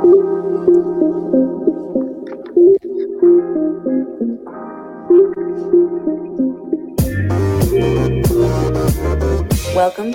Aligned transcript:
Welcome 0.00 0.14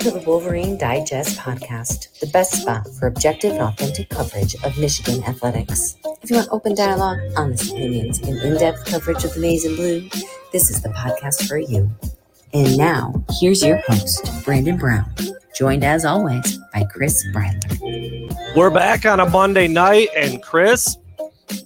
to 0.00 0.10
the 0.10 0.24
Wolverine 0.26 0.76
Digest 0.76 1.38
podcast, 1.38 2.18
the 2.18 2.26
best 2.32 2.62
spot 2.62 2.88
for 2.98 3.06
objective 3.06 3.52
and 3.52 3.62
authentic 3.62 4.08
coverage 4.08 4.56
of 4.64 4.76
Michigan 4.76 5.22
athletics. 5.22 5.96
If 6.20 6.30
you 6.30 6.36
want 6.36 6.48
open 6.50 6.74
dialogue, 6.74 7.20
honest 7.36 7.70
opinions, 7.70 8.18
and 8.18 8.36
in 8.38 8.56
depth 8.56 8.86
coverage 8.86 9.22
of 9.22 9.34
the 9.34 9.40
maize 9.40 9.64
and 9.64 9.76
blue, 9.76 10.08
this 10.50 10.68
is 10.68 10.82
the 10.82 10.88
podcast 10.88 11.46
for 11.46 11.58
you. 11.58 11.88
And 12.52 12.76
now, 12.76 13.24
here's 13.38 13.62
your 13.62 13.76
host, 13.86 14.44
Brandon 14.44 14.78
Brown, 14.78 15.08
joined 15.54 15.84
as 15.84 16.04
always 16.04 16.58
by 16.74 16.82
Chris 16.90 17.24
Bradler. 17.32 17.65
We're 18.56 18.70
back 18.70 19.06
on 19.06 19.20
a 19.20 19.28
Monday 19.28 19.68
night, 19.68 20.08
and 20.16 20.42
Chris, 20.42 20.96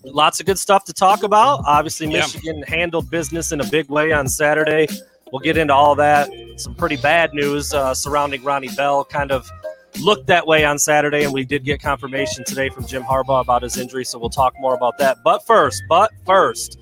lots 0.05 0.41
of 0.41 0.47
good 0.47 0.59
stuff 0.59 0.85
to 0.85 0.93
talk 0.93 1.23
about. 1.23 1.63
Obviously, 1.67 2.09
Michigan 2.09 2.59
yeah. 2.59 2.65
handled 2.69 3.09
business 3.11 3.53
in 3.53 3.61
a 3.61 3.67
big 3.67 3.89
way 3.89 4.13
on 4.13 4.29
Saturday 4.29 4.89
We'll 5.33 5.41
get 5.41 5.57
into 5.57 5.75
all 5.75 5.95
that. 5.97 6.29
Some 6.57 6.75
pretty 6.75 6.97
bad 6.97 7.33
news 7.35 7.73
uh, 7.73 7.95
surrounding 7.95 8.43
Ronnie 8.43 8.69
Bell. 8.77 9.05
Kind 9.05 9.31
of 9.31 9.49
looked 10.01 10.27
that 10.27 10.47
way 10.47 10.65
on 10.65 10.79
Saturday, 10.79 11.23
and 11.23 11.33
we 11.33 11.45
did 11.45 11.65
get 11.65 11.81
confirmation 11.81 12.45
today 12.45 12.69
from 12.69 12.87
Jim 12.87 13.03
Harbaugh 13.03 13.41
about 13.41 13.63
his 13.63 13.77
injury. 13.77 14.05
So 14.05 14.19
we'll 14.19 14.31
talk 14.31 14.55
more 14.59 14.75
about 14.75 14.99
that. 14.99 15.19
But 15.23 15.47
first, 15.47 15.83
but 15.89 16.11
first, 16.27 16.79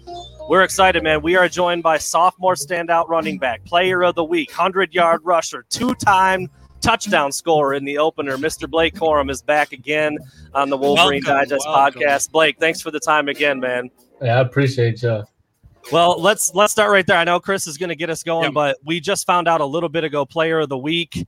we're 0.48 0.62
excited, 0.62 1.02
man. 1.02 1.20
We 1.20 1.36
are 1.36 1.48
joined 1.48 1.82
by 1.82 1.98
sophomore 1.98 2.54
standout 2.54 3.08
running 3.08 3.38
back, 3.38 3.64
player 3.66 4.02
of 4.02 4.14
the 4.14 4.24
week, 4.24 4.48
100 4.48 4.94
yard 4.94 5.20
rusher, 5.24 5.66
two 5.68 5.94
time 5.94 6.48
touchdown 6.80 7.32
scorer 7.32 7.74
in 7.74 7.84
the 7.84 7.98
opener. 7.98 8.36
Mr. 8.36 8.68
Blake 8.68 8.94
Corum 8.94 9.30
is 9.30 9.42
back 9.42 9.72
again 9.72 10.18
on 10.54 10.70
the 10.70 10.76
Wolverine 10.76 11.22
welcome, 11.24 11.48
Digest 11.48 11.66
welcome. 11.66 12.02
podcast. 12.02 12.30
Blake, 12.30 12.58
thanks 12.58 12.80
for 12.80 12.90
the 12.90 13.00
time 13.00 13.28
again, 13.28 13.60
man. 13.60 13.90
Yeah, 14.22 14.38
I 14.38 14.40
appreciate 14.40 15.02
you. 15.02 15.24
Well, 15.92 16.20
let's 16.20 16.54
let's 16.54 16.72
start 16.72 16.90
right 16.90 17.06
there. 17.06 17.16
I 17.16 17.24
know 17.24 17.40
Chris 17.40 17.66
is 17.66 17.78
going 17.78 17.88
to 17.88 17.96
get 17.96 18.10
us 18.10 18.22
going, 18.22 18.52
but 18.52 18.76
we 18.84 19.00
just 19.00 19.26
found 19.26 19.48
out 19.48 19.60
a 19.60 19.66
little 19.66 19.88
bit 19.88 20.04
ago 20.04 20.26
player 20.26 20.60
of 20.60 20.68
the 20.68 20.78
week. 20.78 21.26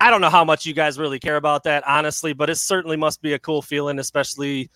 I 0.00 0.10
don't 0.10 0.20
know 0.20 0.28
how 0.28 0.44
much 0.44 0.66
you 0.66 0.74
guys 0.74 0.98
really 0.98 1.18
care 1.18 1.36
about 1.36 1.64
that, 1.64 1.86
honestly, 1.86 2.34
but 2.34 2.50
it 2.50 2.56
certainly 2.56 2.98
must 2.98 3.22
be 3.22 3.32
a 3.32 3.38
cool 3.38 3.62
feeling, 3.62 3.98
especially 3.98 4.70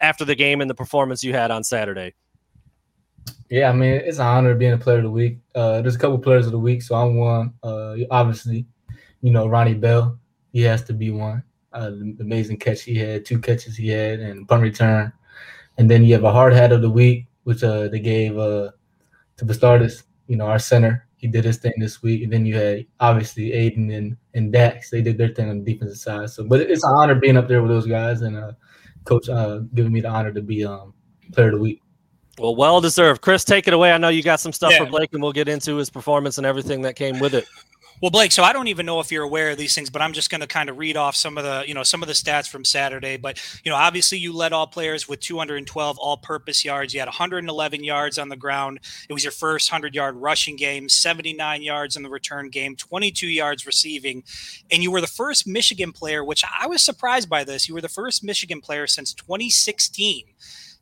after 0.00 0.24
the 0.24 0.36
game 0.36 0.60
and 0.60 0.70
the 0.70 0.74
performance 0.74 1.24
you 1.24 1.32
had 1.32 1.50
on 1.50 1.64
Saturday. 1.64 2.14
Yeah, 3.48 3.68
I 3.68 3.72
mean, 3.72 3.94
it's 3.94 4.18
an 4.18 4.26
honor 4.26 4.54
being 4.54 4.72
a 4.72 4.78
player 4.78 4.98
of 4.98 5.02
the 5.02 5.10
week. 5.10 5.38
Uh, 5.56 5.82
there's 5.82 5.96
a 5.96 5.98
couple 5.98 6.18
players 6.18 6.46
of 6.46 6.52
the 6.52 6.58
week, 6.58 6.82
so 6.82 6.94
I'm 6.94 7.16
one. 7.16 7.52
Uh, 7.64 7.96
obviously, 8.10 8.64
you 9.22 9.30
know, 9.30 9.46
Ronnie 9.46 9.74
Bell, 9.74 10.18
he 10.52 10.62
has 10.62 10.82
to 10.84 10.92
be 10.92 11.10
one. 11.10 11.42
Uh, 11.72 11.90
the 11.90 12.16
amazing 12.20 12.56
catch 12.58 12.82
he 12.82 12.96
had, 12.96 13.24
two 13.24 13.38
catches 13.38 13.76
he 13.76 13.88
had, 13.88 14.20
and 14.20 14.48
punt 14.48 14.62
return. 14.62 15.12
And 15.78 15.90
then 15.90 16.04
you 16.04 16.14
have 16.14 16.24
a 16.24 16.32
hard 16.32 16.52
hat 16.52 16.72
of 16.72 16.82
the 16.82 16.90
week 16.90 17.26
which 17.44 17.64
uh, 17.64 17.88
they 17.88 18.00
gave 18.00 18.38
uh, 18.38 18.70
to 19.36 19.44
Vastardis, 19.44 20.04
you 20.26 20.36
know, 20.36 20.46
our 20.46 20.58
center. 20.58 21.06
He 21.16 21.26
did 21.26 21.44
his 21.44 21.58
thing 21.58 21.72
this 21.78 22.02
week. 22.02 22.22
And 22.22 22.32
then 22.32 22.46
you 22.46 22.56
had 22.56 22.86
obviously 23.00 23.52
Aidan 23.52 23.90
and, 23.90 24.16
and 24.34 24.52
Dax. 24.52 24.90
They 24.90 25.02
did 25.02 25.18
their 25.18 25.28
thing 25.28 25.50
on 25.50 25.62
the 25.62 25.72
defensive 25.72 25.98
side. 25.98 26.30
So, 26.30 26.44
but 26.44 26.60
it's 26.60 26.84
an 26.84 26.92
honor 26.94 27.14
being 27.14 27.36
up 27.36 27.48
there 27.48 27.60
with 27.60 27.70
those 27.70 27.86
guys 27.86 28.22
and 28.22 28.36
uh, 28.36 28.52
coach 29.04 29.28
uh, 29.28 29.58
giving 29.74 29.92
me 29.92 30.00
the 30.00 30.08
honor 30.08 30.32
to 30.32 30.40
be 30.40 30.64
um, 30.64 30.94
player 31.32 31.48
of 31.48 31.54
the 31.54 31.60
week. 31.60 31.82
Well, 32.38 32.56
well 32.56 32.80
deserved. 32.80 33.20
Chris, 33.20 33.44
take 33.44 33.66
it 33.66 33.74
away. 33.74 33.92
I 33.92 33.98
know 33.98 34.08
you 34.08 34.22
got 34.22 34.40
some 34.40 34.52
stuff 34.52 34.72
yeah. 34.72 34.78
for 34.78 34.86
Blake, 34.86 35.12
and 35.12 35.22
we'll 35.22 35.32
get 35.32 35.48
into 35.48 35.76
his 35.76 35.90
performance 35.90 36.38
and 36.38 36.46
everything 36.46 36.80
that 36.82 36.96
came 36.96 37.18
with 37.18 37.34
it. 37.34 37.44
Well, 38.00 38.10
Blake, 38.10 38.32
so 38.32 38.42
I 38.42 38.54
don't 38.54 38.68
even 38.68 38.86
know 38.86 39.00
if 39.00 39.12
you're 39.12 39.24
aware 39.24 39.50
of 39.50 39.58
these 39.58 39.74
things, 39.74 39.90
but 39.90 40.00
I'm 40.00 40.14
just 40.14 40.30
going 40.30 40.40
to 40.40 40.46
kind 40.46 40.70
of 40.70 40.78
read 40.78 40.96
off 40.96 41.14
some 41.14 41.36
of 41.36 41.44
the, 41.44 41.64
you 41.66 41.74
know, 41.74 41.82
some 41.82 42.00
of 42.02 42.06
the 42.06 42.14
stats 42.14 42.48
from 42.48 42.64
Saturday. 42.64 43.18
But, 43.18 43.38
you 43.62 43.70
know, 43.70 43.76
obviously 43.76 44.16
you 44.16 44.34
led 44.34 44.54
all 44.54 44.66
players 44.66 45.06
with 45.06 45.20
212 45.20 45.98
all 45.98 46.16
purpose 46.16 46.64
yards. 46.64 46.94
You 46.94 47.00
had 47.00 47.08
111 47.08 47.84
yards 47.84 48.16
on 48.16 48.30
the 48.30 48.36
ground. 48.36 48.80
It 49.06 49.12
was 49.12 49.22
your 49.22 49.32
first 49.32 49.70
100 49.70 49.94
yard 49.94 50.16
rushing 50.16 50.56
game, 50.56 50.88
79 50.88 51.60
yards 51.60 51.94
in 51.94 52.02
the 52.02 52.08
return 52.08 52.48
game, 52.48 52.74
22 52.74 53.26
yards 53.26 53.66
receiving. 53.66 54.24
And 54.70 54.82
you 54.82 54.90
were 54.90 55.02
the 55.02 55.06
first 55.06 55.46
Michigan 55.46 55.92
player, 55.92 56.24
which 56.24 56.42
I 56.58 56.68
was 56.68 56.82
surprised 56.82 57.28
by 57.28 57.44
this. 57.44 57.68
You 57.68 57.74
were 57.74 57.82
the 57.82 57.90
first 57.90 58.24
Michigan 58.24 58.62
player 58.62 58.86
since 58.86 59.12
2016 59.12 60.24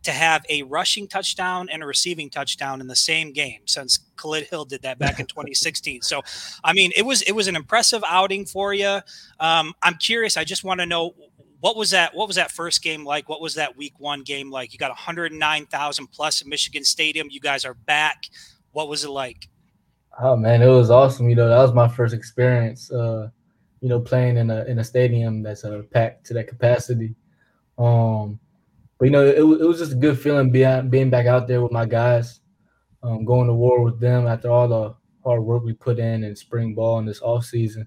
to 0.04 0.12
have 0.12 0.44
a 0.48 0.62
rushing 0.62 1.08
touchdown 1.08 1.68
and 1.70 1.82
a 1.82 1.86
receiving 1.86 2.30
touchdown 2.30 2.80
in 2.80 2.86
the 2.86 2.96
same 2.96 3.32
game 3.32 3.60
since 3.66 3.98
Khalid 4.16 4.44
Hill 4.44 4.64
did 4.64 4.82
that 4.82 4.98
back 4.98 5.18
in 5.20 5.26
2016. 5.26 6.02
So, 6.02 6.22
I 6.62 6.72
mean, 6.72 6.92
it 6.96 7.04
was 7.04 7.22
it 7.22 7.32
was 7.32 7.48
an 7.48 7.56
impressive 7.56 8.02
outing 8.08 8.46
for 8.46 8.72
you. 8.72 9.00
Um, 9.40 9.74
I'm 9.82 9.96
curious. 9.96 10.36
I 10.36 10.44
just 10.44 10.64
want 10.64 10.80
to 10.80 10.86
know 10.86 11.14
what 11.60 11.76
was 11.76 11.90
that 11.90 12.14
what 12.14 12.28
was 12.28 12.36
that 12.36 12.50
first 12.50 12.82
game 12.82 13.04
like 13.04 13.28
what 13.28 13.40
was 13.40 13.54
that 13.54 13.76
week 13.76 13.94
one 13.98 14.22
game 14.22 14.50
like 14.50 14.72
you 14.72 14.78
got 14.78 14.90
109000 14.90 16.06
plus 16.06 16.40
at 16.40 16.46
michigan 16.46 16.84
stadium 16.84 17.28
you 17.30 17.40
guys 17.40 17.64
are 17.64 17.74
back 17.74 18.26
what 18.72 18.88
was 18.88 19.04
it 19.04 19.10
like 19.10 19.48
oh 20.20 20.36
man 20.36 20.62
it 20.62 20.68
was 20.68 20.90
awesome 20.90 21.28
you 21.28 21.34
know 21.34 21.48
that 21.48 21.58
was 21.58 21.72
my 21.72 21.88
first 21.88 22.14
experience 22.14 22.92
uh 22.92 23.28
you 23.80 23.88
know 23.88 24.00
playing 24.00 24.36
in 24.36 24.50
a 24.50 24.64
in 24.64 24.78
a 24.78 24.84
stadium 24.84 25.42
that's 25.42 25.64
uh, 25.64 25.82
packed 25.90 26.24
to 26.24 26.34
that 26.34 26.46
capacity 26.46 27.14
um 27.76 28.38
but 28.98 29.06
you 29.06 29.10
know, 29.10 29.24
it, 29.24 29.38
it 29.38 29.66
was 29.66 29.78
just 29.78 29.92
a 29.92 29.96
good 29.96 30.18
feeling 30.18 30.50
being 30.50 30.90
being 30.90 31.10
back 31.10 31.26
out 31.26 31.46
there 31.48 31.62
with 31.62 31.72
my 31.72 31.86
guys, 31.86 32.40
um, 33.02 33.24
going 33.24 33.46
to 33.46 33.54
war 33.54 33.82
with 33.82 34.00
them 34.00 34.26
after 34.26 34.50
all 34.50 34.68
the 34.68 34.94
hard 35.24 35.42
work 35.42 35.62
we 35.64 35.72
put 35.72 35.98
in 35.98 36.24
in 36.24 36.34
spring 36.36 36.74
ball 36.74 36.98
and 36.98 37.08
this 37.08 37.22
off 37.22 37.44
season, 37.44 37.86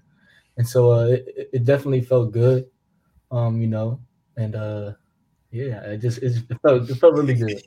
and 0.56 0.66
so 0.66 0.92
uh, 0.92 1.04
it, 1.06 1.50
it 1.52 1.64
definitely 1.64 2.00
felt 2.02 2.32
good, 2.32 2.66
um, 3.30 3.60
you 3.60 3.68
know, 3.68 4.00
and 4.36 4.54
uh, 4.54 4.92
yeah, 5.52 5.82
it 5.82 5.98
just 5.98 6.18
it 6.22 6.32
felt 6.62 6.88
it 6.88 6.94
felt 6.94 7.14
really 7.14 7.34
good. 7.34 7.62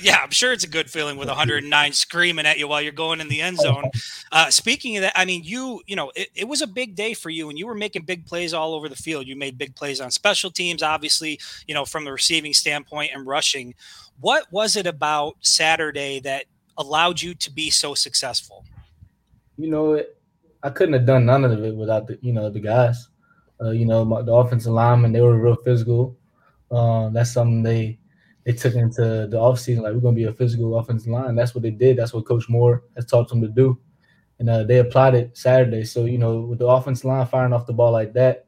yeah, 0.00 0.18
I'm 0.22 0.30
sure 0.30 0.52
it's 0.52 0.62
a 0.62 0.68
good 0.68 0.88
feeling 0.88 1.16
with 1.16 1.26
109 1.26 1.92
screaming 1.92 2.46
at 2.46 2.56
you 2.56 2.68
while 2.68 2.80
you're 2.80 2.92
going 2.92 3.20
in 3.20 3.28
the 3.28 3.42
end 3.42 3.58
zone. 3.58 3.90
Uh, 4.32 4.50
speaking 4.50 4.96
of 4.96 5.02
that, 5.02 5.12
I 5.14 5.24
mean, 5.24 5.42
you 5.44 5.80
you 5.86 5.94
know, 5.94 6.10
it, 6.16 6.28
it 6.34 6.48
was 6.48 6.60
a 6.60 6.66
big 6.66 6.96
day 6.96 7.14
for 7.14 7.30
you, 7.30 7.50
and 7.50 7.58
you 7.58 7.68
were 7.68 7.74
making 7.74 8.02
big 8.02 8.26
plays 8.26 8.52
all 8.52 8.74
over 8.74 8.88
the 8.88 8.96
field. 8.96 9.28
You 9.28 9.36
made 9.36 9.56
big 9.56 9.76
plays 9.76 10.00
on 10.00 10.10
special 10.10 10.50
teams, 10.50 10.82
obviously, 10.82 11.38
you 11.68 11.74
know, 11.74 11.84
from 11.84 12.04
the 12.04 12.10
receiving 12.10 12.52
standpoint 12.52 13.12
and 13.14 13.24
rushing. 13.26 13.74
What 14.18 14.50
was 14.50 14.76
it 14.76 14.88
about 14.88 15.36
Saturday 15.40 16.18
that 16.20 16.46
allowed 16.76 17.22
you 17.22 17.34
to 17.34 17.50
be 17.52 17.70
so 17.70 17.94
successful? 17.94 18.64
You 19.56 19.70
know, 19.70 19.92
it, 19.94 20.18
I 20.64 20.70
couldn't 20.70 20.94
have 20.94 21.06
done 21.06 21.26
none 21.26 21.44
of 21.44 21.52
it 21.62 21.76
without 21.76 22.08
the 22.08 22.18
you 22.20 22.32
know 22.32 22.50
the 22.50 22.60
guys. 22.60 23.08
Uh, 23.60 23.70
you 23.70 23.86
know, 23.86 24.04
my, 24.04 24.22
the 24.22 24.32
offensive 24.32 24.72
linemen 24.72 25.12
they 25.12 25.20
were 25.20 25.38
real 25.38 25.56
physical. 25.64 26.16
Um, 26.74 27.12
that's 27.12 27.32
something 27.32 27.62
they 27.62 27.98
they 28.44 28.52
took 28.52 28.74
into 28.74 29.28
the 29.30 29.36
offseason. 29.36 29.82
Like 29.82 29.94
we're 29.94 30.00
gonna 30.00 30.16
be 30.16 30.24
a 30.24 30.32
physical 30.32 30.78
offensive 30.78 31.12
line. 31.12 31.36
That's 31.36 31.54
what 31.54 31.62
they 31.62 31.70
did. 31.70 31.96
That's 31.96 32.12
what 32.12 32.26
Coach 32.26 32.48
Moore 32.48 32.82
has 32.96 33.06
taught 33.06 33.28
them 33.28 33.40
to 33.40 33.48
do, 33.48 33.78
and 34.38 34.50
uh, 34.50 34.64
they 34.64 34.78
applied 34.78 35.14
it 35.14 35.36
Saturday. 35.36 35.84
So 35.84 36.04
you 36.04 36.18
know, 36.18 36.40
with 36.40 36.58
the 36.58 36.66
offensive 36.66 37.04
line 37.04 37.26
firing 37.26 37.52
off 37.52 37.66
the 37.66 37.72
ball 37.72 37.92
like 37.92 38.12
that, 38.14 38.46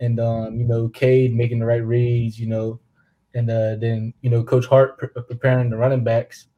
and 0.00 0.18
um, 0.18 0.58
you 0.58 0.66
know, 0.66 0.88
Cade 0.88 1.34
making 1.34 1.60
the 1.60 1.66
right 1.66 1.84
reads, 1.84 2.38
you 2.40 2.48
know, 2.48 2.80
and 3.34 3.48
uh, 3.48 3.76
then 3.76 4.12
you 4.20 4.30
know, 4.30 4.42
Coach 4.42 4.66
Hart 4.66 4.98
pre- 4.98 5.08
preparing 5.08 5.70
the 5.70 5.76
running 5.76 6.02
backs 6.02 6.48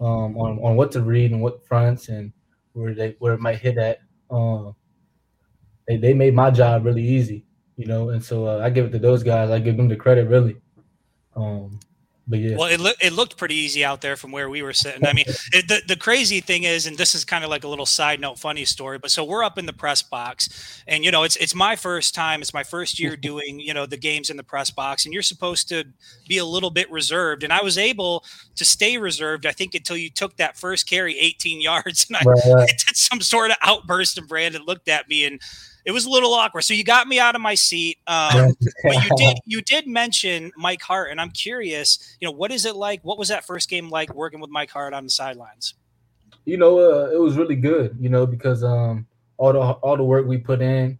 um, 0.00 0.36
on 0.36 0.58
on 0.62 0.76
what 0.76 0.92
to 0.92 1.02
read 1.02 1.32
and 1.32 1.40
what 1.40 1.66
fronts 1.66 2.08
and 2.08 2.32
where 2.74 2.94
they 2.94 3.16
where 3.20 3.32
it 3.32 3.40
might 3.40 3.58
hit 3.58 3.78
at. 3.78 4.00
Um, 4.30 4.76
they 5.86 5.96
they 5.96 6.12
made 6.12 6.34
my 6.34 6.50
job 6.50 6.84
really 6.84 7.02
easy 7.06 7.46
you 7.78 7.86
know. 7.86 8.10
And 8.10 8.22
so 8.22 8.46
uh, 8.46 8.60
I 8.62 8.68
give 8.68 8.84
it 8.84 8.90
to 8.90 8.98
those 8.98 9.22
guys. 9.22 9.50
I 9.50 9.58
give 9.60 9.78
them 9.78 9.88
the 9.88 9.96
credit, 9.96 10.28
really. 10.28 10.56
Um, 11.34 11.78
but 12.26 12.40
yeah. 12.40 12.56
Well, 12.56 12.68
it, 12.68 12.78
lo- 12.78 12.92
it 13.00 13.14
looked 13.14 13.38
pretty 13.38 13.54
easy 13.54 13.82
out 13.82 14.02
there 14.02 14.14
from 14.14 14.32
where 14.32 14.50
we 14.50 14.60
were 14.60 14.74
sitting. 14.74 15.06
I 15.06 15.14
mean, 15.14 15.24
it, 15.26 15.66
the, 15.66 15.80
the 15.88 15.96
crazy 15.96 16.40
thing 16.40 16.64
is, 16.64 16.86
and 16.86 16.98
this 16.98 17.14
is 17.14 17.24
kind 17.24 17.42
of 17.42 17.48
like 17.48 17.64
a 17.64 17.68
little 17.68 17.86
side 17.86 18.20
note, 18.20 18.38
funny 18.38 18.66
story, 18.66 18.98
but 18.98 19.10
so 19.10 19.24
we're 19.24 19.42
up 19.42 19.56
in 19.56 19.64
the 19.64 19.72
press 19.72 20.02
box 20.02 20.82
and, 20.86 21.06
you 21.06 21.10
know, 21.10 21.22
it's, 21.22 21.36
it's 21.36 21.54
my 21.54 21.74
first 21.74 22.14
time. 22.14 22.42
It's 22.42 22.52
my 22.52 22.64
first 22.64 23.00
year 23.00 23.16
doing, 23.16 23.58
you 23.60 23.72
know, 23.72 23.86
the 23.86 23.96
games 23.96 24.28
in 24.28 24.36
the 24.36 24.42
press 24.42 24.70
box 24.70 25.06
and 25.06 25.14
you're 25.14 25.22
supposed 25.22 25.70
to 25.70 25.84
be 26.28 26.36
a 26.36 26.44
little 26.44 26.70
bit 26.70 26.90
reserved. 26.90 27.44
And 27.44 27.52
I 27.52 27.62
was 27.62 27.78
able 27.78 28.24
to 28.56 28.64
stay 28.64 28.98
reserved, 28.98 29.46
I 29.46 29.52
think, 29.52 29.74
until 29.74 29.96
you 29.96 30.10
took 30.10 30.36
that 30.36 30.58
first 30.58 30.86
carry 30.86 31.18
18 31.18 31.60
yards 31.62 32.06
and 32.10 32.18
I, 32.18 32.24
right, 32.26 32.38
right. 32.52 32.62
I 32.64 32.66
did 32.86 32.96
some 32.96 33.22
sort 33.22 33.52
of 33.52 33.56
outburst 33.62 34.18
and 34.18 34.28
Brandon 34.28 34.64
looked 34.66 34.88
at 34.88 35.08
me 35.08 35.24
and, 35.24 35.40
it 35.88 35.92
was 35.92 36.04
a 36.04 36.10
little 36.10 36.34
awkward. 36.34 36.60
So 36.62 36.74
you 36.74 36.84
got 36.84 37.08
me 37.08 37.18
out 37.18 37.34
of 37.34 37.40
my 37.40 37.54
seat. 37.54 37.96
Um, 38.06 38.52
but 38.84 39.02
you 39.02 39.10
did 39.16 39.38
you 39.46 39.62
did 39.62 39.86
mention 39.86 40.52
Mike 40.54 40.82
Hart, 40.82 41.10
and 41.10 41.18
I'm 41.18 41.30
curious. 41.30 42.14
You 42.20 42.28
know, 42.28 42.32
what 42.32 42.52
is 42.52 42.66
it 42.66 42.76
like? 42.76 43.02
What 43.04 43.18
was 43.18 43.28
that 43.28 43.46
first 43.46 43.70
game 43.70 43.88
like 43.88 44.14
working 44.14 44.38
with 44.38 44.50
Mike 44.50 44.70
Hart 44.70 44.92
on 44.92 45.04
the 45.04 45.10
sidelines? 45.10 45.72
You 46.44 46.58
know, 46.58 46.78
uh, 46.78 47.08
it 47.10 47.18
was 47.18 47.38
really 47.38 47.56
good. 47.56 47.96
You 47.98 48.10
know, 48.10 48.26
because 48.26 48.62
um, 48.62 49.06
all 49.38 49.54
the 49.54 49.60
all 49.60 49.96
the 49.96 50.04
work 50.04 50.26
we 50.26 50.36
put 50.36 50.60
in 50.60 50.98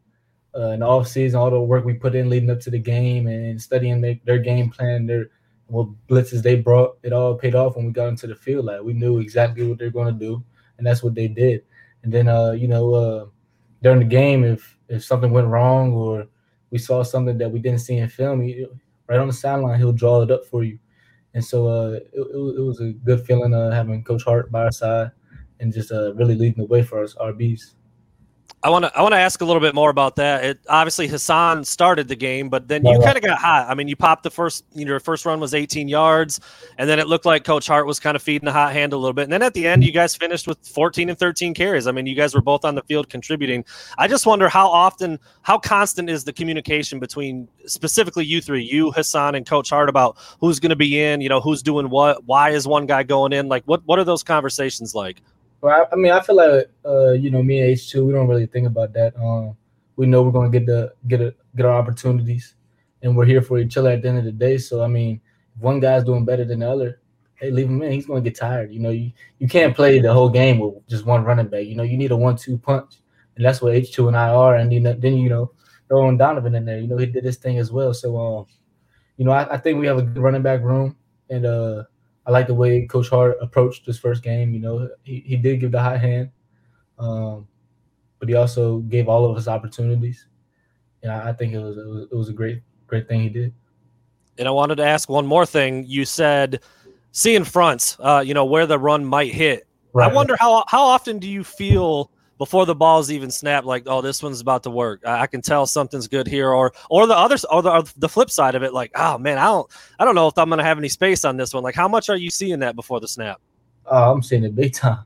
uh, 0.57 0.69
in 0.69 0.81
the 0.81 0.87
off 0.87 1.07
season, 1.07 1.39
all 1.39 1.51
the 1.51 1.61
work 1.61 1.85
we 1.85 1.93
put 1.93 2.15
in 2.15 2.31
leading 2.31 2.49
up 2.49 2.61
to 2.61 2.71
the 2.71 2.79
game, 2.79 3.27
and 3.27 3.61
studying 3.61 4.01
their, 4.01 4.19
their 4.25 4.39
game 4.39 4.71
plan, 4.71 5.07
their 5.07 5.27
what 5.67 5.89
blitzes 6.09 6.41
they 6.41 6.57
brought, 6.57 6.97
it 7.03 7.13
all 7.13 7.35
paid 7.35 7.55
off 7.55 7.77
when 7.77 7.85
we 7.85 7.93
got 7.93 8.09
into 8.09 8.27
the 8.27 8.35
field. 8.35 8.65
Like 8.65 8.81
we 8.81 8.95
knew 8.95 9.19
exactly 9.19 9.69
what 9.69 9.77
they're 9.77 9.91
going 9.91 10.15
to 10.15 10.19
do, 10.19 10.43
and 10.79 10.87
that's 10.87 11.03
what 11.03 11.15
they 11.15 11.29
did. 11.29 11.63
And 12.05 12.11
then, 12.11 12.27
uh, 12.27 12.53
you 12.53 12.69
know, 12.69 12.95
uh, 12.95 13.27
during 13.83 13.99
the 13.99 14.07
game, 14.07 14.45
if 14.45 14.78
if 14.89 15.05
something 15.05 15.31
went 15.31 15.49
wrong 15.49 15.93
or 15.93 16.27
we 16.71 16.79
saw 16.79 17.03
something 17.03 17.39
that 17.39 17.51
we 17.51 17.59
didn't 17.59 17.81
see 17.81 17.99
in 17.99 18.09
film, 18.09 18.41
right 19.09 19.19
on 19.19 19.27
the 19.27 19.33
sideline. 19.33 19.79
He'll 19.79 19.93
draw 19.93 20.23
it 20.23 20.31
up 20.31 20.45
for 20.45 20.65
you. 20.65 20.79
And 21.35 21.45
so 21.45 21.69
uh, 21.69 21.91
it, 21.93 22.11
it, 22.15 22.63
was 22.63 22.81
a 22.81 22.93
good 23.05 23.25
feeling 23.27 23.55
uh, 23.55 23.71
having 23.71 24.03
Coach 24.03 24.25
Hart 24.25 24.51
by 24.51 24.65
our 24.65 24.73
side 24.73 25.11
and 25.61 25.73
just 25.73 25.93
uh, 25.93 26.15
really 26.15 26.35
leading 26.35 26.63
the 26.63 26.69
way 26.69 26.83
for 26.83 27.03
us 27.03 27.15
our 27.17 27.33
RBs. 27.33 27.75
I 28.65 28.71
want 28.71 28.85
to 28.87 28.99
I 28.99 29.03
want 29.03 29.13
to 29.13 29.19
ask 29.19 29.41
a 29.41 29.45
little 29.45 29.61
bit 29.61 29.73
more 29.73 29.89
about 29.89 30.17
that. 30.17 30.45
It, 30.45 30.59
obviously, 30.69 31.07
Hassan 31.07 31.63
started 31.63 32.09
the 32.09 32.17
game, 32.17 32.49
but 32.49 32.67
then 32.67 32.85
you 32.85 32.99
kind 32.99 33.17
of 33.17 33.23
got 33.23 33.39
hot. 33.39 33.67
I 33.69 33.75
mean, 33.75 33.87
you 33.87 33.95
popped 33.95 34.25
the 34.25 34.33
first. 34.33 34.65
You 34.75 34.85
know, 34.85 34.91
your 34.91 35.01
first 35.01 35.25
run 35.25 35.39
was 35.39 35.55
18 35.55 35.87
yards, 35.87 36.41
and 36.77 36.91
then 36.91 36.99
it 36.99 37.07
looked 37.07 37.25
like 37.25 37.45
Coach 37.45 37.69
Hart 37.69 37.87
was 37.87 38.01
kind 38.01 38.17
of 38.17 38.23
feeding 38.23 38.47
the 38.47 38.53
hot 38.53 38.73
hand 38.73 38.93
a 38.93 38.97
little 38.97 39.13
bit. 39.13 39.23
And 39.23 39.33
then 39.33 39.43
at 39.43 39.55
the 39.55 39.65
end, 39.65 39.85
you 39.85 39.93
guys 39.93 40.17
finished 40.17 40.49
with 40.49 40.59
14 40.67 41.09
and 41.09 41.17
13 41.17 41.55
carries. 41.55 41.87
I 41.87 41.93
mean, 41.93 42.07
you 42.07 42.17
guys 42.17 42.35
were 42.35 42.41
both 42.41 42.65
on 42.65 42.75
the 42.75 42.83
field 42.83 43.09
contributing. 43.09 43.65
I 43.97 44.09
just 44.09 44.27
wonder 44.27 44.49
how 44.49 44.69
often, 44.69 45.21
how 45.43 45.59
constant 45.59 46.11
is 46.11 46.25
the 46.25 46.33
communication 46.33 46.99
between 46.99 47.47
specifically 47.67 48.25
you 48.25 48.41
three, 48.41 48.65
you, 48.65 48.91
Hassan, 48.91 49.37
and 49.37 49.47
Coach 49.47 49.71
Hart 49.71 49.89
about 49.89 50.17
who's 50.41 50.59
going 50.59 50.71
to 50.71 50.77
be 50.77 51.01
in. 51.01 51.21
You 51.21 51.29
know, 51.29 51.41
who's 51.41 51.63
doing 51.63 51.91
what. 51.91 52.25
Why 52.25 52.51
is 52.51 52.67
one 52.67 52.87
guy 52.87 53.05
going 53.05 53.33
in? 53.33 53.47
Like, 53.47 53.63
what 53.67 53.83
what 53.87 54.01
are 54.01 54.05
those 54.05 54.25
conversations 54.25 54.97
like? 54.97 55.23
Well, 55.61 55.87
I, 55.91 55.93
I 55.93 55.97
mean, 55.97 56.13
I 56.13 56.21
feel 56.21 56.37
like 56.37 56.71
uh, 56.85 57.13
you 57.13 57.31
know, 57.31 57.43
me 57.43 57.61
and 57.61 57.71
H 57.71 57.91
two, 57.91 58.07
we 58.07 58.13
don't 58.13 58.29
really 58.29 58.47
think 58.47 58.67
about 58.67 58.93
that. 58.93 59.17
Um, 59.17 59.57
we 59.97 60.07
know 60.07 60.23
we're 60.23 60.31
gonna 60.33 60.51
get 60.51 60.67
the 60.67 60.95
get 61.09 61.21
a, 61.21 61.35
get 61.57 61.67
our 61.67 61.75
opportunities, 61.79 62.55
and 63.03 63.17
we're 63.17 63.25
here 63.25 63.43
for 63.43 63.59
each 63.59 63.77
other 63.77 63.91
at 63.91 64.03
the 64.03 64.09
end 64.09 64.19
of 64.19 64.25
the 64.25 64.33
day. 64.33 64.59
So 64.59 64.83
I 64.83 64.87
mean, 64.87 65.21
if 65.57 65.61
one 65.63 65.81
guy's 65.81 66.05
doing 66.05 66.25
better 66.25 66.45
than 66.45 66.61
the 66.61 66.71
other, 66.71 67.01
hey, 67.35 67.51
leave 67.51 67.69
him 67.69 67.83
in. 67.83 67.93
He's 67.93 68.07
gonna 68.07 68.21
get 68.21 68.37
tired. 68.37 68.73
You 68.73 68.79
know, 68.81 68.91
you 68.91 69.13
you 69.41 69.49
can't 69.49 69.75
play 69.75 69.99
the 69.99 70.13
whole 70.13 70.31
game 70.31 70.61
with 70.61 70.87
just 70.87 71.05
one 71.07 71.25
running 71.25 71.49
back. 71.49 71.65
You 71.65 71.75
know, 71.75 71.83
you 71.83 71.97
need 71.97 72.13
a 72.13 72.17
one 72.17 72.37
two 72.37 72.57
punch, 72.59 72.95
and 73.37 73.45
that's 73.45 73.61
what 73.61 73.75
H 73.75 73.93
two 73.93 74.07
and 74.07 74.17
I 74.17 74.29
are. 74.29 74.57
And 74.57 74.71
then 75.03 75.17
you 75.17 75.29
know, 75.29 75.53
throwing 75.89 76.19
Donovan 76.19 76.55
in 76.55 76.65
there. 76.67 76.79
You 76.79 76.87
know, 76.87 76.99
he 76.99 77.07
did 77.07 77.25
this 77.25 77.37
thing 77.37 77.59
as 77.59 77.73
well. 77.73 77.93
So 77.95 78.17
um, 78.17 78.47
you 79.17 79.25
know, 79.25 79.33
I, 79.33 79.55
I 79.55 79.57
think 79.59 79.81
we 79.81 79.87
have 79.89 79.99
a 79.99 80.03
good 80.03 80.23
running 80.23 80.43
back 80.43 80.61
room, 80.63 80.97
and 81.31 81.47
uh 81.47 81.85
I 82.29 82.31
like 82.31 82.47
the 82.47 82.55
way 82.55 82.87
Coach 82.87 83.09
Hart 83.09 83.39
approached 83.41 83.87
this 83.87 83.99
first 83.99 84.23
game. 84.23 84.53
You 84.53 84.61
know, 84.61 84.91
he, 85.03 85.25
he 85.27 85.37
did 85.37 85.61
give 85.61 85.73
the 85.73 85.81
high 85.81 85.97
hand, 85.97 86.31
um, 86.99 87.49
but 88.19 88.29
he 88.29 88.35
also 88.35 88.81
gave 88.81 89.09
all 89.09 89.25
of 89.25 89.35
us 89.35 89.49
opportunities. 89.49 90.27
And 91.03 91.11
I, 91.11 91.31
I 91.31 91.33
think 91.33 91.55
it 91.55 91.59
was, 91.59 91.79
it 91.79 91.87
was, 91.87 92.07
it 92.13 92.15
was 92.15 92.29
a 92.29 92.35
great 92.35 92.61
great 92.87 93.09
thing 93.09 93.23
he 93.23 93.31
did. 93.31 93.55
And 94.37 94.47
I 94.47 94.51
wanted 94.51 94.77
to 94.77 94.85
ask 94.85 95.09
one 95.09 95.27
more 95.27 95.47
thing. 95.47 95.87
You 95.87 96.05
said 96.05 96.61
seeing 97.13 97.45
fronts, 97.45 97.97
uh, 97.99 98.23
you 98.25 98.35
know, 98.35 98.45
where 98.45 98.67
the 98.67 98.79
run 98.79 99.07
might 99.07 99.33
hit. 99.33 99.67
Right. 99.95 100.11
I 100.11 100.15
wonder 100.15 100.37
how 100.39 100.65
how 100.69 100.83
often 100.83 101.19
do 101.19 101.29
you 101.29 101.43
feel 101.43 102.13
before 102.39 102.65
the 102.65 102.75
ball's 102.75 103.11
even 103.11 103.31
snapped, 103.31 103.67
like, 103.67 103.83
oh, 103.87 104.01
this 104.01 104.23
one's 104.23 104.41
about 104.41 104.63
to 104.63 104.71
work. 104.71 105.03
I, 105.05 105.23
I 105.23 105.27
can 105.27 105.43
tell 105.43 105.67
something's 105.67 106.09
good 106.09 106.27
here, 106.27 106.51
or 106.51 106.73
or 106.89 107.07
the 107.07 107.17
other 107.17 107.37
or 107.51 107.63
the, 107.63 107.71
or 107.71 107.83
the 107.97 108.09
flip 108.09 108.31
side 108.31 108.55
of 108.55 108.63
it, 108.63 108.73
like, 108.73 108.93
oh 108.95 109.19
man, 109.19 109.39
I 109.39 109.47
don't 109.47 109.71
I 109.99 110.05
don't 110.05 110.15
know 110.15 110.29
if 110.29 110.39
I'm 110.39 110.49
gonna 110.49 110.65
have 110.65 110.79
any 110.79 110.89
space 110.89 111.25
on 111.25 111.37
this 111.37 111.53
one. 111.53 111.63
Like, 111.63 111.75
how 111.75 111.89
much 111.89 112.09
are 112.09 112.17
you 112.17 112.31
seeing 112.31 112.61
that 112.61 112.77
before 112.77 113.01
the 113.01 113.09
snap? 113.09 113.41
Oh, 113.87 114.13
I'm 114.13 114.23
seeing 114.23 114.45
it 114.45 114.55
big 114.55 114.73
time. 114.75 115.05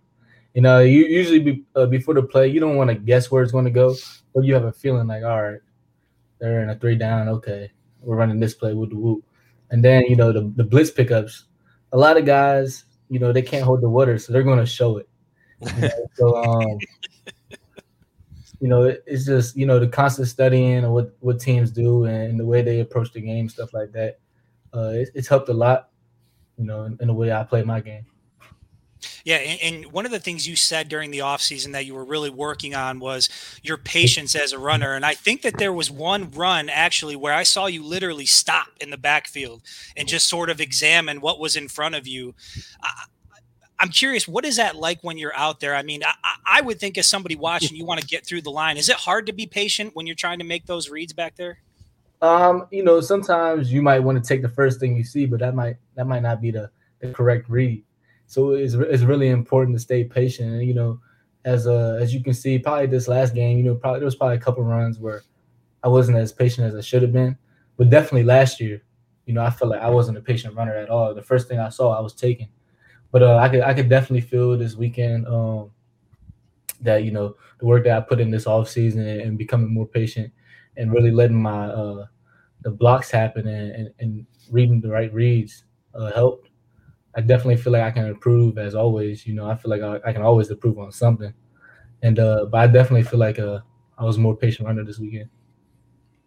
You 0.54 0.60
know, 0.60 0.80
you 0.80 1.06
usually 1.06 1.38
be, 1.38 1.64
uh, 1.74 1.86
before 1.86 2.12
the 2.12 2.22
play, 2.22 2.48
you 2.48 2.60
don't 2.60 2.76
want 2.76 2.90
to 2.90 2.94
guess 2.94 3.30
where 3.30 3.42
it's 3.42 3.52
going 3.52 3.64
to 3.64 3.70
go, 3.70 3.94
but 4.34 4.44
you 4.44 4.52
have 4.52 4.64
a 4.64 4.72
feeling 4.72 5.06
like, 5.06 5.22
all 5.22 5.42
right, 5.42 5.60
they're 6.38 6.62
in 6.62 6.68
a 6.68 6.76
three 6.76 6.96
down. 6.96 7.28
Okay, 7.28 7.70
we're 8.02 8.16
running 8.16 8.38
this 8.38 8.54
play 8.54 8.74
with 8.74 8.90
the 8.90 8.96
whoop, 8.96 9.24
and 9.70 9.82
then 9.82 10.04
you 10.06 10.16
know 10.16 10.32
the, 10.32 10.52
the 10.56 10.64
blitz 10.64 10.90
pickups. 10.90 11.44
A 11.92 11.96
lot 11.96 12.16
of 12.16 12.26
guys, 12.26 12.84
you 13.08 13.18
know, 13.18 13.32
they 13.32 13.42
can't 13.42 13.64
hold 13.64 13.80
the 13.80 13.88
water, 13.88 14.18
so 14.18 14.32
they're 14.32 14.42
going 14.42 14.58
to 14.58 14.66
show 14.66 14.98
it. 14.98 15.08
You 15.62 15.80
know? 15.80 15.90
so 16.14 16.44
um, 16.44 16.78
you 18.62 18.68
know, 18.68 18.84
it's 18.84 19.26
just 19.26 19.56
you 19.56 19.66
know 19.66 19.80
the 19.80 19.88
constant 19.88 20.28
studying 20.28 20.84
of 20.84 20.92
what 20.92 21.16
what 21.18 21.40
teams 21.40 21.72
do 21.72 22.04
and 22.04 22.38
the 22.38 22.46
way 22.46 22.62
they 22.62 22.78
approach 22.78 23.12
the 23.12 23.20
game, 23.20 23.48
stuff 23.48 23.74
like 23.74 23.90
that. 23.92 24.20
Uh, 24.72 24.92
it, 24.94 25.10
it's 25.14 25.26
helped 25.26 25.48
a 25.48 25.52
lot, 25.52 25.88
you 26.56 26.64
know, 26.64 26.84
in, 26.84 26.96
in, 27.00 27.08
the 27.08 27.12
way 27.12 27.32
I 27.32 27.42
play 27.42 27.62
my 27.62 27.80
game. 27.80 28.06
Yeah, 29.24 29.36
and, 29.36 29.60
and, 29.84 29.92
one 29.92 30.06
of 30.06 30.12
the 30.12 30.20
things 30.20 30.46
you 30.46 30.56
said 30.56 30.88
during 30.88 31.10
the 31.10 31.18
offseason 31.18 31.72
that 31.72 31.86
you 31.86 31.94
were 31.94 32.04
really 32.04 32.30
working 32.30 32.74
on 32.74 33.00
was 33.00 33.28
your 33.62 33.76
patience 33.96 34.34
as 34.34 34.52
a 34.52 34.58
runner. 34.58 34.94
And 34.94 35.04
I 35.04 35.14
think 35.14 35.42
that 35.42 35.58
there 35.58 35.72
was 35.72 35.90
one 35.90 36.30
run 36.30 36.68
actually 36.68 37.16
where 37.16 37.34
I 37.34 37.42
saw 37.42 37.66
you 37.66 37.84
literally 37.84 38.26
stop 38.26 38.68
in 38.80 38.90
the 38.90 38.96
backfield 38.96 39.62
and 39.96 40.08
just 40.08 40.28
sort 40.28 40.50
of 40.50 40.60
examine 40.60 41.20
what 41.20 41.40
was 41.40 41.56
in 41.56 41.68
front 41.68 41.96
of 41.96 42.06
you. 42.06 42.34
I'm 43.82 43.88
curious, 43.88 44.28
what 44.28 44.44
is 44.44 44.56
that 44.56 44.76
like 44.76 45.00
when 45.02 45.18
you're 45.18 45.36
out 45.36 45.58
there? 45.58 45.74
I 45.74 45.82
mean, 45.82 46.04
I, 46.04 46.36
I 46.46 46.60
would 46.60 46.78
think 46.78 46.96
as 46.98 47.08
somebody 47.08 47.34
watching, 47.34 47.76
you 47.76 47.84
want 47.84 48.00
to 48.00 48.06
get 48.06 48.24
through 48.24 48.42
the 48.42 48.50
line. 48.50 48.76
Is 48.76 48.88
it 48.88 48.94
hard 48.94 49.26
to 49.26 49.32
be 49.32 49.44
patient 49.44 49.90
when 49.94 50.06
you're 50.06 50.14
trying 50.14 50.38
to 50.38 50.44
make 50.44 50.66
those 50.66 50.88
reads 50.88 51.12
back 51.12 51.34
there? 51.34 51.58
Um, 52.22 52.68
you 52.70 52.84
know, 52.84 53.00
sometimes 53.00 53.72
you 53.72 53.82
might 53.82 53.98
want 53.98 54.22
to 54.22 54.26
take 54.26 54.40
the 54.40 54.48
first 54.48 54.78
thing 54.78 54.96
you 54.96 55.02
see, 55.02 55.26
but 55.26 55.40
that 55.40 55.56
might 55.56 55.78
that 55.96 56.06
might 56.06 56.22
not 56.22 56.40
be 56.40 56.52
the, 56.52 56.70
the 57.00 57.12
correct 57.12 57.50
read. 57.50 57.82
So 58.28 58.52
it's, 58.52 58.74
it's 58.74 59.02
really 59.02 59.30
important 59.30 59.76
to 59.76 59.80
stay 59.80 60.04
patient. 60.04 60.52
And 60.52 60.64
you 60.64 60.74
know, 60.74 61.00
as 61.44 61.66
uh 61.66 61.98
as 62.00 62.14
you 62.14 62.22
can 62.22 62.34
see, 62.34 62.60
probably 62.60 62.86
this 62.86 63.08
last 63.08 63.34
game, 63.34 63.58
you 63.58 63.64
know, 63.64 63.74
probably 63.74 63.98
there 63.98 64.04
was 64.04 64.14
probably 64.14 64.36
a 64.36 64.40
couple 64.40 64.62
runs 64.62 65.00
where 65.00 65.22
I 65.82 65.88
wasn't 65.88 66.18
as 66.18 66.32
patient 66.32 66.68
as 66.68 66.76
I 66.76 66.82
should 66.82 67.02
have 67.02 67.12
been. 67.12 67.36
But 67.76 67.90
definitely 67.90 68.22
last 68.22 68.60
year, 68.60 68.80
you 69.26 69.34
know, 69.34 69.42
I 69.42 69.50
felt 69.50 69.72
like 69.72 69.82
I 69.82 69.90
wasn't 69.90 70.18
a 70.18 70.20
patient 70.20 70.54
runner 70.54 70.76
at 70.76 70.88
all. 70.88 71.12
The 71.16 71.22
first 71.22 71.48
thing 71.48 71.58
I 71.58 71.70
saw, 71.70 71.98
I 71.98 72.00
was 72.00 72.14
taking 72.14 72.48
but 73.12 73.22
uh, 73.22 73.36
I 73.36 73.48
could 73.48 73.60
I 73.60 73.74
could 73.74 73.88
definitely 73.88 74.22
feel 74.22 74.58
this 74.58 74.74
weekend 74.74 75.28
um, 75.28 75.70
that 76.80 77.04
you 77.04 77.12
know 77.12 77.36
the 77.60 77.66
work 77.66 77.84
that 77.84 77.96
I 77.96 78.00
put 78.00 78.20
in 78.20 78.30
this 78.30 78.46
off 78.46 78.68
season 78.68 79.06
and, 79.06 79.20
and 79.20 79.38
becoming 79.38 79.72
more 79.72 79.86
patient 79.86 80.32
and 80.76 80.92
really 80.92 81.10
letting 81.10 81.40
my 81.40 81.66
uh, 81.66 82.06
the 82.62 82.70
blocks 82.70 83.10
happen 83.10 83.46
and, 83.46 83.70
and, 83.72 83.94
and, 84.00 84.26
reading 84.50 84.80
the 84.80 84.88
right 84.88 85.12
reads 85.14 85.64
uh, 85.94 86.12
helped. 86.12 86.50
I 87.14 87.20
definitely 87.20 87.56
feel 87.56 87.72
like 87.72 87.82
I 87.82 87.90
can 87.90 88.06
improve 88.06 88.58
as 88.58 88.74
always. 88.74 89.26
You 89.26 89.34
know, 89.34 89.48
I 89.48 89.56
feel 89.56 89.70
like 89.70 89.82
I, 89.82 90.00
I 90.08 90.12
can 90.12 90.22
always 90.22 90.50
improve 90.50 90.78
on 90.78 90.92
something. 90.92 91.32
And 92.02 92.18
uh, 92.18 92.46
but 92.46 92.58
I 92.58 92.66
definitely 92.66 93.04
feel 93.04 93.20
like 93.20 93.38
uh, 93.38 93.60
I 93.96 94.04
was 94.04 94.18
more 94.18 94.36
patient 94.36 94.66
runner 94.66 94.84
this 94.84 94.98
weekend. 94.98 95.30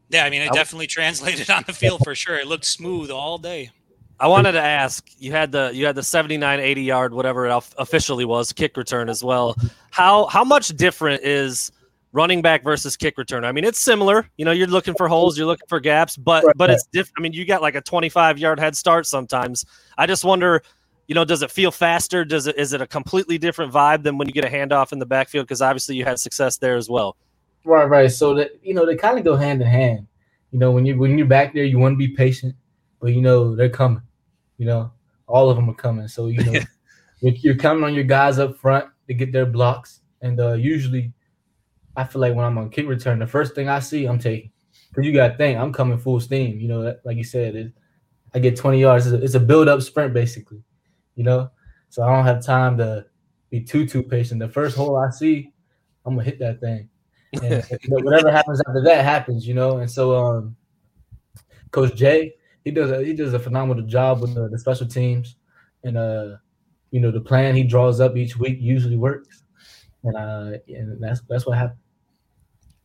Yeah, 0.09 0.23
I 0.23 0.29
mean, 0.29 0.43
it 0.43 0.53
definitely 0.53 0.87
translated 0.87 1.49
on 1.51 1.63
the 1.65 1.73
field 1.73 2.01
for 2.03 2.15
sure. 2.15 2.37
It 2.37 2.47
looked 2.47 2.65
smooth 2.65 3.09
all 3.11 3.37
day. 3.37 3.71
I 4.19 4.27
wanted 4.27 4.53
to 4.53 4.62
ask 4.62 5.09
you 5.17 5.31
had 5.31 5.51
the 5.51 5.71
you 5.73 5.85
had 5.85 5.95
the 5.95 6.03
79 6.03 6.59
80 6.59 6.81
yard 6.81 7.13
whatever 7.13 7.47
it 7.47 7.63
officially 7.77 8.25
was 8.25 8.53
kick 8.53 8.77
return 8.77 9.09
as 9.09 9.23
well. 9.23 9.56
How 9.91 10.25
how 10.27 10.44
much 10.44 10.69
different 10.69 11.23
is 11.23 11.71
running 12.13 12.41
back 12.41 12.63
versus 12.63 12.95
kick 12.95 13.17
return? 13.17 13.44
I 13.44 13.51
mean, 13.51 13.65
it's 13.65 13.79
similar. 13.79 14.29
You 14.38 14.45
know, 14.45 14.51
you're 14.51 14.67
looking 14.67 14.94
for 14.95 15.07
holes, 15.07 15.38
you're 15.38 15.47
looking 15.47 15.67
for 15.67 15.79
gaps, 15.79 16.15
but 16.15 16.45
but 16.56 16.69
it's 16.69 16.85
different. 16.94 17.15
I 17.17 17.21
mean, 17.21 17.33
you 17.33 17.45
got 17.45 17.62
like 17.62 17.75
a 17.75 17.81
25 17.81 18.38
yard 18.39 18.59
head 18.59 18.77
start 18.77 19.06
sometimes. 19.06 19.66
I 19.97 20.06
just 20.06 20.23
wonder, 20.23 20.63
you 21.07 21.16
know, 21.16 21.25
does 21.25 21.42
it 21.42 21.51
feel 21.51 21.71
faster? 21.71 22.23
Does 22.23 22.47
it 22.47 22.57
is 22.57 22.71
it 22.71 22.81
a 22.81 22.87
completely 22.87 23.37
different 23.37 23.73
vibe 23.73 24.04
than 24.04 24.18
when 24.18 24.28
you 24.28 24.33
get 24.33 24.45
a 24.45 24.49
handoff 24.49 24.94
in 24.94 24.99
the 24.99 25.06
backfield? 25.06 25.45
Because 25.45 25.61
obviously 25.61 25.97
you 25.97 26.06
had 26.06 26.19
success 26.19 26.57
there 26.57 26.78
as 26.78 26.90
well. 26.90 27.18
Right, 27.66 27.85
right. 27.85 28.11
So 28.11 28.33
that 28.35 28.51
you 28.63 28.73
know 28.73 28.85
they 28.85 28.95
kind 28.95 29.18
of 29.18 29.25
go 29.25 29.35
hand 29.35 29.61
in 29.61 29.68
hand. 29.68 30.07
You 30.51 30.59
know, 30.59 30.71
when 30.71 30.85
you 30.85 30.97
when 30.97 31.18
you're 31.18 31.28
back 31.28 31.54
there, 31.54 31.66
you 31.66 31.80
want 31.80 31.94
to 31.94 31.97
be 31.97 32.07
patient 32.07 32.56
but 32.99 33.14
you 33.14 33.21
know 33.21 33.56
they're 33.56 33.69
coming. 33.69 34.02
You 34.57 34.66
know, 34.68 34.92
all 35.28 35.49
of 35.49 35.56
them 35.56 35.69
are 35.69 35.75
coming. 35.75 36.07
So 36.07 36.28
you 36.28 36.44
know, 36.44 36.59
you're 37.21 37.56
counting 37.56 37.83
on 37.83 37.94
your 37.94 38.04
guys 38.04 38.40
up 38.40 38.57
front 38.57 38.85
to 39.07 39.14
get 39.14 39.31
their 39.31 39.45
blocks. 39.45 40.02
And 40.21 40.40
uh, 40.40 40.54
usually, 40.54 41.14
I 41.95 42.04
feel 42.04 42.21
like 42.21 42.35
when 42.35 42.45
I'm 42.45 42.57
on 42.57 42.69
kick 42.69 42.87
return, 42.87 43.19
the 43.19 43.28
first 43.28 43.56
thing 43.56 43.69
I 43.69 43.80
see, 43.80 44.06
I'm 44.06 44.19
taking. 44.19 44.52
Because 44.90 45.06
you 45.06 45.14
got 45.14 45.30
to 45.30 45.37
think, 45.37 45.59
I'm 45.59 45.73
coming 45.73 45.97
full 45.97 46.19
steam. 46.19 46.59
You 46.59 46.68
know, 46.68 46.95
like 47.04 47.18
you 47.18 47.23
said, 47.23 47.56
it, 47.56 47.73
I 48.33 48.40
get 48.40 48.56
20 48.56 48.80
yards. 48.80 49.07
It's 49.07 49.14
a, 49.14 49.23
it's 49.23 49.33
a 49.35 49.40
build 49.40 49.68
up 49.68 49.81
sprint, 49.81 50.14
basically. 50.14 50.64
You 51.16 51.23
know, 51.23 51.49
so 51.90 52.04
I 52.04 52.14
don't 52.14 52.25
have 52.25 52.44
time 52.44 52.78
to 52.78 53.06
be 53.49 53.61
too 53.61 53.85
too 53.87 54.04
patient. 54.04 54.40
The 54.40 54.49
first 54.49 54.75
hole 54.75 54.97
I 54.97 55.09
see, 55.09 55.52
I'm 56.06 56.16
gonna 56.16 56.25
hit 56.25 56.40
that 56.40 56.59
thing. 56.59 56.90
And 57.42 57.64
whatever 58.04 58.31
happens 58.31 58.61
after 58.68 58.81
that 58.83 59.04
happens, 59.04 59.47
you 59.47 59.54
know. 59.54 59.78
And 59.78 59.90
so, 59.90 60.16
um, 60.16 60.56
Coach 61.71 61.95
Jay, 61.95 62.33
he 62.66 62.72
does 62.72 62.92
a, 62.92 63.04
he 63.06 63.14
does 63.14 63.34
a 63.34 63.40
phenomenal 63.40 63.86
job 63.86 64.22
with 64.22 64.34
the, 64.34 64.50
the 64.50 64.57
special 64.57 64.88
teams, 64.88 65.38
and 65.84 65.95
uh, 65.95 66.36
you 66.92 67.00
know 67.00 67.12
the 67.12 67.22
plan 67.22 67.56
he 67.56 67.64
draws 67.64 68.02
up 68.02 68.18
each 68.18 68.38
week 68.38 68.57
usually 68.60 68.98
works, 68.98 69.44
and 70.04 70.18
uh, 70.18 70.57
and 70.68 71.02
that's 71.02 71.22
that's 71.30 71.45
what 71.45 71.57
happened. 71.57 71.80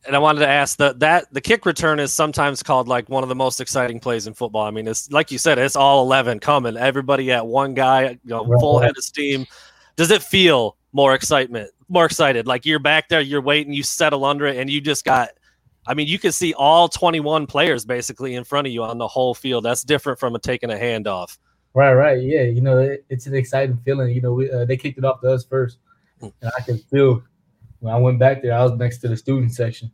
And 0.05 0.15
I 0.15 0.19
wanted 0.19 0.39
to 0.39 0.47
ask 0.47 0.77
that 0.77 0.99
that 0.99 1.33
the 1.33 1.41
kick 1.41 1.65
return 1.65 1.99
is 1.99 2.13
sometimes 2.13 2.63
called 2.63 2.87
like 2.87 3.09
one 3.09 3.23
of 3.23 3.29
the 3.29 3.35
most 3.35 3.59
exciting 3.59 3.99
plays 3.99 4.27
in 4.27 4.33
football. 4.33 4.65
I 4.65 4.71
mean, 4.71 4.87
it's 4.87 5.11
like 5.11 5.31
you 5.31 5.39
said, 5.39 5.57
it's 5.57 5.75
all 5.75 6.03
eleven 6.03 6.39
coming, 6.39 6.77
everybody 6.77 7.31
at 7.31 7.45
one 7.45 7.73
guy, 7.73 8.11
you 8.11 8.19
know, 8.23 8.45
right. 8.45 8.59
full 8.59 8.79
head 8.79 8.91
of 8.95 9.03
steam. 9.03 9.45
Does 9.95 10.11
it 10.11 10.21
feel 10.21 10.77
more 10.93 11.15
excitement, 11.15 11.71
more 11.89 12.05
excited? 12.05 12.45
Like 12.45 12.67
you're 12.67 12.79
back 12.79 13.09
there, 13.09 13.21
you're 13.21 13.41
waiting, 13.41 13.73
you 13.73 13.83
settle 13.83 14.25
under 14.25 14.45
it, 14.45 14.57
and 14.57 14.69
you 14.69 14.79
just 14.79 15.05
got 15.05 15.31
I 15.87 15.93
mean, 15.93 16.07
you 16.07 16.19
can 16.19 16.31
see 16.31 16.53
all 16.53 16.87
21 16.87 17.47
players 17.47 17.85
basically 17.85 18.35
in 18.35 18.43
front 18.43 18.67
of 18.67 18.73
you 18.73 18.83
on 18.83 18.97
the 18.97 19.07
whole 19.07 19.33
field. 19.33 19.65
That's 19.65 19.83
different 19.83 20.19
from 20.19 20.35
a 20.35 20.39
taking 20.39 20.69
a 20.69 20.75
handoff. 20.75 21.37
Right, 21.73 21.93
right, 21.93 22.21
yeah. 22.21 22.43
You 22.43 22.61
know, 22.61 22.79
it, 22.79 23.05
it's 23.09 23.27
an 23.27 23.35
exciting 23.35 23.77
feeling. 23.77 24.13
You 24.13 24.21
know, 24.21 24.33
we, 24.33 24.51
uh, 24.51 24.65
they 24.65 24.77
kicked 24.77 24.97
it 24.97 25.05
off 25.05 25.21
to 25.21 25.31
us 25.31 25.45
first, 25.45 25.77
hmm. 26.19 26.27
and 26.41 26.51
I 26.57 26.61
can 26.61 26.77
feel 26.77 27.23
when 27.79 27.93
I 27.93 27.97
went 27.97 28.19
back 28.19 28.41
there. 28.41 28.53
I 28.53 28.63
was 28.63 28.73
next 28.73 28.99
to 28.99 29.07
the 29.07 29.17
student 29.17 29.53
section, 29.53 29.91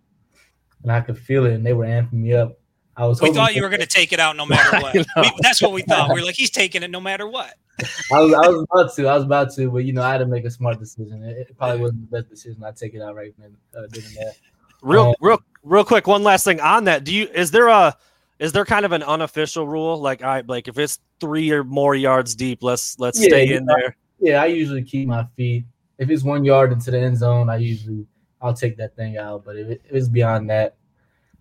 and 0.83 0.91
I 0.91 1.01
could 1.01 1.17
feel 1.17 1.45
it, 1.45 1.53
and 1.53 1.65
they 1.65 1.73
were 1.73 1.85
amping 1.85 2.13
me 2.13 2.33
up. 2.33 2.59
I 2.95 3.05
was. 3.05 3.21
We 3.21 3.31
thought 3.31 3.55
you 3.55 3.61
were 3.61 3.69
going 3.69 3.81
to 3.81 3.85
take 3.85 4.11
it 4.11 4.19
out 4.19 4.35
no 4.35 4.45
matter 4.45 4.77
what. 4.81 4.93
we, 4.93 5.31
that's 5.41 5.61
what 5.61 5.71
we 5.71 5.83
thought. 5.83 6.13
We 6.13 6.21
are 6.21 6.25
like, 6.25 6.35
he's 6.35 6.49
taking 6.49 6.81
it 6.81 6.89
no 6.89 6.99
matter 6.99 7.27
what. 7.27 7.53
I 8.11 8.19
was, 8.19 8.33
I 8.33 8.47
was 8.47 8.65
about 8.71 8.95
to, 8.95 9.07
I 9.07 9.13
was 9.13 9.23
about 9.23 9.53
to, 9.53 9.69
but 9.69 9.85
you 9.85 9.93
know, 9.93 10.01
I 10.01 10.11
had 10.11 10.17
to 10.17 10.25
make 10.25 10.45
a 10.45 10.49
smart 10.49 10.79
decision. 10.79 11.23
It, 11.23 11.47
it 11.49 11.57
probably 11.57 11.79
wasn't 11.79 12.09
the 12.09 12.17
best 12.17 12.29
decision. 12.29 12.63
I 12.63 12.71
take 12.71 12.95
it 12.95 13.01
out 13.03 13.15
right 13.15 13.35
then, 13.37 13.55
uh, 13.77 13.85
doing 13.91 14.07
that. 14.15 14.33
Real, 14.81 15.09
um, 15.09 15.15
real, 15.21 15.39
real 15.63 15.83
quick. 15.83 16.07
One 16.07 16.23
last 16.23 16.43
thing 16.43 16.59
on 16.59 16.85
that. 16.85 17.03
Do 17.03 17.13
you? 17.13 17.27
Is 17.33 17.51
there 17.51 17.67
a? 17.67 17.95
Is 18.39 18.51
there 18.51 18.65
kind 18.65 18.85
of 18.85 18.91
an 18.91 19.01
unofficial 19.01 19.67
rule? 19.67 19.99
Like, 19.99 20.21
I 20.21 20.41
like 20.41 20.67
if 20.67 20.77
it's 20.77 20.99
three 21.19 21.51
or 21.51 21.63
more 21.63 21.95
yards 21.95 22.35
deep, 22.35 22.61
let's 22.61 22.99
let's 22.99 23.19
yeah, 23.19 23.29
stay 23.29 23.53
in 23.53 23.65
there. 23.65 23.95
Yeah, 24.19 24.41
I 24.41 24.45
usually 24.47 24.83
keep 24.83 25.07
my 25.07 25.25
feet. 25.35 25.65
If 25.97 26.09
it's 26.09 26.23
one 26.23 26.45
yard 26.45 26.71
into 26.71 26.91
the 26.91 26.99
end 26.99 27.17
zone, 27.17 27.49
I 27.49 27.57
usually 27.57 28.05
I'll 28.41 28.53
take 28.53 28.77
that 28.77 28.95
thing 28.95 29.17
out. 29.17 29.43
But 29.43 29.57
if, 29.57 29.67
it, 29.67 29.81
if 29.85 29.95
it's 29.95 30.07
beyond 30.07 30.49
that, 30.49 30.75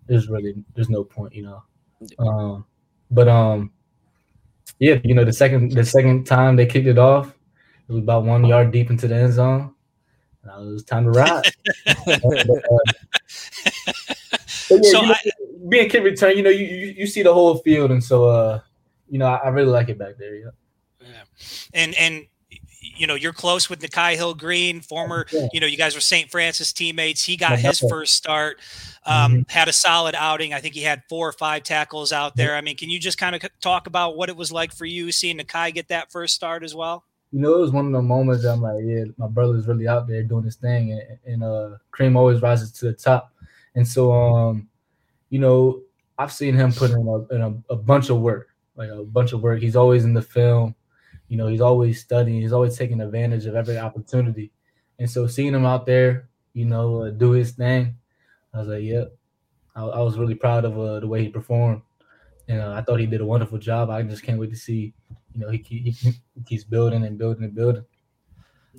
there's 0.07 0.27
really 0.27 0.55
there's 0.75 0.89
no 0.89 1.03
point, 1.03 1.35
you 1.35 1.43
know. 1.43 1.63
Um, 2.19 2.65
but 3.11 3.27
um, 3.27 3.71
yeah, 4.79 4.99
you 5.03 5.13
know 5.13 5.23
the 5.23 5.33
second 5.33 5.71
the 5.71 5.85
second 5.85 6.25
time 6.25 6.55
they 6.55 6.65
kicked 6.65 6.87
it 6.87 6.97
off, 6.97 7.29
it 7.87 7.93
was 7.93 8.01
about 8.01 8.23
one 8.23 8.43
yard 8.45 8.71
deep 8.71 8.89
into 8.89 9.07
the 9.07 9.15
end 9.15 9.33
zone. 9.33 9.73
And 10.43 10.69
it 10.69 10.73
was 10.73 10.83
time 10.83 11.03
to 11.05 11.11
ride. 11.11 11.43
but, 11.85 12.23
uh, 12.25 12.43
but 12.47 13.16
yeah, 13.65 14.81
so 14.81 15.01
you 15.01 15.07
know, 15.07 15.13
I, 15.13 15.31
being 15.69 15.89
kid 15.89 16.03
return, 16.03 16.37
you 16.37 16.43
know, 16.43 16.49
you, 16.49 16.65
you, 16.65 16.87
you 16.97 17.07
see 17.07 17.23
the 17.23 17.33
whole 17.33 17.57
field, 17.59 17.91
and 17.91 18.03
so 18.03 18.25
uh, 18.25 18.59
you 19.09 19.19
know, 19.19 19.27
I, 19.27 19.37
I 19.37 19.47
really 19.49 19.71
like 19.71 19.89
it 19.89 19.97
back 19.97 20.17
there. 20.17 20.35
Yeah. 20.35 20.49
Yeah, 20.99 21.23
and 21.73 21.95
and 21.95 22.25
you 22.97 23.07
know, 23.07 23.15
you're 23.15 23.33
close 23.33 23.69
with 23.69 23.79
Nikhai 23.79 24.15
Hill-Green, 24.15 24.81
former, 24.81 25.25
yeah. 25.31 25.47
you 25.53 25.59
know, 25.59 25.67
you 25.67 25.77
guys 25.77 25.95
were 25.95 26.01
St. 26.01 26.29
Francis 26.29 26.73
teammates. 26.73 27.23
He 27.23 27.37
got 27.37 27.59
his 27.59 27.79
first 27.79 28.15
start, 28.15 28.59
um, 29.05 29.31
mm-hmm. 29.31 29.41
had 29.49 29.67
a 29.67 29.73
solid 29.73 30.15
outing. 30.15 30.53
I 30.53 30.59
think 30.59 30.73
he 30.73 30.81
had 30.81 31.03
four 31.09 31.27
or 31.27 31.33
five 31.33 31.63
tackles 31.63 32.11
out 32.11 32.35
there. 32.35 32.55
I 32.55 32.61
mean, 32.61 32.75
can 32.75 32.89
you 32.89 32.99
just 32.99 33.17
kind 33.17 33.35
of 33.35 33.41
talk 33.61 33.87
about 33.87 34.17
what 34.17 34.29
it 34.29 34.35
was 34.35 34.51
like 34.51 34.73
for 34.73 34.85
you 34.85 35.11
seeing 35.11 35.37
Nikhai 35.37 35.73
get 35.73 35.89
that 35.89 36.11
first 36.11 36.33
start 36.33 36.63
as 36.63 36.73
well? 36.73 37.03
You 37.31 37.41
know, 37.41 37.55
it 37.55 37.59
was 37.59 37.71
one 37.71 37.85
of 37.87 37.91
the 37.91 38.01
moments 38.01 38.45
I'm 38.45 38.61
like, 38.61 38.83
yeah, 38.83 39.03
my 39.17 39.27
brother's 39.27 39.67
really 39.67 39.87
out 39.87 40.07
there 40.07 40.23
doing 40.23 40.45
his 40.45 40.55
thing, 40.55 40.93
and, 40.93 41.19
and 41.25 41.43
uh, 41.43 41.77
cream 41.91 42.15
always 42.15 42.41
rises 42.41 42.71
to 42.73 42.85
the 42.85 42.93
top. 42.93 43.33
And 43.77 43.87
so, 43.87 44.11
um, 44.11 44.67
you 45.29 45.39
know, 45.39 45.83
I've 46.17 46.33
seen 46.33 46.55
him 46.55 46.73
put 46.73 46.91
in 46.91 47.07
a, 47.07 47.35
in 47.35 47.41
a, 47.41 47.73
a 47.73 47.77
bunch 47.77 48.09
of 48.09 48.19
work, 48.19 48.49
like 48.75 48.89
a 48.89 49.03
bunch 49.03 49.31
of 49.31 49.41
work. 49.41 49.61
He's 49.61 49.77
always 49.77 50.03
in 50.03 50.13
the 50.13 50.21
film 50.21 50.75
you 51.27 51.37
know, 51.37 51.47
he's 51.47 51.61
always 51.61 51.99
studying. 51.99 52.41
He's 52.41 52.53
always 52.53 52.77
taking 52.77 53.01
advantage 53.01 53.45
of 53.45 53.55
every 53.55 53.77
opportunity. 53.77 54.51
And 54.99 55.09
so 55.09 55.27
seeing 55.27 55.53
him 55.53 55.65
out 55.65 55.85
there, 55.85 56.29
you 56.53 56.65
know, 56.65 57.03
uh, 57.03 57.09
do 57.11 57.31
his 57.31 57.51
thing, 57.51 57.97
I 58.53 58.59
was 58.59 58.67
like, 58.67 58.83
yep. 58.83 59.15
I, 59.75 59.83
I 59.83 60.01
was 60.01 60.17
really 60.17 60.35
proud 60.35 60.65
of 60.65 60.79
uh, 60.79 60.99
the 60.99 61.07
way 61.07 61.23
he 61.23 61.29
performed. 61.29 61.81
And 62.47 62.61
uh, 62.61 62.73
I 62.73 62.81
thought 62.81 62.99
he 62.99 63.05
did 63.05 63.21
a 63.21 63.25
wonderful 63.25 63.57
job. 63.57 63.89
I 63.89 64.01
just 64.03 64.23
can't 64.23 64.39
wait 64.39 64.51
to 64.51 64.55
see, 64.55 64.93
you 65.33 65.41
know, 65.41 65.49
he, 65.49 65.57
he, 65.67 65.91
he 65.91 66.43
keeps 66.45 66.63
building 66.63 67.03
and 67.03 67.17
building 67.17 67.43
and 67.43 67.53
building. 67.53 67.83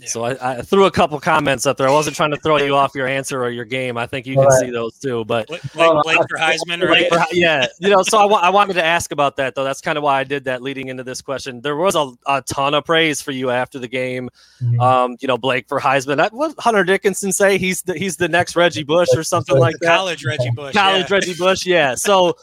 So 0.06 0.24
I, 0.24 0.58
I, 0.58 0.62
threw 0.62 0.84
a 0.84 0.90
couple 0.90 1.18
comments 1.20 1.66
up 1.66 1.76
there. 1.76 1.88
I 1.88 1.92
wasn't 1.92 2.16
trying 2.16 2.30
to 2.30 2.36
throw 2.38 2.56
you 2.58 2.74
off 2.74 2.94
your 2.94 3.06
answer 3.06 3.42
or 3.42 3.50
your 3.50 3.64
game. 3.64 3.96
I 3.96 4.06
think 4.06 4.26
you 4.26 4.34
can 4.34 4.44
right. 4.44 4.60
see 4.60 4.70
those 4.70 4.98
too. 4.98 5.24
But 5.24 5.48
Blake, 5.48 5.62
Blake 5.72 6.18
for 6.28 6.38
Heisman, 6.38 6.86
right? 6.86 7.08
For, 7.08 7.24
yeah, 7.32 7.66
you 7.80 7.90
know. 7.90 8.02
So 8.02 8.18
I, 8.18 8.48
I 8.48 8.50
wanted 8.50 8.74
to 8.74 8.84
ask 8.84 9.12
about 9.12 9.36
that 9.36 9.54
though. 9.54 9.64
That's 9.64 9.80
kind 9.80 9.98
of 9.98 10.04
why 10.04 10.20
I 10.20 10.24
did 10.24 10.44
that 10.44 10.62
leading 10.62 10.88
into 10.88 11.04
this 11.04 11.20
question. 11.20 11.60
There 11.60 11.76
was 11.76 11.94
a, 11.94 12.12
a 12.26 12.42
ton 12.42 12.74
of 12.74 12.84
praise 12.84 13.20
for 13.22 13.32
you 13.32 13.50
after 13.50 13.78
the 13.78 13.88
game. 13.88 14.30
Mm-hmm. 14.62 14.80
Um, 14.80 15.16
you 15.20 15.28
know, 15.28 15.38
Blake 15.38 15.68
for 15.68 15.80
Heisman. 15.80 16.30
What 16.32 16.54
Hunter 16.58 16.84
Dickinson 16.84 17.32
say? 17.32 17.58
He's 17.58 17.82
the, 17.82 17.94
he's 17.94 18.16
the 18.16 18.28
next 18.28 18.56
Reggie 18.56 18.84
Bush 18.84 19.08
or 19.14 19.22
something 19.22 19.58
like 19.58 19.74
that. 19.80 19.96
College 19.96 20.24
Reggie 20.24 20.50
Bush. 20.50 20.74
College 20.74 21.10
yeah. 21.10 21.14
Reggie 21.14 21.34
Bush. 21.34 21.66
Yeah. 21.66 21.94
So 21.94 22.36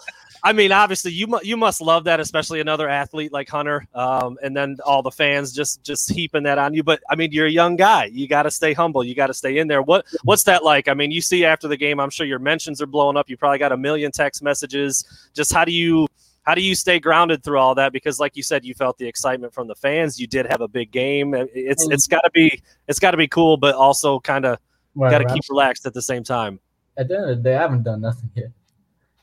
I 0.46 0.54
mean, 0.54 0.72
obviously, 0.72 1.12
you 1.12 1.26
mu- 1.26 1.40
you 1.42 1.58
must 1.58 1.82
love 1.82 2.04
that, 2.04 2.20
especially 2.20 2.62
another 2.62 2.88
athlete 2.88 3.34
like 3.34 3.50
Hunter, 3.50 3.88
um, 3.96 4.38
and 4.44 4.56
then 4.56 4.78
all 4.86 5.02
the 5.02 5.10
fans 5.10 5.52
just 5.52 5.84
just 5.84 6.12
heaping 6.12 6.44
that 6.44 6.60
on 6.60 6.76
you. 6.76 6.84
But 6.84 7.02
I 7.10 7.16
mean, 7.16 7.32
you're 7.32 7.48
a 7.48 7.52
young 7.52 7.76
guy. 7.76 8.06
You 8.06 8.28
got 8.28 8.44
to 8.44 8.52
stay 8.52 8.72
humble. 8.72 9.04
You 9.04 9.16
got 9.16 9.28
to 9.28 9.34
stay 9.34 9.58
in 9.58 9.68
there. 9.68 9.82
What 9.82 10.06
what's 10.24 10.44
that 10.44 10.64
like? 10.64 10.88
I 10.88 10.94
mean, 10.94 11.10
you 11.10 11.20
see 11.20 11.46
after 11.46 11.68
the 11.68 11.78
game, 11.78 12.00
I'm 12.00 12.12
sure 12.12 12.28
your 12.28 12.38
mentions 12.38 12.80
are 12.80 12.86
blowing 12.86 13.18
up. 13.18 13.28
You 13.28 13.38
probably 13.38 13.58
got 13.58 13.72
a 13.72 13.78
million 13.78 14.12
text 14.12 14.44
messages. 14.44 15.04
Just 15.34 15.52
how 15.52 15.66
do 15.66 15.72
you 15.72 16.08
how 16.44 16.54
do 16.54 16.62
you 16.62 16.76
stay 16.76 17.00
grounded 17.00 17.44
through 17.44 17.58
all 17.58 17.74
that? 17.74 17.92
Because, 17.92 18.20
like 18.20 18.38
you 18.38 18.44
said, 18.44 18.64
you 18.64 18.76
felt 18.76 19.00
the 19.00 19.08
excitement 19.08 19.52
from 19.52 19.68
the 19.68 19.76
fans. 19.76 20.20
You 20.20 20.28
did 20.28 20.46
have 20.46 20.62
a 20.62 20.68
big 20.68 20.92
game. 20.92 21.34
It's 21.34 21.90
it's 21.90 22.06
got 22.06 22.22
to 22.22 22.30
be 22.32 22.62
it's 22.88 23.00
got 23.00 23.12
to 23.12 23.18
be 23.18 23.28
cool, 23.28 23.58
but 23.58 23.74
also 23.74 24.20
kind 24.20 24.46
of 24.46 24.60
right, 24.94 25.10
got 25.10 25.28
to 25.28 25.34
keep 25.34 25.50
relaxed 25.50 25.88
at 25.88 25.96
the 25.96 26.04
same 26.04 26.24
time. 26.24 26.60
At 26.98 27.08
the 27.08 27.16
end 27.16 27.32
of 27.32 27.38
the 27.38 27.44
day, 27.44 27.56
I 27.56 27.62
haven't 27.62 27.82
done 27.82 28.02
nothing 28.02 28.30
yet 28.36 28.52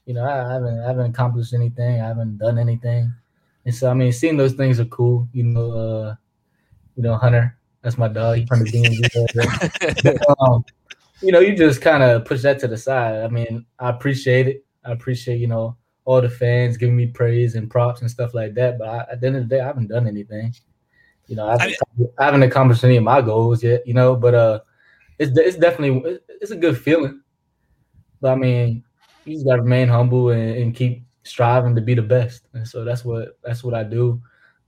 you 0.07 0.15
know, 0.15 0.25
I 0.25 0.53
haven't 0.53 0.81
I 0.81 0.87
haven't 0.89 1.11
accomplished 1.11 1.55
anything. 1.55 2.01
I 2.01 2.09
haven't 2.09 2.39
done 2.39 2.59
anything. 2.59 3.13
And 3.65 3.75
so 3.75 3.91
I 3.91 3.95
mean, 3.95 4.13
seeing 4.13 4.37
those 4.37 4.55
things 4.55 4.81
are 4.81 4.85
cool. 4.87 5.29
You 5.33 5.45
know, 5.45 5.71
uh, 5.73 6.15
you 6.97 7.03
know, 7.03 7.17
Hunter, 7.17 7.57
that's 7.83 7.99
my 7.99 8.09
dog. 8.09 8.39
He 8.39 8.47
from 8.47 8.61
the 8.65 10.37
um, 10.41 10.65
you 11.21 11.31
know, 11.31 11.41
you 11.41 11.57
just 11.57 11.81
kind 11.81 12.03
of 12.03 12.25
push 12.25 12.43
that 12.43 12.59
to 12.61 12.69
the 12.69 12.77
side. 12.77 13.23
I 13.23 13.29
mean, 13.29 13.65
I 13.79 13.91
appreciate 13.91 14.49
it. 14.49 14.65
I 14.85 14.91
appreciate, 14.91 15.39
you 15.39 15.47
know, 15.47 15.77
all 16.05 16.21
the 16.21 16.29
fans 16.29 16.77
giving 16.77 16.97
me 16.97 17.07
praise 17.07 17.55
and 17.55 17.71
props 17.71 18.01
and 18.01 18.11
stuff 18.11 18.35
like 18.35 18.55
that. 18.55 18.79
But 18.79 18.89
I, 18.89 19.07
at 19.13 19.21
the 19.21 19.29
end 19.29 19.37
of 19.37 19.49
the 19.49 19.57
day, 19.57 19.61
I 19.61 19.67
haven't 19.67 19.89
done 19.89 20.09
anything. 20.09 20.53
You 21.29 21.37
know, 21.37 21.47
I 21.47 21.53
haven't, 21.53 21.77
I, 22.19 22.23
I 22.23 22.25
haven't 22.25 22.43
accomplished 22.43 22.83
any 22.83 22.97
of 22.97 23.05
my 23.05 23.23
goals 23.23 23.63
yet. 23.63 23.87
You 23.87 23.95
know, 23.95 24.17
but 24.17 24.35
uh, 24.35 24.61
it's 25.19 25.39
it's 25.39 25.57
definitely 25.57 26.19
it's 26.29 26.51
a 26.51 26.57
good 26.57 26.77
feeling. 26.77 27.21
But 28.21 28.33
I 28.33 28.35
mean, 28.37 28.85
you 29.25 29.35
just 29.35 29.47
gotta 29.47 29.63
remain 29.63 29.89
humble 29.89 30.31
and, 30.31 30.57
and, 30.57 30.75
keep 30.75 31.05
striving 31.23 31.75
to 31.77 31.81
be 31.81 31.95
the 31.95 32.03
best. 32.03 32.49
And 32.55 32.67
so 32.67 32.85
that's 32.85 33.05
what 33.05 33.39
that's 33.43 33.63
what 33.63 33.75
I 33.75 33.85
do. 33.85 34.21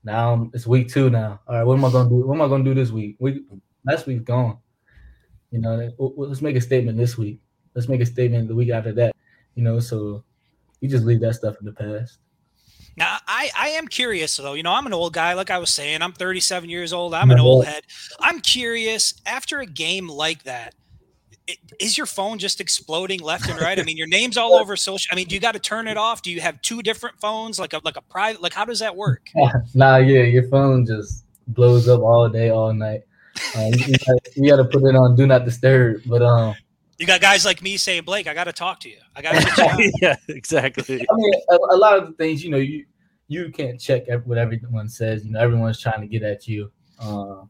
Now 0.05 0.51
it's 0.53 0.67
week 0.67 0.89
two 0.89 1.11
now. 1.11 1.41
All 1.49 1.57
right, 1.57 1.65
what 1.65 1.79
am 1.79 1.85
I 1.85 1.91
gonna 1.91 2.09
do? 2.09 2.27
What 2.27 2.35
am 2.35 2.43
I 2.43 2.49
gonna 2.49 2.65
do 2.65 2.75
this 2.75 2.91
week? 2.91 3.17
Week 3.19 3.43
last 3.85 4.07
week's 4.07 4.25
gone. 4.25 4.59
You 5.51 5.61
know, 5.61 5.91
let's 5.99 6.43
make 6.43 6.57
a 6.57 6.61
statement 6.61 6.99
this 6.99 7.17
week. 7.17 7.41
Let's 7.75 7.89
make 7.89 8.01
a 8.01 8.07
statement 8.07 8.49
the 8.49 8.55
week 8.55 8.71
after 8.71 8.93
that. 8.93 9.15
You 9.55 9.63
know, 9.63 9.81
so 9.81 10.25
you 10.81 10.89
just 10.89 11.05
leave 11.05 11.21
that 11.21 11.35
stuff 11.35 11.57
in 11.61 11.67
the 11.67 11.73
past. 11.73 12.19
Now, 12.97 13.19
I, 13.27 13.51
I 13.57 13.69
am 13.71 13.89
curious 13.89 14.37
though. 14.37 14.55
You 14.55 14.63
know, 14.63 14.73
I'm 14.73 14.87
an 14.87 14.93
old 14.93 15.13
guy, 15.13 15.33
like 15.35 15.51
I 15.51 15.59
was 15.59 15.71
saying. 15.71 16.03
I'm 16.03 16.13
37 16.13 16.69
years 16.69 16.93
old. 16.93 17.15
I'm 17.15 17.31
an 17.31 17.41
old 17.41 17.65
head. 17.65 17.85
I'm 18.21 18.41
curious 18.41 19.15
after 19.27 19.61
a 19.61 19.67
game 19.67 20.09
like 20.09 20.45
that 20.45 20.75
is 21.79 21.99
your 21.99 22.07
phone 22.07 22.39
just 22.39 22.61
exploding 22.61 23.21
left 23.21 23.49
and 23.49 23.61
right? 23.61 23.79
I 23.79 23.83
mean, 23.85 23.97
your 23.97 24.07
name's 24.07 24.37
all 24.37 24.55
over 24.55 24.77
social. 24.77 25.09
I 25.13 25.17
mean, 25.17 25.27
do 25.27 25.35
you 25.35 25.41
got 25.41 25.53
to 25.53 25.59
turn 25.59 25.89
it 25.89 25.97
off? 25.97 26.23
Do 26.23 26.31
you 26.31 26.41
have 26.41 26.61
two 26.63 26.83
different 26.83 27.21
phones, 27.21 27.59
like 27.59 27.73
a 27.73 27.81
like 27.85 27.97
a 27.97 28.03
private? 28.03 28.43
Like, 28.43 28.55
how 28.55 28.65
does 28.65 28.81
that 28.81 28.97
work? 28.97 29.29
nah, 29.75 29.97
yeah, 29.97 30.23
your 30.23 30.49
phone 30.49 30.87
just 30.87 31.25
blows 31.49 31.89
up 31.89 32.01
all 32.01 32.29
day, 32.29 32.51
all 32.51 32.73
night. 32.73 33.03
Um, 33.57 33.73
you, 33.75 34.49
got, 34.49 34.57
to 34.57 34.65
put 34.65 34.85
it 34.85 34.95
on 34.95 35.17
do 35.17 35.27
not 35.27 35.45
disturb. 35.45 36.03
But 36.07 36.23
um, 36.23 36.55
you 36.99 37.07
got 37.07 37.21
guys 37.21 37.45
like 37.45 37.63
me 37.63 37.77
saying, 37.77 38.05
Blake, 38.05 38.29
I 38.29 38.35
got 38.35 38.45
to 38.45 38.53
talk 38.53 38.81
to 38.81 38.89
you. 38.89 38.99
I 39.17 39.23
got 39.23 39.33
to. 39.33 39.41
Talk. 39.41 39.81
Yeah, 40.01 40.17
exactly. 40.29 41.01
I 41.01 41.15
mean, 41.15 41.35
a, 41.51 41.57
a, 41.73 41.77
lot 41.77 41.99
of 41.99 42.07
the 42.07 42.13
things, 42.13 42.45
you 42.45 42.51
know, 42.51 42.59
you 42.59 42.87
you 43.27 43.51
can't 43.51 43.81
check 43.81 44.05
what 44.25 44.39
everyone 44.39 44.89
says. 44.89 45.25
You 45.25 45.33
know, 45.33 45.41
everyone's 45.41 45.81
trying 45.81 46.01
to 46.01 46.07
get 46.07 46.23
at 46.23 46.47
you. 46.47 46.71
Uh, 47.01 47.43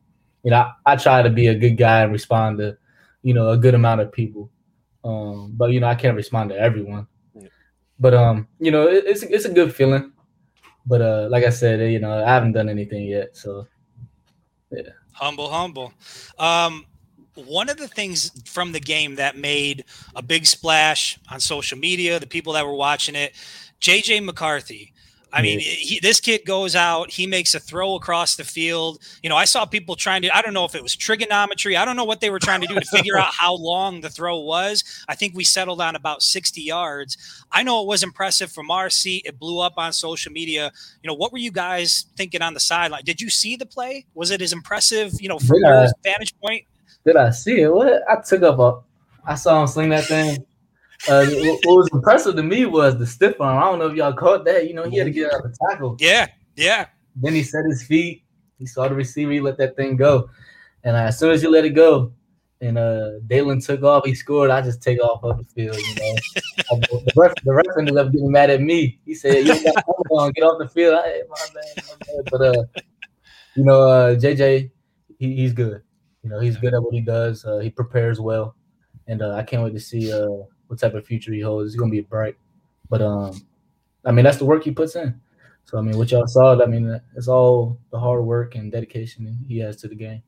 you 0.42 0.50
know, 0.50 0.56
I, 0.56 0.92
I 0.92 0.96
try 0.96 1.22
to 1.22 1.30
be 1.30 1.48
a 1.48 1.54
good 1.54 1.76
guy 1.76 2.02
and 2.02 2.12
respond 2.12 2.58
to 2.58 2.78
you 3.24 3.34
know, 3.34 3.48
a 3.48 3.56
good 3.56 3.74
amount 3.74 4.02
of 4.02 4.12
people. 4.12 4.50
Um, 5.02 5.52
but 5.56 5.72
you 5.72 5.80
know, 5.80 5.88
I 5.88 5.96
can't 5.96 6.16
respond 6.16 6.50
to 6.50 6.56
everyone. 6.56 7.08
Yeah. 7.34 7.48
But 7.98 8.14
um, 8.14 8.46
you 8.60 8.70
know, 8.70 8.86
it, 8.86 9.04
it's 9.06 9.22
it's 9.24 9.46
a 9.46 9.52
good 9.52 9.74
feeling. 9.74 10.12
But 10.86 11.00
uh, 11.00 11.28
like 11.30 11.44
I 11.44 11.50
said, 11.50 11.90
you 11.90 11.98
know, 11.98 12.22
I 12.22 12.28
haven't 12.28 12.52
done 12.52 12.68
anything 12.68 13.06
yet, 13.06 13.36
so 13.36 13.66
yeah. 14.70 14.82
Humble, 15.12 15.50
humble. 15.50 15.92
Um, 16.38 16.86
one 17.34 17.68
of 17.68 17.78
the 17.78 17.88
things 17.88 18.30
from 18.44 18.72
the 18.72 18.80
game 18.80 19.16
that 19.16 19.36
made 19.36 19.84
a 20.14 20.22
big 20.22 20.46
splash 20.46 21.18
on 21.30 21.40
social 21.40 21.78
media, 21.78 22.20
the 22.20 22.26
people 22.26 22.52
that 22.52 22.66
were 22.66 22.74
watching 22.74 23.14
it, 23.14 23.34
JJ 23.80 24.24
McCarthy 24.24 24.93
I 25.34 25.42
mean, 25.42 25.58
he, 25.58 25.98
this 26.00 26.20
kid 26.20 26.44
goes 26.46 26.76
out, 26.76 27.10
he 27.10 27.26
makes 27.26 27.56
a 27.56 27.60
throw 27.60 27.96
across 27.96 28.36
the 28.36 28.44
field. 28.44 29.02
You 29.20 29.28
know, 29.28 29.36
I 29.36 29.46
saw 29.46 29.64
people 29.66 29.96
trying 29.96 30.22
to, 30.22 30.34
I 30.34 30.40
don't 30.40 30.54
know 30.54 30.64
if 30.64 30.76
it 30.76 30.82
was 30.82 30.94
trigonometry. 30.94 31.76
I 31.76 31.84
don't 31.84 31.96
know 31.96 32.04
what 32.04 32.20
they 32.20 32.30
were 32.30 32.38
trying 32.38 32.60
to 32.60 32.68
do 32.68 32.76
to 32.76 32.86
figure 32.86 33.18
out 33.18 33.32
how 33.34 33.54
long 33.54 34.00
the 34.00 34.08
throw 34.08 34.38
was. 34.38 34.84
I 35.08 35.16
think 35.16 35.34
we 35.34 35.42
settled 35.42 35.80
on 35.80 35.96
about 35.96 36.22
60 36.22 36.62
yards. 36.62 37.16
I 37.50 37.64
know 37.64 37.82
it 37.82 37.88
was 37.88 38.04
impressive 38.04 38.52
from 38.52 38.70
our 38.70 38.88
seat. 38.88 39.24
It 39.26 39.40
blew 39.40 39.58
up 39.58 39.74
on 39.76 39.92
social 39.92 40.30
media. 40.30 40.70
You 41.02 41.08
know, 41.08 41.14
what 41.14 41.32
were 41.32 41.38
you 41.38 41.50
guys 41.50 42.06
thinking 42.16 42.40
on 42.40 42.54
the 42.54 42.60
sideline? 42.60 43.02
Did 43.04 43.20
you 43.20 43.28
see 43.28 43.56
the 43.56 43.66
play? 43.66 44.06
Was 44.14 44.30
it 44.30 44.40
as 44.40 44.52
impressive, 44.52 45.20
you 45.20 45.28
know, 45.28 45.40
from 45.40 45.56
did 45.56 45.66
your 45.66 45.78
I, 45.78 45.88
vantage 46.04 46.38
point? 46.40 46.64
Did 47.04 47.16
I 47.16 47.30
see 47.30 47.60
it? 47.62 47.74
What? 47.74 48.02
I 48.08 48.20
took 48.20 48.42
up 48.42 48.60
a, 48.60 48.80
I 49.26 49.34
saw 49.34 49.60
him 49.60 49.66
sling 49.66 49.88
that 49.88 50.04
thing. 50.04 50.46
Uh, 51.08 51.26
what 51.26 51.76
was 51.76 51.90
impressive 51.92 52.34
to 52.36 52.42
me 52.42 52.64
was 52.64 52.98
the 52.98 53.06
stiff 53.06 53.40
arm. 53.40 53.58
I 53.58 53.62
don't 53.62 53.78
know 53.78 53.88
if 53.88 53.96
y'all 53.96 54.12
caught 54.12 54.44
that. 54.46 54.66
You 54.66 54.74
know, 54.74 54.88
he 54.88 54.96
had 54.96 55.04
to 55.04 55.10
get 55.10 55.32
out 55.32 55.44
of 55.44 55.52
the 55.52 55.56
tackle. 55.68 55.96
Yeah, 56.00 56.28
yeah. 56.56 56.86
Then 57.16 57.34
he 57.34 57.42
set 57.42 57.64
his 57.66 57.82
feet. 57.82 58.24
He 58.58 58.66
saw 58.66 58.88
the 58.88 58.94
receiver. 58.94 59.32
He 59.32 59.40
let 59.40 59.58
that 59.58 59.76
thing 59.76 59.96
go. 59.96 60.30
And 60.82 60.96
uh, 60.96 61.00
as 61.00 61.18
soon 61.18 61.32
as 61.32 61.42
he 61.42 61.48
let 61.48 61.64
it 61.64 61.70
go, 61.70 62.12
and 62.60 62.78
uh 62.78 63.10
Daylen 63.26 63.64
took 63.64 63.82
off, 63.82 64.06
he 64.06 64.14
scored. 64.14 64.50
I 64.50 64.62
just 64.62 64.82
take 64.82 65.00
off 65.00 65.22
of 65.22 65.38
the 65.38 65.44
field, 65.44 65.76
you 65.76 65.94
know. 65.94 66.14
the, 66.80 67.12
ref, 67.16 67.34
the 67.44 67.52
ref 67.52 67.66
ended 67.78 67.96
up 67.96 68.12
getting 68.12 68.30
mad 68.30 68.50
at 68.50 68.62
me. 68.62 69.00
He 69.04 69.14
said, 69.14 69.46
"You 69.46 69.62
got 69.62 69.84
on, 70.10 70.32
get 70.32 70.44
off 70.44 70.58
the 70.58 70.68
field." 70.68 70.98
I, 70.98 71.02
hey, 71.02 71.22
my 71.28 71.36
bad, 71.52 71.84
my 71.84 71.94
bad. 72.06 72.30
But 72.30 72.40
uh, 72.40 72.64
you 73.54 73.64
know, 73.64 73.82
uh, 73.82 74.14
JJ, 74.14 74.70
he, 75.18 75.36
he's 75.36 75.52
good. 75.52 75.82
You 76.22 76.30
know, 76.30 76.40
he's 76.40 76.56
good 76.56 76.72
at 76.72 76.82
what 76.82 76.94
he 76.94 77.00
does. 77.00 77.44
Uh, 77.44 77.58
he 77.58 77.70
prepares 77.70 78.20
well, 78.20 78.54
and 79.08 79.20
uh, 79.20 79.34
I 79.34 79.42
can't 79.42 79.62
wait 79.62 79.74
to 79.74 79.80
see 79.80 80.12
uh 80.12 80.44
what 80.74 80.80
type 80.80 80.94
of 80.94 81.06
future 81.06 81.32
he 81.32 81.40
holds. 81.40 81.72
He's 81.72 81.78
gonna 81.78 81.90
be 81.90 82.00
bright. 82.00 82.36
But 82.90 83.00
um, 83.00 83.46
I 84.04 84.12
mean, 84.12 84.24
that's 84.24 84.38
the 84.38 84.44
work 84.44 84.64
he 84.64 84.72
puts 84.72 84.96
in. 84.96 85.20
So 85.64 85.78
I 85.78 85.80
mean, 85.80 85.96
what 85.96 86.10
y'all 86.10 86.26
saw, 86.26 86.60
I 86.60 86.66
mean, 86.66 87.00
it's 87.16 87.28
all 87.28 87.78
the 87.90 87.98
hard 87.98 88.24
work 88.24 88.54
and 88.54 88.70
dedication 88.70 89.38
he 89.46 89.58
has 89.58 89.76
to 89.76 89.88
the 89.88 89.94
game. 89.94 90.22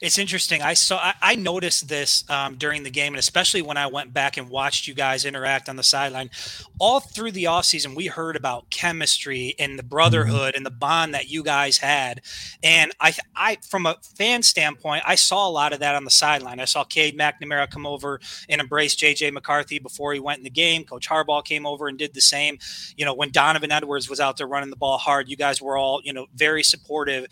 It's 0.00 0.18
interesting. 0.18 0.62
I 0.62 0.74
saw, 0.74 0.98
I, 0.98 1.14
I 1.20 1.34
noticed 1.34 1.88
this 1.88 2.28
um, 2.30 2.56
during 2.56 2.82
the 2.82 2.90
game, 2.90 3.12
and 3.12 3.18
especially 3.18 3.62
when 3.62 3.76
I 3.76 3.86
went 3.86 4.12
back 4.12 4.36
and 4.36 4.48
watched 4.48 4.86
you 4.86 4.94
guys 4.94 5.24
interact 5.24 5.68
on 5.68 5.76
the 5.76 5.82
sideline. 5.82 6.30
All 6.78 7.00
through 7.00 7.32
the 7.32 7.44
offseason, 7.44 7.94
we 7.94 8.06
heard 8.06 8.36
about 8.36 8.70
chemistry 8.70 9.54
and 9.58 9.78
the 9.78 9.82
brotherhood 9.82 10.54
and 10.54 10.64
the 10.64 10.70
bond 10.70 11.14
that 11.14 11.28
you 11.28 11.42
guys 11.42 11.78
had. 11.78 12.22
And 12.62 12.92
I, 13.00 13.14
I, 13.36 13.58
from 13.68 13.86
a 13.86 13.96
fan 14.16 14.42
standpoint, 14.42 15.04
I 15.06 15.14
saw 15.14 15.48
a 15.48 15.50
lot 15.50 15.72
of 15.72 15.80
that 15.80 15.94
on 15.94 16.04
the 16.04 16.10
sideline. 16.10 16.60
I 16.60 16.64
saw 16.64 16.84
Cade 16.84 17.18
McNamara 17.18 17.70
come 17.70 17.86
over 17.86 18.20
and 18.48 18.60
embrace 18.60 18.96
JJ 18.96 19.32
McCarthy 19.32 19.78
before 19.78 20.12
he 20.12 20.20
went 20.20 20.38
in 20.38 20.44
the 20.44 20.50
game. 20.50 20.84
Coach 20.84 21.08
Harbaugh 21.08 21.44
came 21.44 21.66
over 21.66 21.88
and 21.88 21.98
did 21.98 22.14
the 22.14 22.20
same. 22.20 22.58
You 22.96 23.04
know, 23.04 23.14
when 23.14 23.30
Donovan 23.30 23.72
Edwards 23.72 24.08
was 24.08 24.20
out 24.20 24.36
there 24.36 24.46
running 24.46 24.70
the 24.70 24.76
ball 24.76 24.98
hard, 24.98 25.28
you 25.28 25.36
guys 25.36 25.60
were 25.60 25.76
all, 25.76 26.00
you 26.02 26.12
know, 26.12 26.26
very 26.34 26.62
supportive. 26.62 27.26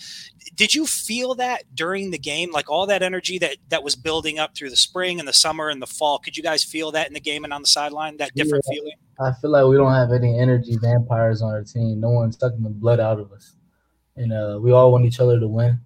Did 0.55 0.75
you 0.75 0.87
feel 0.87 1.35
that 1.37 1.75
during 1.75 2.11
the 2.11 2.19
game? 2.19 2.38
Like 2.47 2.71
all 2.71 2.87
that 2.87 3.02
energy 3.02 3.38
that 3.38 3.57
that 3.68 3.83
was 3.83 3.95
building 3.95 4.38
up 4.38 4.54
through 4.54 4.71
the 4.71 4.76
spring 4.76 5.18
and 5.18 5.28
the 5.28 5.33
summer 5.33 5.68
and 5.68 5.83
the 5.83 5.87
fall. 5.87 6.18
Could 6.18 6.37
you 6.37 6.42
guys 6.42 6.64
feel 6.64 6.92
that 6.92 7.09
in 7.09 7.14
the 7.14 7.21
game 7.21 7.45
and 7.45 7.52
on 7.52 7.62
the 7.62 7.68
sideline? 7.68 8.16
That 8.16 8.35
different 8.35 8.64
yeah, 8.68 8.76
feeling. 8.76 8.97
I 9.21 9.33
feel 9.40 9.50
like 9.50 9.66
we 9.66 9.76
don't 9.76 9.92
have 9.92 10.12
any 10.12 10.38
energy 10.38 10.76
vampires 10.80 11.42
on 11.42 11.52
our 11.52 11.64
team. 11.64 12.00
No 12.00 12.11
one's 12.11 12.38
sucking 12.38 12.62
the 12.62 12.71
blood 12.71 13.00
out 13.00 13.18
of 13.18 13.33
us, 13.33 13.57
and 14.16 14.33
uh, 14.33 14.59
we 14.61 14.73
all 14.73 14.92
want 14.92 15.04
each 15.04 15.21
other 15.21 15.38
to 15.40 15.49
win. 15.49 15.80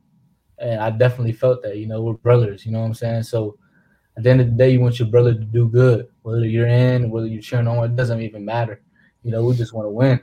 And 0.59 0.81
I 0.81 0.91
definitely 0.91 1.33
felt 1.33 1.63
that. 1.63 1.79
You 1.79 1.87
know, 1.87 2.03
we're 2.03 2.15
brothers. 2.15 2.67
You 2.67 2.73
know 2.73 2.81
what 2.81 2.87
I'm 2.87 2.95
saying? 2.95 3.25
So 3.25 3.59
at 4.17 4.23
the 4.25 4.31
end 4.31 4.41
of 4.41 4.47
the 4.49 4.53
day, 4.53 4.71
you 4.71 4.81
want 4.81 4.99
your 4.99 5.09
brother 5.09 5.33
to 5.33 5.41
do 5.41 5.69
good, 5.69 6.07
whether 6.23 6.45
you're 6.45 6.67
in, 6.67 7.11
whether 7.11 7.27
you're 7.27 7.43
cheering 7.43 7.67
on. 7.67 7.85
It 7.85 7.97
doesn't 7.97 8.21
even 8.21 8.45
matter. 8.45 8.83
You 9.23 9.31
know, 9.31 9.45
we 9.45 9.57
just 9.57 9.73
want 9.73 9.87
to 9.87 9.91
win. 9.91 10.21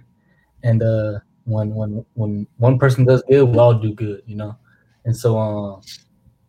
And 0.63 0.83
uh, 0.83 1.19
when 1.45 1.73
when 1.73 2.05
when 2.13 2.47
one 2.57 2.77
person 2.77 3.05
does 3.05 3.23
good, 3.29 3.49
we 3.49 3.57
all 3.57 3.73
do 3.73 3.93
good. 3.93 4.21
You 4.25 4.35
know, 4.35 4.57
and 5.05 5.15
so 5.15 5.37
um, 5.37 5.81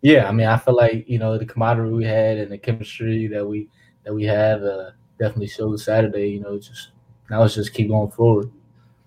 yeah, 0.02 0.28
I 0.28 0.32
mean, 0.32 0.46
I 0.46 0.56
feel 0.56 0.74
like 0.74 1.08
you 1.08 1.18
know 1.18 1.38
the 1.38 1.46
camaraderie 1.46 1.92
we 1.92 2.04
had 2.04 2.38
and 2.38 2.50
the 2.50 2.58
chemistry 2.58 3.26
that 3.28 3.46
we 3.46 3.68
that 4.04 4.14
we 4.14 4.24
have 4.24 4.62
uh, 4.62 4.90
definitely 5.18 5.48
showed 5.48 5.78
Saturday. 5.80 6.28
You 6.28 6.40
know, 6.40 6.58
just 6.58 6.90
now 7.28 7.40
let's 7.40 7.54
just 7.54 7.74
keep 7.74 7.88
going 7.88 8.10
forward. 8.10 8.50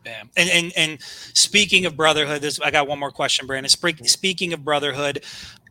Yeah. 0.05 0.23
And 0.35 0.49
and 0.49 0.73
and 0.75 1.01
speaking 1.01 1.85
of 1.85 1.95
brotherhood, 1.95 2.41
this 2.41 2.59
I 2.59 2.71
got 2.71 2.87
one 2.87 2.99
more 2.99 3.11
question, 3.11 3.47
Brandon. 3.47 3.69
Speaking 3.69 4.53
of 4.53 4.63
brotherhood, 4.63 5.23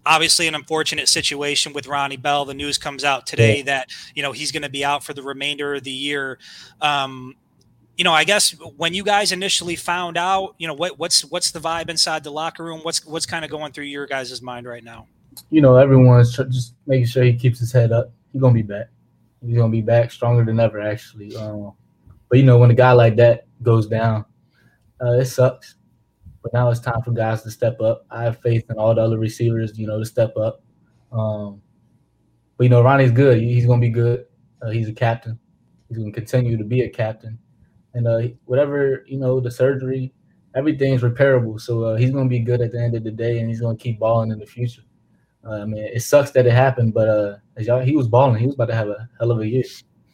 obviously 0.05 0.49
an 0.49 0.55
unfortunate 0.55 1.09
situation 1.09 1.73
with 1.73 1.87
Ronnie 1.87 2.17
Bell. 2.17 2.45
The 2.45 2.55
news 2.55 2.79
comes 2.79 3.05
out 3.05 3.26
today 3.26 3.59
yeah. 3.59 3.64
that 3.64 3.91
you 4.14 4.23
know 4.23 4.33
he's 4.33 4.52
going 4.52 4.62
to 4.62 4.71
be 4.71 4.85
out 4.85 5.05
for 5.05 5.12
the 5.12 5.23
remainder 5.23 5.75
of 5.75 5.85
the 5.85 5.91
year. 5.91 6.38
Um, 6.81 7.35
you 7.96 8.04
know, 8.04 8.12
I 8.12 8.25
guess 8.25 8.50
when 8.76 8.94
you 8.94 9.04
guys 9.04 9.32
initially 9.32 9.76
found 9.76 10.16
out, 10.16 10.54
you 10.58 10.66
know, 10.66 10.75
what, 10.75 10.99
what's 10.99 11.25
what's 11.25 11.50
the 11.50 11.61
vibe 11.61 11.90
inside 11.90 12.25
the 12.25 12.30
locker 12.30 12.64
room? 12.64 12.80
What's 12.80 13.04
what's 13.04 13.26
kind 13.26 13.44
of 13.44 13.50
going 13.50 13.72
through 13.72 13.84
your 13.84 14.06
guys' 14.06 14.40
mind 14.40 14.66
right 14.66 14.82
now? 14.82 15.06
You 15.50 15.61
know, 15.61 15.76
everyone's 15.76 16.37
just 16.37 16.75
making 16.87 17.06
sure 17.06 17.22
he 17.22 17.34
keeps 17.34 17.58
his 17.58 17.72
head 17.72 17.92
up. 17.92 18.12
He's 18.32 18.40
gonna 18.40 18.54
be 18.54 18.62
back. 18.62 18.88
He's 19.44 19.56
gonna 19.56 19.70
be 19.70 19.82
back 19.82 20.11
stronger 20.11 20.44
than 20.44 20.58
ever, 20.58 20.80
actually. 20.80 21.37
Um, 21.37 21.72
but 22.28 22.38
you 22.38 22.44
know, 22.44 22.58
when 22.58 22.70
a 22.70 22.75
guy 22.75 22.92
like 22.92 23.16
that 23.16 23.46
goes 23.62 23.87
down, 23.87 24.25
uh, 25.02 25.12
it 25.12 25.26
sucks. 25.26 25.75
But 26.42 26.52
now 26.52 26.70
it's 26.70 26.80
time 26.80 27.02
for 27.02 27.12
guys 27.12 27.42
to 27.42 27.50
step 27.50 27.80
up. 27.80 28.04
I 28.11 28.25
have 28.25 28.40
faith 28.40 28.64
in 28.68 28.76
all 28.76 28.94
the 28.94 29.02
other 29.02 29.18
receivers, 29.18 29.78
you 29.78 29.87
know, 29.87 29.98
to 29.98 30.05
step 30.05 30.37
up. 30.37 30.62
Um, 31.12 31.61
but 32.57 32.64
you 32.64 32.70
know, 32.70 32.83
Ronnie's 32.83 33.12
good. 33.12 33.38
He's 33.38 33.66
gonna 33.66 33.81
be 33.81 33.90
good. 33.90 34.24
Uh, 34.62 34.70
he's 34.70 34.88
a 34.88 34.94
captain. 34.94 35.38
He's 35.88 35.98
gonna 35.98 36.11
continue 36.11 36.57
to 36.57 36.64
be 36.64 36.81
a 36.83 36.88
captain 36.88 37.38
and 37.94 38.07
uh, 38.07 38.22
whatever 38.46 39.05
you 39.07 39.18
know, 39.18 39.40
the 39.40 39.50
surgery, 39.50 40.12
everything's 40.55 41.02
repairable. 41.02 41.61
So 41.61 41.85
uh, 41.85 41.96
he's 41.96 42.11
gonna 42.11 42.28
be 42.28 42.40
good 42.40 42.61
at 42.61 42.72
the 42.72 42.81
end 42.81 42.94
of 42.94 43.05
the 43.05 43.11
day, 43.11 43.38
and 43.38 43.48
he's 43.48 43.61
gonna 43.61 43.76
keep 43.76 43.98
balling 43.98 44.31
in 44.31 44.38
the 44.38 44.46
future. 44.46 44.83
Uh, 45.44 45.62
I 45.62 45.64
mean, 45.64 45.83
it 45.83 46.00
sucks 46.00 46.31
that 46.33 46.46
it 46.46 46.52
happened, 46.52 46.94
but 46.94 47.09
uh, 47.09 47.37
as 47.57 47.66
y'all, 47.66 47.81
he 47.81 47.96
was 47.96 48.09
balling. 48.09 48.38
He 48.38 48.46
was 48.46 48.55
about 48.55 48.68
to 48.68 48.74
have 48.74 48.88
a 48.88 49.09
hell 49.18 49.31
of 49.31 49.40
a 49.40 49.46
year. 49.46 49.64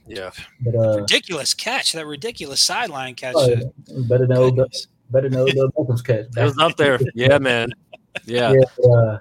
Yeah, 0.06 0.30
but, 0.62 0.74
uh, 0.74 1.00
ridiculous 1.00 1.52
catch, 1.52 1.92
that 1.92 2.06
ridiculous 2.06 2.60
sideline 2.62 3.14
catch. 3.14 3.34
Oh, 3.36 3.48
yeah. 3.48 3.62
Better 4.08 4.26
than 4.26 4.38
Odell, 4.38 4.66
better 5.10 5.28
than 5.28 5.38
Odell 5.38 5.68
Beckham's 5.76 6.00
catch. 6.00 6.26
It 6.34 6.42
was 6.42 6.58
up 6.58 6.76
there. 6.76 6.98
Yeah, 7.14 7.38
man. 7.38 7.70
Yeah. 8.24 8.52
yeah 8.52 8.90
uh, 8.90 9.18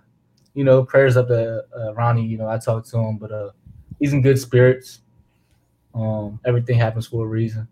you 0.55 0.63
know, 0.63 0.83
prayers 0.83 1.17
up 1.17 1.27
to 1.27 1.63
uh, 1.77 1.93
Ronnie. 1.93 2.25
You 2.25 2.39
know, 2.39 2.47
I 2.47 2.57
talked 2.57 2.89
to 2.89 2.97
him, 2.97 3.17
but 3.17 3.31
uh, 3.31 3.51
he's 3.99 4.11
in 4.11 4.23
good 4.23 4.39
spirits. 4.39 5.01
Um, 5.93 6.39
everything 6.45 6.79
happens 6.79 7.05
for 7.05 7.23
a 7.23 7.27
reason 7.27 7.67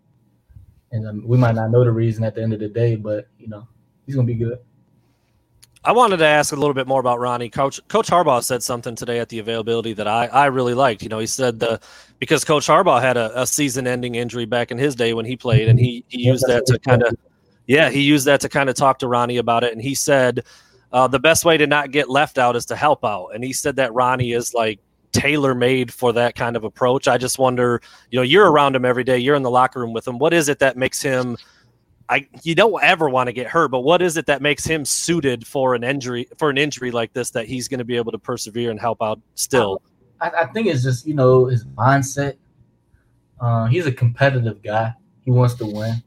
and 0.92 1.06
um, 1.06 1.26
we 1.26 1.36
might 1.36 1.54
not 1.54 1.70
know 1.70 1.84
the 1.84 1.90
reason 1.90 2.24
at 2.24 2.34
the 2.34 2.42
end 2.42 2.52
of 2.52 2.60
the 2.60 2.68
day, 2.68 2.96
but 2.96 3.28
you 3.38 3.48
know 3.48 3.66
he's 4.06 4.14
gonna 4.14 4.26
be 4.26 4.34
good. 4.34 4.58
I 5.84 5.92
wanted 5.92 6.16
to 6.16 6.26
ask 6.26 6.52
a 6.52 6.56
little 6.56 6.74
bit 6.74 6.88
more 6.88 6.98
about 6.98 7.20
Ronnie. 7.20 7.48
Coach 7.48 7.80
Coach 7.86 8.08
Harbaugh 8.08 8.42
said 8.42 8.60
something 8.62 8.96
today 8.96 9.20
at 9.20 9.28
the 9.28 9.38
availability 9.38 9.92
that 9.92 10.08
I, 10.08 10.26
I 10.26 10.46
really 10.46 10.74
liked. 10.74 11.00
You 11.02 11.08
know, 11.08 11.20
he 11.20 11.26
said 11.26 11.60
the 11.60 11.80
because 12.18 12.44
Coach 12.44 12.66
Harbaugh 12.66 13.00
had 13.00 13.16
a, 13.16 13.42
a 13.42 13.46
season-ending 13.46 14.16
injury 14.16 14.46
back 14.46 14.72
in 14.72 14.78
his 14.78 14.96
day 14.96 15.14
when 15.14 15.24
he 15.24 15.36
played, 15.36 15.68
and 15.68 15.78
he, 15.78 16.04
he 16.08 16.22
used 16.22 16.44
that 16.48 16.66
to 16.66 16.78
kind 16.80 17.02
of 17.04 17.16
yeah 17.66 17.88
he 17.88 18.00
used 18.00 18.26
that 18.26 18.40
to 18.40 18.48
kind 18.48 18.68
of 18.68 18.74
talk 18.74 18.98
to 18.98 19.08
Ronnie 19.08 19.36
about 19.36 19.62
it, 19.62 19.72
and 19.72 19.80
he 19.80 19.94
said 19.94 20.44
uh, 20.92 21.06
the 21.06 21.20
best 21.20 21.44
way 21.44 21.56
to 21.56 21.68
not 21.68 21.92
get 21.92 22.10
left 22.10 22.36
out 22.36 22.56
is 22.56 22.66
to 22.66 22.74
help 22.74 23.04
out, 23.04 23.28
and 23.34 23.44
he 23.44 23.52
said 23.52 23.76
that 23.76 23.94
Ronnie 23.94 24.32
is 24.32 24.54
like 24.54 24.80
tailor 25.20 25.54
made 25.54 25.92
for 25.92 26.12
that 26.12 26.34
kind 26.34 26.56
of 26.56 26.64
approach. 26.64 27.08
I 27.08 27.18
just 27.18 27.38
wonder, 27.38 27.80
you 28.10 28.18
know, 28.18 28.22
you're 28.22 28.50
around 28.50 28.76
him 28.76 28.84
every 28.84 29.04
day, 29.04 29.18
you're 29.18 29.36
in 29.36 29.42
the 29.42 29.50
locker 29.50 29.80
room 29.80 29.92
with 29.92 30.06
him. 30.06 30.18
What 30.18 30.32
is 30.32 30.48
it 30.48 30.58
that 30.60 30.76
makes 30.76 31.02
him? 31.02 31.36
I 32.08 32.28
you 32.42 32.54
don't 32.54 32.80
ever 32.84 33.08
want 33.08 33.26
to 33.26 33.32
get 33.32 33.48
hurt, 33.48 33.68
but 33.68 33.80
what 33.80 34.00
is 34.00 34.16
it 34.16 34.26
that 34.26 34.40
makes 34.40 34.64
him 34.64 34.84
suited 34.84 35.46
for 35.46 35.74
an 35.74 35.82
injury 35.82 36.28
for 36.38 36.50
an 36.50 36.58
injury 36.58 36.92
like 36.92 37.12
this 37.12 37.30
that 37.30 37.46
he's 37.46 37.66
going 37.66 37.78
to 37.78 37.84
be 37.84 37.96
able 37.96 38.12
to 38.12 38.18
persevere 38.18 38.70
and 38.70 38.78
help 38.78 39.02
out 39.02 39.20
still? 39.34 39.82
I, 40.20 40.30
I 40.30 40.46
think 40.46 40.68
it's 40.68 40.84
just 40.84 41.06
you 41.06 41.14
know 41.14 41.46
his 41.46 41.64
mindset. 41.64 42.36
Uh, 43.40 43.66
he's 43.66 43.86
a 43.86 43.92
competitive 43.92 44.62
guy. 44.62 44.94
He 45.24 45.32
wants 45.32 45.54
to 45.54 45.66
win, 45.66 46.00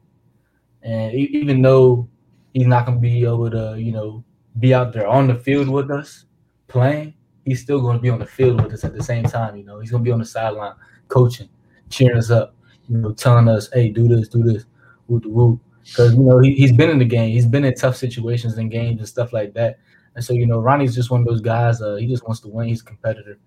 and 0.82 1.12
even 1.14 1.60
though 1.60 2.08
he's 2.54 2.66
not 2.66 2.86
going 2.86 2.98
to 2.98 3.02
be 3.02 3.24
able 3.24 3.50
to, 3.50 3.76
you 3.78 3.92
know, 3.92 4.24
be 4.58 4.74
out 4.74 4.92
there 4.92 5.06
on 5.06 5.26
the 5.26 5.34
field 5.34 5.68
with 5.68 5.90
us 5.90 6.24
playing, 6.68 7.14
he's 7.44 7.60
still 7.62 7.80
going 7.80 7.96
to 7.96 8.02
be 8.02 8.10
on 8.10 8.18
the 8.18 8.26
field 8.26 8.62
with 8.62 8.72
us 8.72 8.84
at 8.84 8.94
the 8.94 9.02
same 9.02 9.24
time. 9.24 9.56
You 9.56 9.64
know, 9.64 9.80
he's 9.80 9.90
going 9.90 10.02
to 10.02 10.08
be 10.08 10.12
on 10.12 10.18
the 10.18 10.24
sideline 10.24 10.74
coaching, 11.08 11.48
cheering 11.88 12.18
us 12.18 12.30
up, 12.30 12.54
you 12.88 12.98
know, 12.98 13.12
telling 13.12 13.48
us, 13.48 13.68
"Hey, 13.72 13.88
do 13.88 14.08
this, 14.08 14.28
do 14.28 14.42
this, 14.42 14.64
whoop 15.06 15.24
whoop." 15.26 15.60
Because 15.84 16.14
you 16.14 16.22
know 16.22 16.38
he, 16.38 16.54
he's 16.54 16.72
been 16.72 16.90
in 16.90 16.98
the 16.98 17.04
game, 17.04 17.32
he's 17.32 17.46
been 17.46 17.64
in 17.64 17.74
tough 17.74 17.96
situations 17.96 18.58
in 18.58 18.68
games 18.68 18.98
and 18.98 19.08
stuff 19.08 19.32
like 19.32 19.54
that. 19.54 19.78
And 20.14 20.24
so 20.24 20.32
you 20.32 20.46
know, 20.46 20.60
Ronnie's 20.60 20.94
just 20.94 21.10
one 21.10 21.20
of 21.20 21.26
those 21.26 21.40
guys. 21.40 21.80
Uh, 21.80 21.96
he 21.96 22.06
just 22.06 22.24
wants 22.24 22.40
to 22.40 22.48
win. 22.48 22.68
He's 22.68 22.82
a 22.82 22.84
competitor, 22.84 23.38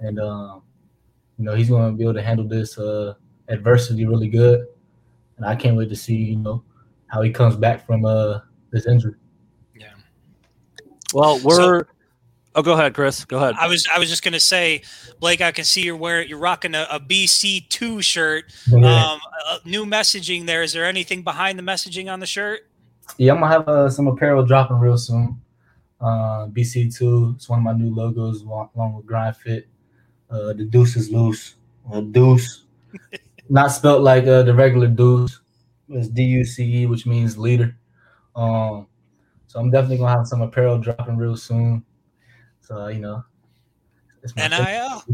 and 0.00 0.18
um, 0.18 0.62
you 1.38 1.44
know 1.44 1.54
he's 1.54 1.68
going 1.68 1.92
to 1.92 1.96
be 1.96 2.04
able 2.04 2.14
to 2.14 2.22
handle 2.22 2.46
this 2.46 2.78
uh, 2.78 3.14
adversity 3.48 4.06
really 4.06 4.28
good. 4.28 4.66
And 5.36 5.46
I 5.46 5.56
can't 5.56 5.76
wait 5.76 5.88
to 5.90 5.96
see 5.96 6.14
you 6.16 6.36
know 6.36 6.62
how 7.06 7.22
he 7.22 7.30
comes 7.30 7.56
back 7.56 7.86
from 7.86 8.04
uh, 8.04 8.40
this 8.70 8.86
injury. 8.86 9.14
Yeah. 9.78 9.92
Well, 11.12 11.40
we're. 11.44 11.80
So- 11.80 11.91
Oh, 12.54 12.62
go 12.62 12.72
ahead, 12.72 12.92
Chris. 12.94 13.24
Go 13.24 13.38
ahead. 13.38 13.54
I 13.58 13.66
was 13.66 13.86
I 13.94 13.98
was 13.98 14.10
just 14.10 14.22
gonna 14.22 14.40
say, 14.40 14.82
Blake. 15.20 15.40
I 15.40 15.52
can 15.52 15.64
see 15.64 15.82
you're 15.82 15.96
wearing 15.96 16.28
you're 16.28 16.38
rocking 16.38 16.74
a, 16.74 16.86
a 16.90 17.00
BC 17.00 17.68
two 17.68 18.02
shirt. 18.02 18.52
Um, 18.72 19.20
new 19.64 19.86
messaging 19.86 20.46
there. 20.46 20.62
Is 20.62 20.72
there 20.72 20.84
anything 20.84 21.22
behind 21.22 21.58
the 21.58 21.62
messaging 21.62 22.12
on 22.12 22.20
the 22.20 22.26
shirt? 22.26 22.68
Yeah, 23.16 23.32
I'm 23.32 23.40
gonna 23.40 23.52
have 23.52 23.68
uh, 23.68 23.88
some 23.88 24.06
apparel 24.06 24.44
dropping 24.44 24.78
real 24.78 24.98
soon. 24.98 25.40
Uh, 26.00 26.46
BC 26.48 26.94
two. 26.94 27.32
It's 27.36 27.48
one 27.48 27.60
of 27.60 27.64
my 27.64 27.72
new 27.72 27.94
logos 27.94 28.42
along 28.42 28.94
with 28.96 29.06
Grind 29.06 29.36
Fit. 29.36 29.68
Uh, 30.30 30.52
the 30.52 30.64
Deuce 30.64 30.96
is 30.96 31.10
loose. 31.10 31.54
Uh, 31.90 32.00
deuce, 32.00 32.64
not 33.48 33.68
spelt 33.68 34.02
like 34.02 34.26
uh, 34.26 34.42
the 34.42 34.54
regular 34.54 34.88
Deuce. 34.88 35.40
It's 35.88 36.08
D 36.08 36.22
U 36.22 36.44
C 36.44 36.82
E, 36.82 36.86
which 36.86 37.06
means 37.06 37.38
leader. 37.38 37.76
Um, 38.36 38.86
so 39.46 39.58
I'm 39.58 39.70
definitely 39.70 39.98
gonna 39.98 40.16
have 40.16 40.26
some 40.26 40.42
apparel 40.42 40.78
dropping 40.78 41.16
real 41.16 41.36
soon. 41.36 41.84
So 42.62 42.88
you 42.88 43.00
know, 43.00 43.24
NIL. 44.36 44.52
Uh, 44.52 45.02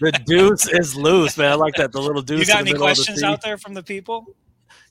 the 0.00 0.22
deuce 0.26 0.68
is 0.68 0.94
loose, 0.94 1.38
man. 1.38 1.52
I 1.52 1.54
like 1.54 1.74
that. 1.76 1.92
The 1.92 2.00
little 2.00 2.22
deuce. 2.22 2.40
You 2.40 2.46
got 2.46 2.60
any 2.60 2.74
questions 2.74 3.22
out 3.22 3.42
there 3.42 3.56
from 3.56 3.74
the 3.74 3.82
people? 3.82 4.34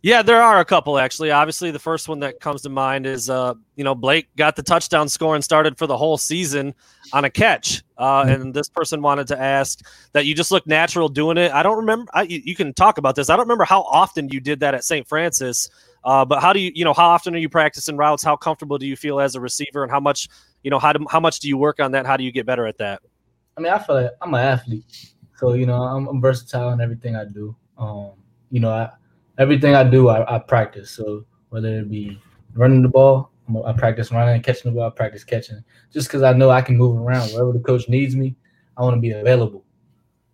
Yeah, 0.03 0.23
there 0.23 0.41
are 0.41 0.59
a 0.59 0.65
couple 0.65 0.97
actually. 0.97 1.29
Obviously, 1.29 1.69
the 1.69 1.79
first 1.79 2.09
one 2.09 2.19
that 2.21 2.39
comes 2.39 2.63
to 2.63 2.69
mind 2.69 3.05
is 3.05 3.29
uh, 3.29 3.53
you 3.75 3.83
know, 3.83 3.93
Blake 3.93 4.27
got 4.35 4.55
the 4.55 4.63
touchdown 4.63 5.07
score 5.07 5.35
and 5.35 5.43
started 5.43 5.77
for 5.77 5.85
the 5.85 5.95
whole 5.95 6.17
season 6.17 6.73
on 7.13 7.23
a 7.23 7.29
catch. 7.29 7.83
Uh, 7.99 8.25
and 8.27 8.51
this 8.53 8.67
person 8.67 9.03
wanted 9.03 9.27
to 9.27 9.39
ask 9.39 9.85
that 10.13 10.25
you 10.25 10.33
just 10.33 10.51
look 10.51 10.65
natural 10.65 11.07
doing 11.07 11.37
it. 11.37 11.51
I 11.51 11.61
don't 11.61 11.77
remember 11.77 12.09
I, 12.15 12.23
you 12.23 12.55
can 12.55 12.73
talk 12.73 12.97
about 12.97 13.15
this. 13.15 13.29
I 13.29 13.35
don't 13.35 13.45
remember 13.45 13.63
how 13.63 13.83
often 13.83 14.27
you 14.29 14.39
did 14.39 14.59
that 14.61 14.73
at 14.73 14.83
St. 14.83 15.07
Francis. 15.07 15.69
Uh, 16.03 16.25
but 16.25 16.41
how 16.41 16.51
do 16.51 16.59
you, 16.59 16.71
you 16.73 16.83
know, 16.83 16.93
how 16.93 17.09
often 17.09 17.35
are 17.35 17.39
you 17.39 17.49
practicing 17.49 17.95
routes? 17.95 18.23
How 18.23 18.35
comfortable 18.35 18.77
do 18.77 18.87
you 18.87 18.95
feel 18.95 19.19
as 19.19 19.35
a 19.35 19.39
receiver, 19.39 19.83
and 19.83 19.91
how 19.91 19.99
much, 19.99 20.27
you 20.63 20.71
know, 20.71 20.79
how 20.79 20.93
do, 20.93 21.05
how 21.09 21.19
much 21.19 21.39
do 21.39 21.47
you 21.47 21.57
work 21.57 21.79
on 21.79 21.91
that? 21.91 22.05
How 22.05 22.17
do 22.17 22.23
you 22.23 22.31
get 22.31 22.45
better 22.45 22.65
at 22.65 22.77
that? 22.79 23.01
I 23.57 23.61
mean, 23.61 23.71
I 23.71 23.77
feel 23.77 24.01
like 24.01 24.11
I'm 24.21 24.33
an 24.33 24.39
athlete, 24.39 25.13
so 25.37 25.53
you 25.53 25.65
know, 25.65 25.83
I'm, 25.83 26.07
I'm 26.07 26.19
versatile 26.19 26.71
in 26.71 26.81
everything 26.81 27.15
I 27.15 27.25
do. 27.25 27.55
Um, 27.77 28.11
you 28.49 28.59
know, 28.59 28.71
I, 28.71 28.89
everything 29.37 29.75
I 29.75 29.83
do, 29.83 30.09
I, 30.09 30.35
I, 30.35 30.39
practice. 30.39 30.91
So 30.91 31.25
whether 31.49 31.79
it 31.79 31.89
be 31.89 32.19
running 32.53 32.81
the 32.81 32.89
ball, 32.89 33.31
I 33.65 33.73
practice 33.73 34.11
running 34.11 34.35
and 34.35 34.43
catching 34.43 34.71
the 34.71 34.75
ball. 34.75 34.87
I 34.87 34.91
practice 34.91 35.23
catching, 35.23 35.63
just 35.91 36.07
because 36.07 36.23
I 36.23 36.33
know 36.33 36.49
I 36.49 36.61
can 36.61 36.77
move 36.77 36.97
around 36.99 37.29
wherever 37.29 37.51
the 37.51 37.59
coach 37.59 37.89
needs 37.89 38.15
me. 38.15 38.35
I 38.77 38.81
want 38.83 38.95
to 38.95 39.01
be 39.01 39.11
available. 39.11 39.65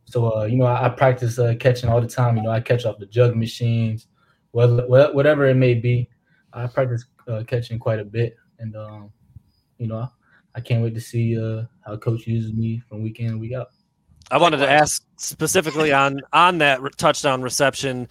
So 0.05 0.37
uh, 0.37 0.45
you 0.45 0.57
know, 0.57 0.65
I, 0.65 0.85
I 0.85 0.89
practice 0.89 1.39
uh, 1.39 1.55
catching 1.59 1.89
all 1.89 2.01
the 2.01 2.07
time. 2.07 2.37
You 2.37 2.43
know, 2.43 2.51
I 2.51 2.59
catch 2.59 2.85
off 2.85 2.99
the 2.99 3.05
jug 3.05 3.35
machines, 3.35 4.07
whether 4.51 4.85
whatever 4.87 5.45
it 5.45 5.55
may 5.55 5.73
be. 5.73 6.09
I 6.53 6.67
practice 6.67 7.05
uh, 7.27 7.43
catching 7.45 7.79
quite 7.79 7.99
a 7.99 8.05
bit, 8.05 8.35
and 8.59 8.75
um, 8.75 9.11
you 9.77 9.87
know, 9.87 10.09
I 10.55 10.61
can't 10.61 10.83
wait 10.83 10.95
to 10.95 11.01
see 11.01 11.37
uh, 11.39 11.63
how 11.85 11.97
coach 11.97 12.25
uses 12.25 12.53
me 12.53 12.81
from 12.87 13.03
week 13.03 13.19
in 13.19 13.27
and 13.27 13.39
week 13.39 13.53
out. 13.53 13.67
I 14.31 14.37
wanted 14.37 14.57
to 14.57 14.69
ask 14.69 15.03
specifically 15.17 15.93
on 15.93 16.19
on 16.33 16.57
that 16.59 16.81
touchdown 16.97 17.41
reception. 17.41 18.07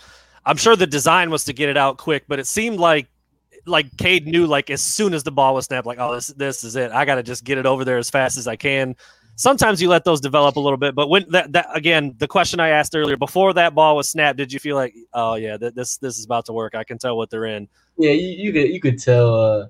I'm 0.46 0.56
sure 0.56 0.76
the 0.76 0.86
design 0.86 1.30
was 1.30 1.44
to 1.44 1.52
get 1.52 1.68
it 1.68 1.76
out 1.76 1.98
quick, 1.98 2.24
but 2.28 2.38
it 2.38 2.46
seemed 2.46 2.78
like 2.78 3.08
like 3.66 3.94
Cade 3.96 4.26
knew 4.26 4.46
like 4.46 4.70
as 4.70 4.80
soon 4.80 5.12
as 5.12 5.24
the 5.24 5.32
ball 5.32 5.54
was 5.54 5.66
snapped, 5.66 5.86
like 5.86 5.98
oh 5.98 6.14
this 6.14 6.28
this 6.28 6.64
is 6.64 6.76
it. 6.76 6.92
I 6.92 7.04
got 7.04 7.16
to 7.16 7.22
just 7.22 7.44
get 7.44 7.58
it 7.58 7.66
over 7.66 7.84
there 7.84 7.98
as 7.98 8.08
fast 8.08 8.38
as 8.38 8.46
I 8.46 8.56
can. 8.56 8.96
Sometimes 9.34 9.82
you 9.82 9.90
let 9.90 10.04
those 10.04 10.20
develop 10.20 10.56
a 10.56 10.60
little 10.60 10.78
bit, 10.78 10.94
but 10.94 11.10
when 11.10 11.26
that, 11.30 11.52
that 11.52 11.66
again, 11.74 12.14
the 12.16 12.28
question 12.28 12.58
I 12.58 12.70
asked 12.70 12.96
earlier 12.96 13.18
before 13.18 13.52
that 13.52 13.74
ball 13.74 13.96
was 13.96 14.08
snapped, 14.08 14.38
did 14.38 14.50
you 14.52 14.58
feel 14.58 14.76
like 14.76 14.94
oh 15.12 15.34
yeah, 15.34 15.58
th- 15.58 15.74
this 15.74 15.98
this 15.98 16.16
is 16.18 16.24
about 16.24 16.46
to 16.46 16.52
work? 16.52 16.74
I 16.74 16.84
can 16.84 16.96
tell 16.96 17.16
what 17.16 17.28
they're 17.28 17.44
in. 17.44 17.68
Yeah, 17.98 18.12
you, 18.12 18.28
you 18.28 18.52
could 18.52 18.70
you 18.70 18.80
could 18.80 18.98
tell. 18.98 19.34
Uh, 19.34 19.66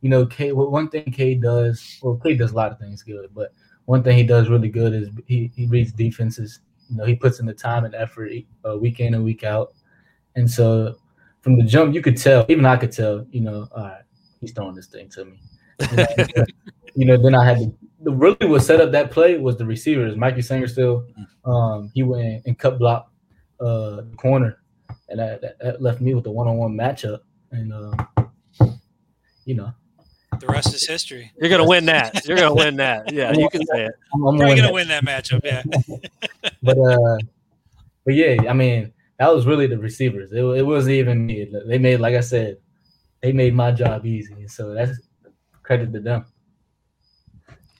you 0.00 0.10
know, 0.10 0.26
Cade. 0.26 0.52
One 0.52 0.88
thing 0.88 1.04
Cade 1.04 1.42
does, 1.42 1.98
well, 2.02 2.16
Cade 2.16 2.38
does 2.38 2.52
a 2.52 2.54
lot 2.54 2.72
of 2.72 2.78
things 2.78 3.02
good, 3.02 3.30
but 3.34 3.52
one 3.86 4.02
thing 4.02 4.16
he 4.16 4.22
does 4.22 4.48
really 4.48 4.68
good 4.68 4.94
is 4.94 5.08
he, 5.26 5.50
he 5.56 5.66
reads 5.66 5.92
defenses. 5.92 6.60
You 6.90 6.96
know, 6.96 7.04
he 7.04 7.14
puts 7.14 7.40
in 7.40 7.46
the 7.46 7.54
time 7.54 7.84
and 7.84 7.94
effort 7.94 8.32
uh, 8.68 8.76
week 8.76 9.00
in 9.00 9.14
and 9.14 9.24
week 9.24 9.44
out. 9.44 9.74
And 10.38 10.48
so 10.48 10.96
from 11.40 11.58
the 11.58 11.64
jump, 11.64 11.94
you 11.94 12.00
could 12.00 12.16
tell, 12.16 12.46
even 12.48 12.64
I 12.64 12.76
could 12.76 12.92
tell, 12.92 13.26
you 13.30 13.40
know, 13.40 13.66
all 13.74 13.82
right, 13.82 14.02
he's 14.40 14.52
throwing 14.52 14.76
this 14.76 14.86
thing 14.86 15.08
to 15.10 15.24
me. 15.24 15.40
You 16.94 17.04
know, 17.04 17.16
then 17.16 17.34
I 17.34 17.44
had 17.44 17.58
to, 17.58 17.72
the 18.00 18.10
really 18.10 18.48
what 18.48 18.62
set 18.62 18.80
up 18.80 18.90
that 18.90 19.12
play 19.12 19.38
was 19.38 19.56
the 19.56 19.64
receivers. 19.64 20.16
Mikey 20.16 20.40
Sainristil, 20.40 21.06
um, 21.44 21.92
he 21.94 22.02
went 22.02 22.44
and 22.44 22.58
cut 22.58 22.76
block 22.76 23.12
uh, 23.60 23.96
the 23.96 24.14
corner, 24.16 24.58
and 25.08 25.20
that, 25.20 25.58
that, 25.60 25.80
left 25.80 26.00
me 26.00 26.14
with 26.14 26.24
the 26.24 26.30
one 26.32 26.48
on 26.48 26.56
one 26.56 26.72
matchup. 26.72 27.20
And, 27.52 27.72
uh, 27.72 27.92
you 29.44 29.54
know, 29.54 29.72
the 30.40 30.46
rest 30.46 30.74
is 30.74 30.88
history. 30.88 31.30
You're 31.40 31.50
gonna 31.50 31.68
win 31.68 31.84
that. 31.86 32.26
You're 32.26 32.38
gonna 32.38 32.54
win 32.54 32.76
that. 32.76 33.12
Yeah, 33.12 33.32
you 33.32 33.48
can 33.48 33.64
say 33.66 33.84
it. 33.84 33.92
I'm, 34.12 34.26
I'm 34.26 34.36
You're 34.36 34.56
gonna 34.56 34.72
win 34.72 34.88
that 34.88 35.04
matchup. 35.04 35.42
Yeah. 35.44 35.62
but 36.62 36.78
uh, 36.78 37.18
but 38.04 38.14
yeah, 38.14 38.50
I 38.50 38.54
mean, 38.54 38.92
that 39.18 39.34
was 39.34 39.46
really 39.46 39.66
the 39.66 39.78
receivers. 39.78 40.32
It, 40.32 40.42
it 40.42 40.66
wasn't 40.66 40.94
even 40.94 41.26
me. 41.26 41.50
They 41.66 41.78
made, 41.78 42.00
like 42.00 42.14
I 42.14 42.20
said, 42.20 42.58
they 43.20 43.32
made 43.32 43.54
my 43.54 43.72
job 43.72 44.06
easy. 44.06 44.46
So 44.46 44.74
that's 44.74 44.92
credit 45.62 45.92
to 45.92 46.00
them. 46.00 46.24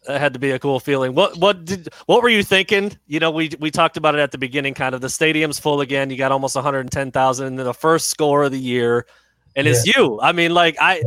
That 0.06 0.20
had 0.20 0.32
to 0.32 0.38
be 0.38 0.52
a 0.52 0.58
cool 0.58 0.80
feeling. 0.80 1.14
What 1.14 1.36
what 1.36 1.64
did 1.64 1.90
what 2.06 2.22
were 2.22 2.28
you 2.28 2.42
thinking? 2.42 2.96
You 3.06 3.20
know, 3.20 3.30
we 3.30 3.50
we 3.60 3.70
talked 3.70 3.96
about 3.96 4.14
it 4.14 4.20
at 4.20 4.32
the 4.32 4.38
beginning. 4.38 4.74
Kind 4.74 4.94
of 4.94 5.00
the 5.00 5.10
stadium's 5.10 5.58
full 5.58 5.80
again. 5.80 6.08
You 6.08 6.16
got 6.16 6.32
almost 6.32 6.54
110,000. 6.54 7.56
The 7.56 7.74
first 7.74 8.08
score 8.08 8.44
of 8.44 8.52
the 8.52 8.58
year, 8.58 9.06
and 9.54 9.66
yeah. 9.66 9.72
it's 9.72 9.86
you. 9.86 10.18
I 10.22 10.32
mean, 10.32 10.54
like 10.54 10.76
I 10.80 11.02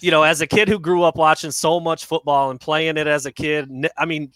you 0.00 0.10
know, 0.10 0.22
as 0.22 0.40
a 0.40 0.46
kid 0.46 0.68
who 0.68 0.78
grew 0.78 1.02
up 1.02 1.16
watching 1.16 1.50
so 1.50 1.80
much 1.80 2.04
football 2.04 2.50
and 2.50 2.60
playing 2.60 2.96
it 2.96 3.06
as 3.06 3.26
a 3.26 3.32
kid, 3.32 3.88
I 3.96 4.04
mean, 4.04 4.32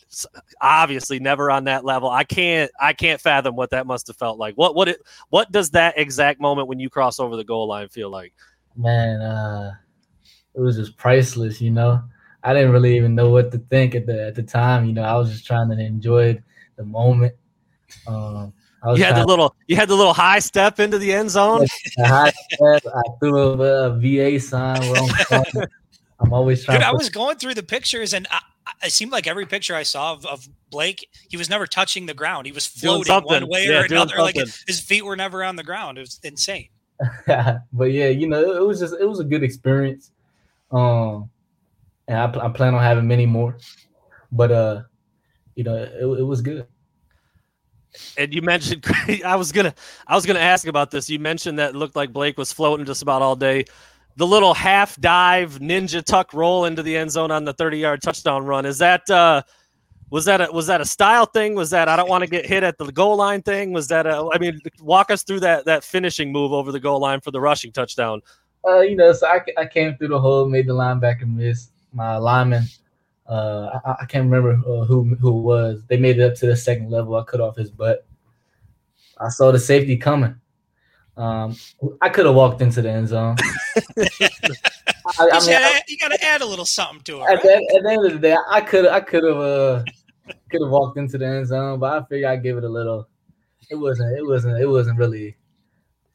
obviously 0.61 1.19
never 1.19 1.51
on 1.51 1.65
that 1.65 1.85
level. 1.85 2.11
I 2.11 2.25
can't, 2.25 2.71
I 2.81 2.93
can't 2.93 3.21
fathom 3.21 3.57
what 3.57 3.71
that 3.71 3.87
must 3.87 4.07
have 4.09 4.17
felt 4.17 4.39
like. 4.39 4.55
What, 4.57 4.75
what, 4.75 4.89
it, 4.89 5.01
what 5.31 5.53
does 5.53 5.71
that 5.71 5.99
exact 5.99 6.41
moment 6.41 6.69
when 6.69 6.81
you 6.81 6.91
cross 6.91 7.21
over 7.21 7.37
the 7.37 7.45
goal 7.45 7.69
line 7.69 7.89
feel 7.89 8.11
like? 8.11 8.33
Man, 8.77 9.21
uh, 9.21 9.73
it 10.55 10.61
was 10.61 10.77
just 10.77 10.97
priceless. 10.97 11.61
You 11.61 11.71
know, 11.71 12.03
I 12.43 12.53
didn't 12.55 12.73
really 12.73 12.97
even 12.97 13.15
know 13.15 13.31
what 13.31 13.51
to 13.53 13.59
think 13.59 13.95
at 13.95 14.07
the 14.07 14.27
at 14.27 14.35
the 14.35 14.43
time. 14.43 14.85
You 14.87 14.93
know, 14.93 15.03
I 15.03 15.17
was 15.17 15.31
just 15.31 15.47
trying 15.47 15.71
to 15.71 15.79
enjoy 15.79 16.43
the 16.77 16.85
moment. 16.85 17.35
Um, 18.07 18.53
you 18.91 19.05
had 19.05 19.17
the 19.17 19.25
little 19.25 19.55
you 19.67 19.77
had 19.77 19.89
the 19.89 19.95
little 19.95 20.13
high 20.13 20.41
step 20.41 20.81
into 20.81 20.99
the 20.99 21.13
end 21.13 21.31
zone. 21.31 21.67
high 21.99 22.33
step. 22.53 22.83
I 22.87 23.03
threw 23.21 23.63
a, 23.63 23.91
a 23.91 23.99
VA 23.99 24.41
sign. 24.41 24.83
I'm, 25.31 25.67
I'm, 26.19 26.33
always 26.33 26.65
trying. 26.65 26.79
Dude, 26.79 26.87
I 26.87 26.93
was 26.93 27.09
going 27.09 27.37
through 27.39 27.55
the 27.55 27.63
pictures, 27.63 28.13
and 28.13 28.27
I, 28.31 28.41
it 28.85 28.93
seemed 28.93 29.13
like 29.13 29.27
every 29.27 29.47
picture 29.47 29.75
I 29.75 29.85
saw 29.85 30.13
of, 30.13 30.27
of, 30.27 30.49
Blake, 30.71 31.07
he 31.29 31.37
was 31.37 31.51
never 31.51 31.67
touching 31.67 32.07
the 32.07 32.15
ground. 32.15 32.47
He 32.47 32.53
was 32.53 32.67
floating 32.67 33.15
one 33.25 33.47
way 33.47 33.67
yeah, 33.67 33.83
or 33.83 33.85
another. 33.85 34.17
Like 34.19 34.37
his 34.37 34.81
feet 34.81 35.05
were 35.05 35.17
never 35.17 35.45
on 35.45 35.57
the 35.57 35.65
ground. 35.65 35.99
It 35.99 36.01
was 36.01 36.19
insane. 36.23 36.69
but 37.27 37.93
yeah, 37.93 38.09
you 38.09 38.27
know, 38.27 38.41
it 38.41 38.67
was 38.67 38.81
just 38.81 38.95
it 38.99 39.05
was 39.05 39.21
a 39.21 39.25
good 39.25 39.43
experience. 39.43 40.11
Um, 40.71 41.29
and 42.09 42.19
I, 42.19 42.47
I 42.47 42.49
plan 42.49 42.75
on 42.75 42.83
having 42.83 43.07
many 43.07 43.27
more. 43.27 43.59
But 44.33 44.51
uh, 44.51 44.83
you 45.55 45.65
know, 45.65 45.77
it, 45.77 46.21
it 46.21 46.25
was 46.25 46.41
good 46.41 46.67
and 48.17 48.33
you 48.33 48.43
mentioned 48.43 48.85
I 49.25 49.37
was 49.37 49.53
gonna 49.53 49.75
I 50.07 50.15
was 50.15 50.27
gonna 50.27 50.39
ask 50.39 50.67
about 50.67 50.91
this. 50.91 51.11
You 51.11 51.19
mentioned 51.19 51.59
that 51.59 51.75
looked 51.75 51.97
like 51.97 52.13
Blake 52.13 52.39
was 52.39 52.53
floating 52.53 52.87
just 52.87 53.03
about 53.03 53.23
all 53.23 53.37
day. 53.37 53.65
The 54.17 54.27
little 54.27 54.55
half 54.55 55.01
dive 55.01 55.59
ninja 55.59 56.05
tuck 56.05 56.35
roll 56.35 56.67
into 56.67 56.83
the 56.83 56.97
end 56.97 57.11
zone 57.11 57.31
on 57.31 57.45
the 57.45 57.53
30 57.55 57.79
yard 57.79 58.03
touchdown 58.03 58.45
run. 58.45 58.67
Is 58.67 58.79
that 58.79 59.09
uh 59.11 59.43
was 60.11 60.27
that 60.27 60.43
a 60.43 60.53
was 60.53 60.67
that 60.67 60.81
a 60.81 60.85
style 60.85 61.27
thing? 61.27 61.55
Was 61.55 61.71
that 61.71 61.89
I 61.89 61.97
don't 61.97 62.09
want 62.09 62.23
to 62.23 62.29
get 62.29 62.45
hit 62.45 62.63
at 62.63 62.77
the 62.77 62.93
goal 62.93 63.17
line 63.17 63.43
thing? 63.43 63.73
Was 63.73 63.89
that 63.89 64.07
a 64.07 64.29
I 64.33 64.39
mean 64.39 64.61
walk 64.81 65.11
us 65.11 65.23
through 65.23 65.41
that 65.41 65.65
that 65.65 65.85
finishing 65.85 66.33
move 66.33 66.53
over 66.53 66.73
the 66.73 66.81
goal 66.81 67.01
line 67.01 67.21
for 67.21 67.31
the 67.31 67.41
rushing 67.41 67.73
touchdown? 67.73 68.21
Uh, 68.65 68.81
you 68.81 68.95
know, 68.95 69.13
so 69.13 69.27
I, 69.27 69.41
I 69.59 69.67
came 69.67 69.97
through 69.97 70.09
the 70.09 70.21
hole, 70.21 70.47
made 70.47 70.69
the 70.69 70.75
linebacker 70.75 71.27
miss. 71.27 71.71
My 71.93 72.17
lineman 72.17 72.65
uh, 73.27 73.79
I, 73.85 73.97
I, 74.03 74.05
can't 74.07 74.25
remember 74.25 74.53
uh, 74.67 74.85
who 74.85 75.15
who 75.17 75.33
was. 75.41 75.83
They 75.87 75.97
made 75.97 76.19
it 76.19 76.25
up 76.25 76.35
to 76.37 76.47
the 76.47 76.57
second 76.57 76.91
level. 76.91 77.15
I 77.15 77.23
cut 77.23 77.41
off 77.41 77.57
his 77.57 77.71
butt. 77.71 78.07
I 79.21 79.29
saw 79.29 79.53
the 79.53 79.59
safety 79.59 79.97
coming. 79.97 80.35
Um, 81.17 81.57
I 82.01 82.09
could 82.09 82.27
have 82.27 82.35
walked 82.35 82.63
into 82.63 82.83
the 82.83 82.91
end 82.91 83.09
zone. 83.09 83.37
I, 85.19 85.29
I 85.33 85.41
mean, 85.41 85.57
I, 85.57 85.83
you 85.87 85.99
got 85.99 86.09
to 86.09 86.25
add 86.25 86.41
a 86.41 86.47
little 86.47 86.65
something 86.65 87.01
to 87.03 87.21
it. 87.21 87.23
At, 87.23 87.27
right? 87.27 87.43
the, 87.43 87.77
at 87.77 87.83
the 87.83 87.91
end 87.91 88.07
of 88.07 88.13
the 88.13 88.19
day, 88.19 88.37
I 88.51 88.61
could 88.61 88.87
I 88.87 89.01
could 89.01 89.25
have 89.25 89.37
uh, 89.37 89.85
could 90.51 90.63
have 90.63 90.71
walked 90.71 90.99
into 90.99 91.19
the 91.19 91.27
end 91.27 91.47
zone, 91.47 91.79
but 91.79 92.03
I 92.03 92.07
figured 92.07 92.31
I'd 92.31 92.43
give 92.43 92.57
it 92.57 92.65
a 92.65 92.69
little. 92.69 93.09
It 93.71 93.77
wasn't. 93.77 94.17
It 94.17 94.27
wasn't. 94.27 94.61
It 94.61 94.67
wasn't 94.67 94.99
really 94.99 95.37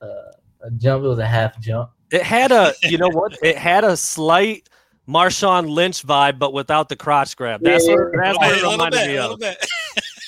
uh, 0.01 0.31
a 0.61 0.71
jump. 0.77 1.03
It 1.05 1.07
was 1.07 1.19
a 1.19 1.27
half 1.27 1.59
jump. 1.59 1.91
It 2.11 2.23
had 2.23 2.51
a. 2.51 2.73
You 2.83 2.97
know 2.97 3.09
what? 3.09 3.37
It 3.43 3.57
had 3.57 3.83
a 3.83 3.95
slight 3.95 4.67
Marshawn 5.07 5.69
Lynch 5.69 6.05
vibe, 6.05 6.37
but 6.37 6.53
without 6.53 6.89
the 6.89 6.95
crotch 6.95 7.35
grab. 7.37 7.61
That's 7.61 7.87
yeah, 7.87 7.95
what, 7.95 8.11
that's 8.13 8.37
what 8.37 8.57
it 8.57 8.63
reminded 8.63 8.97
bit, 8.97 9.07
me 9.07 9.17
of. 9.17 9.41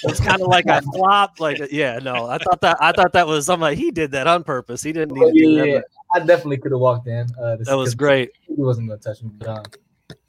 It's 0.03 0.21
kind 0.21 0.41
of 0.41 0.47
like 0.47 0.65
I 0.69 0.79
flopped, 0.79 1.41
like 1.41 1.59
yeah. 1.71 1.99
No, 1.99 2.27
I 2.27 2.37
thought 2.37 2.61
that 2.61 2.77
I 2.79 2.93
thought 2.93 3.11
that 3.11 3.27
was 3.27 3.49
I'm 3.49 3.59
like 3.59 3.77
he 3.77 3.91
did 3.91 4.11
that 4.11 4.27
on 4.27 4.45
purpose. 4.45 4.81
He 4.81 4.93
didn't 4.93 5.11
need 5.11 5.25
to 5.25 5.33
do 5.33 5.49
yeah, 5.49 5.63
that. 5.73 5.85
I 6.13 6.19
definitely 6.19 6.57
could 6.57 6.71
have 6.71 6.79
walked 6.79 7.07
in. 7.07 7.27
Uh, 7.37 7.57
that 7.57 7.75
was 7.75 7.95
great. 7.95 8.31
He 8.47 8.53
wasn't 8.55 8.87
going 8.87 8.97
to 8.97 9.03
touch 9.03 9.21
me, 9.21 9.31
but 9.37 9.49
um, 9.49 9.63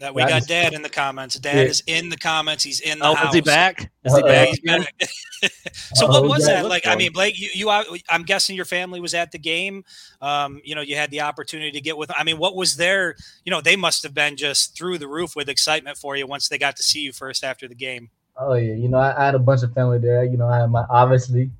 that 0.01 0.15
we 0.15 0.25
got 0.25 0.47
Dad 0.47 0.73
in 0.73 0.81
the 0.81 0.89
comments. 0.89 1.39
Dad 1.39 1.57
yeah. 1.57 1.63
is 1.63 1.83
in 1.87 2.09
the 2.09 2.17
comments. 2.17 2.65
He's 2.65 2.81
in 2.81 2.99
the 2.99 3.07
oh, 3.07 3.15
house. 3.15 3.29
Is 3.29 3.35
he 3.35 3.41
back? 3.43 3.93
Is 4.03 4.17
he 4.17 4.23
back? 4.23 4.49
He's 4.49 4.61
back. 4.61 4.95
so 5.95 6.09
what 6.09 6.25
was 6.25 6.47
that 6.47 6.67
like? 6.67 6.87
I 6.87 6.97
mean, 6.97 7.13
Blake, 7.13 7.39
you, 7.39 7.51
you, 7.53 7.99
I'm 8.09 8.23
guessing 8.23 8.57
your 8.57 8.65
family 8.65 8.99
was 8.99 9.13
at 9.13 9.31
the 9.31 9.39
game. 9.39 9.85
Um, 10.23 10.63
you 10.65 10.75
know, 10.75 10.81
you 10.81 10.97
had 10.97 11.11
the 11.11 11.21
opportunity 11.21 11.71
to 11.73 11.81
get 11.83 11.99
with. 11.99 12.11
I 12.17 12.25
mean, 12.25 12.39
what 12.39 12.57
was 12.57 12.77
there? 12.77 13.15
You 13.45 13.51
know, 13.51 13.61
they 13.61 13.77
must 13.77 14.03
have 14.03 14.15
been 14.15 14.37
just 14.37 14.77
through 14.77 14.99
the 14.99 15.07
roof 15.07 15.37
with 15.37 15.51
excitement 15.51 15.99
for 15.99 16.17
you 16.17 16.27
once 16.27 16.49
they 16.49 16.59
got 16.59 16.77
to 16.77 16.83
see 16.83 17.01
you 17.01 17.13
first 17.13 17.45
after 17.45 17.69
the 17.69 17.75
game. 17.75 18.09
Oh 18.39 18.55
yeah, 18.55 18.75
you 18.75 18.89
know, 18.89 18.99
I, 18.99 19.21
I 19.21 19.27
had 19.27 19.35
a 19.35 19.39
bunch 19.39 19.63
of 19.63 19.75
family 19.75 19.99
there. 19.99 20.25
You 20.25 20.39
know, 20.39 20.49
I 20.49 20.61
had 20.61 20.71
my 20.71 20.85
obviously 20.89 21.51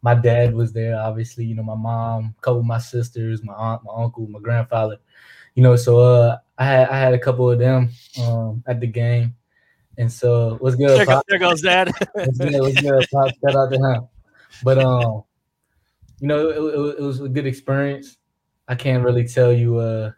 my 0.00 0.14
dad 0.14 0.54
was 0.54 0.72
there. 0.72 0.98
Obviously, 0.98 1.44
you 1.44 1.54
know, 1.54 1.62
my 1.62 1.76
mom, 1.76 2.34
a 2.38 2.40
couple 2.40 2.60
of 2.60 2.66
my 2.66 2.78
sisters, 2.78 3.44
my 3.44 3.52
aunt, 3.52 3.82
my 3.84 3.92
uncle, 3.94 4.26
my 4.28 4.40
grandfather 4.40 4.96
you 5.54 5.62
know, 5.62 5.76
so 5.76 5.98
uh, 5.98 6.38
I 6.58 6.64
had 6.64 6.88
I 6.88 6.98
had 6.98 7.14
a 7.14 7.18
couple 7.18 7.50
of 7.50 7.58
them 7.58 7.90
um, 8.20 8.62
at 8.66 8.80
the 8.80 8.86
game, 8.86 9.34
and 9.98 10.10
so 10.10 10.56
what's 10.60 10.76
good? 10.76 10.98
There, 10.98 11.06
goes, 11.06 11.22
there 11.28 11.38
goes 11.38 11.60
Dad. 11.60 11.92
what's 12.12 12.38
good? 12.38 12.60
What's 12.60 12.80
good? 12.80 13.06
Pop, 13.12 13.30
shout 13.44 13.56
out 13.56 13.72
to 13.72 13.78
him. 13.78 14.08
But 14.62 14.78
um, 14.78 15.24
you 16.20 16.28
know, 16.28 16.48
it, 16.48 16.56
it, 16.56 16.98
it, 16.98 17.02
was 17.02 17.20
a 17.20 17.28
good 17.28 17.46
experience. 17.46 18.16
I 18.68 18.74
can't 18.74 19.04
really 19.04 19.26
tell 19.26 19.52
you 19.52 19.78
uh 19.78 20.12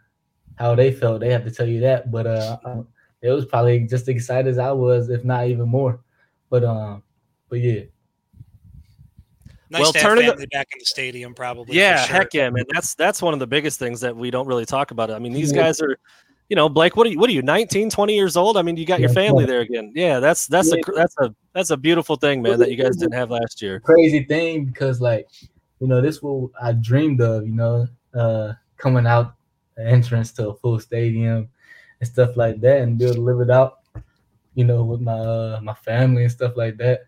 how 0.57 0.75
they 0.75 0.91
felt. 0.91 1.19
They 1.19 1.31
have 1.31 1.43
to 1.43 1.51
tell 1.51 1.67
you 1.67 1.81
that, 1.81 2.11
but 2.11 2.27
uh, 2.27 2.57
it 3.21 3.31
was 3.31 3.45
probably 3.45 3.81
just 3.81 4.03
as 4.03 4.09
excited 4.09 4.47
as 4.47 4.57
I 4.57 4.71
was, 4.71 5.09
if 5.09 5.25
not 5.25 5.47
even 5.47 5.67
more. 5.67 5.99
But 6.49 6.63
um, 6.63 7.03
but 7.49 7.59
yeah. 7.59 7.83
Nice 9.69 9.81
well, 9.81 9.93
turning 9.93 10.27
the, 10.27 10.47
back 10.47 10.67
in 10.73 10.79
the 10.79 10.85
stadium, 10.85 11.33
probably. 11.33 11.75
Yeah, 11.75 12.03
sure. 12.03 12.15
heck 12.15 12.33
yeah, 12.33 12.49
man. 12.49 12.65
That's 12.71 12.93
that's 12.95 13.21
one 13.21 13.33
of 13.33 13.39
the 13.39 13.47
biggest 13.47 13.79
things 13.79 13.99
that 14.01 14.15
we 14.15 14.29
don't 14.29 14.47
really 14.47 14.65
talk 14.65 14.91
about. 14.91 15.09
I 15.09 15.17
mean, 15.17 15.33
these 15.33 15.51
guys 15.51 15.81
are, 15.81 15.97
you 16.49 16.55
know, 16.55 16.69
Blake. 16.69 16.95
What 16.95 17.07
are 17.07 17.09
you? 17.09 17.17
What 17.17 17.29
are 17.29 17.33
you? 17.33 17.41
19, 17.41 17.89
20 17.89 18.15
years 18.15 18.37
old? 18.37 18.57
I 18.57 18.61
mean, 18.61 18.77
you 18.77 18.85
got 18.85 18.99
your 18.99 19.09
family 19.09 19.45
there 19.45 19.61
again. 19.61 19.91
Yeah, 19.95 20.19
that's 20.19 20.45
that's 20.45 20.71
a 20.71 20.77
that's 20.95 21.15
a 21.19 21.35
that's 21.53 21.69
a 21.71 21.77
beautiful 21.77 22.15
thing, 22.15 22.43
man. 22.43 22.59
That 22.59 22.69
you 22.69 22.77
guys 22.77 22.95
didn't 22.97 23.15
have 23.15 23.31
last 23.31 23.61
year. 23.61 23.79
Crazy 23.79 24.23
thing 24.23 24.65
because 24.65 25.01
like, 25.01 25.27
you 25.79 25.87
know, 25.87 25.99
this 25.99 26.21
what 26.21 26.51
I 26.61 26.73
dreamed 26.73 27.21
of. 27.21 27.47
You 27.47 27.53
know, 27.53 27.87
uh, 28.13 28.53
coming 28.77 29.07
out 29.07 29.33
the 29.75 29.87
entrance 29.87 30.31
to 30.33 30.49
a 30.49 30.55
full 30.55 30.79
stadium 30.79 31.49
and 31.99 32.07
stuff 32.07 32.37
like 32.37 32.61
that, 32.61 32.81
and 32.81 32.99
be 32.99 33.05
able 33.05 33.15
to 33.15 33.21
live 33.21 33.39
it 33.39 33.49
out. 33.49 33.79
You 34.53 34.65
know, 34.65 34.83
with 34.83 35.01
my 35.01 35.17
uh, 35.17 35.59
my 35.63 35.73
family 35.73 36.21
and 36.21 36.31
stuff 36.31 36.55
like 36.55 36.77
that. 36.77 37.05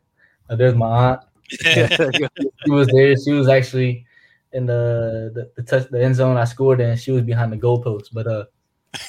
Uh, 0.50 0.56
there's 0.56 0.76
my 0.76 1.12
aunt 1.12 1.22
she 1.50 2.72
was 2.72 2.88
there. 2.88 3.16
She 3.18 3.32
was 3.32 3.48
actually 3.48 4.06
in 4.54 4.66
the, 4.66 5.32
the 5.34 5.52
the 5.56 5.64
touch 5.64 5.90
the 5.90 6.04
end 6.04 6.16
zone 6.16 6.38
I 6.38 6.46
scored 6.46 6.80
and 6.82 7.00
She 7.00 7.12
was 7.12 7.24
behind 7.24 7.52
the 7.52 7.58
goalpost, 7.58 8.10
but 8.14 8.28
uh. 8.28 8.46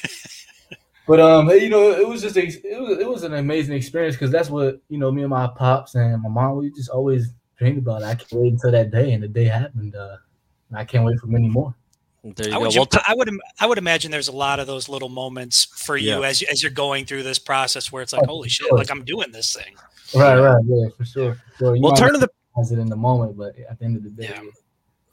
But 1.09 1.20
um, 1.20 1.48
you 1.48 1.70
know, 1.70 1.90
it 1.90 2.07
was 2.07 2.20
just 2.20 2.37
a, 2.37 2.42
it 2.42 2.81
was 2.83 2.98
it 2.98 3.09
was 3.09 3.22
an 3.22 3.33
amazing 3.33 3.74
experience 3.74 4.14
because 4.14 4.31
that's 4.31 4.51
what 4.51 4.83
you 4.90 4.98
know 4.98 5.11
me 5.11 5.22
and 5.22 5.31
my 5.31 5.46
pops 5.46 5.94
and 5.94 6.22
my 6.22 6.29
mom 6.29 6.59
we 6.59 6.70
just 6.70 6.90
always 6.90 7.33
dreamed 7.59 7.79
about. 7.79 8.03
It. 8.03 8.05
I 8.05 8.14
can't 8.14 8.33
wait 8.33 8.53
until 8.53 8.72
that 8.72 8.90
day, 8.90 9.14
and 9.14 9.22
the 9.22 9.29
day 9.29 9.44
happened. 9.44 9.96
Uh, 9.96 10.18
I 10.74 10.85
can't 10.85 11.07
wait 11.07 11.18
for 11.18 11.29
many 11.29 11.48
more. 11.48 11.74
There 12.22 12.48
you 12.48 12.53
I 12.53 12.59
go. 12.59 12.61
Would, 12.61 12.74
well, 12.74 12.85
t- 12.85 12.98
I 13.07 13.14
would 13.14 13.31
I 13.59 13.66
would 13.66 13.79
imagine 13.79 14.11
there's 14.11 14.29
a 14.29 14.37
lot 14.37 14.61
of 14.61 14.66
those 14.66 14.90
little 14.90 15.09
moments 15.09 15.64
for 15.64 15.96
you 15.96 16.20
yeah. 16.20 16.29
as 16.29 16.42
as 16.42 16.62
you're 16.62 16.70
going 16.70 17.07
through 17.07 17.22
this 17.22 17.38
process 17.38 17.90
where 17.90 18.03
it's 18.03 18.12
like, 18.12 18.24
oh, 18.24 18.33
holy 18.33 18.51
shit, 18.51 18.70
like 18.70 18.90
I'm 18.90 19.03
doing 19.03 19.33
this 19.33 19.55
thing. 19.55 19.77
Right, 20.14 20.38
right, 20.38 20.62
yeah, 20.66 20.88
for 20.97 21.05
sure. 21.05 21.35
For 21.35 21.59
sure. 21.59 21.81
Well, 21.81 21.94
turn 21.94 22.12
to 22.12 22.18
the 22.18 22.29
it 22.59 22.79
in 22.79 22.88
the 22.88 22.97
moment, 22.97 23.37
but 23.37 23.57
at 23.59 23.79
the 23.79 23.85
end 23.85 23.97
of 23.97 24.03
the 24.03 24.11
day. 24.11 24.29
Yeah. 24.31 24.42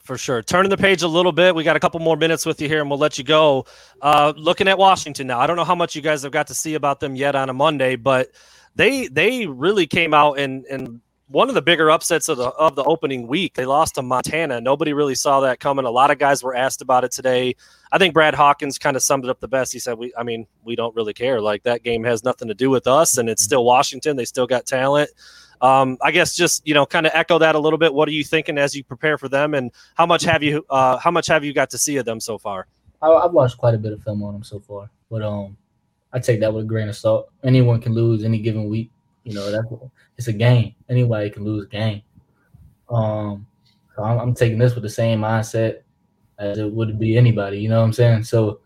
For 0.00 0.18
sure. 0.18 0.42
Turning 0.42 0.70
the 0.70 0.76
page 0.76 1.02
a 1.02 1.08
little 1.08 1.32
bit. 1.32 1.54
We 1.54 1.64
got 1.64 1.76
a 1.76 1.80
couple 1.80 2.00
more 2.00 2.16
minutes 2.16 2.46
with 2.46 2.60
you 2.60 2.68
here 2.68 2.80
and 2.80 2.88
we'll 2.88 2.98
let 2.98 3.18
you 3.18 3.24
go. 3.24 3.66
Uh, 4.00 4.32
looking 4.36 4.68
at 4.68 4.78
Washington 4.78 5.26
now. 5.26 5.40
I 5.40 5.46
don't 5.46 5.56
know 5.56 5.64
how 5.64 5.74
much 5.74 5.96
you 5.96 6.02
guys 6.02 6.22
have 6.22 6.32
got 6.32 6.46
to 6.48 6.54
see 6.54 6.74
about 6.74 7.00
them 7.00 7.16
yet 7.16 7.34
on 7.34 7.48
a 7.48 7.52
Monday, 7.52 7.96
but 7.96 8.30
they 8.76 9.08
they 9.08 9.46
really 9.46 9.86
came 9.86 10.14
out 10.14 10.38
and 10.38 10.64
and 10.66 11.00
one 11.28 11.48
of 11.48 11.54
the 11.54 11.62
bigger 11.62 11.90
upsets 11.90 12.28
of 12.28 12.38
the 12.38 12.48
of 12.50 12.76
the 12.76 12.84
opening 12.84 13.26
week. 13.26 13.54
They 13.54 13.66
lost 13.66 13.96
to 13.96 14.02
Montana. 14.02 14.60
Nobody 14.60 14.92
really 14.92 15.14
saw 15.14 15.40
that 15.40 15.60
coming. 15.60 15.84
A 15.84 15.90
lot 15.90 16.10
of 16.10 16.18
guys 16.18 16.42
were 16.42 16.54
asked 16.54 16.82
about 16.82 17.04
it 17.04 17.10
today. 17.10 17.56
I 17.90 17.98
think 17.98 18.14
Brad 18.14 18.34
Hawkins 18.34 18.78
kind 18.78 18.96
of 18.96 19.02
summed 19.02 19.24
it 19.24 19.30
up 19.30 19.40
the 19.40 19.48
best. 19.48 19.72
He 19.72 19.78
said, 19.78 19.98
"We, 19.98 20.12
I 20.16 20.22
mean, 20.22 20.46
we 20.64 20.76
don't 20.76 20.94
really 20.94 21.12
care. 21.12 21.40
Like 21.40 21.64
that 21.64 21.82
game 21.82 22.04
has 22.04 22.22
nothing 22.22 22.48
to 22.48 22.54
do 22.54 22.70
with 22.70 22.86
us, 22.86 23.18
and 23.18 23.28
it's 23.28 23.42
still 23.42 23.64
Washington. 23.64 24.16
They 24.16 24.24
still 24.24 24.46
got 24.46 24.66
talent. 24.66 25.10
Um, 25.60 25.96
I 26.02 26.10
guess 26.10 26.36
just 26.36 26.66
you 26.66 26.74
know, 26.74 26.86
kind 26.86 27.06
of 27.06 27.12
echo 27.14 27.38
that 27.38 27.54
a 27.54 27.58
little 27.58 27.78
bit. 27.78 27.92
What 27.92 28.08
are 28.08 28.12
you 28.12 28.24
thinking 28.24 28.58
as 28.58 28.74
you 28.74 28.84
prepare 28.84 29.18
for 29.18 29.28
them, 29.28 29.54
and 29.54 29.72
how 29.94 30.06
much 30.06 30.22
have 30.22 30.42
you 30.42 30.64
uh, 30.70 30.98
how 30.98 31.10
much 31.10 31.26
have 31.26 31.44
you 31.44 31.52
got 31.52 31.70
to 31.70 31.78
see 31.78 31.96
of 31.96 32.04
them 32.04 32.20
so 32.20 32.38
far? 32.38 32.66
I, 33.02 33.22
have 33.22 33.32
watched 33.32 33.58
quite 33.58 33.74
a 33.74 33.78
bit 33.78 33.92
of 33.92 34.02
film 34.02 34.22
on 34.22 34.32
them 34.32 34.44
so 34.44 34.60
far, 34.60 34.90
but 35.10 35.22
um, 35.22 35.56
I 36.12 36.18
take 36.18 36.40
that 36.40 36.52
with 36.52 36.64
a 36.64 36.68
grain 36.68 36.88
of 36.88 36.96
salt. 36.96 37.30
Anyone 37.42 37.80
can 37.80 37.94
lose 37.94 38.24
any 38.24 38.38
given 38.38 38.68
week. 38.68 38.90
You 39.26 39.34
know, 39.34 39.50
that's 39.50 39.66
it's 40.16 40.28
a 40.28 40.32
game. 40.32 40.76
Anybody 40.88 41.30
can 41.30 41.42
lose 41.42 41.64
a 41.64 41.68
game. 41.68 42.02
Um, 42.88 43.44
so 43.96 44.04
I'm, 44.04 44.20
I'm 44.20 44.34
taking 44.34 44.58
this 44.58 44.74
with 44.74 44.84
the 44.84 44.88
same 44.88 45.20
mindset 45.20 45.80
as 46.38 46.58
it 46.58 46.72
would 46.72 46.96
be 46.96 47.16
anybody. 47.16 47.58
You 47.58 47.68
know 47.68 47.80
what 47.80 47.86
I'm 47.86 47.92
saying? 47.92 48.22
So, 48.22 48.60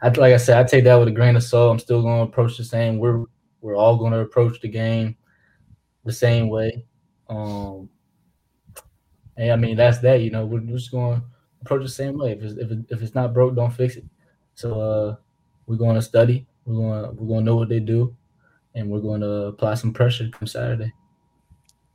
I 0.00 0.08
like 0.08 0.32
I 0.32 0.38
said, 0.38 0.56
I 0.56 0.64
take 0.64 0.84
that 0.84 0.94
with 0.94 1.08
a 1.08 1.12
grain 1.12 1.36
of 1.36 1.42
salt. 1.42 1.72
I'm 1.72 1.78
still 1.78 2.00
going 2.00 2.18
to 2.24 2.32
approach 2.32 2.56
the 2.56 2.64
same. 2.64 2.98
We're 2.98 3.24
we're 3.60 3.76
all 3.76 3.98
going 3.98 4.12
to 4.12 4.20
approach 4.20 4.60
the 4.62 4.68
game 4.68 5.14
the 6.06 6.12
same 6.12 6.48
way. 6.48 6.86
Um, 7.28 7.90
and 9.36 9.52
I 9.52 9.56
mean 9.56 9.76
that's 9.76 9.98
that. 9.98 10.22
You 10.22 10.30
know, 10.30 10.46
we're 10.46 10.60
just 10.60 10.90
going 10.90 11.20
to 11.20 11.26
approach 11.60 11.82
the 11.82 11.88
same 11.90 12.16
way. 12.16 12.32
If 12.32 12.42
it's 12.42 12.54
if, 12.54 12.70
it, 12.70 12.78
if 12.88 13.02
it's 13.02 13.14
not 13.14 13.34
broke, 13.34 13.54
don't 13.56 13.74
fix 13.74 13.96
it. 13.96 14.04
So 14.54 14.80
uh, 14.80 15.16
we're 15.66 15.76
going 15.76 15.96
to 15.96 16.02
study. 16.02 16.46
We're 16.64 16.76
going 16.76 17.02
to, 17.04 17.10
we're 17.12 17.28
going 17.28 17.40
to 17.40 17.44
know 17.44 17.56
what 17.56 17.68
they 17.68 17.80
do, 17.80 18.16
and 18.78 18.88
we're 18.88 19.00
going 19.00 19.20
to 19.20 19.46
apply 19.46 19.74
some 19.74 19.92
pressure 19.92 20.28
come 20.30 20.46
Saturday. 20.46 20.92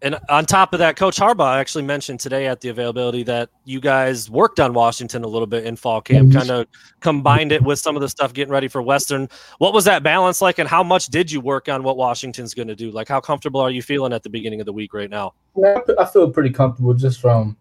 And 0.02 0.19
on 0.28 0.46
top 0.46 0.74
of 0.74 0.80
that, 0.80 0.98
Coach 0.98 1.15
Harbaugh 1.15 1.58
actually 1.58 1.86
mentioned 1.86 2.19
today 2.19 2.46
at 2.46 2.60
the 2.60 2.67
availability 2.67 3.24
that 3.24 3.50
you 3.63 3.80
guys 3.80 4.30
worked 4.30 4.60
on 4.60 4.74
Washington 4.74 5.24
a 5.24 5.28
little 5.28 5.48
bit 5.48 5.63
in 5.63 5.78
fall 5.78 6.02
camp, 6.02 6.34
kind 6.34 6.52
of 6.52 6.67
combined 7.00 7.54
it 7.54 7.63
with 7.63 7.80
some 7.80 7.96
of 7.96 8.02
the 8.02 8.10
stuff 8.10 8.34
getting 8.34 8.52
ready 8.52 8.67
for 8.67 8.82
Western. 8.82 9.30
What 9.60 9.74
was 9.74 9.86
that 9.86 10.04
balance 10.04 10.41
like, 10.41 10.60
and 10.60 10.67
how 10.67 10.84
much 10.84 11.08
did 11.08 11.32
you 11.32 11.39
work 11.39 11.69
on 11.69 11.84
what 11.84 11.96
Washington's 11.96 12.54
going 12.54 12.67
to 12.67 12.76
do? 12.76 12.91
Like, 12.91 13.08
how 13.08 13.22
comfortable 13.22 13.62
are 13.62 13.69
you 13.69 13.82
feeling 13.82 14.12
at 14.12 14.24
the 14.24 14.30
beginning 14.30 14.60
of 14.60 14.65
the 14.65 14.74
week 14.74 14.93
right 14.93 15.10
now? 15.10 15.36
Yeah, 15.56 15.80
I 15.98 16.04
feel 16.04 16.30
pretty 16.30 16.50
comfortable 16.50 16.93
just 16.93 17.22
from, 17.22 17.56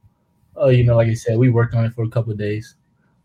uh, 0.60 0.66
you 0.66 0.82
know, 0.82 0.96
like 0.96 1.06
I 1.06 1.14
said, 1.14 1.38
we 1.38 1.48
worked 1.48 1.76
on 1.76 1.84
it 1.84 1.94
for 1.94 2.02
a 2.02 2.08
couple 2.08 2.32
of 2.32 2.38
days. 2.38 2.74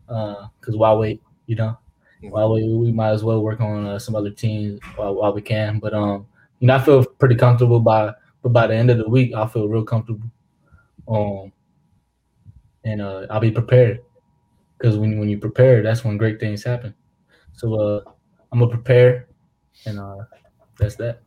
Because 0.06 0.74
uh, 0.74 0.78
why 0.78 0.92
wait? 0.92 1.20
You 1.46 1.56
know, 1.56 1.76
why 2.22 2.44
wait? 2.44 2.68
We 2.68 2.92
might 2.92 3.10
as 3.10 3.24
well 3.24 3.42
work 3.42 3.60
on 3.60 3.86
uh, 3.86 3.98
some 3.98 4.16
other 4.16 4.30
teams 4.30 4.80
while, 4.96 5.14
while 5.14 5.32
we 5.32 5.42
can. 5.42 5.78
But 5.78 5.94
um, 5.94 6.26
you 6.60 6.66
know, 6.66 6.76
I 6.76 6.80
feel 6.80 7.04
pretty 7.04 7.36
comfortable 7.36 7.80
by 7.80 8.12
but 8.42 8.52
by 8.52 8.66
the 8.66 8.74
end 8.74 8.90
of 8.90 8.98
the 8.98 9.08
week, 9.08 9.34
I 9.34 9.46
feel 9.46 9.68
real 9.68 9.84
comfortable. 9.84 10.30
Um, 11.06 11.52
and 12.84 13.02
uh, 13.02 13.26
I'll 13.30 13.40
be 13.40 13.50
prepared 13.50 14.00
because 14.76 14.96
when 14.96 15.18
when 15.18 15.28
you 15.28 15.38
prepare, 15.38 15.82
that's 15.82 16.04
when 16.04 16.16
great 16.16 16.40
things 16.40 16.62
happen. 16.62 16.94
So 17.52 17.74
uh, 17.74 18.10
I'm 18.52 18.60
gonna 18.60 18.70
prepare, 18.70 19.28
and 19.86 19.98
uh, 19.98 20.24
that's 20.78 20.96
that. 20.96 21.22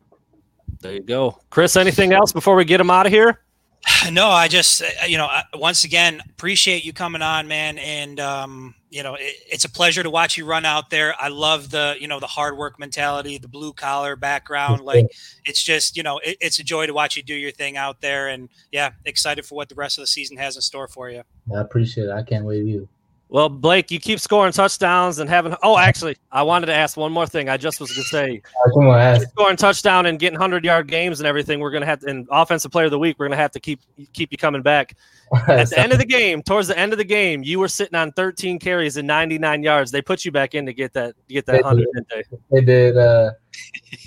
There 0.80 0.94
you 0.94 1.02
go, 1.02 1.38
Chris. 1.50 1.76
Anything 1.76 2.12
else 2.12 2.32
before 2.32 2.56
we 2.56 2.64
get 2.64 2.80
him 2.80 2.90
out 2.90 3.06
of 3.06 3.12
here? 3.12 3.40
No, 4.12 4.28
I 4.28 4.48
just 4.48 4.82
uh, 4.82 5.06
you 5.06 5.16
know 5.16 5.28
once 5.54 5.84
again 5.84 6.20
appreciate 6.30 6.84
you 6.84 6.92
coming 6.92 7.22
on, 7.22 7.46
man, 7.46 7.78
and 7.78 8.18
um, 8.18 8.74
you 8.90 9.02
know 9.02 9.14
it, 9.14 9.34
it's 9.48 9.64
a 9.64 9.70
pleasure 9.70 10.02
to 10.02 10.10
watch 10.10 10.36
you 10.36 10.44
run 10.44 10.64
out 10.64 10.90
there. 10.90 11.14
I 11.18 11.28
love 11.28 11.70
the 11.70 11.96
you 12.00 12.08
know 12.08 12.20
the 12.20 12.26
hard 12.26 12.56
work 12.56 12.78
mentality, 12.78 13.38
the 13.38 13.48
blue 13.48 13.72
collar 13.72 14.16
background. 14.16 14.82
Like 14.82 15.06
it's 15.44 15.62
just 15.62 15.96
you 15.96 16.02
know 16.02 16.18
it, 16.18 16.36
it's 16.40 16.58
a 16.58 16.64
joy 16.64 16.86
to 16.86 16.94
watch 16.94 17.16
you 17.16 17.22
do 17.22 17.34
your 17.34 17.52
thing 17.52 17.76
out 17.76 18.00
there, 18.00 18.28
and 18.28 18.48
yeah, 18.72 18.90
excited 19.04 19.46
for 19.46 19.54
what 19.54 19.68
the 19.68 19.76
rest 19.76 19.98
of 19.98 20.02
the 20.02 20.08
season 20.08 20.36
has 20.36 20.56
in 20.56 20.62
store 20.62 20.88
for 20.88 21.10
you. 21.10 21.22
I 21.54 21.60
appreciate 21.60 22.06
it. 22.06 22.10
I 22.10 22.22
can't 22.22 22.44
wait 22.44 22.64
either. 22.64 22.86
Well, 23.32 23.48
Blake, 23.48 23.90
you 23.90 23.98
keep 23.98 24.20
scoring 24.20 24.52
touchdowns 24.52 25.18
and 25.18 25.28
having. 25.28 25.56
Oh, 25.62 25.78
actually, 25.78 26.18
I 26.30 26.42
wanted 26.42 26.66
to 26.66 26.74
ask 26.74 26.98
one 26.98 27.10
more 27.12 27.26
thing. 27.26 27.48
I 27.48 27.56
just 27.56 27.80
was 27.80 27.90
going 27.90 28.04
to 28.04 28.08
say, 28.10 29.22
scoring 29.30 29.56
touchdown 29.56 30.04
and 30.04 30.18
getting 30.18 30.38
hundred 30.38 30.66
yard 30.66 30.86
games 30.86 31.18
and 31.18 31.26
everything. 31.26 31.58
We're 31.58 31.70
going 31.70 31.80
to 31.80 31.86
have 31.86 32.00
to, 32.00 32.08
in 32.08 32.26
offensive 32.30 32.70
player 32.70 32.84
of 32.84 32.90
the 32.90 32.98
week, 32.98 33.16
we're 33.18 33.28
going 33.28 33.38
to 33.38 33.42
have 33.42 33.52
to 33.52 33.60
keep 33.60 33.80
keep 34.12 34.32
you 34.32 34.36
coming 34.36 34.60
back. 34.60 34.98
At 35.48 35.70
the 35.70 35.78
end 35.78 35.92
of 35.92 35.98
the 35.98 36.04
game, 36.04 36.42
towards 36.42 36.68
the 36.68 36.78
end 36.78 36.92
of 36.92 36.98
the 36.98 37.04
game, 37.04 37.42
you 37.42 37.58
were 37.58 37.68
sitting 37.68 37.94
on 37.94 38.12
13 38.12 38.58
carries 38.58 38.98
and 38.98 39.08
99 39.08 39.62
yards. 39.62 39.90
They 39.90 40.02
put 40.02 40.26
you 40.26 40.30
back 40.30 40.54
in 40.54 40.66
to 40.66 40.74
get 40.74 40.92
that 40.92 41.14
to 41.26 41.32
get 41.32 41.46
that 41.46 41.62
hundred, 41.62 41.88
didn't 41.94 42.08
they? 42.10 42.22
They 42.50 42.66
did. 42.66 42.98
Uh, 42.98 43.30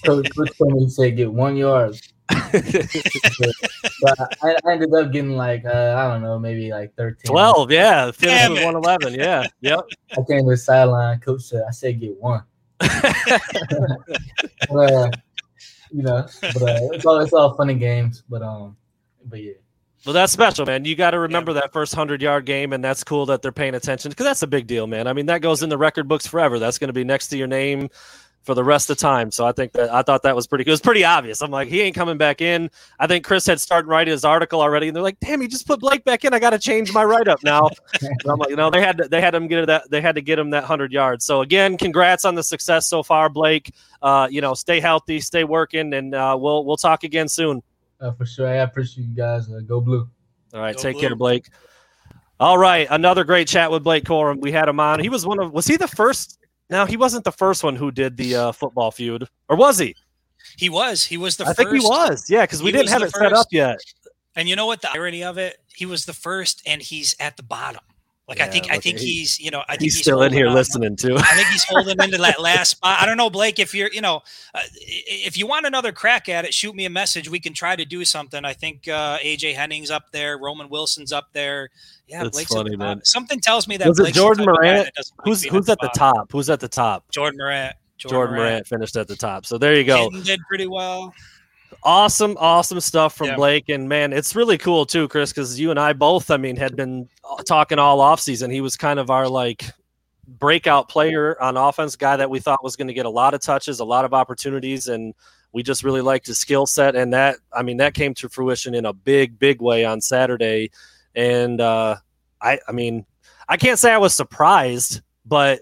Coach 0.06 0.28
he 0.78 0.90
said 0.90 1.18
get 1.18 1.34
one 1.34 1.58
yard 1.58 2.00
but 2.30 4.20
I, 4.42 4.56
I, 4.66 4.72
ended 4.72 4.92
up 4.94 5.12
getting 5.12 5.36
like 5.36 5.64
uh, 5.64 5.96
I 5.96 6.12
don't 6.12 6.24
know, 6.24 6.40
maybe 6.40 6.72
like 6.72 6.96
thirteen. 6.96 7.32
Twelve, 7.32 7.72
yeah. 7.72 8.10
Finish 8.12 8.50
with 8.50 8.64
one 8.64 8.76
eleven, 8.76 9.14
yeah. 9.14 9.46
Yep. 9.62 9.82
I 10.14 10.22
came 10.28 10.44
to 10.46 10.50
the 10.50 10.58
sideline. 10.58 11.20
Coach 11.20 11.42
said, 11.42 11.64
"I 11.68 11.72
said 11.72 12.00
get 12.00 12.20
one." 12.20 12.42
but, 12.80 12.90
uh, 14.72 15.12
you 15.92 16.02
know, 16.02 16.28
but 16.42 16.62
uh, 16.62 16.90
it's 16.94 17.06
all 17.06 17.20
it's 17.20 17.34
all 17.34 17.54
fun 17.54 17.70
and 17.70 17.80
games. 17.80 18.24
But 18.28 18.42
um, 18.42 18.76
but 19.26 19.44
yeah. 19.44 19.54
Well, 20.06 20.14
that's 20.14 20.34
special, 20.34 20.66
man. 20.66 20.86
You 20.86 20.96
got 20.96 21.12
to 21.12 21.20
remember 21.20 21.52
yeah. 21.52 21.62
that 21.62 21.74
first 21.74 21.94
hundred 21.94 22.24
yard 22.24 22.46
game, 22.46 22.74
and 22.74 22.84
that's 22.84 23.04
cool 23.04 23.28
that 23.28 23.44
they're 23.44 23.52
paying 23.52 23.76
attention 23.76 24.10
because 24.10 24.26
that's 24.26 24.42
a 24.42 24.48
big 24.48 24.66
deal, 24.66 24.88
man. 24.88 25.08
I 25.08 25.14
mean, 25.14 25.28
that 25.28 25.42
goes 25.42 25.62
in 25.62 25.70
the 25.70 25.78
record 25.78 26.08
books 26.08 26.26
forever. 26.26 26.58
That's 26.58 26.80
going 26.80 26.90
to 26.90 26.94
be 26.94 27.04
next 27.04 27.28
to 27.30 27.38
your 27.38 27.48
name 27.48 27.90
for 28.46 28.54
the 28.54 28.64
rest 28.64 28.90
of 28.90 28.98
the 28.98 29.02
time. 29.02 29.32
So 29.32 29.46
I 29.46 29.52
think 29.52 29.72
that 29.74 29.92
I 29.92 30.04
thought 30.04 30.22
that 30.24 30.36
was 30.36 30.46
pretty. 30.46 30.64
It 30.66 30.72
was 30.72 30.80
pretty 30.80 31.04
obvious. 31.04 31.42
I'm 31.42 31.50
like, 31.50 31.68
he 31.68 31.82
ain't 31.82 31.96
coming 31.96 32.18
back 32.18 32.42
in. 32.42 32.70
I 33.00 33.08
think 33.08 33.26
Chris 33.26 33.46
had 33.48 33.60
started 33.60 33.88
writing 33.88 34.12
his 34.12 34.24
article 34.24 34.62
already, 34.62 34.88
and 34.88 34.96
they're 34.96 35.04
like, 35.04 35.20
damn, 35.20 35.42
he 35.42 35.48
just 35.48 35.68
put 35.68 35.80
Blake 35.80 36.04
back 36.06 36.24
in. 36.24 36.34
I 36.34 36.40
got 36.40 36.52
to 36.52 36.60
change 36.60 36.94
my 36.94 37.04
write 37.04 37.28
up 37.28 37.44
now. 37.44 37.70
I'm 38.30 38.38
like, 38.38 38.50
you 38.50 38.56
know, 38.56 38.70
they 38.70 38.82
had 38.82 38.98
to, 39.00 39.08
they 39.08 39.20
had 39.20 39.34
him 39.34 39.48
get 39.48 39.66
that. 39.66 39.90
They 39.90 40.00
had 40.00 40.16
to 40.16 40.22
get 40.22 40.38
him 40.38 40.52
that 40.52 40.64
hundred 40.64 40.92
yards. 40.92 41.26
So 41.26 41.42
again, 41.42 41.78
congrats 41.78 42.24
on 42.24 42.36
the 42.36 42.44
success 42.44 42.88
so 42.88 43.02
far, 43.02 43.30
Blake. 43.30 43.74
Uh, 44.02 44.28
you 44.30 44.42
know, 44.42 44.54
stay 44.54 44.80
healthy, 44.80 45.20
stay 45.20 45.44
working, 45.44 45.94
and 45.94 46.14
uh, 46.14 46.38
we'll 46.40 46.66
we'll 46.66 46.78
talk 46.78 47.04
again 47.04 47.28
soon. 47.28 47.64
Uh, 48.00 48.12
for 48.12 48.26
sure, 48.26 48.48
I 48.48 48.58
appreciate 48.58 49.08
you 49.08 49.16
guys. 49.16 49.50
Uh, 49.50 49.62
go 49.66 49.82
blue. 49.82 50.08
All 50.54 50.62
right, 50.62 50.76
go 50.76 50.82
take 50.82 50.98
blue. 50.98 51.08
care, 51.08 51.16
Blake. 51.16 51.50
All 52.40 52.58
right, 52.58 52.86
another 52.92 53.24
great 53.24 53.48
chat 53.48 53.72
with 53.72 53.84
Blake 53.84 54.04
Corum. 54.04 54.40
We 54.40 54.52
had 54.52 54.68
him 54.68 54.80
on. 54.80 55.00
He 55.00 55.10
was 55.10 55.26
one 55.26 55.40
of 55.40 55.52
was 55.52 55.66
he 55.66 55.78
the 55.78 55.88
first 55.88 56.38
now 56.70 56.86
he 56.86 56.98
wasn't 56.98 57.24
the 57.24 57.32
first 57.32 57.64
one 57.64 57.76
who 57.76 57.92
did 57.92 58.18
the 58.18 58.36
uh, 58.36 58.52
football 58.52 58.92
feud, 58.92 59.28
or 59.50 59.56
was 59.56 59.78
he? 59.78 59.96
He 60.58 60.70
was. 60.70 61.04
He 61.04 61.18
was 61.18 61.38
the. 61.38 61.44
I 61.44 61.48
first. 61.48 61.58
think 61.58 61.82
he 61.82 61.88
was. 61.88 62.30
Yeah, 62.30 62.42
because 62.44 62.64
we 62.64 62.72
didn't 62.72 62.90
have 62.90 63.02
it 63.02 63.12
first. 63.12 63.18
set 63.18 63.34
up 63.34 63.48
yet. 63.52 63.80
And 64.36 64.50
you 64.50 64.56
know 64.56 64.66
what? 64.66 64.82
The 64.82 64.92
irony 64.94 65.24
of 65.24 65.38
it, 65.38 65.58
he 65.74 65.86
was 65.86 66.06
the 66.06 66.14
first, 66.14 66.62
and 66.66 66.82
he's 66.82 67.16
at 67.20 67.38
the 67.38 67.44
bottom. 67.44 67.82
Like 68.28 68.40
yeah, 68.40 68.46
I 68.46 68.48
think 68.48 68.72
I 68.72 68.80
think 68.80 68.98
he, 68.98 69.20
he's 69.20 69.40
you 69.40 69.52
know 69.52 69.62
I 69.68 69.74
think 69.74 69.84
he's, 69.84 69.96
he's 69.96 70.04
still 70.04 70.24
in 70.24 70.34
here 70.34 70.48
on. 70.48 70.56
listening 70.56 70.96
too. 70.96 71.16
I 71.16 71.36
think 71.36 71.48
he's 71.50 71.64
holding 71.70 72.02
into 72.02 72.18
that 72.18 72.42
last 72.42 72.72
spot. 72.72 73.00
I 73.00 73.06
don't 73.06 73.18
know, 73.18 73.30
Blake. 73.30 73.60
If 73.60 73.76
you're 73.76 73.92
you 73.92 74.02
know 74.02 74.24
uh, 74.56 74.62
if 74.82 75.38
you 75.38 75.46
want 75.46 75.68
another 75.68 75.92
crack 75.92 76.28
at 76.28 76.44
it, 76.44 76.52
shoot 76.52 76.74
me 76.74 76.86
a 76.86 76.90
message. 76.90 77.30
We 77.30 77.40
can 77.40 77.54
try 77.54 77.76
to 77.76 77.86
do 77.86 78.04
something. 78.04 78.44
I 78.44 78.54
think 78.54 78.88
uh, 78.88 79.20
AJ 79.20 79.54
Henning's 79.54 79.92
up 79.92 80.12
there, 80.12 80.40
Roman 80.40 80.70
Wilson's 80.70 81.12
up 81.12 81.28
there. 81.34 81.70
Yeah, 82.08 82.24
That's 82.24 82.36
Blake's 82.36 82.52
funny, 82.52 82.76
man. 82.76 83.04
Something 83.04 83.40
tells 83.40 83.68
me 83.68 83.78
that 83.78 83.88
was 83.88 84.00
Blake's 84.00 84.18
it 84.18 84.22
Jordan 84.22 84.46
Morant. 84.46 84.90
Who's 85.24 85.44
who's 85.44 85.70
at 85.70 85.78
the 85.80 85.92
top? 85.96 86.32
Who's 86.32 86.50
at 86.50 86.60
the 86.60 86.68
top? 86.68 87.12
Jordan 87.12 87.38
Morant. 87.38 87.76
Jordan, 88.00 88.16
Jordan 88.16 88.36
Morant. 88.36 88.52
Morant 88.52 88.68
finished 88.68 88.96
at 88.98 89.08
the 89.08 89.16
top. 89.16 89.46
So 89.46 89.60
there 89.60 89.76
you 89.76 89.84
go. 89.84 90.10
did 90.10 90.40
pretty 90.50 90.66
well 90.66 91.14
awesome, 91.84 92.36
awesome 92.40 92.80
stuff 92.80 93.16
from 93.16 93.28
yeah. 93.28 93.36
Blake. 93.36 93.70
And 93.70 93.88
man, 93.90 94.14
it's 94.14 94.36
really 94.36 94.58
cool 94.58 94.86
too, 94.86 95.08
Chris, 95.08 95.32
because 95.32 95.60
you 95.60 95.72
and 95.72 95.80
I 95.80 95.94
both, 95.94 96.32
I 96.32 96.38
mean, 96.38 96.56
had 96.56 96.76
been 96.76 97.10
talking 97.46 97.80
all 97.80 98.02
off 98.02 98.20
season. 98.20 98.52
He 98.52 98.62
was 98.62 98.78
kind 98.78 99.00
of 99.00 99.10
our 99.10 99.28
like 99.28 99.72
breakout 100.28 100.90
player 100.90 101.40
on 101.42 101.58
offense, 101.58 101.96
guy 101.96 102.18
that 102.18 102.30
we 102.30 102.40
thought 102.40 102.64
was 102.64 102.76
going 102.76 102.88
to 102.88 102.94
get 102.94 103.06
a 103.06 103.10
lot 103.10 103.34
of 103.34 103.42
touches, 103.42 103.80
a 103.80 103.86
lot 103.86 104.06
of 104.06 104.14
opportunities, 104.14 104.88
and 104.88 105.14
we 105.52 105.64
just 105.64 105.84
really 105.84 106.02
liked 106.02 106.28
his 106.28 106.38
skill 106.38 106.66
set. 106.66 106.96
And 106.96 107.14
that, 107.14 107.38
I 107.54 107.64
mean, 107.64 107.78
that 107.78 107.94
came 107.94 108.14
to 108.16 108.30
fruition 108.30 108.76
in 108.76 108.86
a 108.86 108.94
big, 108.94 109.40
big 109.40 109.62
way 109.62 109.86
on 109.86 110.02
Saturday. 110.02 110.72
And 111.16 111.62
uh, 111.62 111.96
I, 112.42 112.60
I 112.68 112.72
mean, 112.72 113.06
I 113.48 113.58
can't 113.58 113.80
say 113.80 113.94
I 113.94 113.98
was 113.98 114.14
surprised, 114.14 115.02
but 115.26 115.62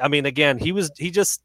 I 0.00 0.08
mean, 0.08 0.26
again, 0.26 0.58
he 0.58 0.72
was, 0.72 0.90
he 0.96 1.10
just 1.10 1.42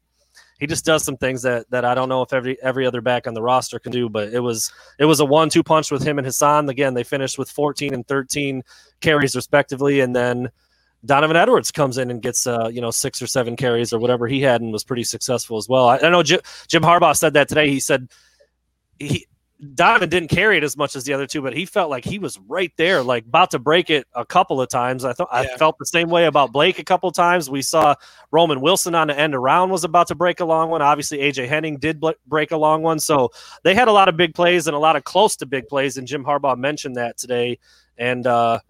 he 0.60 0.66
just 0.66 0.84
does 0.84 1.02
some 1.02 1.16
things 1.16 1.42
that 1.42 1.68
that 1.70 1.84
I 1.86 1.94
don't 1.94 2.10
know 2.10 2.22
if 2.22 2.32
every 2.32 2.62
every 2.62 2.86
other 2.86 3.00
back 3.00 3.26
on 3.26 3.34
the 3.34 3.42
roster 3.42 3.78
can 3.78 3.90
do. 3.90 4.08
But 4.08 4.32
it 4.32 4.40
was 4.40 4.70
it 4.98 5.06
was 5.06 5.18
a 5.18 5.24
one-two 5.24 5.62
punch 5.62 5.90
with 5.90 6.06
him 6.06 6.18
and 6.18 6.26
Hassan. 6.26 6.68
Again, 6.68 6.94
they 6.94 7.02
finished 7.02 7.38
with 7.38 7.50
14 7.50 7.94
and 7.94 8.06
13 8.06 8.62
carries 9.00 9.34
respectively, 9.34 10.00
and 10.00 10.14
then 10.14 10.50
Donovan 11.04 11.36
Edwards 11.36 11.70
comes 11.70 11.96
in 11.96 12.10
and 12.10 12.20
gets 12.20 12.46
uh, 12.46 12.68
you 12.70 12.82
know 12.82 12.90
six 12.90 13.22
or 13.22 13.26
seven 13.26 13.56
carries 13.56 13.92
or 13.92 13.98
whatever 13.98 14.28
he 14.28 14.42
had 14.42 14.60
and 14.60 14.70
was 14.70 14.84
pretty 14.84 15.04
successful 15.04 15.56
as 15.56 15.68
well. 15.68 15.88
I, 15.88 15.98
I 15.98 16.10
know 16.10 16.22
Jim, 16.22 16.40
Jim 16.68 16.82
Harbaugh 16.82 17.16
said 17.16 17.32
that 17.32 17.48
today. 17.48 17.70
He 17.70 17.80
said 17.80 18.08
he 18.98 19.26
Donovan 19.74 20.08
didn't 20.08 20.30
carry 20.30 20.56
it 20.56 20.64
as 20.64 20.76
much 20.76 20.96
as 20.96 21.04
the 21.04 21.12
other 21.12 21.26
two, 21.26 21.42
but 21.42 21.54
he 21.54 21.66
felt 21.66 21.90
like 21.90 22.04
he 22.04 22.18
was 22.18 22.38
right 22.48 22.72
there, 22.78 23.02
like 23.02 23.26
about 23.26 23.50
to 23.50 23.58
break 23.58 23.90
it 23.90 24.06
a 24.14 24.24
couple 24.24 24.60
of 24.60 24.70
times. 24.70 25.04
I 25.04 25.12
thought 25.12 25.28
yeah. 25.32 25.40
I 25.40 25.56
felt 25.58 25.76
the 25.78 25.84
same 25.84 26.08
way 26.08 26.24
about 26.24 26.50
Blake 26.50 26.78
a 26.78 26.84
couple 26.84 27.10
of 27.10 27.14
times. 27.14 27.50
We 27.50 27.60
saw 27.60 27.94
Roman 28.30 28.62
Wilson 28.62 28.94
on 28.94 29.08
the 29.08 29.18
end 29.18 29.34
around 29.34 29.68
was 29.68 29.84
about 29.84 30.08
to 30.08 30.14
break 30.14 30.40
a 30.40 30.46
long 30.46 30.70
one. 30.70 30.80
Obviously, 30.80 31.18
AJ 31.18 31.48
Henning 31.48 31.76
did 31.76 32.02
break 32.26 32.52
a 32.52 32.56
long 32.56 32.82
one, 32.82 32.98
so 32.98 33.30
they 33.62 33.74
had 33.74 33.88
a 33.88 33.92
lot 33.92 34.08
of 34.08 34.16
big 34.16 34.34
plays 34.34 34.66
and 34.66 34.74
a 34.74 34.78
lot 34.78 34.96
of 34.96 35.04
close 35.04 35.36
to 35.36 35.46
big 35.46 35.68
plays. 35.68 35.98
And 35.98 36.06
Jim 36.06 36.24
Harbaugh 36.24 36.56
mentioned 36.56 36.96
that 36.96 37.18
today. 37.18 37.58
And 37.98 38.26
uh, 38.26 38.60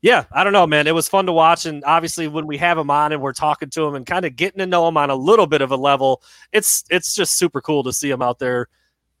yeah, 0.00 0.24
I 0.32 0.42
don't 0.42 0.52
know, 0.52 0.66
man. 0.66 0.88
It 0.88 0.96
was 0.96 1.06
fun 1.06 1.26
to 1.26 1.32
watch, 1.32 1.64
and 1.64 1.84
obviously, 1.84 2.26
when 2.26 2.48
we 2.48 2.56
have 2.56 2.76
him 2.76 2.90
on 2.90 3.12
and 3.12 3.22
we're 3.22 3.32
talking 3.32 3.70
to 3.70 3.84
him 3.84 3.94
and 3.94 4.04
kind 4.04 4.24
of 4.24 4.34
getting 4.34 4.58
to 4.58 4.66
know 4.66 4.88
him 4.88 4.96
on 4.96 5.10
a 5.10 5.14
little 5.14 5.46
bit 5.46 5.60
of 5.60 5.70
a 5.70 5.76
level, 5.76 6.22
it's 6.50 6.82
it's 6.90 7.14
just 7.14 7.38
super 7.38 7.60
cool 7.60 7.84
to 7.84 7.92
see 7.92 8.10
him 8.10 8.20
out 8.20 8.40
there 8.40 8.66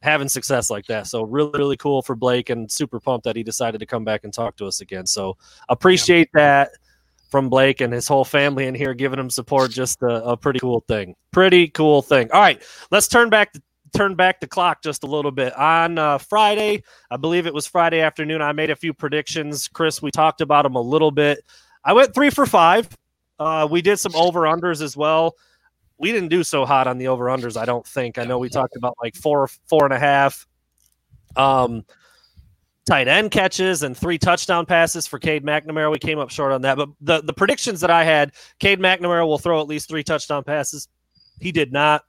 having 0.02 0.28
success 0.28 0.68
like 0.68 0.86
that. 0.86 1.06
So 1.06 1.22
really, 1.22 1.52
really 1.54 1.76
cool 1.76 2.02
for 2.02 2.14
Blake 2.14 2.50
and 2.50 2.70
super 2.70 3.00
pumped 3.00 3.24
that 3.24 3.36
he 3.36 3.42
decided 3.42 3.78
to 3.78 3.86
come 3.86 4.04
back 4.04 4.24
and 4.24 4.32
talk 4.32 4.56
to 4.56 4.66
us 4.66 4.80
again. 4.80 5.06
So 5.06 5.36
appreciate 5.68 6.28
yeah. 6.34 6.40
that 6.40 6.70
from 7.30 7.48
Blake 7.48 7.80
and 7.80 7.92
his 7.92 8.06
whole 8.06 8.24
family 8.24 8.66
in 8.66 8.74
here 8.74 8.94
giving 8.94 9.18
him 9.18 9.30
support. 9.30 9.70
Just 9.70 10.02
a, 10.02 10.24
a, 10.24 10.36
pretty 10.36 10.58
cool 10.58 10.84
thing. 10.86 11.14
Pretty 11.30 11.68
cool 11.68 12.02
thing. 12.02 12.30
All 12.32 12.40
right, 12.40 12.62
let's 12.90 13.08
turn 13.08 13.30
back 13.30 13.52
to 13.54 13.62
turn 13.94 14.14
back 14.14 14.40
the 14.40 14.46
clock 14.46 14.82
just 14.82 15.04
a 15.04 15.06
little 15.06 15.30
bit. 15.30 15.54
On 15.56 15.98
uh, 15.98 16.18
Friday, 16.18 16.82
I 17.10 17.16
believe 17.16 17.46
it 17.46 17.54
was 17.54 17.66
Friday 17.66 18.00
afternoon, 18.00 18.42
I 18.42 18.52
made 18.52 18.70
a 18.70 18.76
few 18.76 18.92
predictions. 18.92 19.68
Chris, 19.68 20.02
we 20.02 20.10
talked 20.10 20.40
about 20.40 20.62
them 20.62 20.76
a 20.76 20.80
little 20.80 21.10
bit. 21.10 21.44
I 21.84 21.92
went 21.92 22.14
three 22.14 22.30
for 22.30 22.46
five. 22.46 22.88
Uh, 23.38 23.68
we 23.70 23.82
did 23.82 23.98
some 23.98 24.14
over 24.14 24.42
unders 24.42 24.82
as 24.82 24.96
well 24.96 25.34
we 26.02 26.10
didn't 26.10 26.28
do 26.28 26.42
so 26.42 26.66
hot 26.66 26.88
on 26.88 26.98
the 26.98 27.06
over 27.06 27.26
unders. 27.26 27.56
I 27.56 27.64
don't 27.64 27.86
think. 27.86 28.18
I 28.18 28.24
know 28.24 28.38
we 28.38 28.48
talked 28.48 28.74
about 28.74 28.96
like 29.00 29.14
four, 29.14 29.48
four 29.68 29.84
and 29.84 29.94
a 29.94 29.98
half, 30.00 30.46
um, 31.36 31.84
tight 32.84 33.06
end 33.06 33.30
catches 33.30 33.84
and 33.84 33.96
three 33.96 34.18
touchdown 34.18 34.66
passes 34.66 35.06
for 35.06 35.20
Cade 35.20 35.44
McNamara. 35.44 35.92
We 35.92 36.00
came 36.00 36.18
up 36.18 36.30
short 36.30 36.50
on 36.50 36.62
that, 36.62 36.76
but 36.76 36.88
the 37.00 37.22
the 37.22 37.32
predictions 37.32 37.80
that 37.80 37.90
I 37.90 38.02
had, 38.02 38.32
Cade 38.58 38.80
McNamara 38.80 39.24
will 39.24 39.38
throw 39.38 39.60
at 39.60 39.68
least 39.68 39.88
three 39.88 40.02
touchdown 40.02 40.42
passes. 40.42 40.88
He 41.40 41.52
did 41.52 41.72
not. 41.72 42.02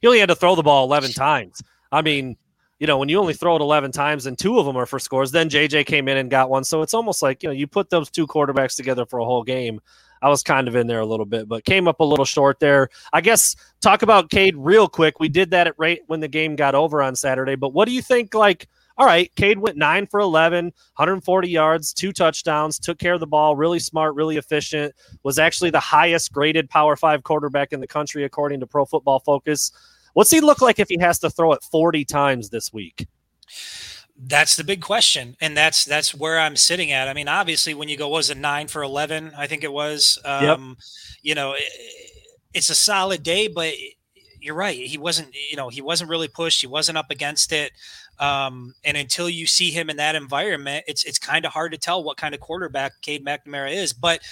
He 0.00 0.06
only 0.06 0.18
had 0.18 0.30
to 0.30 0.34
throw 0.34 0.54
the 0.54 0.62
ball 0.62 0.84
eleven 0.84 1.12
times. 1.12 1.62
I 1.92 2.00
mean, 2.00 2.38
you 2.80 2.86
know, 2.86 2.96
when 2.96 3.10
you 3.10 3.18
only 3.18 3.34
throw 3.34 3.54
it 3.54 3.62
11 3.62 3.92
times 3.92 4.26
and 4.26 4.36
two 4.36 4.58
of 4.58 4.66
them 4.66 4.76
are 4.76 4.84
for 4.84 4.98
scores, 4.98 5.30
then 5.30 5.48
JJ 5.48 5.86
came 5.86 6.08
in 6.08 6.16
and 6.16 6.28
got 6.28 6.50
one. 6.50 6.64
So 6.64 6.82
it's 6.82 6.92
almost 6.92 7.22
like, 7.22 7.42
you 7.42 7.48
know, 7.48 7.52
you 7.52 7.68
put 7.68 7.88
those 7.88 8.10
two 8.10 8.26
quarterbacks 8.26 8.76
together 8.76 9.06
for 9.06 9.20
a 9.20 9.24
whole 9.24 9.44
game. 9.44 9.80
I 10.24 10.28
was 10.30 10.42
kind 10.42 10.68
of 10.68 10.74
in 10.74 10.86
there 10.86 11.00
a 11.00 11.06
little 11.06 11.26
bit, 11.26 11.48
but 11.48 11.66
came 11.66 11.86
up 11.86 12.00
a 12.00 12.04
little 12.04 12.24
short 12.24 12.58
there. 12.58 12.88
I 13.12 13.20
guess 13.20 13.54
talk 13.82 14.00
about 14.00 14.30
Cade 14.30 14.56
real 14.56 14.88
quick. 14.88 15.20
We 15.20 15.28
did 15.28 15.50
that 15.50 15.66
at 15.66 15.74
rate 15.76 16.00
when 16.06 16.20
the 16.20 16.28
game 16.28 16.56
got 16.56 16.74
over 16.74 17.02
on 17.02 17.14
Saturday, 17.14 17.56
but 17.56 17.74
what 17.74 17.84
do 17.84 17.92
you 17.92 18.00
think? 18.00 18.32
Like, 18.32 18.66
all 18.96 19.04
right, 19.04 19.30
Cade 19.36 19.58
went 19.58 19.76
nine 19.76 20.06
for 20.06 20.20
11, 20.20 20.64
140 20.64 21.48
yards, 21.50 21.92
two 21.92 22.10
touchdowns, 22.10 22.78
took 22.78 22.98
care 22.98 23.12
of 23.12 23.20
the 23.20 23.26
ball, 23.26 23.54
really 23.54 23.78
smart, 23.78 24.14
really 24.14 24.38
efficient, 24.38 24.94
was 25.24 25.38
actually 25.38 25.68
the 25.68 25.78
highest 25.78 26.32
graded 26.32 26.70
Power 26.70 26.96
Five 26.96 27.22
quarterback 27.22 27.74
in 27.74 27.80
the 27.80 27.86
country, 27.86 28.24
according 28.24 28.60
to 28.60 28.66
Pro 28.66 28.86
Football 28.86 29.20
Focus. 29.20 29.72
What's 30.14 30.30
he 30.30 30.40
look 30.40 30.62
like 30.62 30.78
if 30.78 30.88
he 30.88 30.96
has 31.00 31.18
to 31.18 31.28
throw 31.28 31.52
it 31.52 31.62
40 31.62 32.02
times 32.06 32.48
this 32.48 32.72
week? 32.72 33.06
That's 34.16 34.56
the 34.56 34.64
big 34.64 34.80
question, 34.80 35.36
and 35.40 35.56
that's 35.56 35.84
that's 35.84 36.14
where 36.14 36.38
I'm 36.38 36.54
sitting 36.54 36.92
at. 36.92 37.08
I 37.08 37.14
mean, 37.14 37.26
obviously, 37.26 37.74
when 37.74 37.88
you 37.88 37.96
go, 37.96 38.08
was 38.08 38.30
it 38.30 38.36
nine 38.36 38.68
for 38.68 38.82
eleven? 38.82 39.32
I 39.36 39.48
think 39.48 39.64
it 39.64 39.72
was. 39.72 40.18
Um, 40.24 40.44
yep. 40.44 40.58
You 41.22 41.34
know, 41.34 41.54
it, 41.54 41.64
it's 42.54 42.70
a 42.70 42.76
solid 42.76 43.24
day, 43.24 43.48
but 43.48 43.74
you're 44.40 44.54
right. 44.54 44.78
He 44.78 44.98
wasn't. 44.98 45.34
You 45.50 45.56
know, 45.56 45.68
he 45.68 45.82
wasn't 45.82 46.10
really 46.10 46.28
pushed. 46.28 46.60
He 46.60 46.68
wasn't 46.68 46.96
up 46.96 47.10
against 47.10 47.52
it. 47.52 47.72
Um, 48.18 48.74
and 48.84 48.96
until 48.96 49.28
you 49.28 49.46
see 49.46 49.70
him 49.70 49.90
in 49.90 49.96
that 49.96 50.14
environment, 50.14 50.84
it's 50.86 51.04
it's 51.04 51.18
kind 51.18 51.44
of 51.44 51.52
hard 51.52 51.72
to 51.72 51.78
tell 51.78 52.02
what 52.02 52.16
kind 52.16 52.34
of 52.34 52.40
quarterback 52.40 53.00
Cade 53.00 53.24
McNamara 53.24 53.72
is. 53.72 53.92
But 53.92 54.22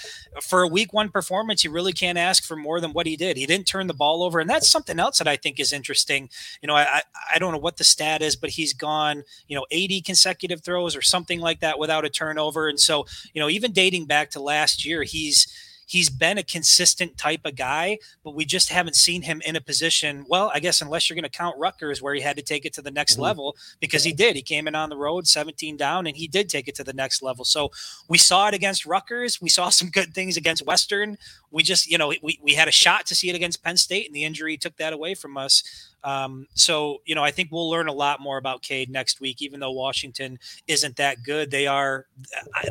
for 0.41 0.61
a 0.61 0.67
week 0.67 0.93
one 0.93 1.09
performance, 1.09 1.63
you 1.63 1.71
really 1.71 1.93
can't 1.93 2.17
ask 2.17 2.43
for 2.43 2.55
more 2.55 2.79
than 2.79 2.93
what 2.93 3.05
he 3.05 3.15
did. 3.15 3.37
He 3.37 3.45
didn't 3.45 3.67
turn 3.67 3.87
the 3.87 3.93
ball 3.93 4.23
over, 4.23 4.39
and 4.39 4.49
that's 4.49 4.69
something 4.69 4.99
else 4.99 5.17
that 5.17 5.27
I 5.27 5.35
think 5.35 5.59
is 5.59 5.73
interesting. 5.73 6.29
You 6.61 6.67
know, 6.67 6.75
I 6.75 7.01
I 7.33 7.39
don't 7.39 7.51
know 7.51 7.57
what 7.57 7.77
the 7.77 7.83
stat 7.83 8.21
is, 8.21 8.35
but 8.35 8.51
he's 8.51 8.73
gone 8.73 9.23
you 9.47 9.55
know 9.55 9.65
80 9.71 10.01
consecutive 10.01 10.61
throws 10.61 10.95
or 10.95 11.01
something 11.01 11.39
like 11.39 11.59
that 11.59 11.79
without 11.79 12.05
a 12.05 12.09
turnover. 12.09 12.67
And 12.67 12.79
so 12.79 13.05
you 13.33 13.41
know, 13.41 13.49
even 13.49 13.71
dating 13.71 14.05
back 14.05 14.29
to 14.31 14.39
last 14.39 14.85
year, 14.85 15.03
he's 15.03 15.47
he's 15.93 16.09
been 16.09 16.39
a 16.39 16.43
consistent 16.43 17.15
type 17.19 17.41
of 17.45 17.55
guy, 17.55 17.99
but 18.23 18.33
we 18.33 18.45
just 18.45 18.69
haven't 18.69 18.95
seen 18.95 19.21
him 19.21 19.43
in 19.45 19.55
a 19.55 19.61
position. 19.61 20.25
Well, 20.27 20.51
I 20.51 20.59
guess 20.59 20.81
unless 20.81 21.07
you're 21.07 21.13
going 21.13 21.21
to 21.21 21.29
count 21.29 21.55
Rutgers, 21.59 22.01
where 22.01 22.15
he 22.15 22.21
had 22.21 22.35
to 22.37 22.41
take 22.41 22.65
it 22.65 22.73
to 22.73 22.81
the 22.81 22.89
next 22.89 23.13
mm-hmm. 23.13 23.21
level, 23.21 23.55
because 23.79 24.03
he 24.03 24.11
did. 24.11 24.35
He 24.35 24.41
came 24.41 24.67
in 24.67 24.73
on 24.73 24.89
the 24.89 24.97
road, 24.97 25.27
17 25.27 25.77
down, 25.77 26.07
and 26.07 26.17
he 26.17 26.27
did 26.27 26.49
take 26.49 26.67
it 26.67 26.73
to 26.75 26.83
the 26.83 26.93
next 26.93 27.21
level. 27.21 27.45
So 27.45 27.69
we 28.09 28.17
saw 28.17 28.47
it 28.47 28.55
against 28.55 28.87
Rutgers. 28.87 29.39
We 29.39 29.49
saw 29.49 29.69
some 29.79 29.89
good 29.89 30.15
things 30.15 30.35
against 30.35 30.65
Western. 30.65 31.15
We 31.51 31.61
just, 31.61 31.85
you 31.87 31.99
know, 31.99 32.11
we, 32.23 32.39
we 32.41 32.55
had 32.55 32.67
a 32.67 32.71
shot 32.71 33.05
to 33.07 33.15
see 33.15 33.29
it 33.29 33.35
against 33.35 33.63
Penn 33.63 33.77
State, 33.77 34.07
and 34.07 34.15
the 34.15 34.23
injury 34.23 34.57
took 34.57 34.75
that 34.77 34.93
away 34.93 35.13
from 35.13 35.37
us. 35.37 35.61
Um, 36.03 36.47
so, 36.55 37.03
you 37.05 37.13
know, 37.13 37.23
I 37.23 37.29
think 37.29 37.51
we'll 37.51 37.69
learn 37.69 37.87
a 37.87 37.93
lot 37.93 38.19
more 38.19 38.37
about 38.37 38.63
Cade 38.63 38.89
next 38.89 39.21
week, 39.21 39.43
even 39.43 39.59
though 39.59 39.71
Washington 39.71 40.39
isn't 40.67 40.95
that 40.95 41.17
good. 41.23 41.51
They 41.51 41.67
are, 41.67 42.07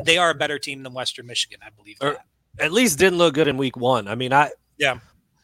they 0.03 0.17
are 0.17 0.31
a 0.31 0.35
better 0.35 0.59
team 0.59 0.83
than 0.83 0.93
Western 0.93 1.25
Michigan, 1.25 1.59
I 1.65 1.69
believe. 1.69 1.97
Or, 2.01 2.17
at 2.59 2.71
least 2.71 2.99
didn't 2.99 3.17
look 3.17 3.33
good 3.33 3.47
in 3.47 3.57
week 3.57 3.77
one. 3.77 4.07
I 4.07 4.15
mean, 4.15 4.33
I 4.33 4.51
yeah, 4.77 4.99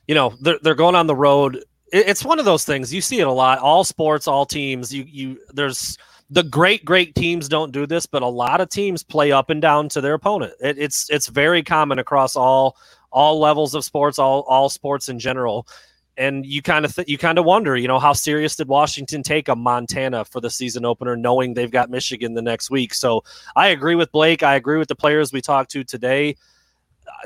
you 0.08 0.16
know, 0.16 0.34
they're 0.42 0.60
they're 0.62 0.76
going 0.76 0.96
on 0.96 1.08
the 1.08 1.16
road. 1.16 1.58
It, 1.92 2.08
it's 2.08 2.24
one 2.24 2.40
of 2.40 2.46
those 2.46 2.66
things 2.66 2.94
you 2.94 3.02
see 3.02 3.20
it 3.20 3.28
a 3.28 3.32
lot. 3.32 3.60
All 3.60 3.84
sports, 3.84 4.28
all 4.28 4.46
teams. 4.46 4.94
You 4.94 5.04
you 5.08 5.40
there's 5.54 5.98
the 6.30 6.44
great 6.44 6.86
great 6.86 7.16
teams 7.16 7.48
don't 7.48 7.72
do 7.72 7.86
this, 7.86 8.06
but 8.06 8.22
a 8.22 8.28
lot 8.28 8.62
of 8.62 8.70
teams 8.70 9.04
play 9.04 9.32
up 9.32 9.50
and 9.50 9.62
down 9.62 9.90
to 9.90 10.02
their 10.02 10.14
opponent. 10.14 10.54
It, 10.62 10.78
it's 10.78 11.10
it's 11.10 11.28
very 11.28 11.64
common 11.64 12.00
across 12.00 12.36
all 12.36 12.78
all 13.12 13.40
levels 13.40 13.74
of 13.74 13.84
sports, 13.84 14.20
all 14.20 14.42
all 14.42 14.70
sports 14.70 15.10
in 15.10 15.20
general. 15.20 15.68
And 16.18 16.46
you 16.46 16.62
kind 16.62 16.84
of 16.84 16.94
th- 16.94 17.08
you 17.08 17.18
kind 17.18 17.40
of 17.40 17.46
wonder, 17.46 17.78
you 17.78 17.88
know, 17.88 17.98
how 17.98 18.12
serious 18.12 18.58
did 18.58 18.68
Washington 18.68 19.24
take 19.24 19.48
a 19.48 19.56
Montana 19.56 20.26
for 20.26 20.42
the 20.42 20.50
season 20.50 20.84
opener, 20.84 21.16
knowing 21.16 21.54
they've 21.54 21.72
got 21.72 21.90
Michigan 21.90 22.34
the 22.34 22.42
next 22.42 22.70
week? 22.70 22.94
So 22.94 23.24
I 23.56 23.70
agree 23.70 23.96
with 23.96 24.12
Blake. 24.12 24.44
I 24.44 24.56
agree 24.56 24.78
with 24.78 24.90
the 24.90 24.96
players 24.96 25.32
we 25.32 25.40
talked 25.42 25.72
to 25.72 25.86
today 25.86 26.36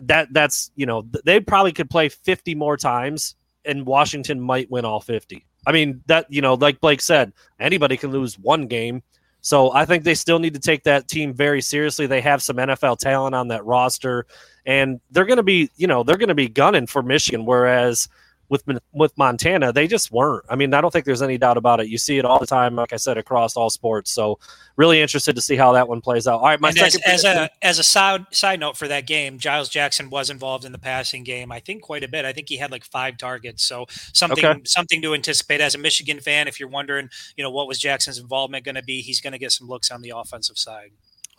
that 0.04 0.32
that's 0.32 0.72
you 0.76 0.86
know 0.86 1.08
they 1.26 1.40
probably 1.40 1.72
could 1.72 1.90
play 1.90 2.10
50 2.10 2.56
more 2.56 2.78
times 2.78 3.36
and 3.66 3.86
Washington 3.86 4.40
might 4.40 4.70
win 4.70 4.86
all 4.86 5.00
50. 5.00 5.46
I 5.66 5.72
mean 5.72 6.02
that 6.08 6.26
you 6.30 6.42
know 6.42 6.56
like 6.56 6.80
Blake 6.82 7.02
said 7.02 7.34
anybody 7.60 7.98
can 7.98 8.12
lose 8.12 8.38
one 8.38 8.68
game. 8.68 9.04
So 9.42 9.74
I 9.74 9.86
think 9.86 10.06
they 10.06 10.16
still 10.16 10.40
need 10.40 10.54
to 10.54 10.60
take 10.60 10.84
that 10.84 11.10
team 11.10 11.34
very 11.34 11.62
seriously. 11.62 12.08
They 12.08 12.22
have 12.22 12.42
some 12.42 12.56
NFL 12.56 13.00
talent 13.00 13.36
on 13.36 13.50
that 13.50 13.66
roster 13.66 14.26
and 14.66 15.02
they're 15.12 15.26
going 15.26 15.38
to 15.38 15.44
be, 15.44 15.70
you 15.76 15.86
know, 15.86 16.04
they're 16.04 16.18
going 16.18 16.30
to 16.30 16.36
be 16.36 16.48
gunning 16.48 16.88
for 16.88 17.04
Michigan 17.04 17.46
whereas 17.46 18.08
with 18.50 18.64
with 18.92 19.18
Montana, 19.18 19.72
they 19.72 19.88
just 19.88 20.12
weren't. 20.12 20.46
I 20.50 20.56
mean, 20.56 20.74
I 20.74 20.82
don't 20.82 20.92
think 20.92 21.06
there's 21.06 21.22
any 21.22 21.38
doubt 21.38 21.58
about 21.58 21.80
it. 21.80 21.88
You 21.88 21.98
see 21.98 22.18
it 22.18 22.26
all 22.26 22.40
the 22.40 22.46
time, 22.46 22.76
like 22.76 22.94
I 22.94 22.98
said, 22.98 23.18
across 23.18 23.56
all 23.56 23.70
sports. 23.70 24.12
So, 24.12 24.38
really 24.76 25.02
interested 25.02 25.36
to 25.36 25.42
see 25.42 25.56
how 25.56 25.72
that 25.74 25.88
one 25.88 26.02
plays 26.02 26.28
out. 26.28 26.40
All 26.40 26.46
right, 26.46 26.60
my 26.60 26.70
and 26.70 26.78
second 26.78 27.02
as, 27.06 27.26
as, 27.26 27.36
a 27.36 27.50
as 27.62 27.80
a 27.80 27.84
side 27.84 28.26
side 28.32 28.60
note 28.60 28.78
for 28.78 28.88
that 28.88 29.08
game, 29.08 29.40
Giles 29.40 29.70
Jackson 29.70 30.10
was 30.10 30.30
involved 30.30 30.66
in 30.66 30.72
the 30.72 30.80
passing 30.80 31.24
game. 31.24 31.52
I 31.52 31.60
think 31.60 31.82
quite 31.82 32.04
a 32.04 32.08
bit. 32.08 32.26
I 32.26 32.34
think 32.34 32.50
he 32.50 32.58
had 32.58 32.72
like 32.72 32.84
five 32.84 33.18
targets. 33.18 33.64
So 33.64 33.86
something 34.14 34.46
okay. 34.46 34.62
something 34.66 35.02
to 35.02 35.14
anticipate 35.14 35.62
as 35.62 35.76
a 35.76 35.78
Michigan 35.80 36.20
fan. 36.20 36.48
If 36.48 36.60
you're 36.60 36.70
wondering, 36.70 37.10
you 37.38 37.44
know, 37.44 37.52
what 37.52 37.68
was 37.68 37.80
Jackson's 37.80 38.20
involvement 38.20 38.66
going 38.66 38.76
to 38.76 38.84
be, 38.84 39.02
he's 39.02 39.22
going 39.22 39.34
to 39.34 39.40
get 39.40 39.52
some 39.52 39.68
looks 39.68 39.90
on 39.90 40.02
the 40.02 40.12
offensive 40.16 40.58
side. 40.58 40.92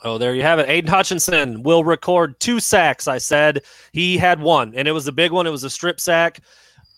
Oh, 0.03 0.19
there 0.19 0.35
you 0.35 0.43
have 0.43 0.59
it. 0.59 0.69
Aidan 0.69 0.91
Hutchinson 0.91 1.63
will 1.63 1.85
record 1.85 2.39
two 2.41 2.61
sacks. 2.61 3.09
I 3.09 3.19
said 3.19 3.63
he 3.93 4.19
had 4.19 4.41
one, 4.41 4.75
and 4.75 4.87
it 4.87 4.93
was 4.93 5.07
a 5.07 5.13
big 5.13 5.33
one. 5.33 5.47
It 5.47 5.51
was 5.51 5.65
a 5.65 5.71
strip 5.71 6.01
sack. 6.01 6.41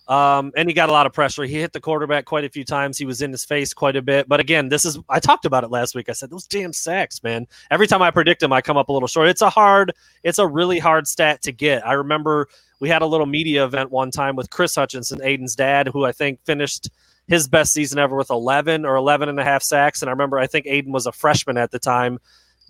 Um, 0.07 0.53
and 0.55 0.69
he 0.69 0.73
got 0.73 0.87
a 0.87 0.91
lot 0.93 1.05
of 1.05 1.11
pressure. 1.11 1.43
He 1.43 1.59
hit 1.59 1.73
the 1.73 1.81
quarterback 1.81 2.23
quite 2.25 2.45
a 2.45 2.49
few 2.49 2.63
times. 2.63 2.97
He 2.97 3.05
was 3.05 3.21
in 3.21 3.31
his 3.31 3.43
face 3.43 3.73
quite 3.73 3.97
a 3.97 4.01
bit. 4.01 4.29
But 4.29 4.39
again, 4.39 4.69
this 4.69 4.85
is 4.85 4.97
I 5.09 5.19
talked 5.19 5.45
about 5.45 5.65
it 5.65 5.71
last 5.71 5.95
week. 5.95 6.07
I 6.07 6.13
said 6.13 6.29
those 6.29 6.47
damn 6.47 6.71
sacks, 6.71 7.21
man. 7.23 7.45
Every 7.71 7.87
time 7.87 8.01
I 8.01 8.11
predict 8.11 8.39
them, 8.39 8.53
I 8.53 8.61
come 8.61 8.77
up 8.77 8.87
a 8.87 8.93
little 8.93 9.07
short. 9.07 9.27
It's 9.27 9.41
a 9.41 9.49
hard, 9.49 9.93
it's 10.23 10.39
a 10.39 10.47
really 10.47 10.79
hard 10.79 11.07
stat 11.07 11.41
to 11.41 11.51
get. 11.51 11.85
I 11.85 11.93
remember 11.93 12.47
we 12.79 12.87
had 12.87 13.01
a 13.01 13.05
little 13.05 13.25
media 13.25 13.65
event 13.65 13.91
one 13.91 14.11
time 14.11 14.37
with 14.37 14.49
Chris 14.49 14.75
Hutchinson, 14.75 15.19
Aidan's 15.23 15.55
dad, 15.55 15.87
who 15.87 16.05
I 16.05 16.13
think 16.13 16.39
finished 16.45 16.89
his 17.27 17.49
best 17.49 17.73
season 17.73 17.99
ever 17.99 18.15
with 18.15 18.29
11 18.29 18.85
or 18.85 18.95
11 18.95 19.27
and 19.27 19.39
a 19.39 19.43
half 19.43 19.61
sacks. 19.61 20.01
And 20.01 20.07
I 20.09 20.13
remember 20.13 20.39
I 20.39 20.47
think 20.47 20.67
Aidan 20.67 20.93
was 20.93 21.05
a 21.05 21.11
freshman 21.11 21.57
at 21.57 21.71
the 21.71 21.79
time. 21.79 22.19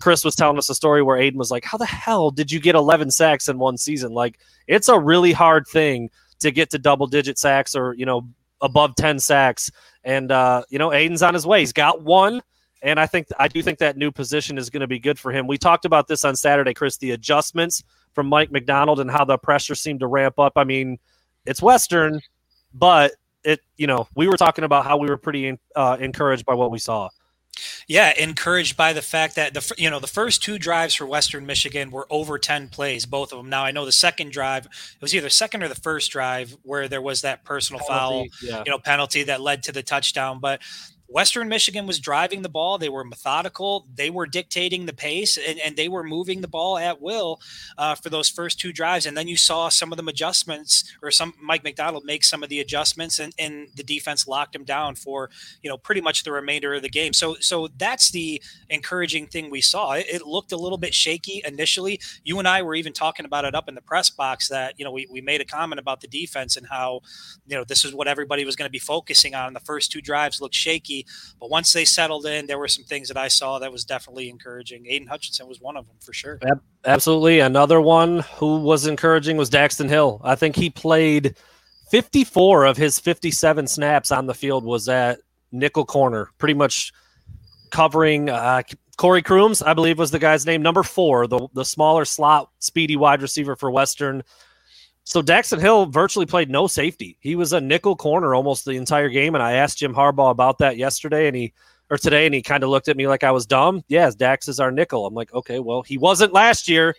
Chris 0.00 0.24
was 0.24 0.34
telling 0.34 0.58
us 0.58 0.70
a 0.70 0.74
story 0.74 1.02
where 1.02 1.16
Aidan 1.16 1.38
was 1.38 1.52
like, 1.52 1.64
How 1.64 1.78
the 1.78 1.86
hell 1.86 2.32
did 2.32 2.50
you 2.50 2.58
get 2.58 2.74
11 2.74 3.12
sacks 3.12 3.48
in 3.48 3.58
one 3.58 3.76
season? 3.76 4.12
Like, 4.12 4.38
it's 4.66 4.88
a 4.88 4.98
really 4.98 5.32
hard 5.32 5.66
thing 5.68 6.10
to 6.40 6.50
get 6.50 6.70
to 6.70 6.78
double 6.78 7.06
digit 7.06 7.38
sacks 7.38 7.74
or, 7.74 7.94
you 7.94 8.06
know, 8.06 8.28
above 8.60 8.94
10 8.96 9.18
sacks. 9.18 9.70
And, 10.04 10.32
uh, 10.32 10.62
you 10.70 10.78
know, 10.78 10.92
Aidan's 10.92 11.22
on 11.22 11.34
his 11.34 11.46
way. 11.46 11.60
He's 11.60 11.72
got 11.72 12.02
one. 12.02 12.42
And 12.82 13.00
I 13.00 13.06
think, 13.06 13.26
I 13.38 13.48
do 13.48 13.60
think 13.62 13.78
that 13.78 13.96
new 13.96 14.12
position 14.12 14.56
is 14.56 14.70
going 14.70 14.80
to 14.82 14.86
be 14.86 15.00
good 15.00 15.18
for 15.18 15.32
him. 15.32 15.46
We 15.46 15.58
talked 15.58 15.84
about 15.84 16.06
this 16.06 16.24
on 16.24 16.36
Saturday, 16.36 16.74
Chris, 16.74 16.96
the 16.96 17.10
adjustments 17.10 17.82
from 18.14 18.28
Mike 18.28 18.52
Macdonald 18.52 19.00
and 19.00 19.10
how 19.10 19.24
the 19.24 19.36
pressure 19.36 19.74
seemed 19.74 20.00
to 20.00 20.06
ramp 20.06 20.38
up. 20.38 20.52
I 20.56 20.64
mean, 20.64 20.98
it's 21.44 21.60
Western, 21.60 22.20
but 22.72 23.12
it, 23.42 23.60
you 23.76 23.86
know, 23.86 24.06
we 24.14 24.28
were 24.28 24.36
talking 24.36 24.64
about 24.64 24.84
how 24.84 24.96
we 24.96 25.08
were 25.08 25.16
pretty 25.16 25.58
uh, 25.74 25.96
encouraged 25.98 26.46
by 26.46 26.54
what 26.54 26.70
we 26.70 26.78
saw. 26.78 27.08
Yeah, 27.86 28.12
encouraged 28.16 28.76
by 28.76 28.92
the 28.92 29.02
fact 29.02 29.34
that 29.36 29.54
the 29.54 29.74
you 29.78 29.90
know 29.90 29.98
the 29.98 30.06
first 30.06 30.42
two 30.42 30.58
drives 30.58 30.94
for 30.94 31.06
Western 31.06 31.46
Michigan 31.46 31.90
were 31.90 32.06
over 32.10 32.38
ten 32.38 32.68
plays, 32.68 33.06
both 33.06 33.32
of 33.32 33.38
them. 33.38 33.48
Now 33.48 33.64
I 33.64 33.70
know 33.70 33.84
the 33.84 33.92
second 33.92 34.32
drive 34.32 34.66
it 34.66 35.00
was 35.00 35.14
either 35.14 35.30
second 35.30 35.62
or 35.62 35.68
the 35.68 35.74
first 35.74 36.10
drive 36.10 36.56
where 36.62 36.88
there 36.88 37.02
was 37.02 37.22
that 37.22 37.44
personal 37.44 37.80
penalty, 37.86 38.30
foul, 38.30 38.48
yeah. 38.48 38.62
you 38.64 38.70
know, 38.70 38.78
penalty 38.78 39.24
that 39.24 39.40
led 39.40 39.62
to 39.64 39.72
the 39.72 39.82
touchdown. 39.82 40.38
But 40.40 40.60
Western 41.08 41.48
Michigan 41.48 41.86
was 41.86 41.98
driving 41.98 42.42
the 42.42 42.50
ball. 42.50 42.76
They 42.76 42.90
were 42.90 43.02
methodical. 43.02 43.86
They 43.94 44.10
were 44.10 44.26
dictating 44.26 44.84
the 44.84 44.92
pace, 44.92 45.38
and, 45.38 45.58
and 45.58 45.74
they 45.74 45.88
were 45.88 46.04
moving 46.04 46.42
the 46.42 46.48
ball 46.48 46.76
at 46.76 47.00
will 47.00 47.40
uh, 47.78 47.94
for 47.94 48.10
those 48.10 48.28
first 48.28 48.60
two 48.60 48.72
drives. 48.74 49.06
And 49.06 49.16
then 49.16 49.26
you 49.26 49.36
saw 49.36 49.70
some 49.70 49.90
of 49.90 49.96
them 49.96 50.08
adjustments, 50.08 50.84
or 51.02 51.10
some 51.10 51.32
Mike 51.40 51.64
Macdonald 51.64 52.04
make 52.04 52.24
some 52.24 52.42
of 52.42 52.50
the 52.50 52.60
adjustments, 52.60 53.18
and, 53.18 53.32
and 53.38 53.68
the 53.74 53.82
defense 53.82 54.28
locked 54.28 54.54
him 54.54 54.64
down 54.64 54.94
for 54.96 55.30
you 55.62 55.70
know 55.70 55.78
pretty 55.78 56.02
much 56.02 56.24
the 56.24 56.32
remainder 56.32 56.74
of 56.74 56.82
the 56.82 56.90
game. 56.90 57.14
So 57.14 57.36
so 57.40 57.68
that's 57.78 58.10
the 58.10 58.42
encouraging 58.68 59.28
thing 59.28 59.50
we 59.50 59.62
saw. 59.62 59.92
It, 59.92 60.06
it 60.08 60.26
looked 60.26 60.52
a 60.52 60.56
little 60.56 60.78
bit 60.78 60.92
shaky 60.92 61.40
initially. 61.46 62.00
You 62.22 62.38
and 62.38 62.46
I 62.46 62.60
were 62.60 62.74
even 62.74 62.92
talking 62.92 63.24
about 63.24 63.46
it 63.46 63.54
up 63.54 63.66
in 63.66 63.74
the 63.74 63.80
press 63.80 64.10
box 64.10 64.48
that 64.48 64.74
you 64.78 64.84
know 64.84 64.92
we, 64.92 65.06
we 65.10 65.22
made 65.22 65.40
a 65.40 65.46
comment 65.46 65.80
about 65.80 66.02
the 66.02 66.08
defense 66.08 66.58
and 66.58 66.66
how 66.66 67.00
you 67.46 67.56
know 67.56 67.64
this 67.64 67.82
is 67.82 67.94
what 67.94 68.08
everybody 68.08 68.44
was 68.44 68.56
going 68.56 68.68
to 68.68 68.70
be 68.70 68.78
focusing 68.78 69.34
on. 69.34 69.54
The 69.54 69.60
first 69.60 69.90
two 69.90 70.02
drives 70.02 70.38
looked 70.38 70.54
shaky 70.54 70.97
but 71.40 71.50
once 71.50 71.72
they 71.72 71.84
settled 71.84 72.26
in, 72.26 72.46
there 72.46 72.58
were 72.58 72.68
some 72.68 72.84
things 72.84 73.08
that 73.08 73.16
I 73.16 73.28
saw 73.28 73.58
that 73.58 73.72
was 73.72 73.84
definitely 73.84 74.28
encouraging. 74.28 74.86
Aidan 74.86 75.08
Hutchinson 75.08 75.48
was 75.48 75.60
one 75.60 75.76
of 75.76 75.86
them 75.86 75.96
for 76.00 76.12
sure. 76.12 76.38
Absolutely. 76.84 77.40
Another 77.40 77.80
one 77.80 78.20
who 78.36 78.60
was 78.60 78.86
encouraging 78.86 79.36
was 79.36 79.50
Daxton 79.50 79.88
Hill. 79.88 80.20
I 80.24 80.34
think 80.34 80.56
he 80.56 80.70
played 80.70 81.36
54 81.90 82.64
of 82.64 82.76
his 82.76 82.98
57 82.98 83.66
snaps 83.66 84.12
on 84.12 84.26
the 84.26 84.34
field 84.34 84.64
was 84.64 84.88
at 84.88 85.20
nickel 85.52 85.84
corner, 85.84 86.30
pretty 86.38 86.54
much 86.54 86.92
covering 87.70 88.28
uh, 88.28 88.62
Corey 88.98 89.22
Crooms, 89.22 89.62
I 89.62 89.74
believe 89.74 89.98
was 89.98 90.10
the 90.10 90.18
guy's 90.18 90.44
name, 90.44 90.60
number 90.60 90.82
four, 90.82 91.28
the, 91.28 91.46
the 91.54 91.64
smaller 91.64 92.04
slot, 92.04 92.50
speedy 92.58 92.96
wide 92.96 93.22
receiver 93.22 93.54
for 93.54 93.70
Western. 93.70 94.24
So 95.08 95.22
Daxton 95.22 95.58
Hill 95.58 95.86
virtually 95.86 96.26
played 96.26 96.50
no 96.50 96.66
safety. 96.66 97.16
He 97.20 97.34
was 97.34 97.54
a 97.54 97.62
nickel 97.62 97.96
corner 97.96 98.34
almost 98.34 98.66
the 98.66 98.72
entire 98.72 99.08
game. 99.08 99.34
And 99.34 99.42
I 99.42 99.52
asked 99.52 99.78
Jim 99.78 99.94
Harbaugh 99.94 100.30
about 100.30 100.58
that 100.58 100.76
yesterday 100.76 101.28
and 101.28 101.34
he 101.34 101.54
or 101.88 101.96
today, 101.96 102.26
and 102.26 102.34
he 102.34 102.42
kind 102.42 102.62
of 102.62 102.68
looked 102.68 102.88
at 102.88 102.96
me 102.98 103.08
like 103.08 103.24
I 103.24 103.30
was 103.30 103.46
dumb. 103.46 103.82
Yes, 103.88 104.14
Dax 104.14 104.48
is 104.48 104.60
our 104.60 104.70
nickel. 104.70 105.06
I'm 105.06 105.14
like, 105.14 105.32
okay, 105.32 105.60
well, 105.60 105.80
he 105.80 105.96
wasn't 105.96 106.34
last 106.34 106.68
year. 106.68 106.94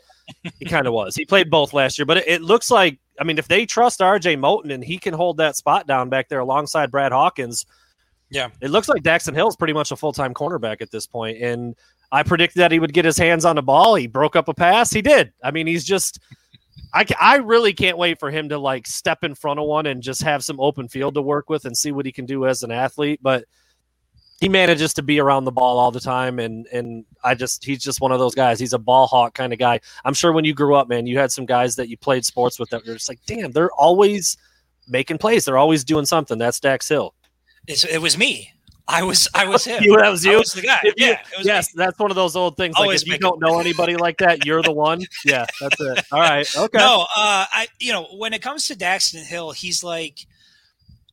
he 0.58 0.66
kind 0.66 0.88
of 0.88 0.94
was. 0.94 1.16
He 1.16 1.24
played 1.24 1.52
both 1.52 1.72
last 1.72 2.00
year, 2.00 2.08
but 2.08 2.18
it, 2.18 2.28
it, 2.28 2.42
looks 2.42 2.72
like 2.72 2.98
I 3.20 3.24
mean, 3.24 3.38
if 3.38 3.48
they 3.48 3.68
trust 3.68 4.00
RJ 4.00 4.40
Moten 4.40 4.74
and 4.74 4.84
he 4.84 4.98
can 4.98 5.14
hold 5.14 5.38
that 5.38 5.56
spot 5.56 5.86
down 5.86 6.10
back 6.10 6.30
there 6.30 6.40
alongside 6.40 6.90
Brad 6.90 7.12
Hawkins, 7.12 7.68
yeah, 8.32 8.50
it 8.60 8.72
looks 8.72 8.90
like 8.90 9.04
Daxton 9.04 9.36
Hill 9.36 9.50
is 9.50 9.56
pretty 9.56 9.74
much 9.74 9.92
a 9.92 9.96
full 9.96 10.14
time 10.14 10.34
cornerback 10.34 10.82
at 10.82 10.90
this 10.90 11.06
point. 11.06 11.38
And 11.44 11.76
I 12.12 12.24
predicted 12.24 12.60
that 12.60 12.72
he 12.72 12.80
would 12.80 12.94
get 12.94 13.06
his 13.06 13.18
hands 13.20 13.46
on 13.46 13.56
the 13.56 13.62
ball. 13.62 13.94
He 13.94 14.08
broke 14.08 14.36
up 14.36 14.48
a 14.48 14.54
pass. 14.56 14.90
He 14.90 15.04
did. 15.04 15.32
I 15.44 15.52
mean, 15.52 15.68
he's 15.68 15.86
just 15.86 16.20
I, 16.94 17.06
I 17.20 17.36
really 17.38 17.74
can't 17.74 17.98
wait 17.98 18.20
for 18.20 18.32
him 18.32 18.50
to 18.50 18.58
like 18.58 18.88
step 18.88 19.24
in 19.24 19.36
front 19.36 19.60
of 19.60 19.68
one 19.68 19.86
and 19.86 20.02
just 20.02 20.22
have 20.24 20.44
some 20.44 20.60
open 20.60 20.88
field 20.88 21.16
to 21.16 21.22
work 21.22 21.50
with 21.50 21.66
and 21.66 21.76
see 21.76 21.92
what 21.92 22.06
he 22.06 22.12
can 22.12 22.26
do 22.26 22.46
as 22.46 22.64
an 22.64 22.72
athlete. 22.72 23.20
But 23.22 23.46
he 24.40 24.50
manages 24.50 24.94
to 24.94 25.04
be 25.04 25.20
around 25.20 25.44
the 25.44 25.52
ball 25.52 25.80
all 25.80 25.92
the 25.92 26.00
time, 26.00 26.40
and 26.40 26.66
and 26.68 27.06
I 27.24 27.36
just 27.36 27.64
he's 27.64 27.84
just 27.84 28.00
one 28.00 28.12
of 28.12 28.20
those 28.20 28.36
guys. 28.36 28.60
He's 28.60 28.74
a 28.74 28.80
ball 28.80 29.08
hawk 29.08 29.34
kind 29.34 29.52
of 29.52 29.60
guy. 29.60 29.82
I'm 30.06 30.14
sure 30.14 30.32
when 30.32 30.46
you 30.46 30.54
grew 30.54 30.76
up, 30.76 30.88
man, 30.88 31.08
you 31.08 31.18
had 31.20 31.32
some 31.32 31.46
guys 31.46 31.76
that 31.76 31.90
you 31.90 31.98
played 31.98 32.26
sports 32.26 32.58
with 32.58 32.70
that 32.70 32.86
you're 32.86 32.96
just 32.96 33.10
like, 33.10 33.20
damn, 33.26 33.52
they're 33.52 33.72
always 33.72 34.38
making 34.88 35.18
plays. 35.18 35.46
They're 35.46 35.58
always 35.58 35.84
doing 35.84 36.06
something. 36.06 36.38
That's 36.38 36.60
Dax 36.60 36.88
Hill. 36.88 37.14
It's, 37.68 37.84
it 37.84 38.02
was 38.02 38.18
me. 38.18 38.54
I 38.90 39.04
was 39.04 39.28
I 39.34 39.48
was 39.48 39.64
him. 39.66 39.84
you, 39.84 39.96
that 39.98 40.10
was 40.10 40.26
you. 40.26 40.34
I 40.34 40.40
was 40.40 40.54
the 40.54 40.62
guy. 40.62 40.80
Yeah. 40.98 41.20
yes, 41.42 41.74
me. 41.74 41.84
that's 41.84 41.98
one 42.00 42.12
of 42.12 42.16
those 42.16 42.36
old 42.36 42.58
things. 42.58 42.74
Like 42.74 42.84
Always 42.84 43.04
if 43.04 43.08
you 43.08 43.20
don't 43.20 43.40
know 43.40 43.60
anybody 43.60 43.96
like 43.96 44.18
that, 44.18 44.46
you're 44.46 44.64
the 44.64 44.72
one. 44.72 45.06
Yeah, 45.26 45.46
that's 45.60 45.80
it. 45.80 46.06
All 46.12 46.20
right. 46.20 46.48
Okay. 46.56 46.78
No, 46.78 47.02
uh, 47.16 47.46
I 47.52 47.68
you 47.80 47.92
know 47.92 48.08
when 48.18 48.34
it 48.34 48.42
comes 48.42 48.68
to 48.68 48.76
Daxton 48.76 49.24
Hill, 49.24 49.52
he's 49.52 49.84
like 49.84 50.26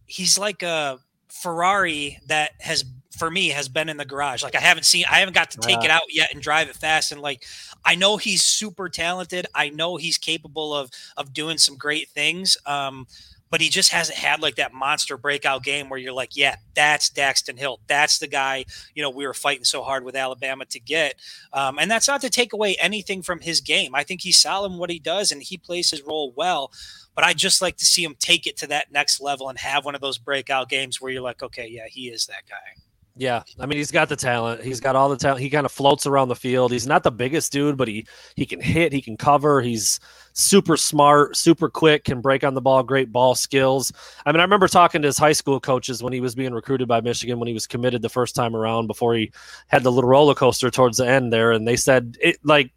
he's 0.07 0.39
like 0.39 0.63
a 0.63 0.99
Ferrari 1.29 2.19
that 2.29 2.53
has 2.61 2.85
for 3.17 3.31
me 3.31 3.49
has 3.49 3.69
been 3.69 3.89
in 3.89 3.97
the 3.97 4.05
garage. 4.05 4.43
Like 4.43 4.55
I 4.55 4.61
haven't 4.61 4.85
seen 4.85 5.05
I 5.11 5.19
haven't 5.19 5.35
got 5.35 5.51
to 5.53 5.59
take 5.59 5.85
it 5.85 5.91
out 5.91 6.03
yet 6.09 6.33
and 6.33 6.41
drive 6.41 6.69
it 6.69 6.77
fast 6.77 7.13
and 7.13 7.21
like 7.21 7.45
I 7.85 7.95
know 7.95 8.17
he's 8.17 8.43
super 8.43 8.89
talented. 8.89 9.47
I 9.55 9.71
know 9.71 9.97
he's 9.97 10.19
capable 10.19 10.75
of 10.75 10.91
of 11.17 11.33
doing 11.33 11.59
some 11.59 11.77
great 11.77 12.09
things. 12.11 12.57
Um 12.65 13.07
but 13.51 13.61
he 13.61 13.69
just 13.69 13.91
hasn't 13.93 14.19
had 14.19 14.41
like 14.41 14.57
that 14.57 14.73
monster 14.73 15.17
breakout 15.17 15.63
game 15.63 15.89
where 15.89 15.99
you're 15.99 16.13
like, 16.13 16.37
yeah, 16.37 16.57
that's 16.75 17.11
Daxton 17.11 17.59
Hill. 17.59 17.81
That's 17.87 18.19
the 18.19 18.27
guy, 18.27 18.65
you 18.95 19.03
know, 19.03 19.11
we 19.11 19.27
were 19.27 19.35
fighting 19.35 19.65
so 19.65 19.83
hard 19.83 20.05
with 20.05 20.17
Alabama 20.17 20.65
to 20.67 20.81
get. 20.81 21.15
Um, 21.53 21.79
and 21.79 21.91
that's 21.91 22.09
not 22.09 22.21
to 22.23 22.31
take 22.31 22.53
away 22.53 22.77
anything 22.77 23.23
from 23.23 23.41
his 23.41 23.61
game. 23.61 23.95
I 23.95 24.03
think 24.03 24.23
he's 24.23 24.41
solid 24.41 24.73
in 24.73 24.79
what 24.79 24.91
he 24.91 24.99
does 24.99 25.31
and 25.31 25.43
he 25.43 25.57
plays 25.57 25.91
his 25.91 26.03
role 26.03 26.33
well. 26.37 26.73
But 27.15 27.25
I 27.25 27.33
just 27.33 27.63
like 27.63 27.77
to 27.79 27.87
see 27.87 28.05
him 28.05 28.17
take 28.19 28.47
it 28.47 28.59
to 28.59 28.67
that 28.67 28.93
next 28.93 29.21
level 29.21 29.49
and 29.49 29.59
have 29.59 29.85
one 29.85 29.95
of 29.95 30.01
those 30.01 30.19
breakout 30.19 30.69
games 30.69 31.01
where 31.01 31.11
you're 31.11 31.23
like, 31.23 31.43
okay, 31.43 31.67
yeah, 31.67 31.87
he 31.89 32.09
is 32.09 32.27
that 32.27 32.43
guy. 32.49 32.83
Yeah, 33.19 33.43
I 33.59 33.65
mean 33.65 33.79
he's 33.79 33.91
got 33.91 34.11
the 34.11 34.17
talent. 34.17 34.63
He's 34.63 34.79
got 34.79 34.95
all 34.95 35.09
the 35.09 35.17
talent. 35.17 35.41
He 35.41 35.49
kind 35.49 35.65
of 35.65 35.73
floats 35.73 36.07
around 36.07 36.29
the 36.29 36.37
field. 36.37 36.71
He's 36.71 36.87
not 36.87 37.03
the 37.03 37.11
biggest 37.11 37.51
dude, 37.51 37.79
but 37.79 37.89
he 37.89 38.07
he 38.35 38.45
can 38.45 38.61
hit, 38.61 38.93
he 38.93 39.01
can 39.01 39.17
cover. 39.17 39.63
He's 39.63 39.99
super 40.35 40.77
smart, 40.77 41.35
super 41.35 41.71
quick, 41.71 42.05
can 42.05 42.21
break 42.21 42.45
on 42.45 42.53
the 42.53 42.61
ball, 42.61 42.83
great 42.83 43.11
ball 43.11 43.35
skills. 43.35 43.91
I 44.27 44.33
mean, 44.33 44.41
I 44.41 44.45
remember 44.45 44.69
talking 44.69 45.01
to 45.01 45.09
his 45.09 45.17
high 45.17 45.33
school 45.33 45.59
coaches 45.61 46.03
when 46.03 46.13
he 46.13 46.21
was 46.21 46.35
being 46.35 46.53
recruited 46.53 46.89
by 46.89 47.01
Michigan 47.01 47.39
when 47.39 47.49
he 47.49 47.55
was 47.55 47.67
committed 47.67 48.03
the 48.03 48.11
first 48.11 48.35
time 48.35 48.55
around 48.55 48.87
before 48.87 49.15
he 49.15 49.33
had 49.69 49.83
the 49.83 49.91
little 49.93 50.11
roller 50.11 50.35
coaster 50.35 50.71
towards 50.71 50.99
the 50.99 51.09
end 51.09 51.33
there 51.33 51.53
and 51.53 51.67
they 51.67 51.77
said 51.77 52.19
it 52.21 52.37
like 52.45 52.71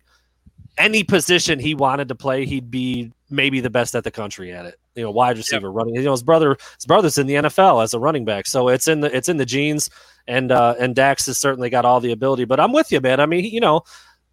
any 0.77 1.03
position 1.03 1.59
he 1.59 1.75
wanted 1.75 2.07
to 2.07 2.15
play, 2.15 2.45
he'd 2.45 2.71
be 2.71 3.11
maybe 3.29 3.59
the 3.59 3.69
best 3.69 3.93
at 3.93 4.05
the 4.05 4.11
country 4.11 4.53
at 4.53 4.65
it. 4.65 4.79
You 4.99 5.05
know, 5.05 5.11
wide 5.11 5.37
receiver, 5.37 5.67
yep. 5.67 5.75
running. 5.75 5.95
You 5.95 6.03
know, 6.03 6.11
his 6.11 6.23
brother, 6.23 6.57
his 6.77 6.85
brother's 6.85 7.17
in 7.17 7.25
the 7.25 7.35
NFL 7.35 7.83
as 7.83 7.93
a 7.93 7.99
running 7.99 8.25
back, 8.25 8.45
so 8.45 8.67
it's 8.67 8.87
in 8.87 8.99
the 8.99 9.15
it's 9.15 9.29
in 9.29 9.37
the 9.37 9.45
genes 9.45 9.89
and 10.29 10.51
uh, 10.51 10.75
and 10.79 10.95
Dax 10.95 11.25
has 11.25 11.37
certainly 11.37 11.69
got 11.69 11.85
all 11.85 11.99
the 11.99 12.11
ability. 12.11 12.45
But 12.45 12.59
I'm 12.59 12.71
with 12.71 12.91
you, 12.91 13.01
man. 13.01 13.19
I 13.19 13.25
mean, 13.25 13.45
you 13.45 13.59
know, 13.59 13.81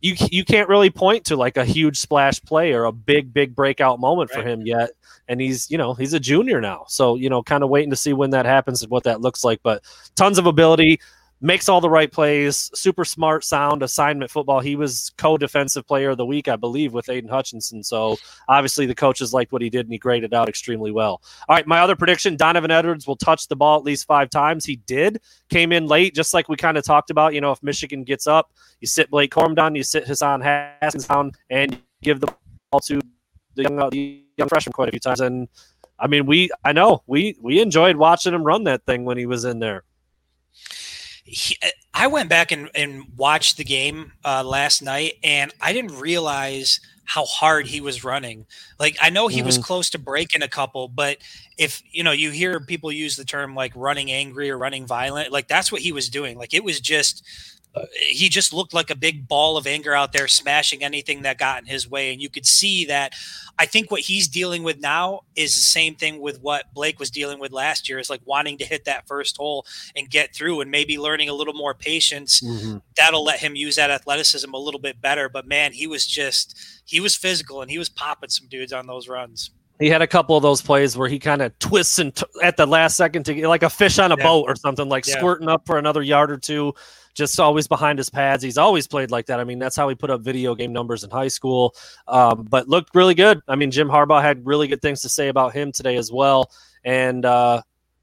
you 0.01 0.15
you 0.31 0.45
can't 0.45 0.69
really 0.69 0.91
point 0.91 1.25
to 1.27 1.37
like 1.37 1.57
a 1.57 1.65
huge 1.65 1.97
splash 1.99 2.41
play 2.43 2.73
or 2.73 2.85
a 2.85 2.93
big 2.93 3.33
big 3.33 3.57
breakout 3.57 3.99
moment 3.99 4.31
right. 4.31 4.43
for 4.43 4.49
him 4.49 4.63
yet. 4.63 4.91
And 5.27 5.41
he's 5.41 5.71
you 5.71 5.79
know 5.79 5.95
he's 5.95 6.13
a 6.13 6.21
junior 6.21 6.61
now, 6.61 6.85
so 6.87 7.17
you 7.17 7.31
know 7.31 7.43
kind 7.43 7.65
of 7.65 7.71
waiting 7.71 7.91
to 7.91 7.97
see 7.97 8.13
when 8.13 8.31
that 8.31 8.47
happens 8.47 8.83
and 8.83 8.91
what 8.91 9.05
that 9.05 9.23
looks 9.23 9.43
like. 9.43 9.61
But 9.63 9.83
tons 10.15 10.39
of 10.39 10.47
ability. 10.47 11.01
Makes 11.43 11.69
all 11.69 11.83
the 11.83 11.91
right 11.91 12.11
plays, 12.11 12.71
super 12.75 13.05
smart, 13.05 13.45
sound 13.45 13.83
assignment 13.83 14.31
football. 14.31 14.61
He 14.61 14.75
was 14.75 15.13
co-defensive 15.19 15.87
player 15.87 16.11
of 16.11 16.17
the 16.17 16.25
week, 16.25 16.49
I 16.49 16.57
believe, 16.57 16.95
with 16.95 17.11
Aidan 17.11 17.29
Hutchinson. 17.29 17.83
So 17.83 18.17
obviously 18.49 18.87
the 18.87 18.95
coaches 18.95 19.35
liked 19.35 19.53
what 19.53 19.61
he 19.61 19.69
did 19.69 19.85
and 19.85 19.93
he 19.93 19.99
graded 19.99 20.33
out 20.33 20.49
extremely 20.49 20.93
well. 20.93 21.21
All 21.47 21.55
right, 21.55 21.67
my 21.67 21.81
other 21.81 21.95
prediction: 21.95 22.37
Donovan 22.37 22.71
Edwards 22.71 23.07
will 23.07 23.17
touch 23.17 23.49
the 23.49 23.57
ball 23.57 23.79
at 23.79 23.85
least 23.85 24.07
five 24.07 24.31
times. 24.31 24.65
He 24.65 24.77
did. 24.77 25.21
Came 25.51 25.73
in 25.73 25.87
late, 25.87 26.15
just 26.15 26.33
like 26.33 26.49
we 26.49 26.57
kind 26.57 26.79
of 26.79 26.85
talked 26.85 27.11
about. 27.11 27.35
You 27.35 27.43
know, 27.43 27.53
if 27.53 27.63
Michigan 27.63 28.03
gets 28.03 28.27
up, 28.27 28.51
you 28.81 28.87
sit 28.87 29.11
Blake 29.11 29.31
Corum 29.31 29.55
down, 29.55 29.75
you 29.75 29.83
sit 29.83 30.07
Hassan 30.07 30.41
Haskins 30.41 31.07
down, 31.07 31.33
and 31.51 31.79
give 32.01 32.21
the 32.21 32.33
ball 32.71 32.81
to 32.81 32.99
the 33.57 33.63
young, 33.63 33.79
uh, 33.79 33.91
the 33.91 34.25
young 34.39 34.49
freshman 34.49 34.73
quite 34.73 34.89
a 34.89 34.93
few 34.93 35.01
times. 35.01 35.21
And 35.21 35.49
I 35.99 36.07
mean, 36.07 36.25
we 36.25 36.49
I 36.65 36.73
know 36.73 37.03
we 37.07 37.37
we 37.43 37.61
enjoyed 37.61 37.97
watching 37.97 38.33
him 38.33 38.43
run 38.43 38.65
that 38.65 38.87
thing 38.87 39.05
when 39.05 39.19
he 39.19 39.27
was 39.27 39.45
in 39.45 39.59
there 39.59 39.85
he, 41.27 41.57
I 41.93 42.07
went 42.07 42.31
back 42.31 42.53
and, 42.53 42.71
and 42.75 43.05
watched 43.17 43.57
the 43.57 43.65
game 43.65 44.13
uh, 44.25 44.45
last 44.45 44.81
night, 44.81 45.15
and 45.25 45.53
I 45.61 45.73
didn't 45.73 45.99
realize 45.99 46.81
how 47.05 47.25
hard 47.25 47.67
he 47.67 47.81
was 47.81 48.05
running. 48.05 48.47
Like 48.79 48.97
I 49.01 49.11
know 49.11 49.29
he 49.29 49.39
mm-hmm. 49.39 49.47
was 49.47 49.59
close 49.59 49.91
to 49.91 49.99
breaking 49.99 50.43
a 50.43 50.49
couple, 50.49 50.89
but 50.89 51.19
if 51.57 51.83
you 51.91 52.03
know 52.03 52.13
you 52.13 52.31
hear 52.31 52.61
people 52.61 52.91
use 52.91 53.17
the 53.17 53.25
term 53.25 53.55
like 53.55 53.73
running 53.75 54.11
angry 54.11 54.51
or 54.51 54.59
running 54.59 54.87
violent, 54.87 55.33
like 55.33 55.49
that's 55.49 55.71
what 55.71 55.83
he 55.83 55.93
was 55.93 56.09
doing. 56.09 56.37
Like 56.39 56.55
it 56.55 56.65
was 56.65 56.81
just 56.81 57.25
he 58.09 58.29
just 58.29 58.53
looked 58.53 58.75
like 58.75 58.91
a 58.91 58.95
big 58.95 59.29
ball 59.29 59.57
of 59.57 59.67
anger 59.67 59.95
out 59.95 60.13
there, 60.13 60.29
smashing 60.29 60.83
anything 60.83 61.23
that 61.23 61.39
got 61.39 61.63
in 61.63 61.67
his 61.67 61.89
way. 61.89 62.13
And 62.13 62.21
you 62.21 62.29
could 62.29 62.47
see 62.47 62.85
that. 62.87 63.15
I 63.59 63.67
think 63.67 63.91
what 63.91 64.03
he's 64.03 64.29
dealing 64.29 64.63
with 64.63 64.81
now 64.81 65.23
is 65.35 65.55
the 65.55 65.63
same 65.63 65.95
thing 65.95 66.21
with 66.21 66.41
what 66.43 66.73
Blake 66.75 66.99
was 66.99 67.11
dealing 67.11 67.39
with 67.39 67.53
last 67.53 67.89
year. 67.89 67.99
Is 67.99 68.11
like 68.11 68.21
wanting 68.25 68.59
to 68.59 68.65
hit 68.65 68.85
that 68.85 69.07
first 69.07 69.37
hole 69.37 69.67
and 69.95 70.11
get 70.11 70.35
through, 70.35 70.61
and 70.61 70.71
maybe 70.71 70.99
learning 70.99 71.29
a 71.29 71.35
little 71.35 71.55
more 71.55 71.75
patience. 71.75 72.41
Mm-hmm. 72.41 72.79
That'll 72.97 73.25
let 73.25 73.41
him 73.41 73.57
use 73.57 73.77
that 73.77 73.91
athleticism 73.91 74.53
a 74.53 74.59
little 74.59 74.81
bit 74.81 75.01
better. 75.01 75.29
But 75.29 75.47
man, 75.47 75.73
he 75.73 75.87
was 75.87 76.07
just 76.07 76.59
he 76.85 77.01
was 77.01 77.17
physical 77.17 77.63
and 77.63 77.71
he 77.71 77.79
was 77.79 77.89
popping 77.89 78.31
some 78.31 78.49
dudes 78.49 78.73
on 78.73 78.87
those 78.87 79.09
runs. 79.09 79.51
He 79.79 79.91
had 79.91 80.01
a 80.01 80.07
couple 80.07 80.37
of 80.39 80.43
those 80.43 80.63
plays 80.63 80.97
where 80.97 81.09
he 81.09 81.19
kind 81.19 81.43
of 81.43 81.59
twists 81.59 81.99
and 81.99 82.15
t- 82.15 82.25
at 82.43 82.57
the 82.57 82.65
last 82.65 82.97
second 82.97 83.25
to 83.25 83.35
get 83.35 83.47
like 83.47 83.63
a 83.63 83.69
fish 83.69 83.99
on 83.99 84.11
a 84.11 84.17
yeah. 84.17 84.25
boat 84.25 84.45
or 84.49 84.57
something, 84.57 84.89
like 84.89 85.07
yeah. 85.07 85.19
squirting 85.19 85.49
up 85.49 85.67
for 85.67 85.77
another 85.77 86.03
yard 86.03 86.31
or 86.31 86.39
two 86.39 86.75
just 87.17 87.41
always 87.41 87.67
behind 87.67 87.99
his 87.99 88.11
pads. 88.11 88.45
He's 88.45 88.59
always 88.59 88.87
played 88.87 89.11
like 89.11 89.27
that. 89.27 89.41
I 89.41 89.45
mean, 89.45 89.59
that's 89.59 89.75
how 89.75 89.89
he 89.89 89.95
put 89.95 90.11
up 90.11 90.21
video 90.21 90.55
game 90.55 90.73
numbers 90.73 91.03
in 91.03 91.11
high 91.11 91.29
school. 91.29 91.75
Um, 92.07 92.47
but 92.49 92.69
looked 92.69 92.95
really 92.95 93.15
good. 93.15 93.41
I 93.49 93.57
mean, 93.57 93.71
Jim 93.71 93.89
Harbaugh 93.89 94.21
had 94.21 94.47
really 94.47 94.69
good 94.69 94.83
things 94.83 95.01
to 95.03 95.09
say 95.09 95.29
about 95.29 95.55
him 95.55 95.73
today 95.73 95.97
as 95.97 96.13
well. 96.13 96.51
And 96.85 97.25
uh, 97.25 97.63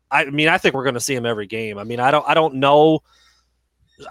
I 0.09 0.25
mean, 0.25 0.47
I 0.49 0.57
think 0.57 0.73
we're 0.73 0.83
going 0.83 0.95
to 0.95 0.99
see 0.99 1.15
him 1.15 1.27
every 1.27 1.45
game. 1.45 1.77
I 1.77 1.83
mean, 1.83 1.99
I 1.99 2.09
don't, 2.09 2.27
I 2.27 2.33
don't 2.33 2.55
know 2.55 3.03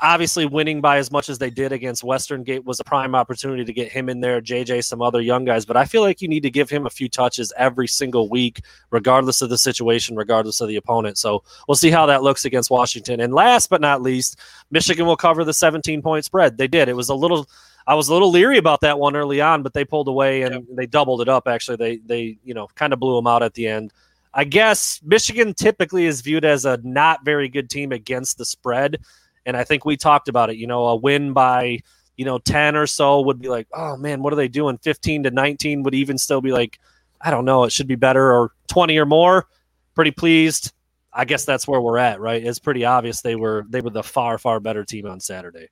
obviously 0.00 0.46
winning 0.46 0.80
by 0.80 0.98
as 0.98 1.10
much 1.10 1.28
as 1.28 1.38
they 1.38 1.50
did 1.50 1.72
against 1.72 2.04
Western 2.04 2.42
Gate 2.42 2.64
was 2.64 2.80
a 2.80 2.84
prime 2.84 3.14
opportunity 3.14 3.64
to 3.64 3.72
get 3.72 3.90
him 3.90 4.08
in 4.08 4.20
there, 4.20 4.40
JJ, 4.40 4.84
some 4.84 5.02
other 5.02 5.20
young 5.20 5.44
guys. 5.44 5.64
But 5.64 5.76
I 5.76 5.84
feel 5.84 6.02
like 6.02 6.22
you 6.22 6.28
need 6.28 6.42
to 6.44 6.50
give 6.50 6.70
him 6.70 6.86
a 6.86 6.90
few 6.90 7.08
touches 7.08 7.52
every 7.56 7.88
single 7.88 8.28
week, 8.28 8.62
regardless 8.90 9.42
of 9.42 9.50
the 9.50 9.58
situation, 9.58 10.16
regardless 10.16 10.60
of 10.60 10.68
the 10.68 10.76
opponent. 10.76 11.18
So 11.18 11.42
we'll 11.66 11.74
see 11.74 11.90
how 11.90 12.06
that 12.06 12.22
looks 12.22 12.44
against 12.44 12.70
Washington. 12.70 13.20
And 13.20 13.34
last 13.34 13.68
but 13.70 13.80
not 13.80 14.02
least, 14.02 14.38
Michigan 14.70 15.06
will 15.06 15.16
cover 15.16 15.44
the 15.44 15.54
17 15.54 16.02
point 16.02 16.24
spread. 16.24 16.58
They 16.58 16.68
did. 16.68 16.88
It 16.88 16.96
was 16.96 17.08
a 17.08 17.14
little. 17.14 17.48
I 17.84 17.96
was 17.96 18.08
a 18.08 18.12
little 18.12 18.30
leery 18.30 18.58
about 18.58 18.80
that 18.82 19.00
one 19.00 19.16
early 19.16 19.40
on, 19.40 19.64
but 19.64 19.74
they 19.74 19.84
pulled 19.84 20.06
away 20.06 20.42
and 20.42 20.54
yep. 20.54 20.62
they 20.70 20.86
doubled 20.86 21.20
it 21.20 21.28
up. 21.28 21.48
Actually, 21.48 21.78
they 21.78 21.96
they 21.96 22.38
you 22.44 22.54
know 22.54 22.68
kind 22.76 22.92
of 22.92 23.00
blew 23.00 23.16
them 23.16 23.26
out 23.26 23.42
at 23.42 23.54
the 23.54 23.66
end. 23.66 23.92
I 24.34 24.44
guess 24.44 25.00
Michigan 25.04 25.52
typically 25.52 26.06
is 26.06 26.22
viewed 26.22 26.44
as 26.44 26.64
a 26.64 26.78
not 26.82 27.24
very 27.24 27.48
good 27.48 27.68
team 27.68 27.92
against 27.92 28.38
the 28.38 28.44
spread. 28.44 28.98
And 29.46 29.56
I 29.56 29.64
think 29.64 29.84
we 29.84 29.96
talked 29.96 30.28
about 30.28 30.50
it. 30.50 30.56
You 30.56 30.66
know, 30.66 30.86
a 30.86 30.96
win 30.96 31.32
by 31.32 31.80
you 32.16 32.24
know 32.24 32.38
10 32.38 32.76
or 32.76 32.86
so 32.86 33.20
would 33.22 33.40
be 33.40 33.48
like, 33.48 33.66
oh 33.72 33.96
man, 33.96 34.22
what 34.22 34.32
are 34.32 34.36
they 34.36 34.48
doing? 34.48 34.78
15 34.78 35.24
to 35.24 35.30
19 35.30 35.82
would 35.82 35.94
even 35.94 36.18
still 36.18 36.40
be 36.40 36.52
like, 36.52 36.78
I 37.20 37.30
don't 37.30 37.44
know, 37.44 37.64
it 37.64 37.72
should 37.72 37.88
be 37.88 37.94
better. 37.96 38.32
Or 38.32 38.52
20 38.68 38.98
or 38.98 39.06
more, 39.06 39.46
pretty 39.94 40.10
pleased. 40.10 40.72
I 41.12 41.24
guess 41.24 41.44
that's 41.44 41.68
where 41.68 41.80
we're 41.80 41.98
at, 41.98 42.20
right? 42.20 42.42
It's 42.42 42.58
pretty 42.58 42.84
obvious 42.84 43.20
they 43.20 43.36
were 43.36 43.64
they 43.68 43.80
were 43.80 43.90
the 43.90 44.02
far 44.02 44.38
far 44.38 44.60
better 44.60 44.84
team 44.84 45.06
on 45.06 45.20
Saturday. 45.20 45.68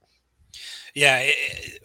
Yeah, 0.95 1.19
it, 1.19 1.83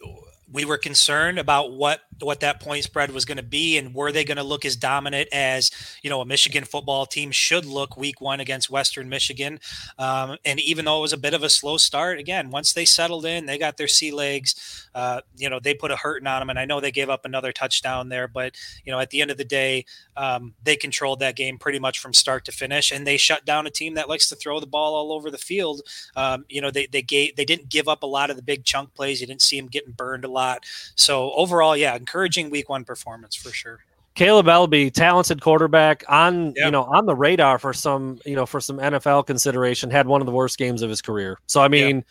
we 0.50 0.64
were 0.64 0.78
concerned 0.78 1.38
about 1.38 1.72
what 1.72 2.00
what 2.20 2.40
that 2.40 2.60
point 2.60 2.84
spread 2.84 3.10
was 3.10 3.24
going 3.24 3.36
to 3.36 3.42
be 3.42 3.76
and 3.76 3.94
were 3.94 4.12
they 4.12 4.24
going 4.24 4.36
to 4.36 4.42
look 4.42 4.64
as 4.64 4.76
dominant 4.76 5.28
as 5.32 5.70
you 6.02 6.10
know 6.10 6.20
a 6.20 6.26
Michigan 6.26 6.64
football 6.64 7.06
team 7.06 7.30
should 7.30 7.64
look 7.64 7.96
week 7.96 8.20
one 8.20 8.40
against 8.40 8.70
Western 8.70 9.08
Michigan. 9.08 9.58
Um, 9.98 10.36
and 10.44 10.60
even 10.60 10.84
though 10.84 10.98
it 10.98 11.02
was 11.02 11.12
a 11.12 11.18
bit 11.18 11.34
of 11.34 11.42
a 11.42 11.50
slow 11.50 11.76
start, 11.76 12.18
again 12.18 12.50
once 12.50 12.72
they 12.72 12.84
settled 12.84 13.24
in, 13.24 13.46
they 13.46 13.58
got 13.58 13.76
their 13.76 13.88
sea 13.88 14.12
legs. 14.12 14.88
Uh, 14.94 15.20
you 15.36 15.50
know 15.50 15.60
they 15.60 15.74
put 15.74 15.90
a 15.90 15.96
hurting 15.96 16.26
on 16.26 16.40
them, 16.40 16.50
and 16.50 16.58
I 16.58 16.64
know 16.64 16.80
they 16.80 16.90
gave 16.90 17.10
up 17.10 17.24
another 17.24 17.52
touchdown 17.52 18.08
there, 18.08 18.28
but 18.28 18.54
you 18.84 18.92
know 18.92 18.98
at 18.98 19.10
the 19.10 19.20
end 19.20 19.30
of 19.30 19.36
the 19.36 19.44
day, 19.44 19.84
um, 20.16 20.54
they 20.62 20.76
controlled 20.76 21.20
that 21.20 21.36
game 21.36 21.58
pretty 21.58 21.78
much 21.78 21.98
from 21.98 22.14
start 22.14 22.44
to 22.46 22.52
finish, 22.52 22.90
and 22.90 23.06
they 23.06 23.16
shut 23.16 23.44
down 23.44 23.66
a 23.66 23.70
team 23.70 23.94
that 23.94 24.08
likes 24.08 24.28
to 24.28 24.36
throw 24.36 24.60
the 24.60 24.66
ball 24.66 24.94
all 24.94 25.12
over 25.12 25.30
the 25.30 25.38
field. 25.38 25.82
Um, 26.14 26.44
you 26.48 26.60
know 26.60 26.70
they 26.70 26.86
they 26.86 27.02
gave 27.02 27.36
they 27.36 27.44
didn't 27.44 27.68
give 27.68 27.88
up 27.88 28.02
a 28.02 28.06
lot 28.06 28.30
of 28.30 28.36
the 28.36 28.42
big 28.42 28.64
chunk 28.64 28.94
plays. 28.94 29.20
You 29.20 29.26
didn't 29.26 29.42
see 29.42 29.58
them 29.58 29.68
getting 29.68 29.92
burned 29.92 30.24
a 30.24 30.30
lot. 30.30 30.64
So 30.94 31.32
overall, 31.32 31.76
yeah, 31.76 31.98
encouraging 32.06 32.50
week 32.50 32.68
one 32.68 32.84
performance 32.84 33.34
for 33.34 33.50
sure. 33.50 33.80
Kaleb 34.14 34.46
Eleby, 34.46 34.92
talented 34.92 35.42
quarterback 35.42 36.02
on 36.08 36.54
yep. 36.56 36.66
you 36.66 36.70
know 36.70 36.84
on 36.84 37.04
the 37.04 37.14
radar 37.14 37.58
for 37.58 37.72
some 37.74 38.18
you 38.24 38.34
know 38.34 38.46
for 38.46 38.60
some 38.60 38.78
NFL 38.78 39.26
consideration, 39.26 39.90
had 39.90 40.06
one 40.06 40.22
of 40.22 40.26
the 40.26 40.32
worst 40.32 40.56
games 40.56 40.82
of 40.82 40.88
his 40.88 41.02
career. 41.02 41.38
So 41.46 41.60
I 41.60 41.68
mean, 41.68 41.96
yep. 41.96 42.04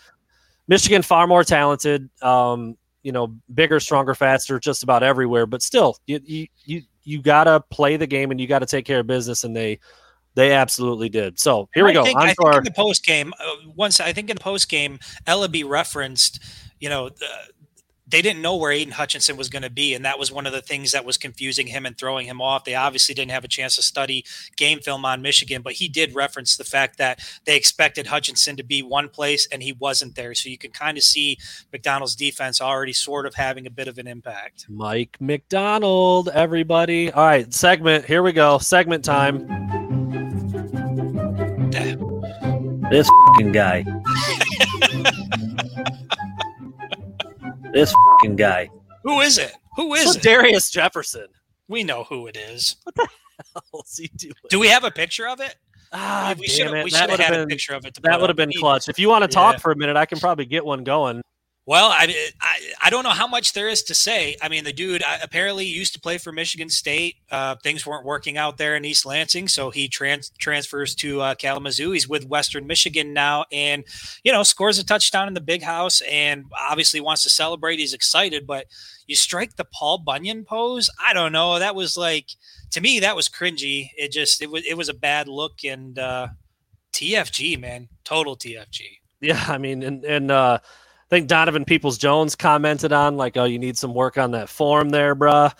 Michigan 0.67 1.01
far 1.01 1.25
more 1.25 1.43
talented, 1.43 2.09
um, 2.21 2.77
you 3.01 3.11
know, 3.11 3.35
bigger, 3.53 3.79
stronger, 3.79 4.13
faster, 4.13 4.59
just 4.59 4.83
about 4.83 5.01
everywhere. 5.01 5.47
But 5.47 5.63
still, 5.63 5.97
you 6.05 6.19
you 6.23 6.47
you, 6.63 6.81
you 7.03 7.21
gotta 7.21 7.61
play 7.71 7.97
the 7.97 8.07
game 8.07 8.29
and 8.29 8.39
you 8.39 8.45
got 8.45 8.59
to 8.59 8.67
take 8.67 8.85
care 8.85 8.99
of 8.99 9.07
business, 9.07 9.43
and 9.43 9.55
they 9.55 9.79
they 10.35 10.51
absolutely 10.51 11.09
did. 11.09 11.39
So 11.39 11.69
here 11.73 11.85
we 11.85 11.93
go. 11.93 12.03
Think, 12.03 12.19
I 12.19 12.27
think 12.27 12.43
our... 12.43 12.59
in 12.59 12.63
the 12.65 12.71
post 12.71 13.05
game, 13.05 13.33
uh, 13.39 13.69
once 13.75 13.99
I 13.99 14.13
think 14.13 14.29
in 14.29 14.35
the 14.35 14.43
post 14.43 14.69
game, 14.69 14.99
Eleby 15.25 15.67
referenced, 15.67 16.43
you 16.79 16.89
know, 16.89 17.09
they 18.07 18.21
didn't 18.21 18.41
know 18.41 18.55
where 18.55 18.71
Aidan 18.71 18.93
Hutchinson 18.93 19.35
was 19.35 19.49
going 19.49 19.63
to 19.63 19.69
be, 19.69 19.95
and 19.95 20.05
that 20.05 20.19
was 20.19 20.31
one 20.31 20.45
of 20.45 20.53
the 20.53 20.61
things 20.61 20.91
that 20.91 21.05
was 21.05 21.17
confusing 21.17 21.67
him 21.67 21.85
and 21.85 21.97
throwing 21.97 22.27
him 22.27 22.39
off. 22.39 22.63
They 22.63 22.75
obviously 22.75 23.15
didn't 23.15 23.31
have 23.31 23.43
a 23.43 23.47
chance 23.47 23.75
to 23.77 23.81
study 23.81 24.23
game 24.57 24.79
film 24.79 25.05
on 25.05 25.23
Michigan, 25.23 25.63
but 25.63 25.73
he 25.73 25.87
did 25.87 26.13
reference 26.13 26.55
the 26.55 26.63
fact 26.63 26.99
that 26.99 27.19
they 27.45 27.55
expected 27.55 28.07
Hutchinson 28.07 28.57
to 28.57 28.63
be 28.63 28.83
one 28.83 29.09
place 29.09 29.47
and 29.51 29.63
he 29.63 29.73
wasn't 29.73 30.15
there. 30.15 30.35
So 30.35 30.49
you 30.49 30.57
can 30.57 30.71
kind 30.71 30.97
of 30.97 31.03
see 31.03 31.39
Macdonald's 31.71 32.15
defense 32.15 32.61
already 32.61 32.93
sort 32.93 33.25
of 33.25 33.33
having 33.33 33.65
a 33.65 33.71
bit 33.71 33.87
of 33.87 33.97
an 33.97 34.07
impact. 34.07 34.67
Mike 34.69 35.17
Macdonald, 35.19 36.29
everybody. 36.29 37.11
All 37.11 37.25
right, 37.25 37.51
segment. 37.51 38.05
Here 38.05 38.21
we 38.21 38.33
go. 38.33 38.59
Segment 38.59 39.03
time. 39.03 39.47
This 42.91 43.09
guy. 43.51 43.83
This 47.75 47.93
fucking 48.11 48.37
guy. 48.37 48.69
Who 49.03 49.19
is 49.19 49.37
it? 49.37 49.51
Who 49.75 49.95
is 49.95 50.15
it? 50.15 50.21
Darius 50.21 50.69
Jefferson. 50.69 51.27
We 51.67 51.83
know 51.83 52.05
who 52.05 52.27
it 52.27 52.37
is. 52.37 52.77
What 52.83 52.95
the 52.95 53.07
hell 53.53 53.83
is 53.83 53.97
he 53.97 54.07
doing? 54.15 54.33
Do 54.49 54.61
we 54.61 54.69
have 54.69 54.85
a 54.85 54.91
picture 54.91 55.27
of 55.27 55.41
it? 55.41 55.57
Ah, 55.91 56.33
we 56.39 56.47
should 56.47 56.67
have 56.67 56.89
had 57.19 57.31
been, 57.31 57.41
a 57.41 57.47
picture 57.47 57.73
of 57.73 57.85
it. 57.85 57.99
that 58.01 58.21
would 58.21 58.29
have 58.29 58.37
been 58.37 58.53
clutch. 58.57 58.87
If 58.87 58.97
you 58.97 59.09
want 59.09 59.23
to 59.23 59.27
talk 59.27 59.55
yeah. 59.55 59.59
for 59.59 59.73
a 59.73 59.75
minute, 59.75 59.97
I 59.97 60.05
can 60.05 60.19
probably 60.21 60.45
get 60.45 60.63
one 60.65 60.85
going. 60.85 61.21
Well, 61.67 61.89
I, 61.89 62.13
I, 62.39 62.59
I 62.83 62.89
don't 62.91 63.03
know 63.03 63.09
how 63.09 63.25
much 63.25 63.53
there 63.53 63.67
is 63.67 63.81
to 63.83 63.95
say. 63.95 64.35
I 64.39 64.49
mean, 64.49 64.63
the 64.65 64.71
dude 64.73 65.01
apparently 65.23 65.65
used 65.65 65.93
to 65.93 65.99
play 65.99 66.19
for 66.19 66.31
Michigan 66.31 66.69
State. 66.69 67.15
Uh, 67.31 67.55
things 67.55 67.87
weren't 67.87 68.05
working 68.05 68.37
out 68.37 68.57
there 68.57 68.75
in 68.75 68.85
East 68.85 69.03
Lansing, 69.03 69.47
so 69.47 69.71
he 69.71 69.87
trans- 69.87 70.29
transfers 70.37 70.93
to 70.95 71.21
uh, 71.21 71.33
Kalamazoo. 71.33 71.89
He's 71.89 72.07
with 72.07 72.27
Western 72.27 72.67
Michigan 72.67 73.13
now, 73.13 73.45
and 73.51 73.83
you 74.23 74.31
know 74.31 74.43
scores 74.43 74.77
a 74.77 74.85
touchdown 74.85 75.27
in 75.27 75.33
the 75.33 75.41
big 75.41 75.63
house, 75.63 76.01
and 76.01 76.45
obviously 76.69 77.01
wants 77.01 77.23
to 77.23 77.29
celebrate. 77.31 77.79
He's 77.79 77.95
excited, 77.95 78.45
but 78.45 78.67
you 79.07 79.15
strike 79.15 79.55
the 79.55 79.65
Paul 79.65 79.97
Bunyan 79.97 80.45
pose. 80.45 80.87
I 81.03 81.13
don't 81.13 81.31
know. 81.31 81.57
That 81.57 81.73
was 81.73 81.97
like 81.97 82.27
to 82.71 82.81
me 82.81 82.99
that 82.99 83.15
was 83.15 83.27
cringy. 83.27 83.89
It 83.97 84.11
just 84.11 84.39
it 84.43 84.51
was 84.51 84.63
it 84.69 84.77
was 84.77 84.89
a 84.89 84.93
bad 84.93 85.27
look, 85.27 85.63
and 85.63 85.97
uh, 85.97 86.27
TFG 86.93 87.59
man, 87.59 87.89
total 88.03 88.37
TFG. 88.37 88.81
Yeah, 89.19 89.43
I 89.47 89.57
mean, 89.57 89.81
and 89.81 90.05
and. 90.05 90.29
uh 90.29 90.59
think 91.15 91.27
Donovan 91.29 91.63
Peoples 91.63 91.97
Jones 91.97 92.35
commented 92.35 92.91
on 92.91 93.15
like, 93.15 93.37
"Oh, 93.37 93.45
you 93.45 93.57
need 93.57 93.77
some 93.77 93.93
work 93.93 94.17
on 94.17 94.31
that 94.31 94.49
form 94.49 94.89
there, 94.89 95.15
bruh." 95.15 95.53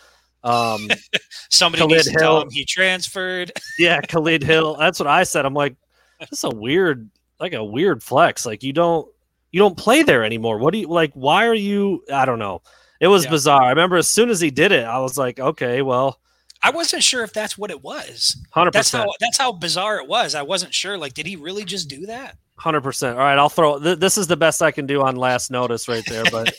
Um, 0.44 0.90
Somebody 1.50 1.82
Khalid 1.82 1.96
needs 1.96 2.06
to 2.06 2.12
Hill. 2.12 2.20
tell 2.20 2.42
him 2.42 2.50
he 2.52 2.66
transferred. 2.66 3.52
yeah, 3.80 4.02
Khalid 4.02 4.44
Hill. 4.44 4.76
That's 4.76 5.00
what 5.00 5.08
I 5.08 5.24
said. 5.24 5.46
I'm 5.46 5.54
like, 5.54 5.76
this 6.20 6.34
is 6.34 6.44
a 6.44 6.50
weird, 6.50 7.10
like 7.40 7.54
a 7.54 7.64
weird 7.64 8.04
flex. 8.04 8.46
Like 8.46 8.64
you 8.64 8.74
don't, 8.74 9.08
you 9.52 9.60
don't 9.60 9.78
play 9.78 10.04
there 10.04 10.26
anymore. 10.26 10.58
What 10.58 10.74
do 10.74 10.80
you 10.80 10.88
like? 10.88 11.14
Why 11.14 11.48
are 11.48 11.56
you? 11.56 12.04
I 12.12 12.26
don't 12.26 12.40
know. 12.40 12.62
It 13.00 13.08
was 13.08 13.24
yeah. 13.24 13.32
bizarre. 13.32 13.64
I 13.64 13.70
remember 13.70 13.96
as 13.96 14.10
soon 14.10 14.30
as 14.30 14.42
he 14.42 14.52
did 14.52 14.74
it, 14.74 14.86
I 14.86 15.00
was 15.00 15.18
like, 15.18 15.40
okay, 15.40 15.82
well. 15.82 16.20
I 16.64 16.72
wasn't 16.72 17.04
sure 17.04 17.24
if 17.24 17.32
that's 17.32 17.58
what 17.58 17.70
it 17.70 17.84
was. 17.84 18.38
Hundred 18.52 18.74
percent. 18.74 19.04
That's 19.04 19.06
how 19.06 19.14
that's 19.20 19.38
how 19.38 19.52
bizarre 19.54 19.98
it 20.00 20.08
was. 20.08 20.36
I 20.36 20.42
wasn't 20.42 20.74
sure. 20.74 20.98
Like, 20.98 21.14
did 21.14 21.28
he 21.28 21.36
really 21.36 21.64
just 21.64 21.88
do 21.88 22.08
that? 22.08 22.38
Hundred 22.58 22.82
percent. 22.82 23.18
All 23.18 23.24
right, 23.24 23.38
I'll 23.38 23.50
throw. 23.50 23.80
Th- 23.80 24.00
this 24.00 24.18
is 24.18 24.28
the 24.28 24.38
best 24.38 24.62
I 24.62 24.72
can 24.72 24.86
do 24.86 25.02
on 25.02 25.18
last 25.18 25.52
notice, 25.52 25.88
right 25.90 26.04
there. 26.08 26.24
But 26.32 26.56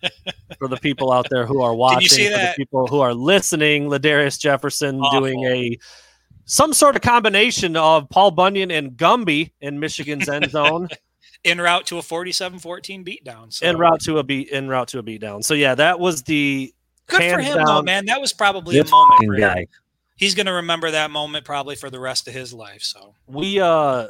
for 0.58 0.68
the 0.68 0.78
people 0.78 1.12
out 1.12 1.26
there 1.30 1.44
who 1.44 1.60
are 1.62 1.74
watching, 1.74 2.30
for 2.32 2.38
the 2.38 2.54
people 2.56 2.86
who 2.86 3.00
are 3.00 3.12
listening, 3.12 3.88
Ladarius 3.90 4.38
Jefferson 4.38 5.00
Awful. 5.00 5.20
doing 5.20 5.44
a 5.44 5.78
some 6.46 6.72
sort 6.72 6.96
of 6.96 7.02
combination 7.02 7.76
of 7.76 8.08
Paul 8.08 8.30
Bunyan 8.30 8.70
and 8.70 8.92
Gumby 8.92 9.50
in 9.60 9.78
Michigan's 9.80 10.28
end 10.28 10.50
zone. 10.50 10.88
in 11.44 11.60
route 11.60 11.86
to 11.86 11.98
a 11.98 12.02
47-14 12.02 13.06
beatdown. 13.06 13.52
So. 13.52 13.66
En 13.66 13.76
route 13.76 14.00
to 14.04 14.18
a 14.18 14.22
beat 14.22 14.48
en 14.50 14.68
route 14.68 14.88
to 14.88 14.98
a 14.98 15.02
beatdown. 15.02 15.44
So 15.44 15.52
yeah, 15.54 15.74
that 15.74 16.00
was 16.00 16.22
the 16.22 16.72
good 17.06 17.32
for 17.32 17.40
him 17.40 17.56
down. 17.58 17.66
though, 17.66 17.82
man. 17.82 18.06
That 18.06 18.20
was 18.20 18.32
probably 18.32 18.76
this 18.78 18.88
a 18.88 18.90
moment 18.90 19.38
guy. 19.40 19.66
He's 20.16 20.34
gonna 20.34 20.54
remember 20.54 20.90
that 20.90 21.10
moment 21.10 21.44
probably 21.44 21.76
for 21.76 21.90
the 21.90 22.00
rest 22.00 22.28
of 22.28 22.34
his 22.34 22.54
life. 22.54 22.82
So 22.82 23.14
we 23.26 23.60
uh 23.60 24.08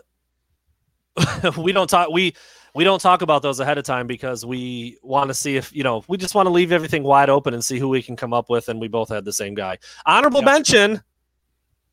we 1.59 1.73
don't 1.73 1.89
talk 1.89 2.11
we 2.11 2.35
we 2.75 2.83
don't 2.83 3.01
talk 3.01 3.23
about 3.23 3.43
those 3.43 3.61
ahead 3.61 3.79
of 3.79 3.85
time 3.85 4.07
because 4.07 4.45
we 4.45 4.99
want 5.03 5.29
to 5.29 5.35
see 5.35 5.57
if 5.57 5.75
you 5.75 5.83
know 5.83 6.05
we 6.09 6.17
just 6.17 6.35
want 6.35 6.47
to 6.47 6.51
leave 6.51 6.73
everything 6.73 7.03
wide 7.03 7.31
open 7.31 7.55
and 7.55 7.65
see 7.65 7.79
who 7.79 7.89
we 7.89 8.03
can 8.03 8.17
come 8.17 8.33
up 8.33 8.51
with 8.51 8.69
and 8.69 8.81
we 8.81 8.89
both 8.89 9.09
had 9.09 9.25
the 9.25 9.33
same 9.33 9.55
guy. 9.55 9.79
Honorable 10.07 10.41
yep. 10.41 10.47
mention. 10.47 11.03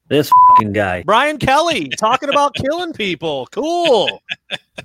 This 0.07 0.29
fucking 0.49 0.73
guy. 0.73 1.03
Brian 1.03 1.37
kelly 1.37 1.87
talking 1.97 2.27
about 2.27 2.53
killing 2.53 2.93
people. 2.93 3.47
Cool. 3.51 4.21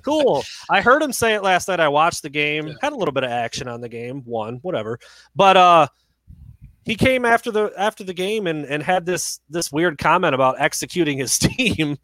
Cool. 0.03 0.43
I 0.69 0.79
heard 0.79 1.01
him 1.01 1.11
say 1.11 1.33
it 1.33 1.43
last 1.43 1.67
night. 1.67 1.79
I 1.79 1.87
watched 1.87 2.21
the 2.21 2.29
game 2.29 2.75
had 2.81 2.93
a 2.93 2.95
little 2.95 3.13
bit 3.13 3.23
of 3.23 3.31
action 3.31 3.67
on 3.67 3.81
the 3.81 3.89
game 3.89 4.21
one 4.25 4.57
whatever. 4.57 4.99
But 5.35 5.57
uh 5.57 5.87
he 6.85 6.95
came 6.95 7.25
after 7.25 7.51
the 7.51 7.73
after 7.77 8.03
the 8.03 8.13
game 8.13 8.47
and 8.47 8.63
and 8.65 8.81
had 8.81 9.05
this 9.05 9.41
this 9.49 9.71
weird 9.71 9.97
comment 9.97 10.33
about 10.33 10.55
executing 10.59 11.17
his 11.17 11.37
team 11.39 11.97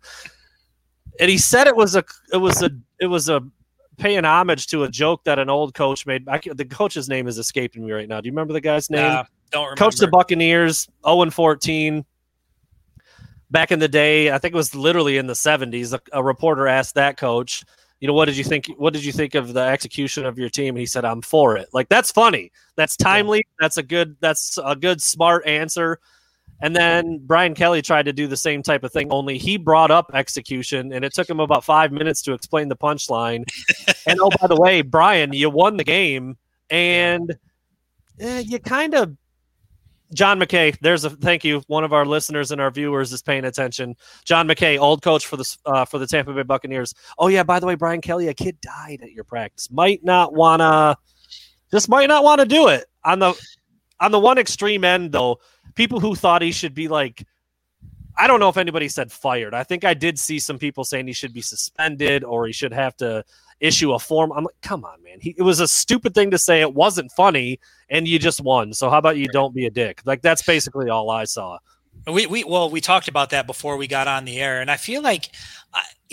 and 1.19 1.29
he 1.29 1.37
said 1.37 1.67
it 1.67 1.75
was 1.75 1.95
a 1.95 2.03
it 2.31 2.37
was 2.37 2.61
a 2.61 2.71
it 2.99 3.07
was 3.07 3.29
a 3.29 3.41
paying 3.97 4.25
homage 4.25 4.67
to 4.67 4.83
a 4.83 4.89
joke 4.89 5.23
that 5.23 5.39
an 5.39 5.49
old 5.49 5.73
coach 5.73 6.05
made. 6.05 6.27
I, 6.27 6.39
the 6.53 6.65
coach's 6.65 7.09
name 7.09 7.27
is 7.27 7.37
escaping 7.37 7.85
me 7.85 7.91
right 7.91 8.07
now. 8.07 8.21
Do 8.21 8.27
you 8.27 8.31
remember 8.31 8.53
the 8.53 8.61
guy's 8.61 8.89
name? 8.89 9.03
Uh, 9.03 9.23
don't 9.51 9.63
remember. 9.65 9.77
Coach 9.77 9.97
the 9.97 10.07
Buccaneers, 10.07 10.89
0 11.05 11.21
and 11.21 11.33
14. 11.33 12.05
Back 13.51 13.71
in 13.71 13.77
the 13.77 13.87
day, 13.87 14.31
I 14.31 14.39
think 14.39 14.53
it 14.53 14.57
was 14.57 14.73
literally 14.73 15.17
in 15.17 15.27
the 15.27 15.33
70s. 15.33 15.93
A, 15.93 15.99
a, 16.11 16.23
reporter 16.23 16.67
asked 16.67 16.95
that 16.95 17.17
coach, 17.17 17.63
you 17.99 18.07
know, 18.07 18.13
what 18.13 18.25
did 18.25 18.35
you 18.35 18.43
think? 18.43 18.65
What 18.77 18.93
did 18.93 19.05
you 19.05 19.11
think 19.11 19.35
of 19.35 19.53
the 19.53 19.61
execution 19.61 20.25
of 20.25 20.39
your 20.39 20.49
team? 20.49 20.75
he 20.75 20.87
said, 20.87 21.05
"I'm 21.05 21.21
for 21.21 21.55
it." 21.55 21.69
Like 21.71 21.87
that's 21.87 22.11
funny. 22.11 22.51
That's 22.75 22.97
timely. 22.97 23.45
That's 23.59 23.77
a 23.77 23.83
good. 23.83 24.17
That's 24.19 24.59
a 24.63 24.75
good 24.75 25.01
smart 25.01 25.45
answer. 25.45 25.99
And 26.63 26.73
then 26.73 27.19
Brian 27.21 27.55
Kelly 27.55 27.81
tried 27.81 28.05
to 28.05 28.13
do 28.13 28.25
the 28.25 28.37
same 28.37 28.63
type 28.63 28.85
of 28.85 28.93
thing, 28.93 29.11
only 29.11 29.37
he 29.37 29.57
brought 29.57 29.91
up 29.91 30.09
execution, 30.13 30.93
and 30.93 31.03
it 31.03 31.13
took 31.13 31.29
him 31.29 31.41
about 31.41 31.65
five 31.65 31.91
minutes 31.91 32.21
to 32.21 32.31
explain 32.31 32.69
the 32.69 32.77
punchline. 32.77 33.43
and 34.07 34.17
oh, 34.21 34.29
by 34.39 34.47
the 34.47 34.55
way, 34.55 34.81
Brian, 34.81 35.33
you 35.33 35.49
won 35.49 35.75
the 35.75 35.83
game, 35.83 36.37
and 36.69 37.35
eh, 38.19 38.39
you 38.39 38.59
kind 38.59 38.95
of. 38.95 39.17
John 40.13 40.39
McKay, 40.39 40.77
there's 40.79 41.03
a 41.03 41.09
thank 41.09 41.43
you. 41.43 41.63
One 41.67 41.83
of 41.83 41.91
our 41.91 42.05
listeners 42.05 42.51
and 42.51 42.61
our 42.61 42.71
viewers 42.71 43.11
is 43.11 43.21
paying 43.21 43.43
attention. 43.43 43.95
John 44.23 44.47
McKay, 44.47 44.79
old 44.79 45.01
coach 45.01 45.25
for 45.25 45.35
the 45.35 45.57
uh, 45.65 45.83
for 45.83 45.97
the 45.97 46.07
Tampa 46.07 46.31
Bay 46.33 46.43
Buccaneers. 46.43 46.93
Oh 47.17 47.27
yeah, 47.27 47.43
by 47.43 47.59
the 47.59 47.65
way, 47.65 47.75
Brian 47.75 47.99
Kelly, 47.99 48.29
a 48.29 48.33
kid 48.33 48.61
died 48.61 49.01
at 49.01 49.11
your 49.11 49.25
practice. 49.25 49.69
Might 49.69 50.01
not 50.03 50.33
wanna, 50.33 50.95
just 51.71 51.89
might 51.89 52.07
not 52.07 52.23
want 52.23 52.39
to 52.39 52.45
do 52.45 52.69
it 52.69 52.85
on 53.03 53.19
the 53.19 53.33
on 53.99 54.11
the 54.11 54.19
one 54.19 54.37
extreme 54.37 54.83
end 54.83 55.11
though 55.11 55.39
people 55.75 55.99
who 55.99 56.15
thought 56.15 56.41
he 56.41 56.51
should 56.51 56.73
be 56.73 56.87
like 56.87 57.25
I 58.15 58.27
don't 58.27 58.39
know 58.39 58.49
if 58.49 58.57
anybody 58.57 58.87
said 58.89 59.11
fired. 59.11 59.53
I 59.53 59.63
think 59.63 59.83
I 59.83 59.93
did 59.93 60.19
see 60.19 60.37
some 60.37 60.59
people 60.59 60.83
saying 60.83 61.07
he 61.07 61.13
should 61.13 61.33
be 61.33 61.41
suspended 61.41 62.23
or 62.23 62.45
he 62.45 62.53
should 62.53 62.73
have 62.73 62.95
to 62.97 63.25
issue 63.59 63.93
a 63.93 63.99
form. 63.99 64.31
I'm 64.31 64.43
like, 64.43 64.61
come 64.61 64.85
on, 64.85 65.01
man. 65.03 65.19
He, 65.19 65.33
it 65.37 65.41
was 65.41 65.59
a 65.59 65.67
stupid 65.67 66.13
thing 66.13 66.29
to 66.31 66.37
say. 66.37 66.61
It 66.61 66.73
wasn't 66.73 67.11
funny, 67.11 67.59
and 67.89 68.07
you 68.07 68.19
just 68.19 68.41
won. 68.41 68.73
So 68.73 68.89
how 68.89 68.99
about 68.99 69.17
you 69.17 69.27
don't 69.27 69.55
be 69.55 69.65
a 69.65 69.71
dick? 69.71 70.01
Like 70.05 70.21
that's 70.21 70.43
basically 70.43 70.89
all 70.89 71.09
I 71.09 71.23
saw. 71.23 71.57
We 72.05 72.27
we 72.27 72.43
well 72.43 72.69
we 72.69 72.81
talked 72.81 73.07
about 73.07 73.29
that 73.29 73.47
before 73.47 73.77
we 73.77 73.87
got 73.87 74.07
on 74.07 74.25
the 74.25 74.39
air, 74.39 74.61
and 74.61 74.69
I 74.69 74.77
feel 74.77 75.01
like, 75.01 75.29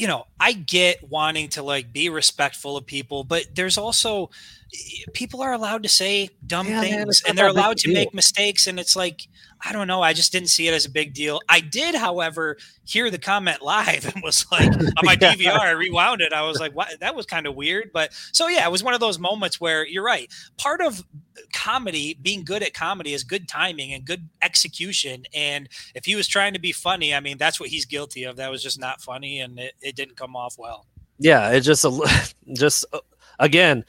you 0.00 0.06
know, 0.06 0.24
I 0.40 0.52
get 0.52 1.06
wanting 1.08 1.48
to 1.50 1.62
like 1.62 1.92
be 1.92 2.08
respectful 2.08 2.76
of 2.78 2.86
people, 2.86 3.22
but 3.22 3.44
there's 3.54 3.76
also 3.76 4.30
eh, 4.72 5.04
people 5.12 5.42
are 5.42 5.52
allowed 5.52 5.82
to 5.82 5.90
say 5.90 6.30
dumb 6.46 6.68
yeah, 6.68 6.80
things 6.80 7.22
man, 7.22 7.28
and 7.30 7.38
they're 7.38 7.48
allowed 7.48 7.76
to 7.78 7.88
deal. 7.88 7.94
make 7.94 8.14
mistakes 8.14 8.66
and 8.66 8.80
it's 8.80 8.96
like 8.96 9.28
i 9.62 9.72
don't 9.72 9.86
know 9.86 10.00
i 10.00 10.14
just 10.14 10.32
didn't 10.32 10.48
see 10.48 10.66
it 10.66 10.72
as 10.72 10.86
a 10.86 10.90
big 10.90 11.12
deal. 11.12 11.40
I 11.50 11.60
did 11.60 11.94
however 11.94 12.56
hear 12.84 13.10
the 13.10 13.18
comment 13.18 13.60
live 13.60 14.06
and 14.14 14.22
was 14.22 14.46
like 14.50 14.72
on 14.72 15.02
my 15.02 15.16
dvr 15.24 15.58
i 15.58 15.70
rewound 15.72 16.22
it 16.22 16.32
i 16.32 16.42
was 16.42 16.58
like 16.58 16.72
what 16.72 16.98
that 17.00 17.14
was 17.14 17.26
kind 17.26 17.46
of 17.46 17.54
weird 17.54 17.90
but 17.92 18.14
so 18.32 18.48
yeah 18.48 18.66
it 18.66 18.70
was 18.70 18.82
one 18.82 18.94
of 18.94 19.00
those 19.00 19.18
moments 19.18 19.60
where 19.60 19.86
you're 19.86 20.04
right. 20.04 20.32
Part 20.56 20.80
of 20.80 21.04
comedy 21.52 22.18
being 22.20 22.44
good 22.44 22.62
at 22.62 22.74
comedy 22.74 23.12
is 23.12 23.24
good 23.24 23.48
timing 23.48 23.92
and 23.92 24.04
good 24.04 24.28
execution 24.42 25.24
and 25.34 25.68
if 25.94 26.04
he 26.04 26.14
was 26.14 26.28
trying 26.28 26.52
to 26.52 26.60
be 26.60 26.70
funny 26.72 27.14
i 27.14 27.20
mean 27.20 27.38
that's 27.38 27.58
what 27.58 27.68
he's 27.68 27.86
guilty 27.86 28.24
of 28.24 28.36
that 28.36 28.50
was 28.50 28.62
just 28.62 28.78
not 28.78 29.00
funny 29.00 29.40
and 29.40 29.49
it, 29.58 29.74
it 29.80 29.96
didn't 29.96 30.16
come 30.16 30.36
off 30.36 30.56
well 30.58 30.86
yeah 31.18 31.50
it 31.50 31.60
just 31.60 31.84
a 31.84 32.32
just 32.54 32.84
uh, 32.92 33.00
again 33.38 33.84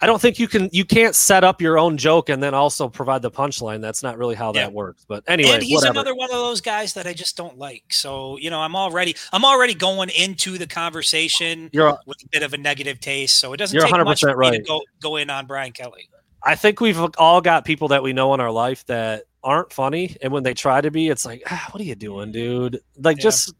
I 0.00 0.06
don't 0.06 0.20
think 0.20 0.38
you 0.38 0.48
can 0.48 0.68
you 0.70 0.84
can't 0.84 1.14
set 1.14 1.44
up 1.44 1.62
your 1.62 1.78
own 1.78 1.96
joke 1.96 2.28
and 2.28 2.42
then 2.42 2.52
also 2.52 2.90
provide 2.90 3.22
the 3.22 3.30
punchline. 3.30 3.80
That's 3.80 4.02
not 4.02 4.18
really 4.18 4.34
how 4.34 4.52
yeah. 4.52 4.64
that 4.64 4.72
works. 4.74 5.06
But 5.08 5.24
anyway, 5.26 5.52
and 5.52 5.62
he's 5.62 5.76
whatever. 5.76 5.92
another 5.92 6.14
one 6.14 6.30
of 6.30 6.36
those 6.36 6.60
guys 6.60 6.92
that 6.92 7.06
I 7.06 7.14
just 7.14 7.38
don't 7.38 7.56
like. 7.56 7.84
So 7.90 8.36
you 8.36 8.50
know, 8.50 8.60
I'm 8.60 8.76
already 8.76 9.16
I'm 9.32 9.46
already 9.46 9.72
going 9.72 10.10
into 10.10 10.58
the 10.58 10.66
conversation 10.66 11.70
You're, 11.72 11.96
with 12.04 12.22
a 12.22 12.28
bit 12.30 12.42
of 12.42 12.52
a 12.52 12.58
negative 12.58 13.00
taste. 13.00 13.36
So 13.38 13.54
it 13.54 13.56
doesn't 13.56 13.80
take 13.80 14.04
much 14.04 14.20
for 14.20 14.36
right. 14.36 14.52
me 14.52 14.58
to 14.58 14.64
go 14.64 14.82
go 15.00 15.16
in 15.16 15.30
on 15.30 15.46
Brian 15.46 15.72
Kelly. 15.72 16.10
I 16.42 16.56
think 16.56 16.80
we've 16.80 17.00
all 17.16 17.40
got 17.40 17.64
people 17.64 17.88
that 17.88 18.02
we 18.02 18.12
know 18.12 18.34
in 18.34 18.40
our 18.40 18.50
life 18.50 18.84
that 18.86 19.24
aren't 19.42 19.72
funny, 19.72 20.18
and 20.20 20.32
when 20.32 20.42
they 20.42 20.52
try 20.52 20.82
to 20.82 20.90
be, 20.90 21.08
it's 21.08 21.24
like, 21.24 21.42
ah, 21.50 21.68
what 21.70 21.80
are 21.80 21.84
you 21.84 21.94
doing, 21.94 22.30
dude? 22.30 22.80
Like, 22.98 23.16
yeah. 23.16 23.22
just 23.22 23.54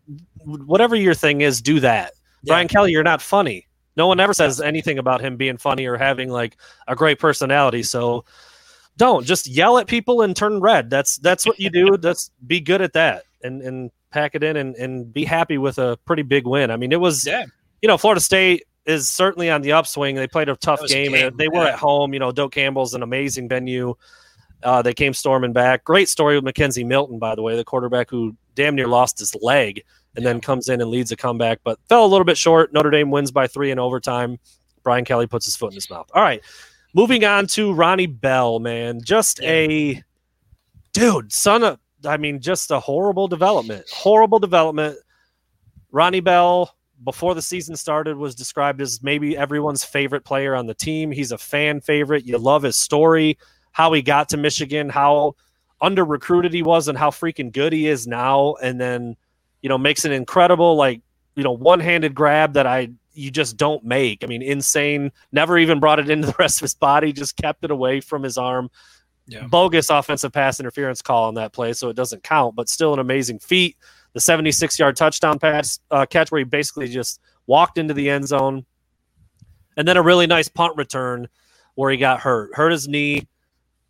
whatever 0.45 0.97
your 0.97 1.14
thing 1.14 1.40
is, 1.40 1.61
do 1.61 1.80
that. 1.80 2.12
Yeah. 2.42 2.53
Brian 2.53 2.68
Kelly, 2.68 2.92
you're 2.92 3.03
not 3.03 3.22
funny. 3.22 3.66
No 3.97 4.07
one 4.07 4.20
ever 4.20 4.34
says 4.34 4.61
anything 4.61 4.99
about 4.99 5.20
him 5.20 5.36
being 5.36 5.57
funny 5.57 5.86
or 5.86 5.97
having 5.97 6.28
like 6.28 6.57
a 6.88 6.97
great 6.97 7.18
personality. 7.18 7.82
So 7.82 8.24
don't 8.97 9.24
just 9.24 9.47
yell 9.47 9.78
at 9.78 9.86
people 9.86 10.22
and 10.22 10.34
turn 10.36 10.61
red. 10.61 10.90
That's 10.90 11.16
that's 11.18 11.47
what 11.47 11.59
you 11.61 11.70
do. 11.70 11.97
That's 12.01 12.30
be 12.47 12.61
good 12.61 12.82
at 12.82 12.92
that 12.95 13.24
and 13.42 13.62
and 13.62 13.90
pack 14.11 14.34
it 14.34 14.42
in 14.42 14.57
and 14.57 14.74
and 14.76 15.12
be 15.12 15.24
happy 15.24 15.59
with 15.59 15.78
a 15.78 15.99
pretty 16.05 16.22
big 16.22 16.47
win. 16.47 16.70
I 16.70 16.76
mean, 16.76 16.92
it 16.92 17.01
was 17.01 17.26
yeah. 17.26 17.45
you 17.82 17.88
know 17.88 17.99
Florida 17.99 18.20
State 18.20 18.64
is 18.86 19.09
certainly 19.09 19.51
on 19.51 19.62
the 19.62 19.72
upswing. 19.72 20.16
They 20.16 20.26
played 20.26 20.49
a 20.49 20.57
tough 20.57 20.86
game, 20.86 21.12
game, 21.12 21.28
and 21.28 21.38
they 21.38 21.49
were 21.49 21.66
at 21.66 21.78
home. 21.78 22.12
You 22.12 22.20
know, 22.20 22.32
Doak 22.32 22.53
Campbell's 22.53 22.95
an 22.95 23.03
amazing 23.03 23.49
venue. 23.49 23.95
Uh, 24.62 24.82
they 24.82 24.95
came 24.95 25.12
storming 25.12 25.53
back. 25.53 25.84
Great 25.84 26.09
story 26.09 26.38
with 26.38 26.45
McKenzie 26.45 26.86
Milton, 26.86 27.18
by 27.18 27.34
the 27.34 27.42
way, 27.42 27.57
the 27.57 27.64
quarterback 27.64 28.11
who 28.11 28.34
damn 28.55 28.74
near 28.74 28.88
lost 28.88 29.18
his 29.18 29.34
leg 29.42 29.82
and 30.16 30.22
yeah. 30.22 30.32
then 30.32 30.40
comes 30.40 30.68
in 30.68 30.80
and 30.80 30.90
leads 30.90 31.12
a 31.12 31.16
comeback, 31.16 31.60
but 31.64 31.78
fell 31.88 32.04
a 32.04 32.08
little 32.08 32.24
bit 32.24 32.38
short. 32.38 32.72
Notre 32.72 32.90
Dame 32.90 33.10
wins 33.10 33.30
by 33.30 33.46
three 33.46 33.70
in 33.70 33.78
overtime. 33.78 34.38
Brian 34.82 35.04
Kelly 35.04 35.26
puts 35.26 35.46
his 35.46 35.56
foot 35.56 35.72
in 35.72 35.76
his 35.76 35.90
mouth. 35.90 36.10
All 36.14 36.22
right. 36.22 36.42
Moving 36.94 37.24
on 37.24 37.46
to 37.48 37.72
Ronnie 37.72 38.06
Bell, 38.06 38.60
man. 38.60 39.00
Just 39.02 39.42
a 39.42 40.02
dude, 40.92 41.32
son 41.32 41.64
of, 41.64 41.78
I 42.06 42.16
mean, 42.18 42.40
just 42.40 42.70
a 42.70 42.78
horrible 42.78 43.26
development. 43.26 43.88
Horrible 43.90 44.38
development. 44.38 44.98
Ronnie 45.90 46.20
Bell, 46.20 46.76
before 47.02 47.34
the 47.34 47.42
season 47.42 47.74
started, 47.74 48.16
was 48.16 48.34
described 48.34 48.80
as 48.80 49.02
maybe 49.02 49.36
everyone's 49.36 49.84
favorite 49.84 50.24
player 50.24 50.54
on 50.54 50.66
the 50.66 50.74
team. 50.74 51.10
He's 51.10 51.32
a 51.32 51.38
fan 51.38 51.80
favorite. 51.80 52.26
You 52.26 52.38
love 52.38 52.62
his 52.62 52.76
story, 52.76 53.38
how 53.72 53.92
he 53.92 54.02
got 54.02 54.28
to 54.28 54.36
Michigan, 54.36 54.88
how 54.88 55.34
under 55.80 56.04
recruited 56.04 56.52
he 56.52 56.62
was, 56.62 56.88
and 56.88 56.96
how 56.96 57.10
freaking 57.10 57.50
good 57.50 57.72
he 57.72 57.88
is 57.88 58.06
now. 58.06 58.54
And 58.62 58.80
then 58.80 59.16
you 59.64 59.70
know, 59.70 59.78
makes 59.78 60.04
an 60.04 60.12
incredible 60.12 60.76
like 60.76 61.00
you 61.36 61.42
know 61.42 61.52
one-handed 61.52 62.14
grab 62.14 62.52
that 62.52 62.66
I 62.66 62.90
you 63.14 63.30
just 63.30 63.56
don't 63.56 63.82
make. 63.82 64.22
I 64.22 64.26
mean, 64.26 64.42
insane. 64.42 65.10
Never 65.32 65.56
even 65.56 65.80
brought 65.80 65.98
it 65.98 66.10
into 66.10 66.26
the 66.26 66.34
rest 66.38 66.58
of 66.58 66.62
his 66.62 66.74
body. 66.74 67.14
Just 67.14 67.38
kept 67.38 67.64
it 67.64 67.70
away 67.70 68.00
from 68.00 68.22
his 68.22 68.36
arm. 68.36 68.70
Yeah. 69.26 69.46
Bogus 69.46 69.88
offensive 69.88 70.32
pass 70.32 70.60
interference 70.60 71.00
call 71.00 71.24
on 71.24 71.34
that 71.36 71.54
play, 71.54 71.72
so 71.72 71.88
it 71.88 71.96
doesn't 71.96 72.22
count. 72.22 72.54
But 72.54 72.68
still, 72.68 72.92
an 72.92 72.98
amazing 72.98 73.38
feat. 73.38 73.78
The 74.12 74.20
76-yard 74.20 74.96
touchdown 74.96 75.38
pass 75.38 75.80
uh, 75.90 76.04
catch 76.04 76.30
where 76.30 76.40
he 76.40 76.44
basically 76.44 76.88
just 76.88 77.20
walked 77.46 77.78
into 77.78 77.94
the 77.94 78.10
end 78.10 78.28
zone, 78.28 78.66
and 79.78 79.88
then 79.88 79.96
a 79.96 80.02
really 80.02 80.26
nice 80.26 80.48
punt 80.48 80.76
return 80.76 81.26
where 81.74 81.90
he 81.90 81.96
got 81.96 82.20
hurt, 82.20 82.54
hurt 82.54 82.70
his 82.70 82.86
knee. 82.86 83.26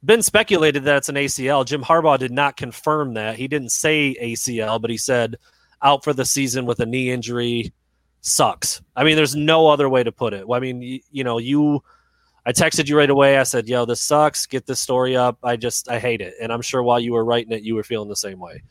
Been 0.04 0.22
speculated 0.22 0.84
that 0.84 0.98
it's 0.98 1.08
an 1.08 1.16
ACL. 1.16 1.66
Jim 1.66 1.82
Harbaugh 1.82 2.18
did 2.18 2.30
not 2.30 2.56
confirm 2.56 3.14
that. 3.14 3.36
He 3.36 3.48
didn't 3.48 3.70
say 3.70 4.16
ACL, 4.22 4.80
but 4.80 4.90
he 4.90 4.96
said 4.96 5.36
out 5.84 6.02
for 6.02 6.12
the 6.12 6.24
season 6.24 6.66
with 6.66 6.80
a 6.80 6.86
knee 6.86 7.10
injury 7.10 7.72
sucks. 8.22 8.80
I 8.96 9.04
mean, 9.04 9.16
there's 9.16 9.36
no 9.36 9.68
other 9.68 9.88
way 9.88 10.02
to 10.02 10.10
put 10.10 10.32
it. 10.34 10.46
I 10.50 10.58
mean, 10.58 10.80
you, 10.82 11.00
you 11.12 11.22
know, 11.24 11.38
you, 11.38 11.82
I 12.46 12.52
texted 12.52 12.88
you 12.88 12.96
right 12.96 13.10
away. 13.10 13.38
I 13.38 13.42
said, 13.42 13.68
yo, 13.68 13.84
this 13.84 14.00
sucks. 14.00 14.46
Get 14.46 14.66
this 14.66 14.80
story 14.80 15.16
up. 15.16 15.38
I 15.42 15.56
just, 15.56 15.90
I 15.90 15.98
hate 15.98 16.20
it. 16.22 16.34
And 16.40 16.52
I'm 16.52 16.62
sure 16.62 16.82
while 16.82 16.98
you 16.98 17.12
were 17.12 17.24
writing 17.24 17.52
it, 17.52 17.62
you 17.62 17.74
were 17.74 17.82
feeling 17.84 18.08
the 18.08 18.16
same 18.16 18.38
way. 18.40 18.62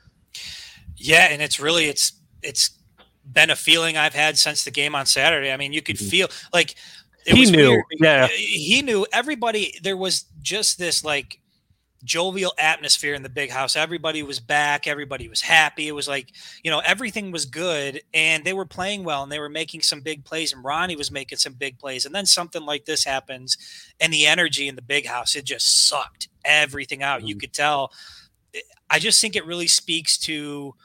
Yeah. 0.97 1.27
And 1.31 1.41
it's 1.41 1.59
really, 1.59 1.85
it's, 1.85 2.13
it's 2.41 2.71
been 3.31 3.49
a 3.49 3.55
feeling 3.55 3.95
I've 3.95 4.13
had 4.13 4.37
since 4.37 4.63
the 4.63 4.71
game 4.71 4.95
on 4.95 5.05
Saturday. 5.05 5.51
I 5.51 5.57
mean, 5.57 5.71
you 5.73 5.81
could 5.81 5.97
Mhm. 5.97 6.09
feel 6.09 6.27
like 6.51 6.75
He 7.25 7.45
knew, 7.45 7.69
weird. 7.69 7.83
yeah. 7.99 8.27
he 8.27 8.81
knew 8.81 9.05
everybody. 9.13 9.75
There 9.81 9.97
was 9.97 10.25
just 10.41 10.77
this 10.77 11.03
like 11.05 11.39
jovial 12.03 12.53
atmosphere 12.57 13.13
in 13.13 13.23
the 13.23 13.29
big 13.29 13.49
house. 13.49 13.75
Everybody 13.75 14.23
was 14.23 14.39
back. 14.39 14.87
Everybody 14.87 15.27
was 15.29 15.41
happy. 15.41 15.87
It 15.87 15.93
was 15.93 16.07
like, 16.07 16.33
you 16.63 16.69
know, 16.71 16.79
everything 16.79 17.31
was 17.31 17.45
good 17.45 18.01
and 18.13 18.43
they 18.43 18.53
were 18.53 18.65
playing 18.65 19.03
well 19.03 19.23
and 19.23 19.31
they 19.31 19.39
were 19.39 19.49
making 19.49 19.81
some 19.81 20.01
big 20.01 20.25
plays 20.25 20.53
and 20.53 20.63
Ronnie 20.63 20.95
was 20.95 21.11
making 21.11 21.37
some 21.37 21.53
big 21.53 21.79
plays. 21.79 22.05
And 22.05 22.13
then 22.13 22.25
something 22.25 22.63
like 22.65 22.85
this 22.85 23.03
happens 23.05 23.57
and 23.99 24.11
the 24.13 24.25
energy 24.25 24.67
in 24.67 24.75
the 24.75 24.81
big 24.81 25.05
house, 25.05 25.35
it 25.35 25.45
just 25.45 25.87
sucked 25.87 26.27
everything 26.43 27.01
out. 27.03 27.23
You 27.27 27.35
Mhm. 27.35 27.39
could 27.39 27.53
tell. 27.53 27.91
I 28.89 28.99
just 28.99 29.19
think 29.21 29.35
it 29.35 29.45
really 29.45 29.67
speaks 29.67 30.17
to 30.19 30.75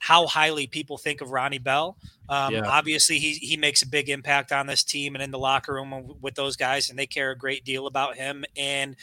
how 0.00 0.26
highly 0.28 0.66
people 0.68 0.96
think 0.96 1.20
of 1.20 1.32
Ronnie 1.32 1.58
Bell. 1.58 1.96
Um, 2.28 2.54
Yeah. 2.54 2.68
Obviously, 2.68 3.18
he 3.18 3.32
he 3.32 3.56
makes 3.56 3.82
a 3.82 3.86
big 3.88 4.08
impact 4.08 4.52
on 4.52 4.66
this 4.68 4.84
team 4.84 5.16
and 5.16 5.22
in 5.24 5.32
the 5.32 5.38
locker 5.40 5.74
room 5.74 6.14
with 6.20 6.36
those 6.36 6.54
guys, 6.56 6.88
and 6.88 6.96
they 6.98 7.06
care 7.06 7.32
a 7.32 7.36
great 7.36 7.64
deal 7.64 7.86
about 7.88 8.16
him. 8.16 8.44
And 8.56 8.94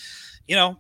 you 0.47 0.55
know, 0.55 0.79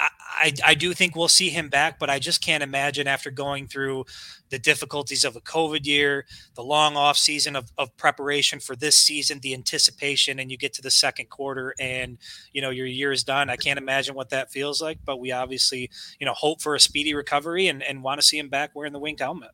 I, 0.00 0.54
I 0.64 0.74
do 0.74 0.94
think 0.94 1.14
we'll 1.14 1.28
see 1.28 1.50
him 1.50 1.68
back, 1.68 1.98
but 1.98 2.08
I 2.08 2.18
just 2.18 2.42
can't 2.42 2.62
imagine 2.62 3.06
after 3.06 3.30
going 3.30 3.66
through 3.66 4.06
the 4.48 4.58
difficulties 4.58 5.24
of 5.24 5.36
a 5.36 5.40
COVID 5.40 5.84
year, 5.84 6.24
the 6.54 6.62
long 6.62 6.96
off 6.96 7.18
season 7.18 7.56
of, 7.56 7.70
of 7.76 7.94
preparation 7.98 8.58
for 8.58 8.74
this 8.74 8.96
season, 8.96 9.40
the 9.40 9.52
anticipation, 9.52 10.38
and 10.38 10.50
you 10.50 10.56
get 10.56 10.72
to 10.74 10.82
the 10.82 10.90
second 10.90 11.28
quarter 11.28 11.74
and 11.78 12.16
you 12.52 12.62
know 12.62 12.70
your 12.70 12.86
year 12.86 13.12
is 13.12 13.22
done. 13.22 13.50
I 13.50 13.56
can't 13.56 13.78
imagine 13.78 14.14
what 14.14 14.30
that 14.30 14.50
feels 14.50 14.80
like, 14.80 14.98
but 15.04 15.20
we 15.20 15.32
obviously 15.32 15.90
you 16.18 16.24
know 16.24 16.34
hope 16.34 16.62
for 16.62 16.74
a 16.74 16.80
speedy 16.80 17.12
recovery 17.12 17.68
and, 17.68 17.82
and 17.82 18.02
want 18.02 18.20
to 18.20 18.26
see 18.26 18.38
him 18.38 18.48
back 18.48 18.70
wearing 18.74 18.94
the 18.94 18.98
winged 18.98 19.20
helmet. 19.20 19.50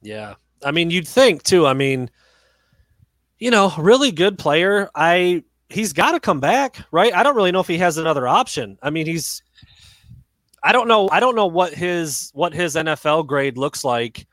Yeah. 0.00 0.34
I 0.64 0.70
mean, 0.70 0.90
you'd 0.90 1.08
think 1.08 1.42
too. 1.42 1.66
I 1.66 1.74
mean, 1.74 2.10
you 3.38 3.50
know, 3.50 3.72
really 3.76 4.12
good 4.12 4.38
player. 4.38 4.88
I 4.94 5.44
he's 5.68 5.92
got 5.92 6.12
to 6.12 6.20
come 6.20 6.40
back, 6.40 6.78
right? 6.90 7.12
I 7.12 7.22
don't 7.22 7.36
really 7.36 7.52
know 7.52 7.60
if 7.60 7.68
he 7.68 7.78
has 7.78 7.98
another 7.98 8.26
option. 8.26 8.78
I 8.82 8.90
mean, 8.90 9.06
he's 9.06 9.42
I 10.62 10.72
don't 10.72 10.88
know. 10.88 11.08
I 11.10 11.20
don't 11.20 11.34
know 11.34 11.46
what 11.46 11.74
his 11.74 12.30
what 12.34 12.52
his 12.54 12.74
NFL 12.76 13.26
grade 13.26 13.58
looks 13.58 13.84
like 13.84 14.26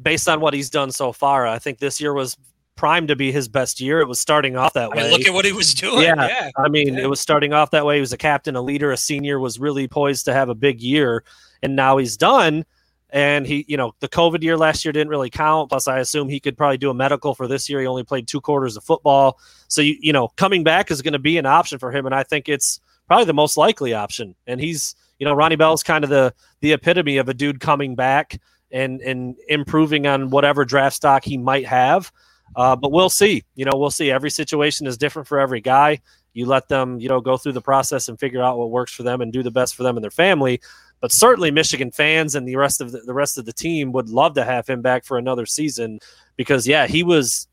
based 0.00 0.28
on 0.28 0.40
what 0.40 0.54
he's 0.54 0.70
done 0.70 0.90
so 0.92 1.12
far. 1.12 1.46
I 1.46 1.58
think 1.58 1.78
this 1.78 2.00
year 2.00 2.12
was 2.12 2.36
primed 2.76 3.08
to 3.08 3.16
be 3.16 3.30
his 3.30 3.48
best 3.48 3.80
year. 3.80 4.00
It 4.00 4.08
was 4.08 4.18
starting 4.18 4.56
off 4.56 4.72
that 4.72 4.84
I 4.92 4.96
way. 4.96 5.02
mean, 5.02 5.10
look 5.12 5.26
at 5.26 5.34
what 5.34 5.44
he 5.44 5.52
was 5.52 5.74
doing. 5.74 6.04
Yeah. 6.04 6.26
Yeah. 6.26 6.50
I 6.56 6.68
mean, 6.68 6.94
Yeah. 6.94 7.00
it 7.02 7.10
was 7.10 7.20
starting 7.20 7.52
off 7.52 7.72
that 7.72 7.84
way. 7.84 7.96
He 7.96 8.00
was 8.00 8.12
a 8.12 8.16
captain, 8.16 8.56
a 8.56 8.62
leader, 8.62 8.90
a 8.92 8.96
senior, 8.96 9.38
was 9.38 9.58
really 9.58 9.86
poised 9.88 10.24
to 10.26 10.32
have 10.32 10.48
a 10.48 10.54
big 10.54 10.80
year, 10.80 11.22
and 11.62 11.76
now 11.76 11.98
he's 11.98 12.16
done. 12.16 12.64
And 13.12 13.44
he, 13.44 13.64
you 13.68 13.76
know, 13.76 13.92
the 13.98 14.08
COVID 14.08 14.40
year 14.42 14.56
last 14.56 14.84
year 14.84 14.92
didn't 14.92 15.08
really 15.10 15.30
count. 15.30 15.68
Plus, 15.68 15.88
I 15.88 15.98
assume 15.98 16.28
he 16.28 16.38
could 16.38 16.56
probably 16.56 16.78
do 16.78 16.90
a 16.90 16.94
medical 16.94 17.34
for 17.34 17.48
this 17.48 17.68
year. 17.68 17.80
He 17.80 17.86
only 17.88 18.04
played 18.04 18.28
two 18.28 18.40
quarters 18.40 18.76
of 18.76 18.84
football, 18.84 19.38
so 19.68 19.82
you, 19.82 19.96
you 20.00 20.12
know, 20.12 20.28
coming 20.36 20.62
back 20.64 20.90
is 20.92 21.02
going 21.02 21.12
to 21.14 21.18
be 21.18 21.36
an 21.36 21.44
option 21.44 21.78
for 21.80 21.90
him, 21.90 22.06
and 22.06 22.14
I 22.14 22.22
think 22.22 22.48
it's 22.48 22.80
probably 23.08 23.24
the 23.26 23.34
most 23.34 23.56
likely 23.56 23.92
option. 23.94 24.36
And 24.46 24.60
he's, 24.60 24.94
you 25.20 25.26
know, 25.26 25.34
Ronnie 25.34 25.56
Bell's 25.56 25.84
kind 25.84 26.02
of 26.02 26.10
the 26.10 26.34
the 26.60 26.72
epitome 26.72 27.18
of 27.18 27.28
a 27.28 27.34
dude 27.34 27.60
coming 27.60 27.94
back 27.94 28.40
and 28.72 29.00
and 29.02 29.36
improving 29.48 30.06
on 30.06 30.30
whatever 30.30 30.64
draft 30.64 30.96
stock 30.96 31.22
he 31.22 31.36
might 31.36 31.66
have. 31.66 32.10
Uh, 32.56 32.74
but 32.74 32.90
we'll 32.90 33.10
see. 33.10 33.44
You 33.54 33.64
know, 33.64 33.72
we'll 33.76 33.92
see. 33.92 34.10
Every 34.10 34.30
situation 34.30 34.88
is 34.88 34.98
different 34.98 35.28
for 35.28 35.38
every 35.38 35.60
guy. 35.60 36.00
You 36.32 36.46
let 36.46 36.68
them, 36.68 36.98
you 36.98 37.08
know, 37.08 37.20
go 37.20 37.36
through 37.36 37.52
the 37.52 37.60
process 37.60 38.08
and 38.08 38.18
figure 38.18 38.42
out 38.42 38.58
what 38.58 38.70
works 38.70 38.92
for 38.92 39.04
them 39.04 39.20
and 39.20 39.32
do 39.32 39.42
the 39.42 39.50
best 39.50 39.76
for 39.76 39.84
them 39.84 39.96
and 39.96 40.02
their 40.02 40.10
family. 40.10 40.60
But 41.00 41.12
certainly, 41.12 41.50
Michigan 41.50 41.90
fans 41.92 42.34
and 42.34 42.48
the 42.48 42.56
rest 42.56 42.80
of 42.80 42.92
the, 42.92 43.00
the 43.00 43.14
rest 43.14 43.38
of 43.38 43.44
the 43.44 43.52
team 43.52 43.92
would 43.92 44.08
love 44.08 44.34
to 44.34 44.44
have 44.44 44.66
him 44.66 44.80
back 44.80 45.04
for 45.04 45.18
another 45.18 45.46
season 45.46 46.00
because, 46.36 46.66
yeah, 46.66 46.86
he 46.86 47.02
was 47.02 47.46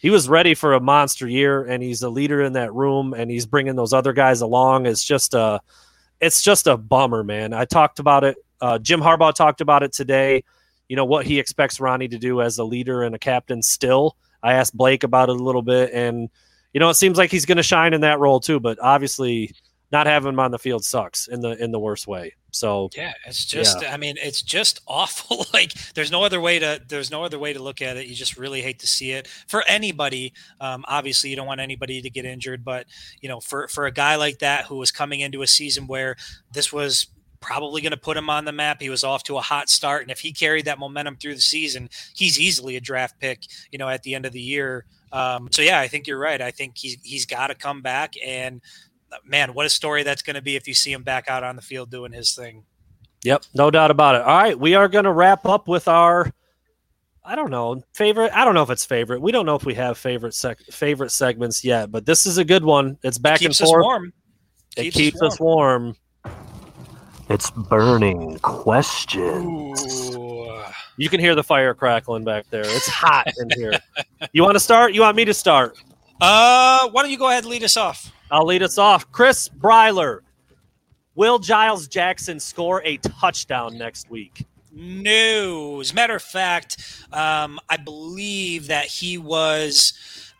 he 0.00 0.10
was 0.10 0.28
ready 0.28 0.54
for 0.54 0.74
a 0.74 0.80
monster 0.80 1.26
year, 1.26 1.64
and 1.64 1.82
he's 1.82 2.02
a 2.02 2.10
leader 2.10 2.42
in 2.42 2.52
that 2.54 2.74
room, 2.74 3.14
and 3.14 3.30
he's 3.30 3.46
bringing 3.46 3.74
those 3.76 3.92
other 3.92 4.12
guys 4.12 4.40
along. 4.40 4.86
It's 4.86 5.04
just 5.04 5.34
a 5.34 5.60
it's 6.20 6.42
just 6.42 6.66
a 6.66 6.76
bummer, 6.76 7.24
man. 7.24 7.52
I 7.52 7.64
talked 7.64 7.98
about 7.98 8.24
it. 8.24 8.36
Uh, 8.60 8.78
Jim 8.78 9.00
Harbaugh 9.00 9.34
talked 9.34 9.60
about 9.60 9.82
it 9.82 9.92
today. 9.92 10.44
You 10.88 10.96
know 10.96 11.04
what 11.04 11.26
he 11.26 11.38
expects 11.38 11.80
Ronnie 11.80 12.08
to 12.08 12.18
do 12.18 12.40
as 12.40 12.58
a 12.58 12.64
leader 12.64 13.02
and 13.02 13.14
a 13.14 13.18
captain. 13.18 13.62
Still, 13.62 14.16
I 14.42 14.54
asked 14.54 14.76
Blake 14.76 15.02
about 15.02 15.28
it 15.28 15.36
a 15.36 15.42
little 15.42 15.62
bit, 15.62 15.90
and 15.92 16.28
you 16.72 16.80
know 16.80 16.90
it 16.90 16.94
seems 16.94 17.18
like 17.18 17.30
he's 17.30 17.46
going 17.46 17.56
to 17.56 17.62
shine 17.62 17.94
in 17.94 18.02
that 18.02 18.20
role 18.20 18.40
too. 18.40 18.60
But 18.60 18.78
obviously, 18.80 19.54
not 19.90 20.06
having 20.06 20.30
him 20.30 20.40
on 20.40 20.50
the 20.50 20.58
field 20.58 20.84
sucks 20.84 21.26
in 21.26 21.40
the 21.40 21.62
in 21.62 21.72
the 21.72 21.78
worst 21.78 22.06
way. 22.06 22.34
So 22.54 22.88
Yeah, 22.96 23.12
it's 23.26 23.44
just 23.44 23.84
I 23.84 23.96
mean, 23.96 24.16
it's 24.18 24.40
just 24.42 24.80
awful. 24.88 25.46
like 25.52 25.72
there's 25.94 26.10
no 26.10 26.22
other 26.22 26.40
way 26.40 26.58
to 26.58 26.80
there's 26.88 27.10
no 27.10 27.24
other 27.24 27.38
way 27.38 27.52
to 27.52 27.62
look 27.62 27.82
at 27.82 27.96
it. 27.96 28.06
You 28.06 28.14
just 28.14 28.36
really 28.36 28.62
hate 28.62 28.78
to 28.80 28.86
see 28.86 29.10
it 29.10 29.26
for 29.48 29.64
anybody. 29.66 30.32
Um, 30.60 30.84
obviously 30.86 31.30
you 31.30 31.36
don't 31.36 31.46
want 31.46 31.60
anybody 31.60 32.00
to 32.00 32.10
get 32.10 32.24
injured, 32.24 32.64
but 32.64 32.86
you 33.20 33.28
know, 33.28 33.40
for 33.40 33.68
for 33.68 33.86
a 33.86 33.90
guy 33.90 34.16
like 34.16 34.38
that 34.38 34.66
who 34.66 34.76
was 34.76 34.90
coming 34.90 35.20
into 35.20 35.42
a 35.42 35.46
season 35.46 35.86
where 35.86 36.16
this 36.52 36.72
was 36.72 37.08
probably 37.40 37.82
going 37.82 37.90
to 37.90 37.96
put 37.98 38.16
him 38.16 38.30
on 38.30 38.46
the 38.46 38.52
map. 38.52 38.80
He 38.80 38.88
was 38.88 39.04
off 39.04 39.22
to 39.24 39.36
a 39.36 39.42
hot 39.42 39.68
start 39.68 40.02
and 40.02 40.10
if 40.10 40.20
he 40.20 40.32
carried 40.32 40.64
that 40.64 40.78
momentum 40.78 41.16
through 41.16 41.34
the 41.34 41.40
season, 41.40 41.90
he's 42.14 42.38
easily 42.38 42.76
a 42.76 42.80
draft 42.80 43.18
pick, 43.18 43.42
you 43.70 43.78
know, 43.78 43.88
at 43.88 44.02
the 44.02 44.14
end 44.14 44.24
of 44.26 44.32
the 44.32 44.40
year. 44.40 44.86
Um, 45.12 45.48
so 45.50 45.60
yeah, 45.60 45.78
I 45.80 45.88
think 45.88 46.06
you're 46.06 46.18
right. 46.18 46.40
I 46.40 46.50
think 46.50 46.78
he's 46.78 46.98
he's 47.02 47.26
got 47.26 47.48
to 47.48 47.54
come 47.54 47.82
back 47.82 48.14
and 48.24 48.60
man, 49.24 49.54
what 49.54 49.66
a 49.66 49.70
story 49.70 50.02
that's 50.02 50.22
going 50.22 50.36
to 50.36 50.42
be 50.42 50.56
if 50.56 50.66
you 50.66 50.74
see 50.74 50.92
him 50.92 51.02
back 51.02 51.28
out 51.28 51.44
on 51.44 51.56
the 51.56 51.62
field 51.62 51.90
doing 51.90 52.12
his 52.12 52.34
thing. 52.34 52.64
Yep, 53.22 53.44
no 53.54 53.70
doubt 53.70 53.90
about 53.90 54.16
it. 54.16 54.22
All 54.22 54.36
right, 54.36 54.58
we 54.58 54.74
are 54.74 54.88
going 54.88 55.04
to 55.04 55.12
wrap 55.12 55.46
up 55.46 55.68
with 55.68 55.88
our 55.88 56.32
I 57.26 57.36
don't 57.36 57.50
know, 57.50 57.82
favorite. 57.94 58.32
I 58.34 58.44
don't 58.44 58.54
know 58.54 58.62
if 58.62 58.68
it's 58.68 58.84
favorite. 58.84 59.22
We 59.22 59.32
don't 59.32 59.46
know 59.46 59.54
if 59.54 59.64
we 59.64 59.72
have 59.74 59.96
favorite 59.96 60.34
sec- 60.34 60.60
favorite 60.70 61.10
segments 61.10 61.64
yet, 61.64 61.90
but 61.90 62.04
this 62.04 62.26
is 62.26 62.36
a 62.36 62.44
good 62.44 62.62
one. 62.62 62.98
It's 63.02 63.16
back 63.16 63.38
keeps 63.38 63.60
and 63.60 63.64
us 63.64 63.70
forth. 63.70 63.82
warm. 63.82 64.12
It 64.76 64.90
keeps, 64.90 65.22
us 65.22 65.40
warm. 65.40 65.96
It's 67.30 67.50
burning 67.50 68.38
questions. 68.40 70.14
Ooh. 70.14 70.62
You 70.98 71.08
can 71.08 71.18
hear 71.18 71.34
the 71.34 71.42
fire 71.42 71.72
crackling 71.72 72.24
back 72.24 72.44
there. 72.50 72.64
It's 72.66 72.88
hot 72.88 73.28
in 73.38 73.48
here. 73.56 73.72
You 74.32 74.42
want 74.42 74.56
to 74.56 74.60
start? 74.60 74.92
You 74.92 75.00
want 75.00 75.16
me 75.16 75.24
to 75.24 75.34
start? 75.34 75.78
Uh, 76.20 76.88
why 76.90 77.02
don't 77.02 77.10
you 77.10 77.18
go 77.18 77.28
ahead 77.28 77.44
and 77.44 77.50
lead 77.50 77.64
us 77.64 77.76
off? 77.76 78.12
I'll 78.30 78.46
lead 78.46 78.62
us 78.62 78.78
off. 78.78 79.10
Chris 79.12 79.48
Breiler. 79.48 80.20
Will 81.14 81.38
Giles 81.38 81.86
Jackson 81.86 82.40
score 82.40 82.82
a 82.84 82.96
touchdown 82.96 83.78
next 83.78 84.10
week? 84.10 84.46
No. 84.72 85.80
As 85.80 85.92
a 85.92 85.94
matter 85.94 86.16
of 86.16 86.22
fact, 86.22 87.06
um, 87.12 87.60
I 87.68 87.76
believe 87.76 88.66
that 88.68 88.86
he 88.86 89.18
was. 89.18 89.92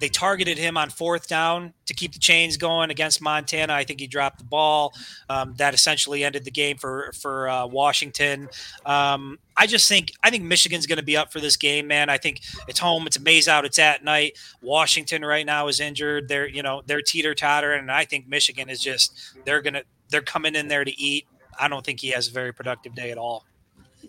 They 0.05 0.11
targeted 0.11 0.59
him 0.59 0.77
on 0.77 0.91
fourth 0.91 1.29
down 1.29 1.73
to 1.87 1.95
keep 1.95 2.13
the 2.13 2.19
chains 2.19 2.59
going 2.59 2.91
against 2.91 3.23
Montana. 3.23 3.73
I 3.73 3.85
think 3.85 4.01
he 4.01 4.07
dropped 4.07 4.37
the 4.37 4.45
ball. 4.45 4.93
Um, 5.31 5.55
that 5.57 5.73
essentially 5.73 6.23
ended 6.23 6.45
the 6.45 6.51
game 6.51 6.77
for 6.77 7.11
for 7.19 7.49
uh, 7.49 7.67
Washington. 7.67 8.51
Um, 8.85 9.39
I 9.57 9.67
just 9.67 9.89
think 9.89 10.13
I 10.23 10.29
think 10.29 10.45
Michigan's 10.45 10.87
going 10.87 10.99
to 10.99 11.03
be 11.03 11.17
up 11.17 11.33
for 11.33 11.41
this 11.41 11.57
game, 11.57 11.87
man. 11.87 12.11
I 12.11 12.19
think 12.19 12.43
it's 12.69 12.81
home. 12.81 13.07
It's 13.07 13.17
a 13.17 13.21
maize 13.23 13.49
out. 13.49 13.65
It's 13.65 13.79
at 13.79 14.05
night. 14.05 14.37
Washington 14.61 15.25
right 15.25 15.47
now 15.47 15.69
is 15.69 15.81
injured. 15.81 16.29
They're 16.29 16.51
you 16.51 16.63
know 16.63 16.83
they're 16.85 17.01
teeter 17.01 17.35
tottering, 17.35 17.81
and 17.81 17.91
I 17.91 18.05
think 18.05 18.29
Michigan 18.29 18.69
is 18.69 18.81
just 18.81 19.19
they're 19.47 19.63
gonna 19.63 19.85
they're 20.11 20.21
coming 20.21 20.55
in 20.55 20.69
there 20.69 20.85
to 20.85 21.01
eat. 21.01 21.27
I 21.59 21.69
don't 21.69 21.83
think 21.83 22.01
he 22.01 22.11
has 22.11 22.29
a 22.29 22.31
very 22.31 22.53
productive 22.53 22.95
day 22.95 23.11
at 23.11 23.17
all. 23.17 23.47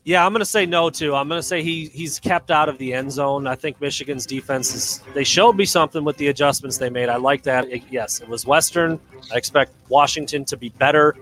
Yeah, 0.08 0.24
I'm 0.24 0.32
going 0.34 0.39
to 0.41 0.45
say 0.45 0.68
no 0.68 0.91
too. 0.91 1.16
I'm 1.16 1.28
going 1.28 1.39
to 1.39 1.43
say 1.47 1.64
he 1.64 1.88
he's 1.88 2.20
kept 2.20 2.51
out 2.51 2.70
of 2.70 2.78
the 2.78 2.93
end 2.93 3.12
zone. 3.12 3.47
I 3.47 3.56
think 3.56 3.82
Michigan's 3.82 4.28
defense 4.28 4.74
is 4.76 5.01
they 5.16 5.24
showed 5.24 5.56
me 5.58 5.66
something 5.66 6.03
with 6.03 6.16
the 6.18 6.28
adjustments 6.28 6.78
they 6.78 6.91
made. 6.91 7.10
I 7.10 7.16
like 7.16 7.41
that. 7.43 7.68
It- 7.72 7.84
yes, 7.89 8.22
it 8.22 8.30
was 8.30 8.45
Western. 8.45 8.99
I 9.34 9.38
expect 9.38 9.72
Washington 9.89 10.45
to 10.45 10.58
be 10.58 10.70
better, 10.70 11.16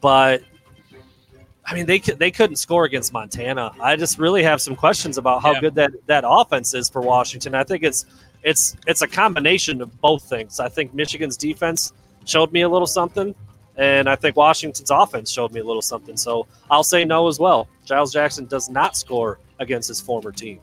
but 0.00 0.42
I 1.64 1.74
mean 1.74 1.86
they 1.86 2.00
could- 2.00 2.18
they 2.18 2.32
couldn't 2.32 2.56
score 2.56 2.84
against 2.86 3.12
Montana. 3.12 3.70
I 3.80 3.94
just 3.94 4.18
really 4.18 4.42
have 4.42 4.60
some 4.60 4.74
questions 4.74 5.16
about 5.16 5.42
how 5.42 5.52
Yeah. 5.52 5.60
good 5.60 5.74
that 5.76 5.90
that 6.06 6.24
offense 6.26 6.74
is 6.74 6.88
for 6.88 7.00
Washington. 7.00 7.54
I 7.54 7.62
think 7.62 7.84
it's 7.84 8.04
it's 8.42 8.74
it's 8.88 9.02
a 9.02 9.06
combination 9.08 9.80
of 9.80 10.00
both 10.00 10.24
things. 10.28 10.58
I 10.58 10.68
think 10.68 10.92
Michigan's 10.92 11.36
defense 11.36 11.92
showed 12.24 12.52
me 12.52 12.62
a 12.62 12.68
little 12.68 12.86
something, 12.86 13.32
and 13.78 14.08
I 14.08 14.16
think 14.16 14.36
Washington's 14.36 14.90
offense 14.90 15.30
showed 15.30 15.52
me 15.52 15.60
a 15.60 15.64
little 15.64 15.80
something. 15.82 16.16
So 16.16 16.46
I'll 16.70 16.84
say 16.84 17.04
no 17.04 17.28
as 17.28 17.38
well. 17.38 17.68
Giles 17.86 18.12
Jackson 18.12 18.44
does 18.46 18.68
not 18.68 18.96
score 18.96 19.38
against 19.60 19.88
his 19.88 20.00
former 20.00 20.32
team. 20.32 20.60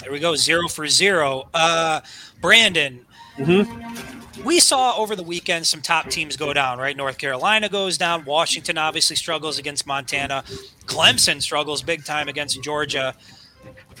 There 0.00 0.12
we 0.12 0.18
go, 0.20 0.34
zero 0.36 0.68
for 0.68 0.86
zero. 0.86 1.48
Uh, 1.52 2.00
Brandon, 2.40 3.04
Mm-hmm. 3.36 4.44
we 4.44 4.60
saw 4.60 4.96
over 4.96 5.16
the 5.16 5.22
weekend 5.24 5.66
some 5.66 5.82
top 5.82 6.08
teams 6.08 6.36
go 6.36 6.52
down, 6.52 6.78
right? 6.78 6.96
North 6.96 7.18
Carolina 7.18 7.68
goes 7.68 7.98
down. 7.98 8.24
Washington 8.24 8.78
obviously 8.78 9.16
struggles 9.16 9.58
against 9.58 9.88
Montana. 9.88 10.44
Clemson 10.86 11.42
struggles 11.42 11.82
big 11.82 12.04
time 12.04 12.28
against 12.28 12.62
Georgia. 12.62 13.12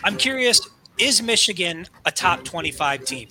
I'm 0.04 0.16
curious, 0.16 0.60
is 0.98 1.20
Michigan 1.20 1.88
a 2.04 2.12
top 2.12 2.44
25 2.44 3.04
team? 3.04 3.28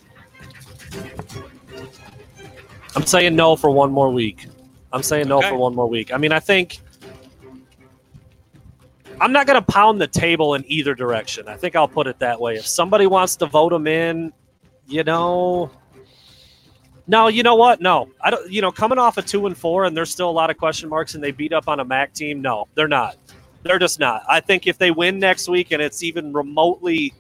I'm 2.98 3.06
saying 3.06 3.34
no 3.34 3.56
for 3.56 3.70
one 3.72 3.92
more 3.94 4.10
week. 4.12 4.48
I'm 4.94 5.04
saying 5.04 5.28
no 5.28 5.40
Okay. 5.40 5.50
for 5.50 5.58
one 5.58 5.76
more 5.76 5.88
week. 5.90 6.14
I 6.14 6.18
mean, 6.18 6.32
I 6.32 6.40
think 6.40 6.80
I'm 9.20 9.32
not 9.32 9.48
going 9.48 9.62
to 9.62 9.72
pound 9.72 10.00
the 10.00 10.08
table 10.08 10.56
in 10.56 10.64
either 10.68 10.96
direction. 10.96 11.48
I 11.48 11.56
think 11.56 11.76
I'll 11.76 11.88
put 11.88 12.08
it 12.08 12.20
that 12.20 12.40
way. 12.40 12.56
If 12.56 12.66
somebody 12.68 13.08
wants 13.08 13.36
to 13.38 13.46
vote 13.46 13.74
him 13.74 13.88
in, 13.88 14.32
you 14.88 15.04
know, 15.04 15.72
no, 17.08 17.28
you 17.28 17.44
know 17.44 17.56
what? 17.56 17.82
No, 17.82 18.10
I 18.22 18.30
don't. 18.32 18.50
You 18.52 18.62
know, 18.62 18.72
coming 18.72 18.98
off 18.98 19.18
a 19.18 19.22
two 19.22 19.46
and 19.46 19.58
four, 19.58 19.86
and 19.86 19.96
there's 19.98 20.10
still 20.10 20.30
a 20.30 20.32
lot 20.32 20.50
of 20.50 20.58
question 20.58 20.90
marks, 20.90 21.16
and 21.16 21.24
they 21.24 21.32
beat 21.32 21.54
up 21.54 21.68
on 21.68 21.80
a 21.80 21.86
MAC 21.86 22.14
team. 22.14 22.42
No, 22.42 22.68
they're 22.76 22.88
not. 22.88 23.18
They're 23.64 23.80
just 23.80 24.00
not. 24.00 24.24
I 24.30 24.40
think 24.40 24.68
if 24.68 24.78
they 24.78 24.92
win 24.92 25.20
next 25.20 25.48
week, 25.50 25.72
and 25.72 25.82
it's 25.82 26.02
even 26.04 26.32
remotely, 26.34 27.14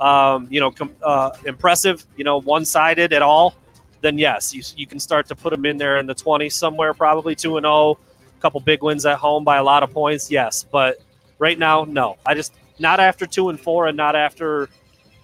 um, 0.00 0.46
you 0.50 0.60
know, 0.60 0.70
com- 0.70 0.94
uh, 1.02 1.30
impressive, 1.46 2.04
you 2.16 2.24
know, 2.24 2.40
one 2.40 2.64
sided 2.64 3.12
at 3.12 3.22
all, 3.22 3.54
then 4.00 4.18
yes, 4.18 4.54
you, 4.54 4.62
you 4.76 4.86
can 4.86 5.00
start 5.00 5.26
to 5.28 5.34
put 5.34 5.50
them 5.50 5.66
in 5.66 5.76
there 5.76 5.98
in 5.98 6.06
the 6.06 6.14
20s 6.14 6.52
somewhere, 6.52 6.94
probably 6.94 7.34
two 7.34 7.56
and 7.56 7.64
zero, 7.64 7.98
a 8.36 8.40
couple 8.40 8.60
big 8.60 8.82
wins 8.82 9.04
at 9.06 9.18
home 9.18 9.44
by 9.44 9.56
a 9.56 9.64
lot 9.64 9.82
of 9.82 9.92
points. 9.92 10.30
Yes, 10.30 10.64
but 10.70 10.98
right 11.38 11.58
now, 11.58 11.84
no. 11.84 12.16
I 12.24 12.34
just 12.34 12.52
not 12.78 13.00
after 13.00 13.26
two 13.26 13.48
and 13.48 13.58
four, 13.60 13.86
and 13.86 13.96
not 13.96 14.14
after 14.14 14.68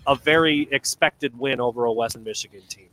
a 0.07 0.15
very 0.15 0.69
expected 0.71 1.39
win 1.39 1.61
over 1.61 1.85
a 1.85 1.93
Western 1.93 2.25
Michigan 2.25 2.63
team. 2.69 2.89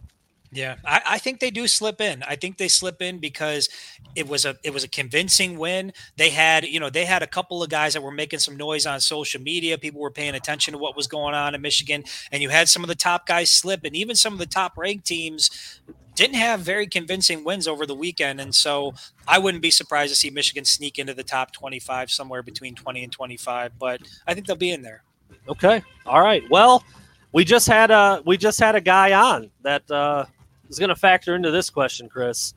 Yeah, 0.53 0.75
I, 0.85 1.01
I, 1.11 1.17
think 1.17 1.39
they 1.39 1.49
do 1.49 1.65
slip 1.65 2.01
in. 2.01 2.23
I 2.23 2.35
think 2.35 2.57
they 2.57 2.67
slip 2.67 3.01
in 3.01 3.19
because 3.19 3.69
it 4.15 4.27
was 4.27 4.43
a 4.43 4.57
it 4.63 4.73
was 4.73 4.83
a 4.83 4.89
convincing 4.89 5.57
win. 5.57 5.93
They 6.17 6.29
had 6.29 6.65
you 6.65 6.77
know 6.77 6.89
they 6.89 7.05
had 7.05 7.23
a 7.23 7.27
couple 7.27 7.63
of 7.63 7.69
guys 7.69 7.93
that 7.93 8.03
were 8.03 8.11
making 8.11 8.39
some 8.39 8.57
noise 8.57 8.85
on 8.85 8.99
social 8.99 9.41
media. 9.41 9.77
People 9.77 10.01
were 10.01 10.11
paying 10.11 10.35
attention 10.35 10.73
to 10.73 10.77
what 10.77 10.97
was 10.97 11.07
going 11.07 11.35
on 11.35 11.55
in 11.55 11.61
Michigan, 11.61 12.03
and 12.33 12.41
you 12.41 12.49
had 12.49 12.67
some 12.67 12.83
of 12.83 12.89
the 12.89 12.95
top 12.95 13.25
guys 13.25 13.49
slip, 13.49 13.85
and 13.85 13.95
even 13.95 14.13
some 14.13 14.33
of 14.33 14.39
the 14.39 14.45
top 14.45 14.77
ranked 14.77 15.05
teams 15.05 15.79
didn't 16.15 16.35
have 16.35 16.59
very 16.59 16.85
convincing 16.85 17.45
wins 17.45 17.65
over 17.65 17.85
the 17.85 17.95
weekend. 17.95 18.41
And 18.41 18.53
so 18.53 18.93
I 19.25 19.39
wouldn't 19.39 19.63
be 19.63 19.71
surprised 19.71 20.11
to 20.11 20.19
see 20.19 20.29
Michigan 20.29 20.65
sneak 20.65 20.99
into 20.99 21.13
the 21.13 21.23
top 21.23 21.53
twenty 21.53 21.79
five 21.79 22.11
somewhere 22.11 22.43
between 22.43 22.75
twenty 22.75 23.05
and 23.05 23.11
twenty 23.11 23.37
five. 23.37 23.71
But 23.79 24.01
I 24.27 24.33
think 24.33 24.47
they'll 24.47 24.57
be 24.57 24.71
in 24.71 24.81
there. 24.81 25.03
Okay, 25.47 25.81
all 26.05 26.21
right. 26.21 26.43
Well, 26.49 26.83
we 27.31 27.45
just 27.45 27.67
had 27.67 27.89
a 27.89 28.21
we 28.25 28.35
just 28.35 28.59
had 28.59 28.75
a 28.75 28.81
guy 28.81 29.13
on 29.13 29.49
that. 29.61 29.89
Uh, 29.89 30.25
is 30.71 30.79
going 30.79 30.89
to 30.89 30.95
factor 30.95 31.35
into 31.35 31.51
this 31.51 31.69
question, 31.69 32.09
Chris. 32.09 32.53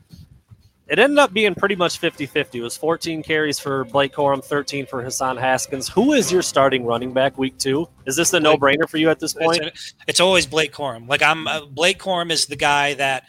It 0.87 0.99
ended 0.99 1.19
up 1.19 1.33
being 1.33 1.55
pretty 1.55 1.77
much 1.77 1.99
50 1.99 2.27
50. 2.27 2.59
It 2.59 2.63
was 2.63 2.77
14 2.77 3.23
carries 3.23 3.59
for 3.59 3.85
Blake 3.87 4.13
Corum, 4.13 4.45
13 4.45 4.85
for 4.85 5.03
Hassan 5.03 5.39
Haskins. 5.39 5.89
Who 5.89 6.13
is 6.13 6.31
your 6.31 6.43
starting 6.43 6.85
running 6.85 7.13
back 7.15 7.39
week 7.39 7.57
two? 7.57 7.89
Is 8.07 8.17
this 8.17 8.35
a 8.35 8.41
no 8.41 8.57
brainer 8.57 8.89
for 8.89 8.99
you 8.99 9.09
at 9.09 9.19
this 9.19 9.33
point? 9.33 9.63
It's, 9.63 9.95
it's 10.07 10.21
always 10.21 10.45
Blake 10.45 10.75
Corum. 10.75 11.09
Like, 11.09 11.23
I'm 11.23 11.49
uh, 11.49 11.65
Blake 11.65 11.99
Corum 11.99 12.31
is 12.31 12.47
the 12.47 12.57
guy 12.57 12.95
that 12.95 13.25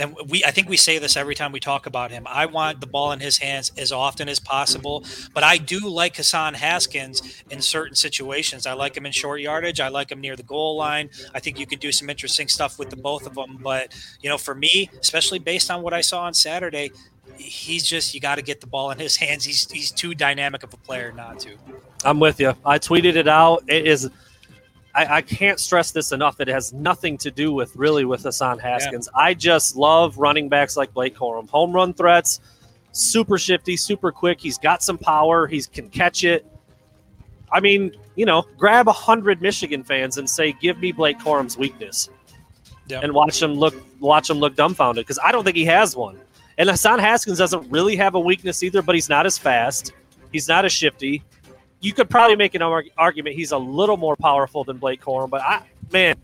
then 0.00 0.14
we 0.28 0.44
I 0.44 0.50
think 0.50 0.68
we 0.68 0.76
say 0.76 0.98
this 0.98 1.16
every 1.16 1.34
time 1.34 1.52
we 1.52 1.60
talk 1.60 1.86
about 1.86 2.10
him. 2.10 2.26
I 2.26 2.46
want 2.46 2.80
the 2.80 2.86
ball 2.86 3.12
in 3.12 3.20
his 3.20 3.38
hands 3.38 3.70
as 3.76 3.92
often 3.92 4.28
as 4.28 4.40
possible, 4.40 5.04
but 5.34 5.44
I 5.44 5.58
do 5.58 5.88
like 5.88 6.16
Hassan 6.16 6.54
Haskins 6.54 7.42
in 7.50 7.60
certain 7.60 7.94
situations. 7.94 8.66
I 8.66 8.72
like 8.72 8.96
him 8.96 9.04
in 9.06 9.12
short 9.12 9.40
yardage. 9.40 9.80
I 9.80 9.88
like 9.88 10.10
him 10.10 10.20
near 10.20 10.36
the 10.36 10.42
goal 10.42 10.76
line. 10.76 11.10
I 11.34 11.40
think 11.40 11.58
you 11.58 11.66
can 11.66 11.78
do 11.78 11.92
some 11.92 12.08
interesting 12.08 12.48
stuff 12.48 12.78
with 12.78 12.90
the 12.90 12.96
both 12.96 13.26
of 13.26 13.34
them. 13.34 13.58
But 13.62 13.94
you 14.22 14.30
know, 14.30 14.38
for 14.38 14.54
me, 14.54 14.90
especially 15.00 15.38
based 15.38 15.70
on 15.70 15.82
what 15.82 15.92
I 15.92 16.00
saw 16.00 16.22
on 16.22 16.34
Saturday, 16.34 16.92
he's 17.36 17.84
just 17.84 18.14
you 18.14 18.20
got 18.20 18.36
to 18.36 18.42
get 18.42 18.60
the 18.60 18.66
ball 18.66 18.90
in 18.90 18.98
his 18.98 19.16
hands. 19.16 19.44
He's 19.44 19.70
he's 19.70 19.90
too 19.90 20.14
dynamic 20.14 20.62
of 20.62 20.72
a 20.72 20.78
player 20.78 21.12
not 21.12 21.40
to. 21.40 21.56
I'm 22.04 22.20
with 22.20 22.40
you. 22.40 22.54
I 22.64 22.78
tweeted 22.78 23.16
it 23.16 23.28
out. 23.28 23.64
It 23.68 23.86
is 23.86 24.08
I, 25.00 25.16
I, 25.16 25.22
can't 25.22 25.58
stress 25.58 25.92
this 25.92 26.12
enough. 26.12 26.40
It 26.40 26.48
has 26.48 26.74
nothing 26.74 27.16
to 27.18 27.30
do 27.30 27.52
with 27.52 27.74
really 27.74 28.04
with 28.04 28.22
Hassan 28.22 28.58
Haskins. 28.58 29.08
Yeah. 29.14 29.22
I 29.22 29.34
just 29.34 29.76
love 29.76 30.18
running 30.18 30.48
backs 30.48 30.76
like 30.76 30.92
Blake 30.92 31.16
Corum. 31.16 31.48
Home 31.48 31.72
run 31.72 31.94
threats, 31.94 32.40
super 32.92 33.38
shifty, 33.38 33.76
super 33.78 34.12
quick. 34.12 34.40
He's 34.40 34.58
got 34.58 34.82
some 34.82 34.98
power. 34.98 35.46
He 35.46 35.62
can 35.62 35.88
catch 35.88 36.24
it. 36.24 36.46
I 37.50 37.60
mean, 37.60 37.92
you 38.14 38.26
know, 38.26 38.44
grab 38.58 38.88
a 38.88 38.92
hundred 38.92 39.40
Michigan 39.40 39.82
fans 39.82 40.18
and 40.18 40.28
say, 40.28 40.52
"Give 40.52 40.78
me 40.78 40.92
Blake 40.92 41.18
Corum's 41.18 41.56
weakness," 41.56 42.10
yeah. 42.86 43.00
and 43.02 43.12
watch 43.12 43.40
them 43.40 43.54
look 43.54 43.74
watch 44.00 44.28
them 44.28 44.38
look 44.38 44.54
dumbfounded 44.54 45.04
because 45.06 45.18
I 45.24 45.32
don't 45.32 45.44
think 45.44 45.56
he 45.56 45.64
has 45.64 45.96
one. 45.96 46.20
And 46.58 46.68
Hassan 46.68 46.98
Haskins 46.98 47.38
doesn't 47.38 47.70
really 47.70 47.96
have 47.96 48.14
a 48.14 48.20
weakness 48.20 48.62
either, 48.62 48.82
but 48.82 48.94
he's 48.94 49.08
not 49.08 49.24
as 49.24 49.38
fast. 49.38 49.94
He's 50.30 50.46
not 50.46 50.66
as 50.66 50.72
shifty 50.72 51.24
you 51.80 51.92
could 51.92 52.10
probably 52.10 52.36
make 52.36 52.54
an 52.54 52.62
argument 52.62 53.36
he's 53.36 53.52
a 53.52 53.58
little 53.58 53.96
more 53.96 54.16
powerful 54.16 54.64
than 54.64 54.76
Blake 54.76 55.00
Corum, 55.00 55.30
but 55.30 55.40
I 55.40 55.62
man, 55.90 56.16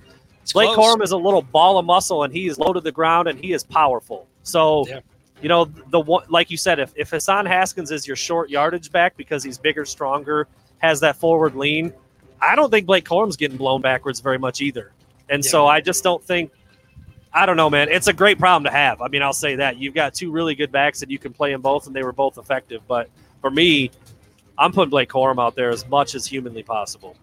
it's 0.43 0.53
Blake 0.53 0.75
close. 0.75 0.97
Corum 0.97 1.03
is 1.03 1.11
a 1.13 1.17
little 1.17 1.43
ball 1.43 1.79
of 1.79 1.87
muscle 1.87 2.23
and 2.23 2.33
he 2.33 2.47
is 2.47 2.59
low 2.59 2.73
to 2.73 2.81
the 2.81 2.93
ground 2.93 3.29
and 3.29 3.39
he 3.39 3.53
is 3.53 3.65
powerful. 3.65 4.29
So, 4.43 4.87
yeah. 4.87 5.01
you 5.43 5.49
know, 5.49 5.65
the 5.65 6.01
one 6.01 6.25
like 6.29 6.51
you 6.51 6.57
said, 6.57 6.79
if, 6.79 6.93
if 6.95 7.11
Hassan 7.11 7.47
Haskins 7.47 7.91
is 7.91 8.07
your 8.07 8.17
short 8.17 8.51
yardage 8.51 8.93
back 8.93 9.17
because 9.17 9.43
he's 9.43 9.59
bigger, 9.59 9.85
stronger, 9.85 10.47
has 10.79 11.01
that 11.01 11.17
forward 11.17 11.57
lean, 11.57 11.93
I 12.41 12.55
don't 12.55 12.71
think 12.71 12.87
Blake 12.87 13.05
Corum's 13.05 13.37
getting 13.37 13.57
blown 13.57 13.81
backwards 13.81 14.21
very 14.21 14.39
much 14.39 14.61
either. 14.61 14.93
And 15.29 15.45
yeah. 15.45 15.51
so 15.51 15.67
I 15.67 15.81
just 15.81 16.05
don't 16.05 16.23
think 16.23 16.53
I 17.33 17.45
don't 17.45 17.59
know, 17.59 17.69
man. 17.69 17.89
It's 17.91 18.07
a 18.07 18.15
great 18.15 18.39
problem 18.39 18.65
to 18.65 18.71
have. 18.71 19.03
I 19.03 19.09
mean, 19.09 19.23
I'll 19.23 19.35
say 19.35 19.57
that. 19.57 19.77
You've 19.77 19.95
got 19.95 20.15
two 20.15 20.31
really 20.31 20.55
good 20.55 20.73
backs 20.73 21.03
and 21.03 21.11
you 21.11 21.19
can 21.19 21.35
play 21.35 21.53
them 21.53 21.61
both 21.61 21.87
and 21.87 21.95
they 21.95 22.03
were 22.03 22.13
both 22.13 22.39
effective. 22.39 22.81
But 22.89 23.11
for 23.43 23.51
me, 23.51 23.91
I'm 24.59 24.73
putting 24.73 24.91
Blake 24.91 25.11
Corum 25.11 25.43
out 25.43 25.55
there 25.55 25.71
as 25.71 25.87
much 25.89 26.15
as 26.15 26.27
humanly 26.27 26.63
possible. 26.63 27.17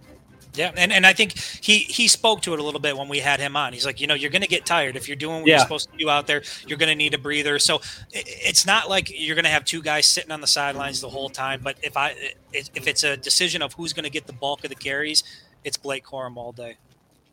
Yeah, 0.55 0.71
and, 0.77 0.93
and 0.93 1.05
I 1.05 1.13
think 1.13 1.35
he 1.37 1.79
he 1.79 2.07
spoke 2.07 2.41
to 2.43 2.53
it 2.53 2.59
a 2.59 2.63
little 2.63 2.79
bit 2.79 2.95
when 2.95 3.09
we 3.09 3.17
had 3.17 3.39
him 3.39 3.55
on. 3.55 3.73
He's 3.73 3.87
like, 3.87 3.99
you 3.99 4.05
know, 4.05 4.13
you're 4.13 4.29
going 4.29 4.43
to 4.43 4.47
get 4.47 4.67
tired 4.67 4.95
if 4.95 5.07
you're 5.07 5.15
doing 5.15 5.41
what 5.41 5.47
yeah. 5.47 5.55
you're 5.55 5.61
supposed 5.61 5.91
to 5.91 5.97
do 5.97 6.09
out 6.11 6.27
there. 6.27 6.43
You're 6.67 6.77
going 6.77 6.89
to 6.89 6.95
need 6.95 7.15
a 7.15 7.17
breather. 7.17 7.57
So 7.57 7.81
it's 8.11 8.65
not 8.65 8.87
like 8.87 9.11
you're 9.19 9.35
going 9.35 9.45
to 9.45 9.51
have 9.51 9.65
two 9.65 9.81
guys 9.81 10.05
sitting 10.05 10.31
on 10.31 10.41
the 10.41 10.47
sidelines 10.47 11.01
the 11.01 11.09
whole 11.09 11.29
time. 11.29 11.61
But 11.63 11.77
if 11.81 11.97
I 11.97 12.15
if 12.53 12.87
it's 12.87 13.03
a 13.03 13.17
decision 13.17 13.63
of 13.63 13.73
who's 13.73 13.93
going 13.93 14.03
to 14.03 14.11
get 14.11 14.27
the 14.27 14.33
bulk 14.33 14.63
of 14.63 14.69
the 14.69 14.75
carries, 14.75 15.23
it's 15.63 15.77
Blake 15.77 16.05
Corum 16.05 16.37
all 16.37 16.51
day. 16.51 16.77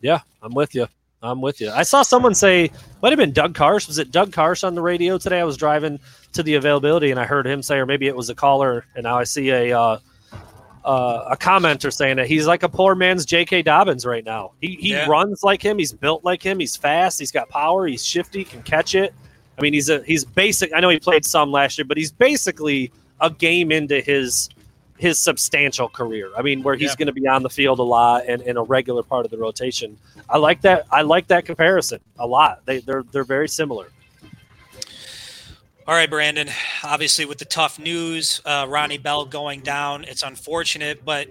Yeah, 0.00 0.20
I'm 0.42 0.54
with 0.54 0.74
you. 0.74 0.86
I'm 1.22 1.42
with 1.42 1.60
you. 1.60 1.70
I 1.70 1.82
saw 1.82 2.00
someone 2.00 2.34
say, 2.34 2.70
might 3.02 3.10
have 3.10 3.18
been 3.18 3.32
Doug 3.32 3.52
Karsch. 3.52 3.86
Was 3.86 3.98
it 3.98 4.10
Doug 4.10 4.32
Karsch 4.32 4.64
on 4.64 4.74
the 4.74 4.80
radio 4.80 5.18
today? 5.18 5.40
I 5.40 5.44
was 5.44 5.58
driving 5.58 6.00
to 6.32 6.42
the 6.42 6.54
availability 6.54 7.10
and 7.10 7.18
I 7.18 7.24
heard 7.24 7.46
him 7.46 7.62
say, 7.62 7.76
or 7.78 7.86
maybe 7.86 8.06
it 8.06 8.16
was 8.16 8.30
a 8.30 8.34
caller, 8.34 8.86
and 8.94 9.04
now 9.04 9.18
I 9.18 9.24
see 9.24 9.50
a 9.50 9.78
uh, 9.78 9.98
uh, 10.84 11.28
a 11.30 11.36
commenter 11.36 11.92
saying 11.92 12.16
that 12.16 12.26
he's 12.26 12.46
like 12.46 12.62
a 12.62 12.68
poor 12.68 12.94
man's 12.94 13.26
J.K. 13.26 13.62
Dobbins 13.62 14.06
right 14.06 14.24
now. 14.24 14.52
He, 14.60 14.76
he 14.76 14.90
yeah. 14.90 15.06
runs 15.06 15.42
like 15.42 15.62
him. 15.62 15.78
He's 15.78 15.92
built 15.92 16.24
like 16.24 16.42
him. 16.42 16.58
He's 16.58 16.76
fast. 16.76 17.18
He's 17.18 17.30
got 17.32 17.48
power. 17.48 17.86
He's 17.86 18.04
shifty. 18.04 18.44
Can 18.44 18.62
catch 18.62 18.94
it. 18.94 19.12
I 19.58 19.62
mean, 19.62 19.74
he's 19.74 19.90
a 19.90 20.02
he's 20.04 20.24
basic. 20.24 20.72
I 20.74 20.80
know 20.80 20.88
he 20.88 20.98
played 20.98 21.24
some 21.24 21.52
last 21.52 21.76
year, 21.76 21.84
but 21.84 21.96
he's 21.96 22.12
basically 22.12 22.92
a 23.20 23.30
game 23.30 23.70
into 23.70 24.00
his 24.00 24.48
his 24.96 25.18
substantial 25.18 25.88
career. 25.88 26.30
I 26.36 26.42
mean, 26.42 26.62
where 26.62 26.76
he's 26.76 26.90
yeah. 26.90 26.96
going 26.96 27.06
to 27.06 27.12
be 27.12 27.26
on 27.26 27.42
the 27.42 27.50
field 27.50 27.78
a 27.78 27.82
lot 27.82 28.24
and, 28.26 28.42
and 28.42 28.56
a 28.58 28.62
regular 28.62 29.02
part 29.02 29.24
of 29.24 29.30
the 29.30 29.38
rotation. 29.38 29.98
I 30.28 30.38
like 30.38 30.62
that. 30.62 30.86
I 30.90 31.02
like 31.02 31.26
that 31.28 31.44
comparison 31.44 32.00
a 32.18 32.26
lot. 32.26 32.64
They 32.64 32.80
they're 32.80 33.02
they're 33.10 33.24
very 33.24 33.48
similar. 33.48 33.88
All 35.90 35.96
right, 35.96 36.08
Brandon. 36.08 36.48
Obviously, 36.84 37.24
with 37.24 37.38
the 37.38 37.44
tough 37.44 37.76
news, 37.76 38.40
uh, 38.44 38.64
Ronnie 38.68 38.96
Bell 38.96 39.24
going 39.24 39.58
down, 39.62 40.04
it's 40.04 40.22
unfortunate, 40.22 41.04
but 41.04 41.26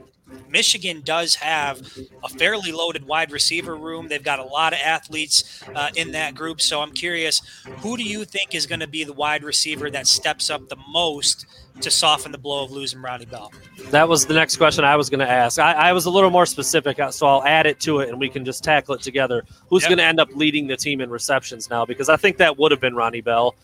Michigan 0.50 1.02
does 1.06 1.36
have 1.36 1.80
a 2.26 2.28
fairly 2.28 2.74
loaded 2.74 3.08
wide 3.08 3.32
receiver 3.32 3.78
room. 3.78 4.10
They've 4.10 4.22
got 4.22 4.38
a 4.38 4.44
lot 4.44 4.74
of 4.74 4.80
athletes 4.84 5.64
uh, 5.74 5.92
in 5.96 6.12
that 6.12 6.36
group. 6.36 6.60
So 6.60 6.82
I'm 6.82 6.92
curious, 6.92 7.42
who 7.78 7.96
do 7.96 8.04
you 8.04 8.26
think 8.26 8.54
is 8.54 8.66
going 8.68 8.82
to 8.82 8.88
be 8.88 9.06
the 9.06 9.14
wide 9.14 9.46
receiver 9.46 9.90
that 9.92 10.08
steps 10.08 10.50
up 10.50 10.68
the 10.68 10.76
most 10.90 11.46
to 11.80 11.90
soften 11.90 12.34
the 12.34 12.38
blow 12.38 12.66
of 12.66 12.72
losing 12.72 13.02
Ronnie 13.02 13.28
Bell? 13.28 13.54
That 13.92 14.10
was 14.10 14.26
the 14.26 14.34
next 14.34 14.58
question 14.58 14.84
I 14.84 14.98
was 14.98 15.10
going 15.10 15.22
to 15.22 15.30
ask. 15.30 15.58
I, 15.58 15.72
I, 15.72 15.94
was 15.94 16.06
a 16.06 16.10
little 16.10 16.32
more 16.32 16.46
specific, 16.46 17.00
uh, 17.00 17.12
so 17.12 17.28
I'll 17.28 17.46
add 17.46 17.66
it 17.66 17.80
to 17.80 18.00
it 18.00 18.10
and 18.10 18.20
we 18.20 18.28
can 18.28 18.44
just 18.44 18.62
tackle 18.62 18.96
it 18.96 19.02
together. 19.02 19.46
Who's 19.70 19.84
yep. 19.84 19.92
going 19.92 20.00
to 20.00 20.04
end 20.04 20.20
up 20.20 20.28
leading 20.36 20.68
the 20.68 20.76
team 20.76 21.00
in 21.00 21.10
receptions 21.10 21.70
now? 21.70 21.86
Because 21.86 22.10
I 22.10 22.18
think 22.18 22.36
that 22.40 22.58
would 22.58 22.72
have 22.72 22.82
been 22.82 22.94
Ronnie 22.94 23.22
Bell. 23.22 23.56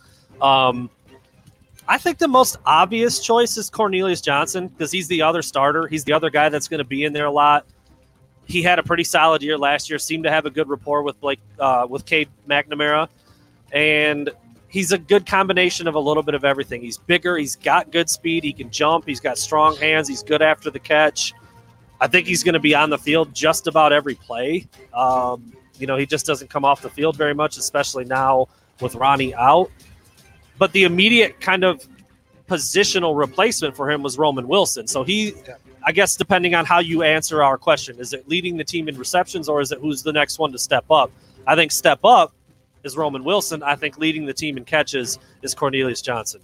Um, 0.42 0.90
I 1.88 1.98
think 1.98 2.18
the 2.18 2.28
most 2.28 2.58
obvious 2.66 3.20
choice 3.20 3.58
is 3.58 3.70
Cornelius 3.70 4.22
Johnson 4.22 4.68
because 4.68 4.92
he's 4.92 5.08
the 5.08 5.22
other 5.22 5.42
starter. 5.42 5.88
He's 5.88 6.04
the 6.04 6.14
other 6.14 6.30
guy 6.30 6.50
that's 6.50 6.68
going 6.68 6.80
to 6.80 6.86
be 6.86 7.04
in 7.04 7.14
there 7.14 7.26
a 7.26 7.32
lot. 7.32 7.66
He 8.46 8.62
had 8.62 8.80
a 8.80 8.84
pretty 8.84 9.04
solid 9.04 9.42
year 9.44 9.58
last 9.58 9.90
year. 9.90 10.00
Seemed 10.00 10.24
to 10.24 10.32
have 10.32 10.46
a 10.46 10.50
good 10.50 10.70
rapport 10.70 11.04
with 11.04 11.20
Blake, 11.20 11.40
uh, 11.60 11.88
with 11.90 12.06
Cade 12.06 12.30
McNamara, 12.48 13.08
and 13.72 14.30
he's 14.68 14.92
a 14.92 14.98
good 14.98 15.26
combination 15.26 15.88
of 15.88 15.96
a 15.96 16.00
little 16.00 16.24
bit 16.24 16.36
of 16.36 16.44
everything. 16.44 16.82
He's 16.82 16.98
bigger. 16.98 17.38
He's 17.38 17.56
got 17.56 17.92
good 17.92 18.10
speed. 18.10 18.44
He 18.44 18.54
can 18.54 18.70
jump. 18.70 19.06
He's 19.06 19.20
got 19.20 19.38
strong 19.38 19.76
hands. 19.78 20.08
He's 20.08 20.22
good 20.24 20.42
after 20.42 20.70
the 20.70 20.80
catch. 20.80 21.34
I 22.02 22.08
think 22.08 22.28
he's 22.28 22.44
going 22.44 22.54
to 22.54 22.60
be 22.60 22.76
on 22.76 22.90
the 22.90 22.98
field 22.98 23.34
just 23.34 23.68
about 23.68 23.94
every 23.94 24.16
play. 24.16 24.68
Um, 24.94 25.54
you 25.80 25.88
know, 25.88 25.98
he 25.98 26.06
just 26.06 26.26
doesn't 26.26 26.50
come 26.50 26.66
off 26.66 26.82
the 26.82 26.90
field 26.90 27.16
very 27.16 27.34
much, 27.34 27.58
especially 27.58 28.06
now 28.06 28.48
with 28.82 28.96
Ronnie 28.96 29.34
out. 29.34 29.72
But 30.58 30.72
the 30.72 30.84
immediate 30.84 31.40
kind 31.42 31.64
of 31.64 31.88
positional 32.48 33.18
replacement 33.18 33.76
for 33.76 33.90
him 33.90 34.04
was 34.04 34.18
Roman 34.18 34.48
Wilson. 34.48 34.88
So 34.88 35.04
he, 35.04 35.34
I 35.84 35.92
guess, 35.92 36.16
depending 36.16 36.56
on 36.56 36.66
how 36.66 36.80
you 36.80 37.04
answer 37.04 37.44
our 37.44 37.58
question, 37.58 38.00
is 38.00 38.14
it 38.14 38.28
leading 38.28 38.58
the 38.58 38.64
team 38.64 38.88
in 38.88 38.98
receptions 38.98 39.50
or 39.50 39.62
is 39.62 39.72
it 39.72 39.80
who's 39.80 40.04
the 40.04 40.14
next 40.14 40.40
one 40.40 40.52
to 40.52 40.60
step 40.60 40.86
up? 40.90 41.12
I 41.48 41.56
think 41.56 41.72
step 41.72 42.00
up 42.04 42.34
is 42.84 42.96
Roman 42.96 43.24
Wilson. 43.24 43.64
I 43.64 43.76
think 43.76 43.98
leading 43.98 44.26
the 44.26 44.34
team 44.34 44.58
in 44.58 44.66
catches 44.66 45.20
is 45.42 45.54
Cornelius 45.54 46.02
Johnson. 46.02 46.42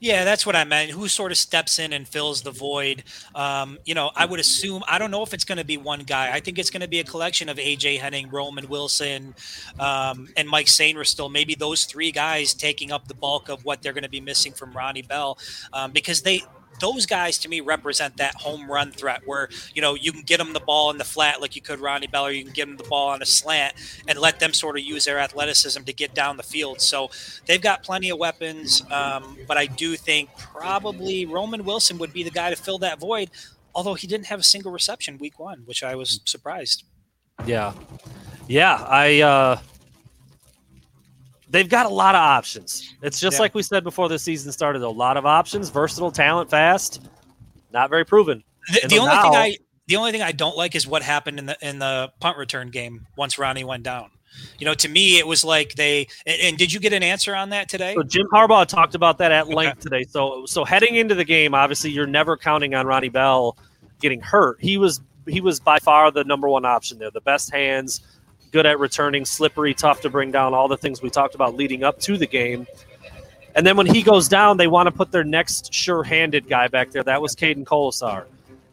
Yeah, 0.00 0.24
that's 0.24 0.44
what 0.46 0.56
I 0.56 0.64
meant. 0.64 0.90
Who 0.90 1.08
sort 1.08 1.32
of 1.32 1.38
steps 1.38 1.78
in 1.78 1.92
and 1.92 2.06
fills 2.06 2.42
the 2.42 2.50
void? 2.50 3.04
Um, 3.34 3.78
you 3.84 3.94
know, 3.94 4.10
I 4.14 4.26
would 4.26 4.40
assume. 4.40 4.82
I 4.88 4.98
don't 4.98 5.10
know 5.10 5.22
if 5.22 5.34
it's 5.34 5.44
going 5.44 5.58
to 5.58 5.64
be 5.64 5.76
one 5.76 6.00
guy. 6.00 6.32
I 6.32 6.40
think 6.40 6.58
it's 6.58 6.70
going 6.70 6.82
to 6.82 6.88
be 6.88 7.00
a 7.00 7.04
collection 7.04 7.48
of 7.48 7.56
AJ 7.56 8.00
Henning, 8.00 8.30
Roman 8.30 8.68
Wilson, 8.68 9.34
um, 9.78 10.28
and 10.36 10.48
Mike 10.48 10.66
Sainristil. 10.66 11.30
Maybe 11.30 11.54
those 11.54 11.84
three 11.84 12.12
guys 12.12 12.54
taking 12.54 12.92
up 12.92 13.08
the 13.08 13.14
bulk 13.14 13.48
of 13.48 13.64
what 13.64 13.82
they're 13.82 13.92
going 13.92 14.04
to 14.04 14.10
be 14.10 14.20
missing 14.20 14.52
from 14.52 14.72
Ronnie 14.72 15.02
Bell, 15.02 15.38
um, 15.72 15.92
because 15.92 16.22
they 16.22 16.42
those 16.80 17.06
guys 17.06 17.38
to 17.38 17.48
me 17.48 17.60
represent 17.60 18.16
that 18.18 18.34
home 18.36 18.70
run 18.70 18.92
threat 18.92 19.22
where 19.26 19.48
you 19.74 19.82
know 19.82 19.94
you 19.94 20.12
can 20.12 20.22
get 20.22 20.38
them 20.38 20.52
the 20.52 20.60
ball 20.60 20.90
in 20.90 20.98
the 20.98 21.04
flat 21.04 21.40
like 21.40 21.56
you 21.56 21.62
could 21.62 21.80
Ronnie 21.80 22.06
Bell, 22.06 22.26
or 22.26 22.30
you 22.30 22.44
can 22.44 22.52
get 22.52 22.66
them 22.66 22.76
the 22.76 22.84
ball 22.84 23.08
on 23.08 23.22
a 23.22 23.26
slant 23.26 23.74
and 24.06 24.18
let 24.18 24.40
them 24.40 24.52
sort 24.52 24.78
of 24.78 24.84
use 24.84 25.04
their 25.04 25.18
athleticism 25.18 25.82
to 25.82 25.92
get 25.92 26.14
down 26.14 26.36
the 26.36 26.42
field. 26.42 26.80
So 26.80 27.10
they've 27.46 27.60
got 27.60 27.82
plenty 27.82 28.10
of 28.10 28.18
weapons, 28.18 28.82
um, 28.90 29.36
but 29.46 29.56
I 29.56 29.66
do 29.66 29.96
think 29.96 30.30
probably 30.36 31.26
Roman 31.26 31.64
Wilson 31.64 31.98
would 31.98 32.12
be 32.12 32.22
the 32.22 32.30
guy 32.30 32.50
to 32.50 32.56
fill 32.56 32.78
that 32.78 32.98
void. 33.00 33.30
Although 33.74 33.94
he 33.94 34.06
didn't 34.06 34.26
have 34.26 34.40
a 34.40 34.44
single 34.44 34.72
reception 34.72 35.18
week 35.18 35.38
one, 35.38 35.62
which 35.64 35.82
I 35.82 35.94
was 35.94 36.20
surprised. 36.24 36.84
Yeah, 37.46 37.74
yeah, 38.46 38.84
I. 38.88 39.20
uh 39.20 39.60
they've 41.50 41.68
got 41.68 41.86
a 41.86 41.90
lot 41.90 42.14
of 42.14 42.20
options. 42.20 42.94
It's 43.02 43.20
just 43.20 43.36
yeah. 43.36 43.42
like 43.42 43.54
we 43.54 43.62
said 43.62 43.84
before 43.84 44.08
the 44.08 44.18
season 44.18 44.52
started. 44.52 44.82
A 44.82 44.88
lot 44.88 45.16
of 45.16 45.26
options, 45.26 45.68
versatile 45.70 46.10
talent, 46.10 46.50
fast, 46.50 47.08
not 47.72 47.90
very 47.90 48.04
proven. 48.04 48.42
The, 48.72 48.88
the 48.88 48.98
only 48.98 49.14
now, 49.14 49.22
thing 49.22 49.34
I 49.34 49.56
the 49.86 49.96
only 49.96 50.12
thing 50.12 50.22
I 50.22 50.32
don't 50.32 50.56
like 50.56 50.74
is 50.74 50.86
what 50.86 51.02
happened 51.02 51.38
in 51.38 51.46
the 51.46 51.56
in 51.60 51.78
the 51.78 52.12
punt 52.20 52.36
return 52.36 52.70
game 52.70 53.06
once 53.16 53.38
Ronnie 53.38 53.64
went 53.64 53.82
down. 53.82 54.10
You 54.58 54.66
know, 54.66 54.74
to 54.74 54.88
me, 54.88 55.18
it 55.18 55.26
was 55.26 55.44
like 55.44 55.74
they. 55.74 56.06
And, 56.26 56.40
and 56.42 56.58
did 56.58 56.72
you 56.72 56.80
get 56.80 56.92
an 56.92 57.02
answer 57.02 57.34
on 57.34 57.50
that 57.50 57.68
today? 57.68 57.94
So 57.94 58.02
Jim 58.02 58.26
Harbaugh 58.32 58.66
talked 58.66 58.94
about 58.94 59.18
that 59.18 59.32
at 59.32 59.48
length 59.48 59.78
okay. 59.78 59.80
today. 59.80 60.04
So, 60.04 60.44
so 60.46 60.64
heading 60.64 60.96
into 60.96 61.14
the 61.14 61.24
game, 61.24 61.54
obviously, 61.54 61.90
you're 61.90 62.06
never 62.06 62.36
counting 62.36 62.74
on 62.74 62.86
Ronnie 62.86 63.08
Bell 63.08 63.56
getting 64.00 64.20
hurt. 64.20 64.60
He 64.60 64.78
was 64.78 65.00
he 65.26 65.40
was 65.40 65.60
by 65.60 65.78
far 65.78 66.10
the 66.10 66.24
number 66.24 66.48
one 66.48 66.64
option 66.64 66.98
there. 66.98 67.10
The 67.10 67.20
best 67.20 67.52
hands, 67.52 68.00
good 68.50 68.66
at 68.66 68.78
returning, 68.78 69.24
slippery, 69.24 69.74
tough 69.74 70.00
to 70.02 70.10
bring 70.10 70.30
down, 70.30 70.54
all 70.54 70.68
the 70.68 70.76
things 70.76 71.02
we 71.02 71.10
talked 71.10 71.34
about 71.34 71.54
leading 71.54 71.84
up 71.84 71.98
to 72.00 72.16
the 72.16 72.26
game. 72.26 72.66
And 73.54 73.66
then 73.66 73.76
when 73.76 73.86
he 73.86 74.02
goes 74.02 74.28
down, 74.28 74.56
they 74.56 74.68
want 74.68 74.86
to 74.86 74.92
put 74.92 75.10
their 75.10 75.24
next 75.24 75.72
sure 75.72 76.02
handed 76.02 76.48
guy 76.48 76.68
back 76.68 76.90
there. 76.90 77.02
That 77.02 77.20
was 77.20 77.34
Caden 77.34 77.64
Kolesar. 77.64 78.26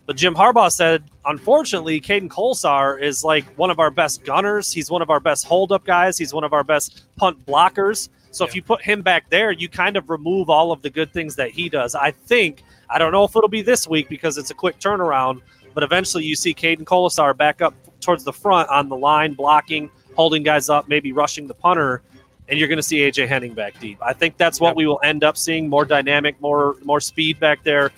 But 0.06 0.18
Jim 0.18 0.36
Harbaugh 0.36 0.72
said, 0.72 1.04
unfortunately, 1.26 2.00
Caden 2.00 2.30
Kolesar 2.30 3.02
is 3.02 3.24
like 3.24 3.46
one 3.58 3.72
of 3.72 3.80
our 3.80 3.90
best 3.90 4.24
gunners. 4.24 4.72
He's 4.72 4.92
one 4.92 5.02
of 5.02 5.10
our 5.10 5.20
best 5.20 5.46
holdup 5.46 5.84
guys. 5.86 6.18
He's 6.18 6.34
one 6.34 6.44
of 6.44 6.54
our 6.54 6.64
best 6.64 7.04
punt 7.16 7.44
blockers. 7.46 8.10
So 8.30 8.44
yeah. 8.44 8.50
if 8.50 8.56
you 8.56 8.62
put 8.62 8.84
him 8.84 9.02
back 9.02 9.30
there, 9.30 9.52
you 9.52 9.68
kind 9.68 9.98
of 9.98 10.10
remove 10.10 10.50
all 10.50 10.72
of 10.72 10.84
the 10.84 10.90
good 10.90 11.12
things 11.12 11.36
that 11.38 11.50
he 11.50 11.70
does. 11.70 11.96
I 11.96 12.12
think, 12.12 12.64
I 12.90 13.00
don't 13.00 13.12
know 13.12 13.24
if 13.24 13.36
it'll 13.36 13.50
be 13.50 13.64
this 13.64 13.88
week 13.88 14.08
because 14.08 14.38
it's 14.38 14.52
a 14.52 14.54
quick 14.54 14.78
turnaround, 14.80 15.42
but 15.74 15.84
eventually 15.84 16.26
you 16.26 16.36
see 16.36 16.54
Caden 16.54 16.84
Kolesar 16.84 17.36
back 17.36 17.64
up 17.64 17.74
towards 18.06 18.24
the 18.24 18.34
front 18.34 18.70
on 18.70 18.88
the 18.88 18.96
line, 18.96 19.34
blocking, 19.34 19.90
holding 20.16 20.44
guys 20.44 20.70
up, 20.70 20.88
maybe 20.88 21.12
rushing 21.12 21.48
the 21.48 21.54
punter, 21.54 22.02
and 22.48 22.58
you're 22.60 22.68
going 22.68 22.78
to 22.78 22.84
see 22.84 23.00
AJ 23.00 23.28
Henning 23.28 23.54
back 23.54 23.80
deep. 23.80 23.98
I 24.02 24.14
think 24.14 24.38
that's 24.38 24.62
what 24.62 24.76
we 24.76 24.86
will 24.86 25.00
end 25.04 25.24
up 25.24 25.38
seeing: 25.38 25.68
more 25.68 25.86
dynamic, 25.86 26.40
more 26.40 26.78
more 26.84 27.00
speed 27.00 27.40
back 27.40 27.64
there. 27.64 27.92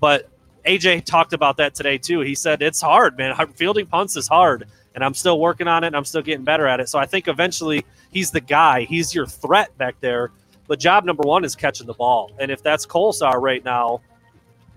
But 0.00 0.30
AJ 0.64 1.04
talked 1.04 1.32
about 1.32 1.56
that 1.56 1.74
today 1.74 1.98
too. 1.98 2.20
He 2.20 2.34
said 2.34 2.62
it's 2.62 2.80
hard, 2.80 3.18
man. 3.18 3.34
Fielding 3.54 3.86
punts 3.86 4.16
is 4.16 4.28
hard, 4.28 4.68
and 4.94 5.04
I'm 5.04 5.14
still 5.14 5.40
working 5.40 5.68
on 5.68 5.84
it. 5.84 5.88
and 5.88 5.96
I'm 5.96 6.04
still 6.04 6.22
getting 6.22 6.44
better 6.44 6.66
at 6.66 6.80
it. 6.80 6.88
So 6.88 6.98
I 6.98 7.06
think 7.06 7.28
eventually 7.28 7.84
he's 8.10 8.30
the 8.30 8.40
guy. 8.40 8.82
He's 8.82 9.14
your 9.14 9.26
threat 9.26 9.76
back 9.76 9.96
there. 10.00 10.30
But 10.68 10.78
job 10.78 11.04
number 11.04 11.22
one 11.22 11.44
is 11.44 11.56
catching 11.56 11.86
the 11.86 11.94
ball, 11.94 12.30
and 12.38 12.50
if 12.50 12.62
that's 12.62 12.86
Kolesar 12.86 13.40
right 13.40 13.64
now, 13.64 14.02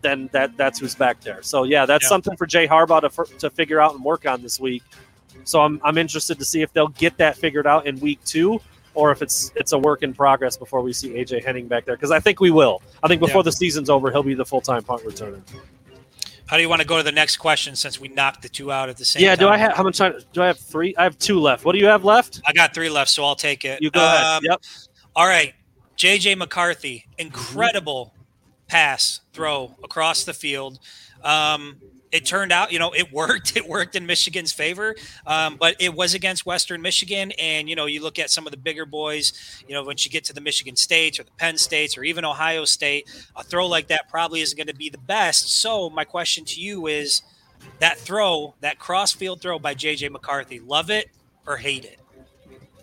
then 0.01 0.29
that 0.31 0.57
that's 0.57 0.79
who's 0.79 0.95
back 0.95 1.21
there. 1.21 1.41
So 1.41 1.63
yeah, 1.63 1.85
that's 1.85 2.07
something 2.07 2.35
for 2.35 2.45
Jay 2.45 2.67
Harbaugh 2.67 3.01
to 3.01 3.37
to 3.37 3.49
figure 3.49 3.79
out 3.79 3.93
and 3.95 4.03
work 4.03 4.25
on 4.25 4.41
this 4.41 4.59
week. 4.59 4.83
So 5.43 5.61
I'm 5.61 5.79
I'm 5.83 5.97
interested 5.97 6.39
to 6.39 6.45
see 6.45 6.61
if 6.61 6.73
they'll 6.73 6.89
get 6.89 7.17
that 7.17 7.37
figured 7.37 7.67
out 7.67 7.87
in 7.87 7.99
week 7.99 8.23
two, 8.25 8.59
or 8.93 9.11
if 9.11 9.21
it's 9.21 9.51
it's 9.55 9.71
a 9.71 9.77
work 9.77 10.03
in 10.03 10.13
progress 10.13 10.57
before 10.57 10.81
we 10.81 10.93
see 10.93 11.09
AJ 11.09 11.45
Henning 11.45 11.67
back 11.67 11.85
there. 11.85 11.95
Because 11.95 12.11
I 12.11 12.19
think 12.19 12.39
we 12.39 12.51
will. 12.51 12.81
I 13.03 13.07
think 13.07 13.21
before 13.21 13.43
the 13.43 13.51
season's 13.51 13.89
over, 13.89 14.11
he'll 14.11 14.23
be 14.23 14.33
the 14.33 14.45
full 14.45 14.61
time 14.61 14.83
punt 14.83 15.03
returner. 15.03 15.41
How 16.47 16.57
do 16.57 16.63
you 16.63 16.69
want 16.69 16.81
to 16.81 16.87
go 16.87 16.97
to 16.97 17.03
the 17.03 17.13
next 17.13 17.37
question 17.37 17.77
since 17.77 17.97
we 17.97 18.09
knocked 18.09 18.41
the 18.41 18.49
two 18.49 18.73
out 18.73 18.89
at 18.89 18.97
the 18.97 19.05
same 19.05 19.23
yeah, 19.23 19.35
time? 19.35 19.45
do 19.45 19.47
I 19.47 19.57
have 19.57 19.73
how 19.73 19.83
much 19.83 19.97
time? 19.97 20.15
Do 20.33 20.43
I 20.43 20.47
have 20.47 20.59
three? 20.59 20.93
I 20.97 21.03
have 21.03 21.17
two 21.17 21.39
left. 21.39 21.63
What 21.63 21.73
do 21.73 21.79
you 21.79 21.85
have 21.85 22.03
left? 22.03 22.41
I 22.45 22.51
got 22.51 22.73
three 22.73 22.89
left, 22.89 23.09
so 23.09 23.23
I'll 23.23 23.35
take 23.35 23.63
it. 23.63 23.81
You 23.81 23.89
go 23.89 24.01
um, 24.01 24.07
ahead. 24.07 24.41
Yep. 24.43 24.63
All 25.15 25.27
right. 25.27 25.53
JJ 25.97 26.37
McCarthy, 26.37 27.05
incredible 27.19 28.13
pass 28.71 29.19
throw 29.33 29.75
across 29.83 30.23
the 30.23 30.33
field. 30.33 30.79
Um, 31.23 31.75
it 32.09 32.25
turned 32.25 32.53
out, 32.53 32.71
you 32.71 32.79
know, 32.79 32.91
it 32.91 33.11
worked. 33.13 33.57
It 33.57 33.67
worked 33.67 33.95
in 33.95 34.05
Michigan's 34.05 34.53
favor, 34.53 34.95
um, 35.27 35.57
but 35.59 35.75
it 35.79 35.93
was 35.93 36.13
against 36.13 36.45
Western 36.45 36.81
Michigan. 36.81 37.33
And 37.33 37.69
you 37.69 37.75
know, 37.75 37.85
you 37.85 38.01
look 38.01 38.17
at 38.17 38.29
some 38.29 38.47
of 38.47 38.51
the 38.51 38.57
bigger 38.57 38.85
boys. 38.85 39.33
You 39.67 39.75
know, 39.75 39.83
once 39.83 40.05
you 40.05 40.11
get 40.11 40.23
to 40.25 40.33
the 40.33 40.41
Michigan 40.41 40.77
States 40.77 41.19
or 41.19 41.23
the 41.23 41.31
Penn 41.31 41.57
States 41.57 41.97
or 41.97 42.03
even 42.03 42.23
Ohio 42.23 42.63
State, 42.63 43.09
a 43.35 43.43
throw 43.43 43.67
like 43.67 43.87
that 43.87 44.09
probably 44.09 44.39
isn't 44.41 44.57
going 44.57 44.67
to 44.67 44.75
be 44.75 44.89
the 44.89 44.97
best. 44.97 45.61
So 45.61 45.89
my 45.89 46.05
question 46.05 46.45
to 46.45 46.61
you 46.61 46.87
is, 46.87 47.21
that 47.79 47.97
throw, 47.99 48.55
that 48.61 48.79
cross 48.79 49.11
field 49.11 49.39
throw 49.39 49.59
by 49.59 49.75
JJ 49.75 50.09
McCarthy, 50.11 50.59
love 50.59 50.89
it 50.89 51.09
or 51.45 51.57
hate 51.57 51.85
it? 51.85 51.99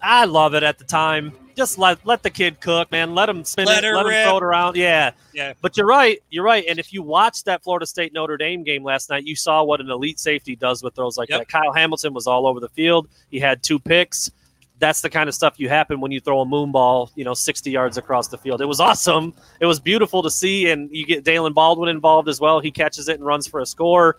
I 0.00 0.26
love 0.26 0.54
it 0.54 0.62
at 0.62 0.78
the 0.78 0.84
time 0.84 1.32
just 1.58 1.76
let 1.76 1.98
let 2.06 2.22
the 2.22 2.30
kid 2.30 2.60
cook, 2.60 2.90
man. 2.90 3.14
Let 3.14 3.28
him 3.28 3.44
spin 3.44 3.66
let 3.66 3.84
it, 3.84 3.92
let 3.92 4.06
rip. 4.06 4.14
him 4.14 4.28
throw 4.28 4.36
it 4.38 4.42
around. 4.42 4.76
Yeah, 4.76 5.10
yeah. 5.34 5.52
But 5.60 5.76
you're 5.76 5.86
right, 5.86 6.22
you're 6.30 6.44
right. 6.44 6.64
And 6.66 6.78
if 6.78 6.92
you 6.92 7.02
watched 7.02 7.44
that 7.44 7.62
Florida 7.62 7.84
State 7.84 8.14
Notre 8.14 8.38
Dame 8.38 8.62
game 8.62 8.84
last 8.84 9.10
night, 9.10 9.24
you 9.24 9.36
saw 9.36 9.62
what 9.64 9.80
an 9.80 9.90
elite 9.90 10.18
safety 10.18 10.56
does 10.56 10.82
with 10.82 10.94
throws 10.94 11.18
like 11.18 11.28
yep. 11.28 11.40
that. 11.40 11.48
Kyle 11.48 11.72
Hamilton 11.72 12.14
was 12.14 12.26
all 12.26 12.46
over 12.46 12.60
the 12.60 12.68
field. 12.70 13.08
He 13.30 13.38
had 13.38 13.62
two 13.62 13.78
picks. 13.78 14.30
That's 14.78 15.00
the 15.00 15.10
kind 15.10 15.28
of 15.28 15.34
stuff 15.34 15.54
you 15.58 15.68
happen 15.68 16.00
when 16.00 16.12
you 16.12 16.20
throw 16.20 16.40
a 16.40 16.46
moon 16.46 16.70
ball, 16.70 17.10
you 17.16 17.24
know, 17.24 17.34
60 17.34 17.68
yards 17.68 17.98
across 17.98 18.28
the 18.28 18.38
field. 18.38 18.60
It 18.60 18.66
was 18.66 18.78
awesome. 18.88 19.34
It 19.60 19.66
was 19.66 19.80
beautiful 19.80 20.22
to 20.22 20.30
see, 20.30 20.70
and 20.70 20.88
you 20.94 21.04
get 21.04 21.24
Daylen 21.24 21.52
Baldwin 21.52 21.88
involved 21.88 22.28
as 22.28 22.40
well. 22.40 22.60
He 22.60 22.70
catches 22.70 23.08
it 23.08 23.16
and 23.16 23.26
runs 23.26 23.48
for 23.48 23.60
a 23.60 23.66
score. 23.66 24.16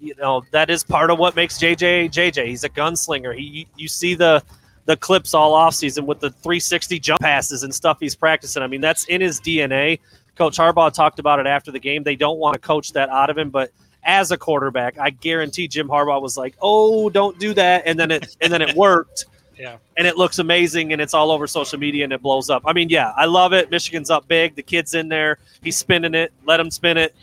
You 0.00 0.14
know 0.16 0.42
that 0.50 0.70
is 0.70 0.82
part 0.82 1.10
of 1.10 1.18
what 1.18 1.36
makes 1.36 1.58
JJ 1.58 2.10
JJ. 2.10 2.46
He's 2.46 2.64
a 2.64 2.70
gunslinger. 2.70 3.36
He 3.36 3.68
you 3.76 3.86
see 3.86 4.14
the 4.14 4.42
the 4.90 4.96
clips 4.96 5.34
all 5.34 5.52
offseason 5.52 6.04
with 6.04 6.18
the 6.18 6.30
360 6.30 6.98
jump 6.98 7.20
passes 7.20 7.62
and 7.62 7.72
stuff 7.72 7.98
he's 8.00 8.16
practicing. 8.16 8.60
I 8.60 8.66
mean, 8.66 8.80
that's 8.80 9.04
in 9.04 9.20
his 9.20 9.40
DNA. 9.40 10.00
Coach 10.34 10.58
Harbaugh 10.58 10.92
talked 10.92 11.20
about 11.20 11.38
it 11.38 11.46
after 11.46 11.70
the 11.70 11.78
game. 11.78 12.02
They 12.02 12.16
don't 12.16 12.38
want 12.38 12.54
to 12.54 12.58
coach 12.58 12.92
that 12.94 13.08
out 13.08 13.30
of 13.30 13.38
him, 13.38 13.50
but 13.50 13.70
as 14.02 14.32
a 14.32 14.36
quarterback, 14.36 14.98
I 14.98 15.10
guarantee 15.10 15.68
Jim 15.68 15.86
Harbaugh 15.86 16.20
was 16.20 16.36
like, 16.36 16.56
"Oh, 16.60 17.08
don't 17.08 17.38
do 17.38 17.54
that," 17.54 17.84
and 17.86 18.00
then 18.00 18.10
it 18.10 18.36
and 18.40 18.52
then 18.52 18.62
it 18.62 18.74
worked. 18.74 19.26
Yeah. 19.60 19.76
And 19.98 20.06
it 20.06 20.16
looks 20.16 20.38
amazing 20.38 20.94
and 20.94 21.02
it's 21.02 21.12
all 21.12 21.30
over 21.30 21.46
social 21.46 21.78
media 21.78 22.04
and 22.04 22.14
it 22.14 22.22
blows 22.22 22.48
up. 22.48 22.62
I 22.64 22.72
mean, 22.72 22.88
yeah, 22.88 23.12
I 23.14 23.26
love 23.26 23.52
it. 23.52 23.70
Michigan's 23.70 24.08
up 24.08 24.26
big. 24.26 24.54
The 24.54 24.62
kid's 24.62 24.94
in 24.94 25.10
there. 25.10 25.36
He's 25.62 25.76
spinning 25.76 26.14
it. 26.14 26.32
Let 26.46 26.58
him 26.58 26.70
spin 26.70 26.96
it. 26.96 27.14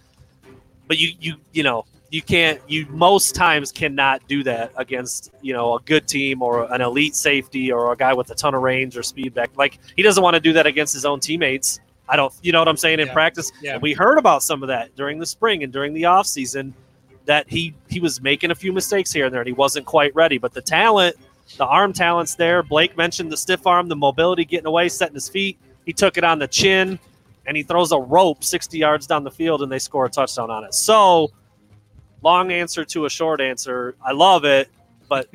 But 0.87 0.99
you 0.99 1.13
you 1.19 1.37
you 1.51 1.63
know, 1.63 1.85
you 2.09 2.21
can't 2.21 2.61
you 2.67 2.85
most 2.89 3.35
times 3.35 3.71
cannot 3.71 4.25
do 4.27 4.43
that 4.43 4.71
against 4.77 5.31
you 5.41 5.53
know 5.53 5.75
a 5.75 5.79
good 5.81 6.07
team 6.07 6.41
or 6.41 6.71
an 6.73 6.81
elite 6.81 7.15
safety 7.15 7.71
or 7.71 7.91
a 7.91 7.97
guy 7.97 8.13
with 8.13 8.29
a 8.31 8.35
ton 8.35 8.53
of 8.55 8.61
range 8.61 8.97
or 8.97 9.03
speed 9.03 9.33
back. 9.33 9.51
Like 9.57 9.79
he 9.95 10.03
doesn't 10.03 10.23
want 10.23 10.35
to 10.35 10.39
do 10.39 10.53
that 10.53 10.65
against 10.65 10.93
his 10.93 11.05
own 11.05 11.19
teammates. 11.19 11.79
I 12.09 12.15
don't 12.15 12.33
you 12.41 12.51
know 12.51 12.59
what 12.59 12.69
i'm 12.69 12.77
saying? 12.77 12.99
In 12.99 13.07
yeah. 13.07 13.13
practice 13.13 13.51
yeah. 13.61 13.73
and 13.73 13.81
we 13.81 13.93
heard 13.93 14.17
about 14.17 14.41
some 14.41 14.63
of 14.63 14.67
that 14.67 14.95
during 14.95 15.19
the 15.19 15.25
spring 15.25 15.63
and 15.63 15.73
during 15.73 15.93
the 15.93 16.05
off 16.05 16.25
season 16.25 16.73
that 17.25 17.49
he 17.49 17.73
he 17.89 17.99
was 17.99 18.21
making 18.21 18.51
a 18.51 18.55
few 18.55 18.71
mistakes 18.71 19.11
here 19.11 19.25
and 19.25 19.33
there 19.33 19.41
and 19.41 19.47
he 19.47 19.53
wasn't 19.53 19.85
quite 19.85 20.15
ready. 20.15 20.37
But 20.37 20.53
the 20.53 20.61
talent 20.61 21.17
the 21.57 21.65
arm 21.65 21.93
talent's 21.93 22.35
there. 22.35 22.63
Blake 22.63 22.95
mentioned 22.97 23.31
the 23.31 23.37
stiff 23.37 23.67
arm 23.67 23.87
the 23.87 23.95
mobility 23.95 24.45
getting 24.45 24.67
away 24.67 24.87
setting 24.89 25.15
his 25.15 25.27
feet. 25.27 25.57
He 25.85 25.93
took 25.93 26.17
it 26.17 26.23
on 26.23 26.39
the 26.39 26.47
chin 26.47 26.99
and 27.45 27.55
he 27.55 27.63
throws 27.63 27.91
a 27.91 27.99
rope 27.99 28.43
60 28.43 28.77
yards 28.77 29.07
down 29.07 29.23
the 29.23 29.31
field 29.31 29.61
and 29.61 29.71
they 29.71 29.79
score 29.79 30.05
a 30.05 30.09
touchdown 30.09 30.49
on 30.49 30.63
it. 30.63 30.73
So 30.73 31.31
long 32.23 32.51
answer 32.51 32.85
to 32.85 33.05
a 33.05 33.09
short 33.09 33.41
answer. 33.41 33.95
I 34.03 34.11
love 34.11 34.45
it, 34.45 34.69
but 35.07 35.27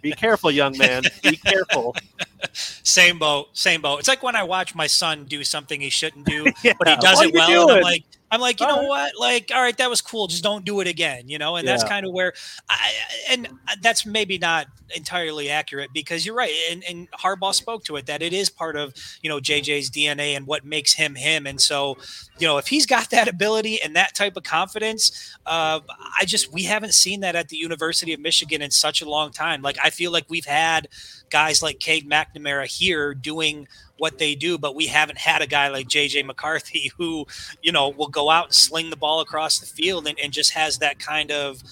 be 0.00 0.12
careful, 0.16 0.50
young 0.50 0.76
man. 0.78 1.04
Be 1.22 1.36
careful. 1.36 1.94
Same 2.52 3.18
boat, 3.18 3.48
same 3.52 3.82
boat. 3.82 4.00
It's 4.00 4.08
like 4.08 4.22
when 4.22 4.34
I 4.34 4.42
watch 4.42 4.74
my 4.74 4.86
son 4.86 5.24
do 5.26 5.44
something 5.44 5.80
he 5.80 5.90
shouldn't 5.90 6.24
do, 6.26 6.46
yeah. 6.64 6.72
but 6.78 6.88
he 6.88 6.96
does 6.96 7.20
it 7.20 7.34
well, 7.34 7.68
and 7.68 7.78
I'm 7.78 7.82
like, 7.82 8.04
I'm 8.30 8.40
like, 8.40 8.60
you 8.60 8.66
know 8.66 8.84
what? 8.84 9.12
Like, 9.18 9.50
all 9.52 9.60
right, 9.60 9.76
that 9.78 9.90
was 9.90 10.00
cool. 10.00 10.28
Just 10.28 10.42
don't 10.42 10.64
do 10.64 10.80
it 10.80 10.86
again, 10.86 11.28
you 11.28 11.38
know. 11.38 11.56
And 11.56 11.66
yeah. 11.66 11.72
that's 11.72 11.84
kind 11.84 12.06
of 12.06 12.12
where, 12.12 12.32
I, 12.68 12.92
and 13.30 13.48
that's 13.82 14.06
maybe 14.06 14.38
not 14.38 14.66
entirely 14.94 15.50
accurate 15.50 15.90
because 15.92 16.24
you're 16.24 16.34
right. 16.34 16.52
And, 16.70 16.84
and 16.88 17.10
Harbaugh 17.12 17.54
spoke 17.54 17.84
to 17.84 17.96
it 17.96 18.06
that 18.06 18.22
it 18.22 18.32
is 18.32 18.48
part 18.50 18.76
of 18.76 18.94
you 19.22 19.28
know 19.28 19.38
JJ's 19.38 19.90
DNA 19.90 20.36
and 20.36 20.46
what 20.46 20.64
makes 20.64 20.92
him 20.92 21.14
him. 21.14 21.46
And 21.46 21.60
so, 21.60 21.98
you 22.38 22.46
know, 22.46 22.58
if 22.58 22.68
he's 22.68 22.86
got 22.86 23.10
that 23.10 23.28
ability 23.28 23.82
and 23.82 23.96
that 23.96 24.14
type 24.14 24.36
of 24.36 24.44
confidence, 24.44 25.36
uh, 25.46 25.80
I 26.18 26.24
just 26.24 26.52
we 26.52 26.62
haven't 26.62 26.94
seen 26.94 27.20
that 27.20 27.34
at 27.36 27.48
the 27.48 27.56
University 27.56 28.12
of 28.12 28.20
Michigan 28.20 28.62
in 28.62 28.70
such 28.70 29.02
a 29.02 29.08
long 29.08 29.32
time. 29.32 29.62
Like 29.62 29.78
I 29.82 29.90
feel 29.90 30.12
like 30.12 30.26
we've 30.28 30.46
had 30.46 30.88
guys 31.30 31.62
like 31.62 31.78
Cade 31.78 32.08
McNamara 32.08 32.66
here 32.66 33.14
doing 33.14 33.66
what 34.00 34.18
they 34.18 34.34
do, 34.34 34.58
but 34.58 34.74
we 34.74 34.86
haven't 34.86 35.18
had 35.18 35.42
a 35.42 35.46
guy 35.46 35.68
like 35.68 35.86
JJ 35.86 36.24
McCarthy 36.24 36.90
who, 36.98 37.26
you 37.62 37.70
know, 37.70 37.88
will 37.90 38.08
go 38.08 38.30
out 38.30 38.46
and 38.46 38.54
sling 38.54 38.90
the 38.90 38.96
ball 38.96 39.20
across 39.20 39.58
the 39.58 39.66
field 39.66 40.06
and, 40.06 40.18
and 40.18 40.32
just 40.32 40.52
has 40.52 40.78
that 40.78 40.98
kind 40.98 41.30
of 41.30 41.62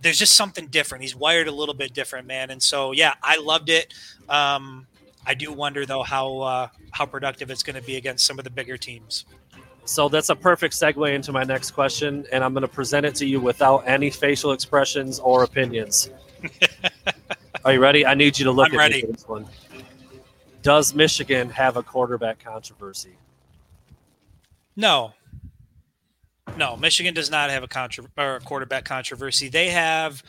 there's 0.00 0.18
just 0.18 0.34
something 0.34 0.66
different. 0.66 1.02
He's 1.02 1.14
wired 1.14 1.46
a 1.46 1.52
little 1.52 1.74
bit 1.74 1.94
different, 1.94 2.26
man. 2.26 2.50
And 2.50 2.60
so 2.60 2.90
yeah, 2.92 3.14
I 3.22 3.38
loved 3.38 3.70
it. 3.70 3.94
Um, 4.28 4.86
I 5.24 5.34
do 5.34 5.52
wonder 5.52 5.86
though 5.86 6.02
how 6.02 6.38
uh, 6.38 6.68
how 6.90 7.06
productive 7.06 7.50
it's 7.50 7.62
going 7.62 7.76
to 7.76 7.82
be 7.82 7.96
against 7.96 8.26
some 8.26 8.38
of 8.38 8.44
the 8.44 8.50
bigger 8.50 8.76
teams. 8.76 9.24
So 9.84 10.08
that's 10.08 10.28
a 10.28 10.36
perfect 10.36 10.74
segue 10.74 11.12
into 11.12 11.32
my 11.32 11.42
next 11.42 11.72
question, 11.72 12.24
and 12.30 12.44
I'm 12.44 12.52
going 12.52 12.62
to 12.62 12.68
present 12.68 13.04
it 13.04 13.16
to 13.16 13.26
you 13.26 13.40
without 13.40 13.78
any 13.86 14.10
facial 14.10 14.52
expressions 14.52 15.18
or 15.18 15.42
opinions. 15.42 16.10
Are 17.64 17.72
you 17.72 17.80
ready? 17.80 18.06
I 18.06 18.14
need 18.14 18.38
you 18.38 18.44
to 18.44 18.52
look 18.52 18.68
I'm 18.68 18.74
at 18.74 18.78
ready. 18.78 18.94
me 18.94 19.00
for 19.02 19.12
this 19.12 19.28
one. 19.28 19.46
Does 20.62 20.94
Michigan 20.94 21.50
have 21.50 21.76
a 21.76 21.82
quarterback 21.82 22.42
controversy? 22.42 23.16
No. 24.76 25.12
No, 26.56 26.76
Michigan 26.76 27.14
does 27.14 27.30
not 27.30 27.50
have 27.50 27.64
a, 27.64 27.68
or 28.16 28.36
a 28.36 28.40
quarterback 28.40 28.84
controversy. 28.84 29.48
They 29.48 29.70
have 29.70 30.22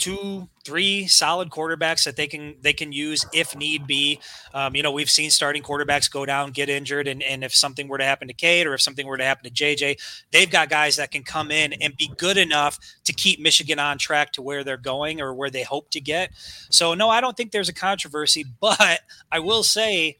two, 0.00 0.48
three 0.64 1.06
solid 1.06 1.50
quarterbacks 1.50 2.04
that 2.04 2.16
they 2.16 2.26
can 2.26 2.56
they 2.62 2.72
can 2.72 2.90
use 2.90 3.24
if 3.32 3.54
need 3.54 3.86
be. 3.86 4.18
Um, 4.54 4.74
you 4.74 4.82
know, 4.82 4.90
we've 4.90 5.10
seen 5.10 5.30
starting 5.30 5.62
quarterbacks 5.62 6.10
go 6.10 6.26
down, 6.26 6.50
get 6.50 6.68
injured, 6.68 7.06
and, 7.06 7.22
and 7.22 7.44
if 7.44 7.54
something 7.54 7.86
were 7.86 7.98
to 7.98 8.04
happen 8.04 8.26
to 8.28 8.34
Cade 8.34 8.66
or 8.66 8.74
if 8.74 8.80
something 8.80 9.06
were 9.06 9.18
to 9.18 9.24
happen 9.24 9.44
to 9.44 9.50
JJ, 9.50 10.00
they've 10.32 10.50
got 10.50 10.70
guys 10.70 10.96
that 10.96 11.10
can 11.10 11.22
come 11.22 11.50
in 11.50 11.74
and 11.74 11.96
be 11.96 12.10
good 12.16 12.38
enough 12.38 12.78
to 13.04 13.12
keep 13.12 13.38
Michigan 13.38 13.78
on 13.78 13.98
track 13.98 14.32
to 14.32 14.42
where 14.42 14.64
they're 14.64 14.76
going 14.76 15.20
or 15.20 15.34
where 15.34 15.50
they 15.50 15.62
hope 15.62 15.90
to 15.90 16.00
get. 16.00 16.30
So 16.70 16.94
no, 16.94 17.10
I 17.10 17.20
don't 17.20 17.36
think 17.36 17.52
there's 17.52 17.68
a 17.68 17.74
controversy, 17.74 18.44
but 18.60 19.00
I 19.30 19.38
will 19.38 19.62
say 19.62 20.18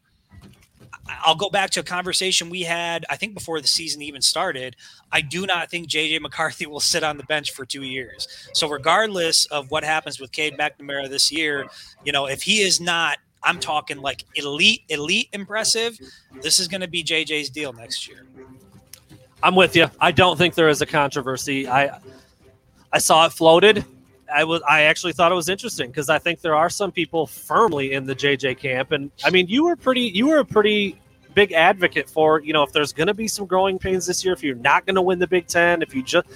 I'll 1.22 1.34
go 1.34 1.50
back 1.50 1.70
to 1.70 1.80
a 1.80 1.82
conversation 1.82 2.50
we 2.50 2.62
had, 2.62 3.04
I 3.10 3.16
think 3.16 3.34
before 3.34 3.60
the 3.60 3.66
season 3.66 4.02
even 4.02 4.22
started. 4.22 4.76
I 5.12 5.20
do 5.20 5.46
not 5.46 5.70
think 5.70 5.88
JJ 5.88 6.20
McCarthy 6.20 6.66
will 6.68 6.80
sit 6.80 7.02
on 7.02 7.16
the 7.16 7.24
bench 7.24 7.52
for 7.52 7.64
two 7.64 7.82
years. 7.82 8.28
So, 8.54 8.68
regardless 8.68 9.46
of 9.46 9.70
what 9.70 9.84
happens 9.84 10.20
with 10.20 10.32
Cade 10.32 10.56
McNamara 10.58 11.08
this 11.08 11.30
year, 11.32 11.66
you 12.04 12.12
know, 12.12 12.26
if 12.26 12.42
he 12.42 12.60
is 12.60 12.80
not, 12.80 13.18
I'm 13.42 13.58
talking 13.58 13.98
like 13.98 14.24
elite, 14.34 14.82
elite 14.88 15.28
impressive, 15.32 15.98
this 16.42 16.60
is 16.60 16.68
going 16.68 16.82
to 16.82 16.88
be 16.88 17.02
JJ's 17.02 17.50
deal 17.50 17.72
next 17.72 18.06
year. 18.06 18.26
I'm 19.42 19.54
with 19.54 19.74
you. 19.74 19.90
I 20.00 20.12
don't 20.12 20.36
think 20.36 20.54
there 20.54 20.68
is 20.68 20.82
a 20.82 20.86
controversy. 20.86 21.66
I 21.66 21.98
I 22.92 22.98
saw 22.98 23.26
it 23.26 23.32
floated. 23.32 23.84
I 24.34 24.44
was 24.44 24.62
I 24.68 24.82
actually 24.82 25.12
thought 25.12 25.32
it 25.32 25.34
was 25.34 25.48
interesting 25.48 25.88
because 25.88 26.08
I 26.08 26.18
think 26.18 26.40
there 26.40 26.54
are 26.54 26.70
some 26.70 26.92
people 26.92 27.26
firmly 27.26 27.92
in 27.92 28.04
the 28.06 28.14
JJ 28.14 28.58
camp, 28.58 28.92
and 28.92 29.10
I 29.24 29.30
mean 29.30 29.46
you 29.48 29.64
were 29.64 29.76
pretty 29.76 30.02
you 30.02 30.28
were 30.28 30.38
a 30.38 30.44
pretty 30.44 30.98
big 31.34 31.52
advocate 31.52 32.10
for 32.10 32.40
you 32.40 32.52
know 32.52 32.62
if 32.62 32.72
there's 32.72 32.92
going 32.92 33.06
to 33.06 33.14
be 33.14 33.28
some 33.28 33.46
growing 33.46 33.78
pains 33.78 34.06
this 34.06 34.24
year, 34.24 34.34
if 34.34 34.42
you're 34.42 34.56
not 34.56 34.86
going 34.86 34.96
to 34.96 35.02
win 35.02 35.18
the 35.18 35.26
Big 35.26 35.46
Ten, 35.46 35.82
if 35.82 35.94
you 35.94 36.02
just 36.02 36.26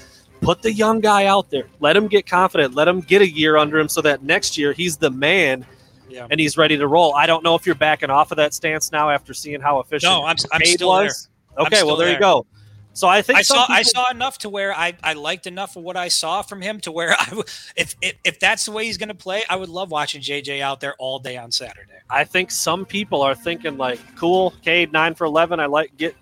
put 0.40 0.62
the 0.62 0.72
young 0.72 1.00
guy 1.00 1.26
out 1.26 1.50
there, 1.50 1.68
let 1.80 1.96
him 1.96 2.06
get 2.06 2.26
confident, 2.26 2.74
let 2.74 2.86
him 2.86 3.00
get 3.00 3.22
a 3.22 3.28
year 3.28 3.56
under 3.56 3.78
him, 3.78 3.88
so 3.88 4.00
that 4.02 4.22
next 4.22 4.58
year 4.58 4.72
he's 4.72 4.96
the 4.96 5.10
man. 5.10 5.66
Yeah. 6.06 6.28
And 6.30 6.38
he's 6.38 6.56
ready 6.56 6.76
to 6.76 6.86
roll. 6.86 7.14
I 7.14 7.26
don't 7.26 7.42
know 7.42 7.56
if 7.56 7.66
you're 7.66 7.74
backing 7.74 8.10
off 8.10 8.30
of 8.30 8.36
that 8.36 8.54
stance 8.54 8.92
now 8.92 9.10
after 9.10 9.34
seeing 9.34 9.60
how 9.60 9.80
efficient 9.80 10.12
No, 10.12 10.24
I'm, 10.24 10.36
I'm 10.52 10.64
still 10.64 10.88
was. 10.88 11.28
I'm 11.56 11.66
Okay, 11.66 11.82
well 11.82 11.96
still 11.96 11.96
there, 11.96 12.12
you 12.12 12.20
go. 12.20 12.46
So 12.94 13.08
I 13.08 13.22
think 13.22 13.40
I 13.40 13.42
some 13.42 13.56
saw 13.56 13.66
I 13.68 13.82
saw 13.82 14.10
enough 14.10 14.38
to 14.38 14.48
where 14.48 14.72
I, 14.72 14.94
I 15.02 15.14
liked 15.14 15.48
enough 15.48 15.74
of 15.74 15.82
what 15.82 15.96
I 15.96 16.06
saw 16.08 16.42
from 16.42 16.62
him 16.62 16.80
to 16.82 16.92
where 16.92 17.12
I 17.20 17.24
w- 17.26 17.44
if 17.76 17.96
if, 18.00 18.14
if 18.24 18.40
that's 18.40 18.64
the 18.64 18.70
way 18.70 18.84
he's 18.84 18.98
going 18.98 19.08
to 19.08 19.14
play, 19.16 19.42
I 19.50 19.56
would 19.56 19.68
love 19.68 19.90
watching 19.90 20.22
JJ 20.22 20.60
out 20.60 20.80
there 20.80 20.94
all 20.98 21.18
day 21.18 21.36
on 21.36 21.50
Saturday. 21.50 21.90
I 22.08 22.22
think 22.22 22.52
some 22.52 22.86
people 22.86 23.20
are 23.22 23.34
thinking 23.34 23.76
like, 23.76 23.98
cool, 24.14 24.54
Cade 24.62 24.92
nine 24.92 25.14
for 25.14 25.24
eleven. 25.24 25.58
I 25.58 25.66
like 25.66 25.96
get 25.96 26.14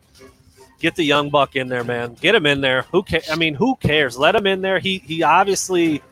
get 0.81 0.97
the 0.97 1.05
young 1.05 1.29
buck 1.29 1.57
in 1.57 1.69
there, 1.69 1.85
man. 1.85 2.15
Get 2.15 2.35
him 2.35 2.47
in 2.47 2.63
there. 2.63 2.83
Who 2.91 3.03
ca- 3.03 3.31
I 3.31 3.37
mean, 3.37 3.55
who 3.55 3.77
cares? 3.77 4.17
Let 4.17 4.35
him 4.35 4.47
in 4.47 4.63
there. 4.63 4.79
He 4.79 4.99
he 4.99 5.23
obviously 5.23 6.03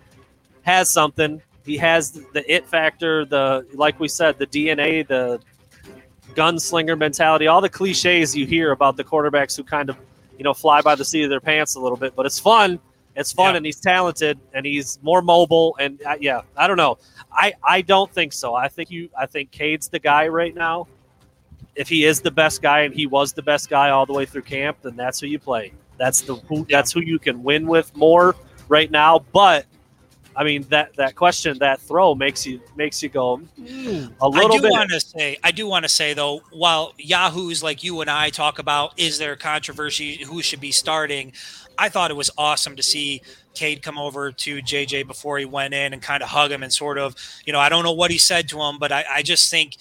has 0.63 0.93
something. 0.93 1.41
He 1.65 1.79
has 1.79 2.11
the 2.13 2.45
it 2.47 2.67
factor. 2.67 3.25
The 3.25 3.67
like 3.73 3.99
we 3.99 4.09
said, 4.09 4.39
the 4.39 4.47
DNA, 4.47 5.07
the 5.09 5.41
gunslinger 6.35 6.99
mentality, 6.99 7.47
all 7.47 7.63
the 7.63 7.69
cliches 7.71 8.37
you 8.37 8.45
hear 8.45 8.73
about 8.73 8.99
the 8.99 9.05
quarterbacks 9.05 9.57
who 9.57 9.65
kind 9.65 9.89
of 9.89 9.97
you 10.41 10.45
know 10.45 10.55
fly 10.55 10.81
by 10.81 10.95
the 10.95 11.05
seat 11.05 11.23
of 11.25 11.29
their 11.31 11.39
pants 11.41 11.75
a 11.75 11.81
little 11.81 11.99
bit. 11.99 12.17
But 12.17 12.25
it's 12.25 12.39
fun. 12.39 12.81
It's 13.15 13.31
fun, 13.31 13.53
Yeah. 13.53 13.59
and 13.59 13.67
he's 13.67 13.79
talented, 13.79 14.39
and 14.55 14.65
he's 14.65 14.99
more 15.03 15.21
mobile. 15.21 15.77
And 15.79 16.01
uh, 16.03 16.17
yeah, 16.19 16.41
I 16.57 16.67
don't 16.67 16.79
know. 16.79 16.97
I, 17.31 17.53
I 17.63 17.83
don't 17.83 18.11
think 18.11 18.33
so. 18.33 18.55
I 18.55 18.69
think 18.69 18.91
you 18.91 19.11
I 19.19 19.27
think 19.27 19.51
Cade's 19.51 19.89
the 19.89 19.99
guy 19.99 20.29
right 20.29 20.55
now. 20.55 20.87
If 21.77 21.89
he 21.89 22.05
is 22.07 22.23
the 22.23 22.31
best 22.31 22.63
guy 22.63 22.81
and 22.81 22.95
he 22.95 23.07
was 23.07 23.35
the 23.35 23.43
best 23.43 23.69
guy 23.69 23.91
all 23.91 24.07
the 24.07 24.15
way 24.15 24.25
through 24.25 24.43
camp, 24.43 24.79
then 24.83 24.97
that's 24.97 25.21
who 25.21 25.27
you 25.27 25.39
play. 25.39 25.73
That's 25.99 26.23
the 26.23 26.37
who 26.37 26.65
that's 26.71 26.91
who 26.91 27.01
you 27.01 27.19
can 27.19 27.43
win 27.43 27.67
with 27.67 27.95
more 27.95 28.35
right 28.69 28.91
now. 28.91 29.19
But 29.33 29.67
I 30.37 30.45
mean 30.45 30.65
that 30.71 30.95
that 30.97 31.15
question, 31.17 31.59
that 31.59 31.81
throw 31.81 32.15
makes 32.15 32.47
you 32.47 32.61
makes 32.77 33.03
you 33.03 33.09
go 33.09 33.39
"Hmm, 33.39 34.07
a 34.21 34.29
I 34.33 34.45
little 34.45 34.59
do 34.59 34.61
bit. 34.61 34.71
want 34.71 34.91
to 34.91 35.01
say, 35.01 35.37
I 35.43 35.51
do 35.51 35.67
want 35.67 35.85
to 35.85 35.89
say 35.89 36.15
though, 36.15 36.43
while 36.51 36.95
Yahoo's 36.99 37.63
like 37.63 37.83
you 37.83 38.01
and 38.01 38.09
I 38.11 38.31
talk 38.31 38.59
about, 38.59 38.93
is 38.97 39.19
there 39.19 39.37
controversy 39.37 40.23
who 40.25 40.43
should 40.43 40.61
be 40.61 40.73
starting? 40.73 41.33
I 41.79 41.89
thought 41.89 42.11
it 42.11 42.17
was 42.17 42.31
awesome 42.39 42.77
to 42.77 42.83
see 42.83 43.23
Cade 43.55 43.83
come 43.83 43.99
over 43.99 44.31
to 44.33 44.63
JJ 44.63 45.07
before 45.07 45.39
he 45.39 45.45
went 45.45 45.75
in 45.75 45.93
and 45.93 46.01
kind 46.03 46.23
of 46.23 46.29
hug 46.29 46.53
him 46.53 46.63
and 46.63 46.73
sort 46.73 46.99
of, 46.99 47.15
you 47.45 47.53
know, 47.53 47.59
I 47.61 47.69
don't 47.69 47.85
know 47.85 47.93
what 47.93 48.11
he 48.11 48.19
said 48.19 48.49
to 48.51 48.61
him, 48.61 48.79
but 48.79 48.93
I, 48.93 49.05
I 49.11 49.23
just 49.23 49.51
think, 49.51 49.77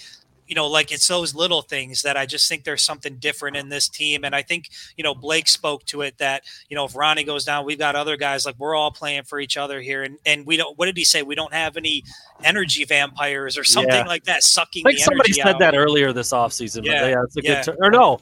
you 0.50 0.56
know, 0.56 0.68
like 0.68 0.92
it's 0.92 1.08
those 1.08 1.36
little 1.36 1.62
things 1.62 2.02
that 2.02 2.18
I 2.18 2.26
just 2.26 2.50
think 2.50 2.64
there's 2.64 2.82
something 2.82 3.18
different 3.18 3.56
in 3.56 3.70
this 3.70 3.88
team. 3.88 4.24
And 4.24 4.36
I 4.36 4.42
think, 4.42 4.70
you 4.98 5.04
know, 5.04 5.14
Blake 5.14 5.48
spoke 5.48 5.86
to 5.86 6.02
it 6.02 6.18
that, 6.18 6.44
you 6.70 6.76
know, 6.76 6.86
if 6.86 6.96
Ronnie 6.96 7.24
goes 7.24 7.46
down, 7.46 7.66
we've 7.66 7.78
got 7.78 7.96
other 7.96 8.18
guys 8.18 8.48
like 8.48 8.56
we're 8.58 8.76
all 8.76 8.92
playing 8.92 9.24
for 9.24 9.40
each 9.40 9.58
other 9.58 9.80
here. 9.80 10.02
And 10.02 10.18
and 10.26 10.48
we 10.48 10.58
don't 10.58 10.76
what 10.78 10.88
did 10.88 10.98
he 10.98 11.04
say? 11.04 11.22
We 11.22 11.36
don't 11.36 11.54
have 11.54 11.78
any 11.78 12.04
energy 12.44 12.84
vampires 12.84 13.60
or 13.60 13.64
something 13.64 13.94
Yeah. 13.94 14.08
like 14.08 14.24
that 14.24 14.42
sucking 14.42 14.88
I 14.88 14.90
think 14.90 15.04
somebody 15.04 15.34
said 15.34 15.48
out. 15.48 15.60
that 15.60 15.76
earlier 15.76 16.12
this 16.12 16.34
offseason. 16.34 16.84
Yeah, 16.84 17.02
but 17.02 17.10
yeah, 17.12 17.24
it's 17.24 17.38
a 17.38 17.44
yeah. 17.44 17.64
good. 17.64 17.78
Or 17.80 17.92
no, 17.92 18.20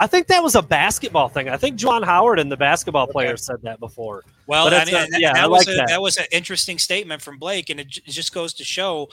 I 0.00 0.06
think 0.06 0.28
that 0.28 0.42
was 0.44 0.54
a 0.54 0.62
basketball 0.62 1.28
thing. 1.28 1.48
I 1.48 1.56
think 1.56 1.76
Juwan 1.78 2.04
Howard 2.04 2.38
and 2.38 2.52
the 2.52 2.56
basketball 2.56 3.02
Okay. 3.04 3.12
players 3.12 3.44
said 3.44 3.56
that 3.62 3.80
before. 3.80 4.22
Well, 4.46 4.66
But 4.66 4.74
I 4.74 4.84
mean, 4.84 4.94
a- 4.94 5.10
that, 5.10 5.20
yeah, 5.20 5.32
that 5.32 5.42
I 5.42 5.46
was 5.48 5.66
like 5.66 5.74
a, 5.74 5.76
that. 5.78 5.88
that. 5.88 6.00
was 6.00 6.16
an 6.18 6.26
interesting 6.30 6.78
statement 6.78 7.20
from 7.20 7.38
Blake, 7.38 7.68
and 7.68 7.80
it, 7.80 7.88
j- 7.88 8.02
it 8.06 8.10
just 8.12 8.32
goes 8.32 8.54
to 8.54 8.64
show 8.64 9.08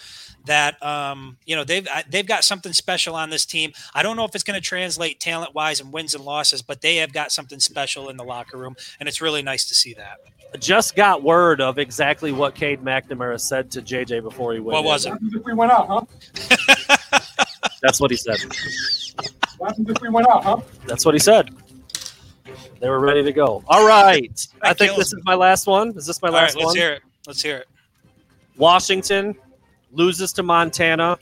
that 0.45 0.81
um, 0.85 1.37
you 1.45 1.55
know 1.55 1.63
they've 1.63 1.87
I- 1.91 2.03
they've 2.07 2.25
got 2.27 2.43
something 2.43 2.71
special 2.71 3.15
on 3.15 3.31
this 3.31 3.45
team. 3.45 3.71
I 3.95 4.03
don't 4.03 4.15
know 4.15 4.25
if 4.25 4.35
it's 4.35 4.43
going 4.43 4.59
to 4.61 4.65
translate 4.65 5.19
talent 5.19 5.55
wise 5.55 5.81
and 5.81 5.91
wins 5.91 6.13
and 6.13 6.23
losses, 6.23 6.61
but 6.61 6.81
they 6.81 6.97
have 6.97 7.11
got 7.11 7.31
something 7.31 7.59
special 7.59 8.09
in 8.09 8.17
the 8.17 8.23
locker 8.23 8.57
room, 8.57 8.75
and 8.99 9.09
it's 9.09 9.21
really 9.21 9.41
nice 9.41 9.65
to 9.69 9.73
see 9.75 9.93
that. 9.95 10.17
Just 10.59 10.95
got 10.95 11.21
word 11.23 11.59
of 11.61 11.79
exactly 11.79 12.31
what 12.31 12.53
Cade 12.55 12.81
McNamara 12.81 13.41
said 13.41 13.69
to 13.71 13.81
JJ 13.81 14.21
before 14.21 14.53
he 14.53 14.59
went. 14.59 14.73
What 14.75 14.79
in. 14.81 14.85
was 14.85 15.05
it? 15.07 15.43
we 15.43 15.53
went 15.53 15.71
out, 15.71 15.87
huh? 15.89 17.17
That's 17.81 17.99
what 17.99 18.09
he 18.11 18.15
said. 18.17 18.37
What 19.65 19.71
happens 19.71 19.89
if 19.89 20.01
we 20.03 20.09
went 20.09 20.27
out, 20.29 20.43
huh? 20.43 20.57
That's 20.85 21.05
what 21.05 21.15
he 21.15 21.19
said. 21.19 21.49
They 22.79 22.87
were 22.87 22.99
ready 22.99 23.23
to 23.23 23.33
go. 23.33 23.63
All 23.67 23.87
right. 23.87 24.47
I 24.61 24.73
think 24.75 24.91
kills 24.91 24.97
this 25.09 25.13
is 25.13 25.23
my 25.25 25.33
last 25.33 25.65
one. 25.65 25.89
Is 25.97 26.05
this 26.05 26.21
my 26.21 26.27
All 26.27 26.35
right, 26.35 26.41
last 26.43 26.55
let's 26.55 26.65
one? 26.67 26.75
hear 26.75 26.91
it. 26.91 27.01
Let's 27.25 27.41
hear 27.41 27.57
it. 27.57 27.67
Washington 28.57 29.35
loses 29.91 30.33
to 30.33 30.43
Montana. 30.43 31.17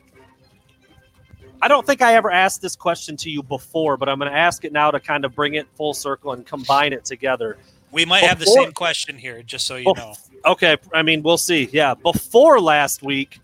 I 1.62 1.70
don't 1.70 1.88
think 1.88 2.02
I 2.02 2.16
ever 2.16 2.32
asked 2.32 2.62
this 2.62 2.76
question 2.76 3.16
to 3.16 3.30
you 3.30 3.41
before, 3.44 3.96
but 3.96 4.10
I'm 4.10 4.20
going 4.20 4.30
to 4.30 4.38
ask 4.38 4.66
it 4.66 4.74
now 4.74 4.91
to 4.91 5.00
kind 5.00 5.24
of 5.24 5.34
bring 5.34 5.54
it 5.54 5.66
full 5.78 5.94
circle 5.94 6.34
and 6.34 6.46
combine 6.46 6.91
it 6.91 7.06
together. 7.06 7.56
We 7.94 8.04
might 8.04 8.24
have 8.24 8.39
the 8.39 8.46
same 8.46 8.74
question 8.74 9.18
here, 9.18 9.41
just 9.41 9.66
so 9.68 9.78
you 9.78 9.86
Bef- 9.86 9.96
know. 9.96 10.14
Okay, 10.48 10.76
I 10.94 11.02
mean, 11.02 11.24
we'll 11.24 11.38
see. 11.38 11.70
Yeah, 11.72 11.94
before 11.94 12.60
last 12.60 13.03
week, 13.03 13.40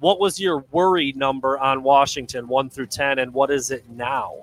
what 0.00 0.18
was 0.18 0.40
your 0.40 0.64
worry 0.72 1.12
number 1.12 1.58
on 1.58 1.82
Washington, 1.82 2.48
one 2.48 2.68
through 2.70 2.86
ten, 2.86 3.18
and 3.18 3.32
what 3.32 3.50
is 3.50 3.70
it 3.70 3.88
now? 3.90 4.34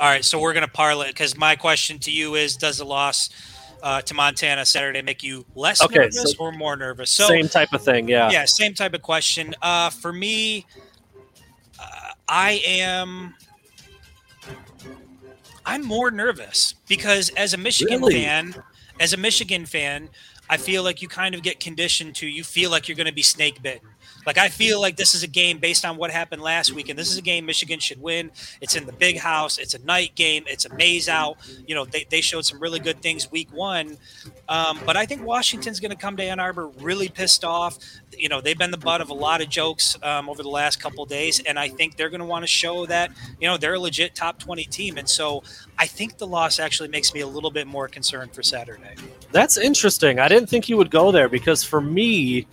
All 0.00 0.08
right, 0.08 0.24
so 0.24 0.38
we're 0.40 0.52
going 0.52 0.64
to 0.66 0.72
parlay 0.72 1.08
because 1.08 1.36
my 1.36 1.56
question 1.56 1.98
to 2.00 2.10
you 2.10 2.36
is: 2.36 2.56
Does 2.56 2.78
the 2.78 2.84
loss 2.84 3.30
uh, 3.82 4.00
to 4.02 4.14
Montana 4.14 4.64
Saturday 4.64 5.02
make 5.02 5.22
you 5.22 5.44
less 5.54 5.82
Okay, 5.82 5.98
nervous 5.98 6.32
so- 6.32 6.36
or 6.38 6.52
more 6.52 6.76
nervous? 6.76 7.10
So 7.10 7.26
Same 7.26 7.48
type 7.48 7.72
of 7.72 7.82
thing. 7.82 8.08
Yeah. 8.08 8.30
yeah, 8.30 8.44
same 8.44 8.74
type 8.74 8.94
of 8.94 9.02
question. 9.02 9.54
Uh, 9.60 9.90
for 9.90 10.12
me, 10.12 10.66
uh, 11.80 12.12
I 12.28 12.62
am. 12.64 13.34
I'm 15.66 15.84
more 15.84 16.10
nervous 16.10 16.74
because 16.88 17.28
as 17.30 17.52
a 17.52 17.58
Michigan 17.58 18.00
Really? 18.00 18.22
fan, 18.22 18.54
as 19.00 19.12
a 19.12 19.16
Michigan 19.18 19.66
fan, 19.66 20.08
I 20.48 20.56
feel 20.56 20.82
like 20.82 21.02
you 21.02 21.08
kind 21.08 21.34
of 21.34 21.42
get 21.42 21.60
conditioned 21.60 22.14
to 22.16 22.26
you 22.26 22.42
feel 22.42 22.70
like 22.70 22.88
you're 22.88 22.96
going 22.96 23.06
to 23.08 23.12
be 23.12 23.22
snake 23.22 23.60
bitten. 23.62 23.86
Like 24.26 24.38
I 24.38 24.48
feel 24.48 24.80
like 24.80 24.96
this 24.96 25.14
is 25.14 25.22
a 25.22 25.26
game 25.26 25.58
based 25.58 25.84
on 25.84 25.96
what 25.96 26.10
happened 26.10 26.42
last 26.42 26.72
week, 26.72 26.88
and 26.88 26.98
this 26.98 27.10
is 27.10 27.18
a 27.18 27.22
game 27.22 27.46
Michigan 27.46 27.80
should 27.80 28.00
win. 28.00 28.30
It's 28.60 28.76
in 28.76 28.86
the 28.86 28.92
big 28.92 29.18
house. 29.18 29.58
It's 29.58 29.74
a 29.74 29.84
night 29.84 30.14
game. 30.14 30.44
It's 30.46 30.64
a 30.64 30.74
maize 30.74 31.08
out. 31.08 31.38
You 31.66 31.74
know, 31.74 31.84
they, 31.84 32.06
they 32.10 32.20
showed 32.20 32.44
some 32.44 32.60
really 32.60 32.80
good 32.80 33.00
things 33.00 33.30
week 33.30 33.52
one, 33.52 33.96
um, 34.48 34.80
but 34.84 34.96
I 34.96 35.06
think 35.06 35.24
Washington's 35.24 35.80
going 35.80 35.90
to 35.90 35.96
come 35.96 36.16
to 36.16 36.22
Ann 36.22 36.40
Arbor 36.40 36.68
really 36.80 37.08
pissed 37.08 37.44
off. 37.44 37.78
You 38.16 38.28
know, 38.28 38.40
they've 38.40 38.58
been 38.58 38.70
the 38.70 38.78
butt 38.78 39.00
of 39.00 39.10
a 39.10 39.14
lot 39.14 39.40
of 39.40 39.48
jokes 39.48 39.96
um, 40.02 40.28
over 40.28 40.42
the 40.42 40.48
last 40.48 40.80
couple 40.80 41.04
days, 41.06 41.40
and 41.40 41.58
I 41.58 41.68
think 41.68 41.96
they're 41.96 42.10
going 42.10 42.20
to 42.20 42.26
want 42.26 42.42
to 42.42 42.48
show 42.48 42.86
that 42.86 43.10
you 43.40 43.48
know 43.48 43.56
they're 43.56 43.74
a 43.74 43.80
legit 43.80 44.14
top 44.14 44.38
twenty 44.38 44.64
team. 44.64 44.98
And 44.98 45.08
so 45.08 45.42
I 45.78 45.86
think 45.86 46.18
the 46.18 46.26
loss 46.26 46.58
actually 46.58 46.88
makes 46.88 47.14
me 47.14 47.20
a 47.20 47.26
little 47.26 47.50
bit 47.50 47.66
more 47.66 47.88
concerned 47.88 48.34
for 48.34 48.42
Saturday. 48.42 48.94
That's 49.32 49.56
interesting. 49.56 50.18
I 50.18 50.28
didn't 50.28 50.48
think 50.48 50.68
you 50.68 50.76
would 50.76 50.90
go 50.90 51.12
there 51.12 51.28
because 51.28 51.62
for 51.62 51.80
me, 51.80 52.46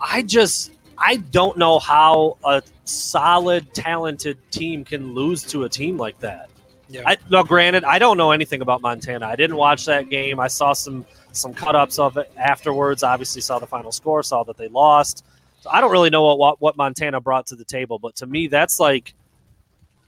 I 0.00 0.22
just 0.22 0.72
I 0.96 1.16
don't 1.16 1.56
know 1.58 1.78
how 1.78 2.38
a 2.44 2.62
solid, 2.84 3.72
talented 3.74 4.38
team 4.50 4.84
can 4.84 5.14
lose 5.14 5.42
to 5.44 5.64
a 5.64 5.68
team 5.68 5.96
like 5.96 6.18
that. 6.20 6.50
Yeah. 6.90 7.02
I, 7.06 7.18
no, 7.30 7.44
granted, 7.44 7.84
I 7.84 7.98
don't 7.98 8.16
know 8.16 8.30
anything 8.30 8.62
about 8.62 8.80
Montana. 8.80 9.26
I 9.26 9.36
didn't 9.36 9.56
watch 9.56 9.84
that 9.84 10.08
game. 10.08 10.40
I 10.40 10.48
saw 10.48 10.72
some 10.72 11.04
some 11.32 11.52
cut 11.52 11.76
ups 11.76 11.98
of 11.98 12.16
it 12.16 12.32
afterwards. 12.36 13.02
Obviously, 13.02 13.42
saw 13.42 13.58
the 13.58 13.66
final 13.66 13.92
score, 13.92 14.22
saw 14.22 14.42
that 14.44 14.56
they 14.56 14.68
lost. 14.68 15.24
So 15.60 15.70
I 15.70 15.80
don't 15.80 15.90
really 15.90 16.08
know 16.10 16.34
what, 16.34 16.60
what 16.60 16.76
Montana 16.76 17.20
brought 17.20 17.46
to 17.48 17.56
the 17.56 17.64
table. 17.64 17.98
But 17.98 18.16
to 18.16 18.26
me, 18.26 18.46
that's 18.46 18.80
like 18.80 19.14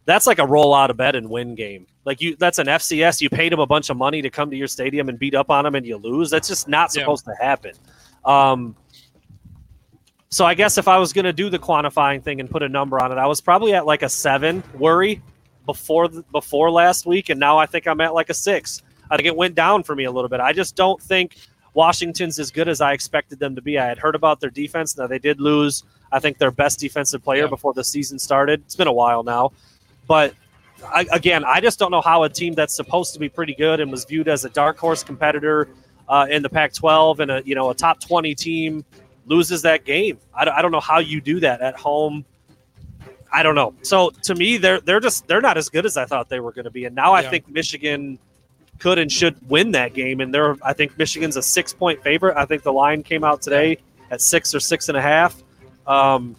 that's 0.06 0.26
like 0.26 0.38
a 0.38 0.46
roll 0.46 0.74
out 0.74 0.90
of 0.90 0.96
bed 0.96 1.14
and 1.16 1.28
win 1.28 1.54
game. 1.54 1.86
Like 2.06 2.22
you, 2.22 2.34
that's 2.36 2.58
an 2.58 2.66
FCS. 2.66 3.20
You 3.20 3.28
paid 3.28 3.52
them 3.52 3.60
a 3.60 3.66
bunch 3.66 3.90
of 3.90 3.96
money 3.98 4.22
to 4.22 4.30
come 4.30 4.50
to 4.50 4.56
your 4.56 4.68
stadium 4.68 5.10
and 5.10 5.18
beat 5.18 5.34
up 5.34 5.50
on 5.50 5.64
them, 5.64 5.74
and 5.74 5.84
you 5.86 5.98
lose. 5.98 6.30
That's 6.30 6.48
just 6.48 6.66
not 6.66 6.94
Yeah. 6.94 7.02
supposed 7.02 7.26
to 7.26 7.34
happen. 7.38 7.72
Um, 8.24 8.74
so 10.30 10.44
I 10.44 10.54
guess 10.54 10.78
if 10.78 10.86
I 10.86 10.96
was 10.98 11.12
going 11.12 11.24
to 11.24 11.32
do 11.32 11.50
the 11.50 11.58
quantifying 11.58 12.22
thing 12.22 12.38
and 12.38 12.48
put 12.48 12.62
a 12.62 12.68
number 12.68 13.02
on 13.02 13.10
it, 13.10 13.18
I 13.18 13.26
was 13.26 13.40
probably 13.40 13.74
at 13.74 13.84
like 13.84 14.02
a 14.02 14.08
seven 14.08 14.62
worry 14.78 15.20
before 15.66 16.06
the, 16.06 16.22
before 16.30 16.70
last 16.70 17.04
week, 17.04 17.30
and 17.30 17.40
now 17.40 17.58
I 17.58 17.66
think 17.66 17.88
I'm 17.88 18.00
at 18.00 18.14
like 18.14 18.30
a 18.30 18.34
six. 18.34 18.82
I 19.10 19.16
think 19.16 19.26
it 19.26 19.34
went 19.36 19.56
down 19.56 19.82
for 19.82 19.96
me 19.96 20.04
a 20.04 20.10
little 20.10 20.28
bit. 20.28 20.38
I 20.38 20.52
just 20.52 20.76
don't 20.76 21.02
think 21.02 21.36
Washington's 21.74 22.38
as 22.38 22.52
good 22.52 22.68
as 22.68 22.80
I 22.80 22.92
expected 22.92 23.40
them 23.40 23.56
to 23.56 23.62
be. 23.62 23.76
I 23.76 23.86
had 23.86 23.98
heard 23.98 24.14
about 24.14 24.38
their 24.38 24.50
defense. 24.50 24.96
Now 24.96 25.08
they 25.08 25.18
did 25.18 25.40
lose. 25.40 25.82
I 26.12 26.20
think 26.20 26.38
their 26.38 26.52
best 26.52 26.78
defensive 26.78 27.24
player 27.24 27.42
Yeah. 27.44 27.48
before 27.48 27.72
the 27.74 27.82
season 27.84 28.18
started. 28.18 28.60
It's 28.64 28.76
been 28.76 28.86
a 28.88 28.92
while 28.92 29.24
now, 29.24 29.50
but 30.06 30.34
I, 30.94 31.06
again, 31.12 31.44
I 31.44 31.60
just 31.60 31.78
don't 31.80 31.90
know 31.90 32.00
how 32.00 32.22
a 32.22 32.28
team 32.28 32.54
that's 32.54 32.74
supposed 32.74 33.14
to 33.14 33.20
be 33.20 33.28
pretty 33.28 33.54
good 33.54 33.80
and 33.80 33.90
was 33.90 34.04
viewed 34.04 34.28
as 34.28 34.44
a 34.44 34.48
dark 34.48 34.78
horse 34.78 35.02
competitor 35.02 35.68
uh, 36.08 36.26
in 36.30 36.42
the 36.42 36.48
Pac-12 36.48 37.18
and 37.18 37.30
a 37.32 37.42
you 37.44 37.54
know 37.56 37.70
a 37.70 37.74
top 37.74 38.00
20 38.00 38.34
team 38.34 38.84
loses 39.26 39.62
that 39.62 39.84
game. 39.84 40.18
I 40.34 40.44
don't, 40.44 40.54
I 40.54 40.62
don't 40.62 40.72
know 40.72 40.80
how 40.80 40.98
you 40.98 41.20
do 41.20 41.40
that 41.40 41.60
at 41.60 41.76
home. 41.76 42.24
I 43.32 43.42
don't 43.42 43.54
know. 43.54 43.74
So 43.82 44.10
to 44.22 44.34
me, 44.34 44.56
they're 44.56 44.80
they're 44.80 45.00
just 45.00 45.26
they're 45.28 45.40
not 45.40 45.56
as 45.56 45.68
good 45.68 45.86
as 45.86 45.96
I 45.96 46.04
thought 46.04 46.28
they 46.28 46.40
were 46.40 46.52
going 46.52 46.64
to 46.64 46.70
be, 46.70 46.84
and 46.84 46.94
now 46.94 47.12
I 47.12 47.22
think 47.22 47.48
Michigan 47.48 48.18
could 48.80 48.98
and 48.98 49.12
should 49.12 49.36
win 49.48 49.70
that 49.72 49.94
game. 49.94 50.20
And 50.20 50.34
they're 50.34 50.56
I 50.62 50.72
think 50.72 50.98
Michigan's 50.98 51.36
a 51.36 51.42
six 51.42 51.72
point 51.72 52.02
favorite. 52.02 52.36
I 52.36 52.44
think 52.44 52.62
the 52.62 52.72
line 52.72 53.02
came 53.02 53.22
out 53.22 53.40
today 53.40 53.78
at 54.10 54.20
six 54.20 54.54
or 54.54 54.60
six 54.60 54.88
and 54.88 54.98
a 54.98 55.02
half. 55.02 55.40
Um, 55.86 56.34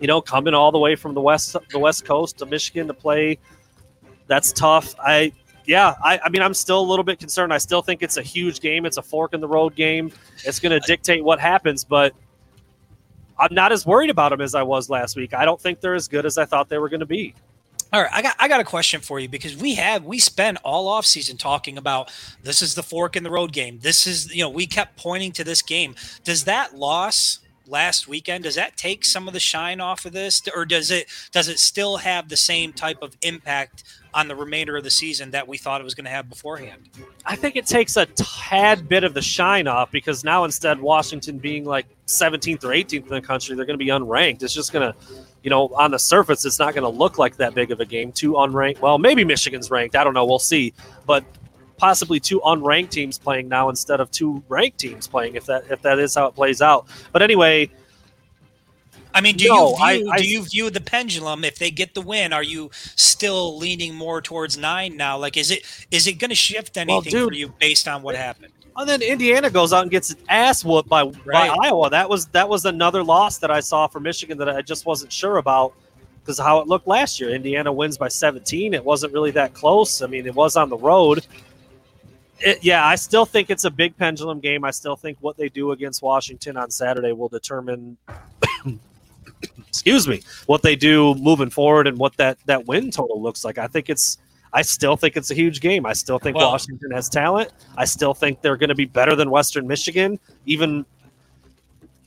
you 0.00 0.06
know, 0.06 0.22
coming 0.22 0.54
all 0.54 0.72
the 0.72 0.78
way 0.78 0.96
from 0.96 1.12
the 1.12 1.20
west 1.20 1.54
the 1.70 1.78
west 1.78 2.06
coast 2.06 2.38
to 2.38 2.46
Michigan 2.46 2.86
to 2.86 2.94
play, 2.94 3.38
that's 4.26 4.52
tough. 4.52 4.94
I 4.98 5.32
yeah, 5.70 5.94
I, 6.02 6.18
I 6.24 6.28
mean, 6.30 6.42
I'm 6.42 6.52
still 6.52 6.80
a 6.80 6.82
little 6.82 7.04
bit 7.04 7.20
concerned. 7.20 7.52
I 7.52 7.58
still 7.58 7.80
think 7.80 8.02
it's 8.02 8.16
a 8.16 8.22
huge 8.22 8.58
game. 8.60 8.84
It's 8.84 8.96
a 8.96 9.02
fork 9.02 9.34
in 9.34 9.40
the 9.40 9.46
road 9.46 9.76
game. 9.76 10.10
It's 10.44 10.58
going 10.58 10.72
to 10.72 10.84
dictate 10.84 11.22
what 11.22 11.38
happens, 11.38 11.84
but 11.84 12.12
I'm 13.38 13.54
not 13.54 13.70
as 13.70 13.86
worried 13.86 14.10
about 14.10 14.30
them 14.30 14.40
as 14.40 14.56
I 14.56 14.64
was 14.64 14.90
last 14.90 15.14
week. 15.14 15.32
I 15.32 15.44
don't 15.44 15.60
think 15.60 15.80
they're 15.80 15.94
as 15.94 16.08
good 16.08 16.26
as 16.26 16.38
I 16.38 16.44
thought 16.44 16.68
they 16.68 16.78
were 16.78 16.88
going 16.88 17.00
to 17.00 17.06
be. 17.06 17.36
All 17.92 18.02
right, 18.02 18.10
I 18.12 18.20
got 18.20 18.34
I 18.40 18.48
got 18.48 18.60
a 18.60 18.64
question 18.64 19.00
for 19.00 19.20
you 19.20 19.28
because 19.28 19.56
we 19.56 19.74
have 19.76 20.04
we 20.04 20.18
spent 20.18 20.58
all 20.64 20.88
off 20.88 21.06
season 21.06 21.36
talking 21.36 21.78
about 21.78 22.12
this 22.42 22.62
is 22.62 22.74
the 22.74 22.82
fork 22.82 23.14
in 23.14 23.22
the 23.22 23.30
road 23.30 23.52
game. 23.52 23.78
This 23.80 24.06
is 24.06 24.34
you 24.34 24.42
know 24.42 24.50
we 24.50 24.66
kept 24.66 24.96
pointing 24.96 25.32
to 25.32 25.44
this 25.44 25.60
game. 25.60 25.94
Does 26.24 26.44
that 26.44 26.76
loss 26.76 27.39
last 27.70 28.08
weekend 28.08 28.44
does 28.44 28.56
that 28.56 28.76
take 28.76 29.04
some 29.04 29.28
of 29.28 29.34
the 29.34 29.40
shine 29.40 29.80
off 29.80 30.04
of 30.04 30.12
this, 30.12 30.42
or 30.54 30.64
does 30.64 30.90
it 30.90 31.06
does 31.32 31.48
it 31.48 31.58
still 31.58 31.98
have 31.98 32.28
the 32.28 32.36
same 32.36 32.72
type 32.72 32.98
of 33.02 33.16
impact 33.22 33.84
on 34.12 34.28
the 34.28 34.34
remainder 34.34 34.76
of 34.76 34.84
the 34.84 34.90
season 34.90 35.30
that 35.30 35.46
we 35.46 35.56
thought 35.56 35.80
it 35.80 35.84
was 35.84 35.94
going 35.94 36.04
to 36.04 36.10
have 36.10 36.28
beforehand? 36.28 36.88
I 37.24 37.36
think 37.36 37.56
it 37.56 37.66
takes 37.66 37.96
a 37.96 38.06
tad 38.06 38.88
bit 38.88 39.04
of 39.04 39.14
the 39.14 39.22
shine 39.22 39.68
off 39.68 39.90
because 39.90 40.24
now 40.24 40.44
instead 40.44 40.80
Washington 40.80 41.38
being 41.38 41.64
like 41.64 41.86
17th 42.06 42.64
or 42.64 42.68
18th 42.68 43.02
in 43.02 43.08
the 43.08 43.20
country, 43.20 43.54
they're 43.54 43.64
going 43.64 43.78
to 43.78 43.84
be 43.84 43.90
unranked. 43.90 44.42
It's 44.42 44.52
just 44.52 44.72
going 44.72 44.92
to, 44.92 44.98
you 45.42 45.50
know, 45.50 45.68
on 45.68 45.92
the 45.92 45.98
surface, 45.98 46.44
it's 46.44 46.58
not 46.58 46.74
going 46.74 46.82
to 46.82 46.98
look 46.98 47.18
like 47.18 47.36
that 47.36 47.54
big 47.54 47.70
of 47.70 47.80
a 47.80 47.84
game. 47.84 48.10
Two 48.10 48.32
unranked. 48.32 48.80
Well, 48.80 48.98
maybe 48.98 49.24
Michigan's 49.24 49.70
ranked. 49.70 49.94
I 49.94 50.02
don't 50.02 50.14
know. 50.14 50.26
We'll 50.26 50.38
see. 50.40 50.74
But 51.06 51.24
possibly 51.80 52.20
two 52.20 52.40
unranked 52.40 52.90
teams 52.90 53.18
playing 53.18 53.48
now 53.48 53.70
instead 53.70 54.00
of 54.00 54.10
two 54.10 54.42
ranked 54.48 54.78
teams 54.78 55.06
playing 55.08 55.34
if 55.34 55.46
that 55.46 55.64
if 55.70 55.80
that 55.82 55.98
is 55.98 56.14
how 56.14 56.26
it 56.26 56.34
plays 56.34 56.60
out. 56.60 56.86
But 57.10 57.22
anyway, 57.22 57.70
I 59.14 59.20
mean, 59.22 59.36
do 59.36 59.48
No, 59.48 59.70
you 59.70 59.76
view 59.98 60.10
I- 60.12 60.18
do 60.18 60.28
you 60.28 60.42
view 60.42 60.70
the 60.70 60.80
pendulum 60.80 61.42
if 61.44 61.58
they 61.58 61.70
get 61.70 61.94
the 61.94 62.00
win? 62.02 62.32
Are 62.32 62.42
you 62.42 62.70
still 62.96 63.56
leaning 63.56 63.94
more 63.94 64.20
towards 64.20 64.56
nine 64.58 64.96
now? 64.96 65.16
Like, 65.18 65.36
is 65.36 65.50
it 65.50 65.62
is 65.90 66.06
it 66.06 66.14
going 66.14 66.28
to 66.28 66.34
shift 66.36 66.76
anything 66.76 67.02
for 67.10 67.30
dude- 67.30 67.36
you 67.36 67.48
based 67.58 67.88
on 67.88 68.02
what 68.02 68.14
happened? 68.14 68.52
And 68.76 68.88
then 68.88 69.02
Indiana 69.02 69.50
goes 69.50 69.72
out 69.72 69.82
and 69.82 69.90
gets 69.90 70.10
its 70.10 70.22
ass 70.28 70.64
whooped 70.64 70.88
by, 70.88 71.02
Right. 71.02 71.50
by 71.50 71.56
Iowa. 71.66 71.90
That 71.90 72.08
was 72.08 72.26
that 72.26 72.48
was 72.48 72.64
another 72.66 73.02
loss 73.02 73.38
that 73.38 73.50
I 73.50 73.60
saw 73.60 73.88
for 73.88 74.00
Michigan 74.00 74.38
that 74.38 74.48
I 74.48 74.62
just 74.62 74.86
wasn't 74.86 75.12
sure 75.12 75.38
about 75.38 75.72
because 76.22 76.38
how 76.38 76.60
it 76.60 76.68
looked 76.68 76.86
last 76.86 77.18
year. 77.20 77.30
Indiana 77.30 77.72
wins 77.72 77.98
by 77.98 78.08
17. 78.08 78.72
It 78.74 78.84
wasn't 78.84 79.12
really 79.12 79.32
that 79.32 79.54
close. 79.54 80.02
I 80.02 80.06
mean, 80.06 80.24
it 80.26 80.34
was 80.34 80.56
on 80.56 80.68
the 80.70 80.76
road. 80.76 81.26
It, 82.40 82.64
yeah, 82.64 82.86
I 82.86 82.94
still 82.96 83.26
think 83.26 83.50
it's 83.50 83.64
a 83.64 83.70
big 83.70 83.96
pendulum 83.96 84.40
game. 84.40 84.64
I 84.64 84.70
still 84.70 84.96
think 84.96 85.18
what 85.20 85.36
they 85.36 85.48
do 85.48 85.72
against 85.72 86.02
Washington 86.02 86.56
on 86.56 86.70
Saturday 86.70 87.12
will 87.12 87.28
determine 87.28 87.96
excuse 89.68 90.08
me, 90.08 90.22
what 90.46 90.62
they 90.62 90.76
do 90.76 91.14
moving 91.16 91.50
forward 91.50 91.86
and 91.86 91.98
what 91.98 92.16
that 92.16 92.38
that 92.46 92.66
win 92.66 92.90
total 92.90 93.22
looks 93.22 93.44
like. 93.44 93.58
I 93.58 93.66
think 93.66 93.88
it's 93.88 94.18
I 94.52 94.62
still 94.62 94.96
think 94.96 95.16
it's 95.16 95.30
a 95.30 95.34
huge 95.34 95.60
game. 95.60 95.86
I 95.86 95.92
still 95.92 96.18
think 96.18 96.36
Well- 96.36 96.50
Washington 96.50 96.90
has 96.92 97.08
talent. 97.08 97.50
I 97.76 97.84
still 97.84 98.14
think 98.14 98.42
they're 98.42 98.56
going 98.56 98.68
to 98.68 98.74
be 98.74 98.86
better 98.86 99.14
than 99.14 99.30
Western 99.30 99.66
Michigan. 99.66 100.18
Even 100.46 100.84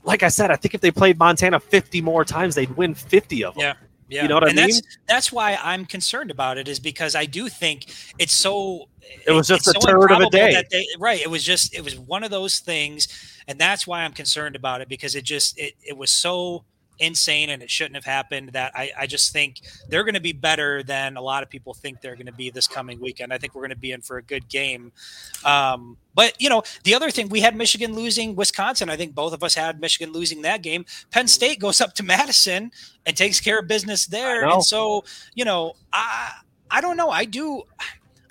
like 0.04 0.22
I 0.22 0.28
said, 0.28 0.50
I 0.50 0.56
think 0.56 0.74
if 0.74 0.82
they 0.82 0.90
played 0.90 1.18
Montana 1.18 1.58
50 1.58 2.02
more 2.02 2.24
times, 2.24 2.54
they'd 2.54 2.70
win 2.76 2.94
50 2.94 3.44
of 3.44 3.54
them. 3.54 3.62
Yeah. 3.62 3.72
Yeah. 4.08 4.22
You 4.22 4.28
know 4.28 4.34
what 4.34 4.44
I 4.44 4.48
and 4.50 4.58
that's 4.58 4.74
mean? 4.74 4.82
that's 5.08 5.32
why 5.32 5.58
I'm 5.62 5.86
concerned 5.86 6.30
about 6.30 6.58
it 6.58 6.68
is 6.68 6.78
because 6.78 7.14
I 7.14 7.24
do 7.26 7.48
think 7.48 7.86
it's 8.18 8.34
so 8.34 8.88
It 9.26 9.32
was 9.32 9.48
just 9.48 9.66
a 9.66 9.72
so 9.72 9.80
turd 9.80 10.12
of 10.12 10.20
a 10.20 10.30
day. 10.30 10.62
they- 10.70 10.86
right. 10.98 11.20
It 11.20 11.30
was 11.30 11.42
just 11.42 11.74
it 11.74 11.82
was 11.82 11.98
one 11.98 12.22
of 12.24 12.30
those 12.30 12.58
things, 12.58 13.08
and 13.48 13.58
that's 13.58 13.86
why 13.86 14.02
I'm 14.02 14.12
concerned 14.12 14.56
about 14.56 14.80
it 14.82 14.88
because 14.88 15.14
it 15.14 15.24
just 15.24 15.58
it, 15.58 15.74
it 15.82 15.96
was 15.96 16.10
so 16.10 16.64
insane 16.98 17.50
and 17.50 17.62
it 17.62 17.70
shouldn't 17.70 17.94
have 17.94 18.04
happened 18.04 18.50
that 18.50 18.72
I, 18.74 18.90
I 18.98 19.06
just 19.06 19.32
think 19.32 19.60
they're 19.88 20.04
going 20.04 20.14
to 20.14 20.20
be 20.20 20.32
better 20.32 20.82
than 20.82 21.16
a 21.16 21.20
lot 21.20 21.42
of 21.42 21.50
people 21.50 21.74
think 21.74 22.00
they're 22.00 22.14
going 22.14 22.26
to 22.26 22.32
be 22.32 22.50
this 22.50 22.66
coming 22.66 23.00
weekend. 23.00 23.32
I 23.32 23.38
think 23.38 23.54
we're 23.54 23.62
going 23.62 23.70
to 23.70 23.76
be 23.76 23.92
in 23.92 24.00
for 24.00 24.18
a 24.18 24.22
good 24.22 24.48
game. 24.48 24.92
Um, 25.44 25.96
but 26.14 26.40
you 26.40 26.48
know, 26.48 26.62
the 26.84 26.94
other 26.94 27.10
thing 27.10 27.28
we 27.28 27.40
had 27.40 27.56
Michigan 27.56 27.94
losing 27.94 28.36
Wisconsin. 28.36 28.88
I 28.88 28.96
think 28.96 29.14
both 29.14 29.32
of 29.32 29.42
us 29.42 29.54
had 29.54 29.80
Michigan 29.80 30.12
losing 30.12 30.42
that 30.42 30.62
game. 30.62 30.84
Penn 31.10 31.26
State 31.26 31.58
goes 31.58 31.80
up 31.80 31.94
to 31.94 32.02
Madison 32.02 32.70
and 33.06 33.16
takes 33.16 33.40
care 33.40 33.58
of 33.58 33.68
business 33.68 34.06
there. 34.06 34.44
And 34.44 34.64
so, 34.64 35.04
you 35.34 35.44
know, 35.44 35.74
I 35.92 36.32
I 36.70 36.80
don't 36.80 36.96
know. 36.96 37.10
I 37.10 37.24
do 37.24 37.64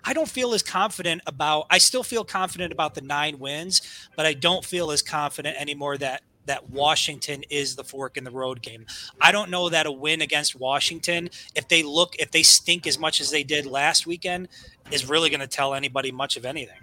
I 0.04 0.14
don't 0.14 0.28
feel 0.28 0.54
as 0.54 0.62
confident 0.62 1.22
about 1.28 1.66
I 1.70 1.78
still 1.78 2.04
feel 2.04 2.24
confident 2.24 2.74
about 2.74 2.94
the 2.94 3.02
nine 3.02 3.40
wins, 3.40 3.82
but 4.16 4.26
I 4.26 4.34
don't 4.34 4.64
feel 4.64 4.92
as 4.92 5.02
confident 5.02 5.60
anymore 5.60 5.98
that 5.98 6.24
that 6.46 6.70
Washington 6.70 7.44
is 7.50 7.76
the 7.76 7.84
fork 7.84 8.18
in 8.18 8.24
the 8.24 8.32
road 8.32 8.62
game. 8.62 8.86
I 9.22 9.32
don't 9.32 9.50
know 9.50 9.70
that 9.70 9.86
a 9.86 9.92
win 9.92 10.22
against 10.22 10.56
Washington, 10.56 11.30
if 11.56 11.68
they 11.68 11.84
look 11.84 12.16
if 12.20 12.32
they 12.32 12.44
stink 12.44 12.86
as 12.88 13.00
much 13.00 13.22
as 13.22 13.32
they 13.32 13.44
did 13.44 13.66
last 13.66 14.06
weekend, 14.06 14.50
is 14.92 15.08
really 15.10 15.30
going 15.30 15.40
to 15.40 15.48
tell 15.48 15.74
anybody 15.74 16.12
much 16.12 16.38
of 16.38 16.46
anything. 16.46 16.78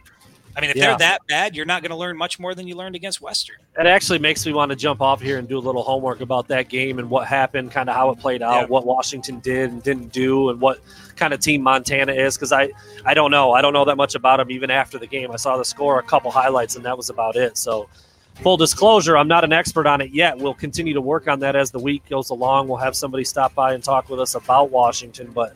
I 0.57 0.61
mean, 0.61 0.70
if 0.70 0.77
Yeah. 0.77 0.89
they're 0.89 0.99
that 0.99 1.20
bad, 1.28 1.55
you're 1.55 1.65
not 1.65 1.81
going 1.81 1.91
to 1.91 1.97
learn 1.97 2.16
much 2.16 2.41
more 2.41 2.57
than 2.57 2.66
you 2.66 2.74
learned 2.74 2.97
against 2.97 3.20
Western. 3.20 3.57
It 3.78 3.87
actually 3.87 4.19
makes 4.19 4.45
me 4.45 4.53
want 4.53 4.70
to 4.70 4.77
jump 4.77 5.01
off 5.01 5.20
here 5.20 5.39
and 5.39 5.49
do 5.49 5.57
a 5.57 5.61
little 5.61 5.85
homework 5.85 6.23
about 6.23 6.49
that 6.49 6.69
game 6.69 6.99
and 6.99 7.09
what 7.09 7.28
happened, 7.28 7.70
kind 7.70 7.89
of 7.89 7.95
how 7.95 8.11
it 8.11 8.19
played 8.19 8.43
out, 8.43 8.62
Yeah. 8.62 8.66
what 8.66 8.85
Washington 8.85 9.39
did 9.39 9.70
and 9.70 9.81
didn't 9.81 10.12
do, 10.12 10.51
and 10.51 10.61
what 10.61 10.81
kind 11.15 11.32
of 11.32 11.39
team 11.39 11.62
Montana 11.62 12.12
is. 12.12 12.37
Because 12.37 12.51
I, 12.51 12.70
I 13.05 13.15
don't 13.15 13.31
know. 13.31 13.53
I 13.53 13.62
don't 13.62 13.73
know 13.73 13.85
that 13.85 13.97
much 13.97 14.16
about 14.16 14.39
them 14.39 14.51
even 14.51 14.70
after 14.73 14.99
the 14.99 15.07
game. 15.07 15.31
I 15.31 15.37
saw 15.37 15.57
the 15.57 15.65
score, 15.65 16.01
a 16.01 16.03
couple 16.03 16.32
highlights, 16.32 16.74
and 16.74 16.85
that 16.85 16.97
was 16.97 17.11
about 17.11 17.37
it. 17.37 17.57
So, 17.57 17.89
full 18.36 18.57
disclosure, 18.57 19.16
I'm 19.16 19.28
not 19.28 19.44
an 19.44 19.52
expert 19.52 19.86
on 19.86 20.01
it 20.01 20.12
yet. 20.12 20.39
We'll 20.39 20.55
continue 20.55 20.94
to 20.94 21.01
work 21.01 21.28
on 21.28 21.40
that 21.40 21.57
as 21.57 21.70
the 21.70 21.78
week 21.78 22.09
goes 22.09 22.31
along. 22.31 22.69
We'll 22.69 22.78
have 22.78 22.97
somebody 22.97 23.24
stop 23.24 23.55
by 23.55 23.74
and 23.74 23.82
talk 23.82 24.09
with 24.09 24.20
us 24.20 24.35
about 24.35 24.70
Washington. 24.70 25.31
But 25.32 25.55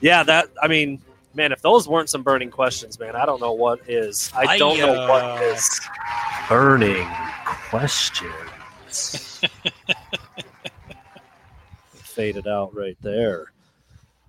yeah, 0.00 0.22
that 0.24 0.48
I 0.62 0.68
mean, 0.68 1.00
man, 1.34 1.52
if 1.52 1.62
those 1.62 1.88
weren't 1.88 2.10
some 2.10 2.22
burning 2.22 2.50
questions, 2.50 2.98
man, 2.98 3.16
I 3.16 3.24
don't 3.26 3.40
know 3.40 3.52
what 3.52 3.80
is. 3.88 4.30
I 4.34 4.42
I, 4.42 4.58
don't 4.58 4.78
know 4.78 5.04
uh, 5.04 5.08
what 5.08 5.42
is 5.42 5.80
burning 6.48 7.08
question. 7.46 8.32
Faded 11.94 12.46
out 12.46 12.74
right 12.74 12.96
there. 13.00 13.52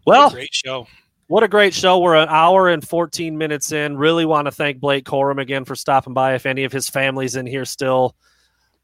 Well, 0.06 0.30
great 0.30 0.54
show. 0.54 0.88
What 1.28 1.44
a 1.44 1.48
great 1.48 1.74
show. 1.74 2.00
We're 2.00 2.16
an 2.16 2.28
hour 2.30 2.68
and 2.70 2.86
14 2.86 3.38
minutes 3.38 3.72
in. 3.72 3.98
Really 3.98 4.26
want 4.26 4.46
to 4.46 4.52
thank 4.52 4.80
Blake 4.80 5.06
Corum 5.06 5.40
again 5.40 5.64
for 5.64 5.76
stopping 5.76 6.14
by. 6.14 6.36
If 6.36 6.46
any 6.46 6.66
of 6.66 6.72
his 6.72 6.90
family's 6.90 7.38
in 7.38 7.46
here 7.46 7.64
still, 7.64 8.16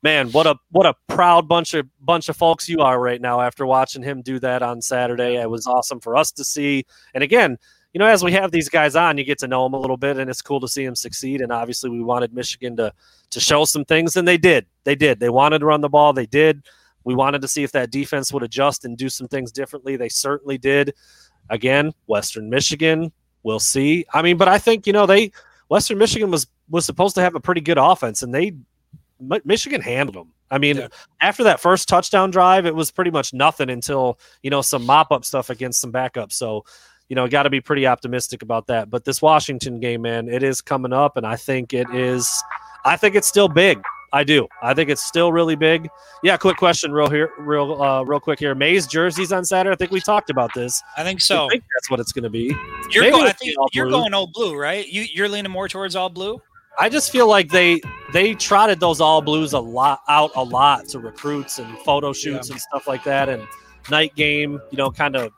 man, 0.04 0.32
what 0.32 0.48
a 0.48 0.56
what 0.72 0.86
a 0.86 0.96
proud 1.08 1.50
bunch 1.50 1.74
of 1.74 1.86
bunch 2.00 2.30
of 2.30 2.38
folks 2.38 2.70
you 2.70 2.80
are 2.80 3.00
right 3.00 3.20
now 3.20 3.42
after 3.42 3.66
watching 3.66 4.02
him 4.02 4.22
do 4.22 4.40
that 4.40 4.62
on 4.62 4.82
Saturday. 4.82 5.36
It 5.36 5.50
was 5.50 5.68
awesome 5.68 6.00
for 6.00 6.16
us 6.16 6.32
to 6.32 6.46
see. 6.46 6.86
And 7.14 7.24
again, 7.24 7.58
you 7.94 8.00
know, 8.00 8.06
as 8.06 8.24
we 8.24 8.32
have 8.32 8.52
these 8.52 8.70
guys 8.70 8.96
on, 8.96 9.18
you 9.18 9.26
get 9.26 9.40
to 9.40 9.48
know 9.48 9.64
them 9.64 9.74
a 9.74 9.80
little 9.80 9.98
bit, 9.98 10.18
and 10.18 10.30
it's 10.30 10.42
cool 10.42 10.62
to 10.62 10.68
see 10.68 10.86
them 10.86 10.96
succeed. 10.96 11.42
And 11.42 11.52
obviously, 11.52 11.90
we 11.90 12.02
wanted 12.02 12.34
Michigan 12.34 12.78
to 12.78 12.94
to 13.32 13.40
show 13.42 13.66
some 13.66 13.84
things, 13.84 14.16
and 14.16 14.26
they 14.26 14.38
did. 14.38 14.66
They 14.86 14.96
did. 14.96 15.20
They 15.20 15.30
wanted 15.30 15.60
to 15.60 15.66
run 15.66 15.82
the 15.82 15.90
ball. 15.90 16.14
They 16.14 16.26
did. 16.26 16.64
We 17.04 17.16
wanted 17.16 17.42
to 17.42 17.48
see 17.48 17.64
if 17.64 17.72
that 17.74 17.92
defense 17.92 18.32
would 18.32 18.44
adjust 18.44 18.86
and 18.86 18.98
do 18.98 19.10
some 19.10 19.28
things 19.28 19.52
differently. 19.52 19.96
They 19.96 20.10
certainly 20.10 20.58
did. 20.58 20.94
Again, 21.50 21.94
Western 22.08 22.50
Michigan, 22.50 23.12
we'll 23.44 23.60
see. 23.60 24.06
I 24.14 24.22
mean, 24.22 24.38
but 24.38 24.48
I 24.48 24.58
think 24.58 24.88
you 24.88 24.94
know 24.94 25.06
they 25.06 25.32
Western 25.70 25.98
Michigan 25.98 26.32
was 26.32 26.48
was 26.70 26.86
supposed 26.86 27.16
to 27.16 27.22
have 27.22 27.36
a 27.36 27.40
pretty 27.40 27.62
good 27.62 27.78
offense, 27.78 28.22
and 28.22 28.34
they 28.34 28.54
Michigan 29.44 29.82
handled 29.82 30.16
them. 30.16 30.34
I 30.52 30.58
mean, 30.58 30.78
yeah. 30.78 30.88
after 31.22 31.44
that 31.44 31.60
first 31.60 31.88
touchdown 31.88 32.32
drive, 32.32 32.66
it 32.66 32.74
was 32.74 32.92
pretty 32.92 33.12
much 33.12 33.34
nothing 33.34 33.70
until 33.70 34.20
you 34.44 34.50
know 34.50 34.62
some 34.62 34.86
mop 34.86 35.12
up 35.12 35.26
stuff 35.26 35.50
against 35.50 35.80
some 35.82 35.92
backups. 35.92 36.34
So, 36.34 36.66
you 37.08 37.16
know, 37.16 37.28
got 37.28 37.44
to 37.44 37.50
be 37.50 37.62
pretty 37.62 37.86
optimistic 37.86 38.42
about 38.42 38.68
that. 38.68 38.90
But 38.90 39.06
this 39.06 39.22
Washington 39.22 39.80
game, 39.80 40.02
man, 40.02 40.28
it 40.28 40.44
is 40.44 40.62
coming 40.62 40.94
up, 40.94 41.18
and 41.18 41.26
I 41.26 41.36
think 41.36 41.74
it 41.74 41.90
is. 41.94 42.44
I 42.86 42.96
think 42.98 43.16
it's 43.16 43.28
still 43.28 43.50
big. 43.50 43.82
I 44.12 44.24
do. 44.24 44.48
I 44.62 44.74
think 44.74 44.90
it's 44.90 45.04
still 45.04 45.32
really 45.32 45.56
big. 45.56 45.90
Yeah. 46.24 46.38
Quick 46.38 46.58
question, 46.58 46.92
real 46.92 47.10
here, 47.10 47.32
real, 47.38 47.82
uh, 47.82 48.04
real 48.04 48.20
quick 48.20 48.40
here. 48.40 48.56
Maize 48.56 48.88
jerseys 48.88 49.32
on 49.32 49.46
Saturday. 49.46 49.74
I 49.74 49.78
think 49.78 49.92
we 49.92 50.02
talked 50.02 50.30
about 50.30 50.54
this. 50.54 50.82
I 50.98 51.04
think 51.04 51.22
so. 51.22 51.46
I 51.46 51.50
think 51.50 51.64
that's 51.76 51.90
what 51.90 52.00
it's 52.00 52.12
going 52.12 52.24
to 52.24 52.30
be. 52.30 52.56
You're, 52.90 53.10
going, 53.10 53.28
I 53.28 53.32
think 53.32 53.56
you're 53.74 53.90
going 53.90 54.14
all 54.14 54.28
blue, 54.28 54.58
right? 54.58 54.88
You, 54.88 55.06
you're 55.14 55.30
leaning 55.30 55.52
more 55.52 55.68
towards 55.68 55.96
all 55.96 56.10
blue. 56.10 56.42
I 56.80 56.88
just 56.88 57.12
feel 57.12 57.28
like 57.28 57.50
they 57.50 57.82
they 58.14 58.34
trotted 58.36 58.80
those 58.80 59.02
all 59.02 59.22
blues 59.22 59.52
a 59.52 59.60
lot 59.60 60.02
out 60.08 60.32
a 60.36 60.44
lot 60.44 60.88
to 60.90 61.00
recruits 61.00 61.60
and 61.60 61.78
photo 61.80 62.14
shoots 62.14 62.48
yeah. 62.48 62.54
and 62.54 62.62
stuff 62.62 62.88
like 62.88 63.04
that 63.04 63.28
and 63.28 63.46
night 63.92 64.16
game, 64.16 64.62
you 64.72 64.78
know, 64.78 64.90
kind 64.90 65.18
of 65.18 65.34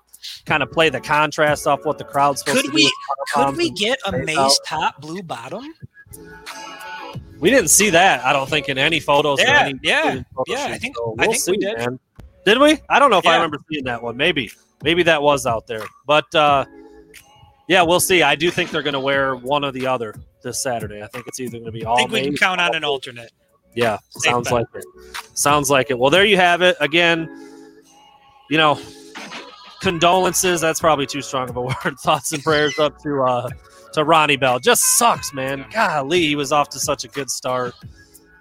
kind 0.45 0.61
of 0.61 0.71
play 0.71 0.89
the 0.89 1.01
contrast 1.01 1.65
off 1.65 1.83
what 1.83 1.97
the 1.97 2.03
crowd's 2.03 2.41
supposed 2.41 2.61
could 2.61 2.69
to 2.69 2.75
we, 2.75 2.83
do. 2.83 2.91
Could 3.33 3.57
we 3.57 3.71
get 3.71 3.99
a 4.05 4.11
maize 4.11 4.59
top 4.65 5.01
blue 5.01 5.23
bottom? 5.23 5.73
We 7.41 7.49
didn't 7.49 7.69
see 7.69 7.89
that. 7.89 8.23
I 8.23 8.33
don't 8.33 8.47
think 8.47 8.69
in 8.69 8.77
any 8.77 8.99
photos. 8.99 9.39
Yeah, 9.41 9.63
any 9.65 9.79
yeah, 9.81 10.21
yeah. 10.47 10.65
I 10.65 10.77
think 10.77 10.95
so 10.95 11.15
we'll 11.17 11.21
I 11.21 11.25
think 11.25 11.37
see, 11.37 11.51
we 11.51 11.57
did. 11.57 11.77
Man. 11.77 11.99
Did 12.45 12.59
we? 12.59 12.79
I 12.87 12.99
don't 12.99 13.09
know 13.09 13.17
if 13.17 13.25
yeah. 13.25 13.31
I 13.31 13.35
remember 13.35 13.57
seeing 13.69 13.83
that 13.85 14.01
one. 14.01 14.15
Maybe, 14.15 14.51
maybe 14.83 15.03
that 15.03 15.21
was 15.21 15.47
out 15.47 15.65
there. 15.65 15.83
But 16.05 16.33
uh, 16.35 16.65
yeah, 17.67 17.81
we'll 17.81 17.99
see. 17.99 18.21
I 18.21 18.35
do 18.35 18.51
think 18.51 18.69
they're 18.69 18.83
going 18.83 18.93
to 18.93 18.99
wear 18.99 19.35
one 19.35 19.65
or 19.65 19.71
the 19.71 19.87
other 19.87 20.13
this 20.43 20.61
Saturday. 20.61 21.01
I 21.01 21.07
think 21.07 21.27
it's 21.27 21.39
either 21.39 21.53
going 21.53 21.65
to 21.65 21.71
be 21.71 21.83
all. 21.83 21.95
I 21.95 21.99
think 22.01 22.11
we 22.11 22.21
can 22.21 22.37
count 22.37 22.61
on 22.61 22.75
an 22.75 22.83
alternate. 22.83 23.31
Yeah, 23.73 23.97
Safe 24.09 24.31
sounds 24.31 24.45
bet. 24.45 24.53
like 24.53 24.67
it. 24.75 24.85
Sounds 25.33 25.69
like 25.71 25.89
it. 25.89 25.97
Well, 25.97 26.11
there 26.11 26.25
you 26.25 26.37
have 26.37 26.61
it. 26.61 26.75
Again, 26.79 27.29
you 28.49 28.57
know, 28.57 28.79
condolences. 29.81 30.61
That's 30.61 30.79
probably 30.79 31.07
too 31.07 31.21
strong 31.21 31.49
of 31.49 31.57
a 31.57 31.61
word. 31.85 31.99
Thoughts 31.99 32.33
and 32.33 32.43
prayers 32.43 32.77
up 32.77 33.01
to 33.01 33.23
uh, 33.23 33.49
to 33.93 34.03
Ronnie 34.03 34.37
Bell. 34.37 34.59
Just 34.59 34.97
sucks, 34.97 35.33
man. 35.33 35.65
Golly, 35.71 36.21
he 36.21 36.35
was 36.35 36.51
off 36.51 36.69
to 36.69 36.79
such 36.79 37.03
a 37.03 37.07
good 37.07 37.29
start, 37.29 37.73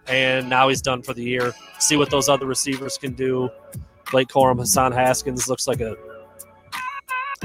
and 0.07 0.49
now 0.49 0.69
he's 0.69 0.83
done 0.83 1.03
for 1.03 1.15
the 1.15 1.23
year. 1.23 1.53
See 1.79 1.97
what 1.97 2.11
those 2.11 2.29
other 2.29 2.47
receivers 2.47 2.99
can 2.99 3.13
do. 3.13 3.51
Blake 4.11 4.29
Corum, 4.29 4.59
Hassan 4.59 4.93
Haskins 4.93 5.49
looks 5.49 5.67
like 5.69 5.81
a 5.81 5.97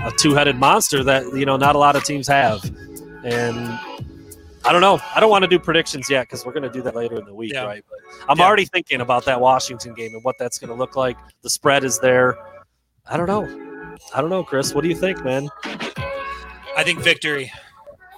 a 0.03 0.11
two-headed 0.11 0.57
monster 0.57 1.03
that 1.03 1.23
you 1.33 1.45
know 1.45 1.57
not 1.57 1.75
a 1.75 1.79
lot 1.79 1.95
of 1.95 2.03
teams 2.03 2.27
have, 2.27 2.63
and 3.23 3.57
I 4.65 4.71
don't 4.71 4.81
know. 4.81 4.99
I 5.13 5.19
don't 5.19 5.29
want 5.29 5.43
to 5.43 5.47
do 5.47 5.59
predictions 5.59 6.09
yet 6.09 6.23
because 6.23 6.45
we're 6.45 6.51
going 6.51 6.63
to 6.63 6.69
do 6.69 6.81
that 6.81 6.95
later 6.95 7.17
in 7.17 7.25
the 7.25 7.33
week, 7.33 7.53
yeah. 7.53 7.65
right? 7.65 7.83
But 7.87 7.99
I'm 8.27 8.39
yeah. 8.39 8.45
already 8.45 8.65
thinking 8.65 9.01
about 9.01 9.25
that 9.25 9.39
Washington 9.39 9.93
game 9.93 10.13
and 10.13 10.23
what 10.23 10.37
that's 10.39 10.57
going 10.57 10.69
to 10.69 10.75
look 10.75 10.95
like. 10.95 11.17
The 11.43 11.49
spread 11.49 11.83
is 11.83 11.99
there. 11.99 12.35
I 13.07 13.15
don't 13.15 13.27
know. 13.27 13.43
I 14.13 14.21
don't 14.21 14.29
know, 14.31 14.43
Chris. 14.43 14.73
What 14.73 14.81
do 14.81 14.89
you 14.89 14.95
think, 14.95 15.23
man? 15.23 15.49
I 15.63 16.83
think 16.83 16.99
victory. 16.99 17.51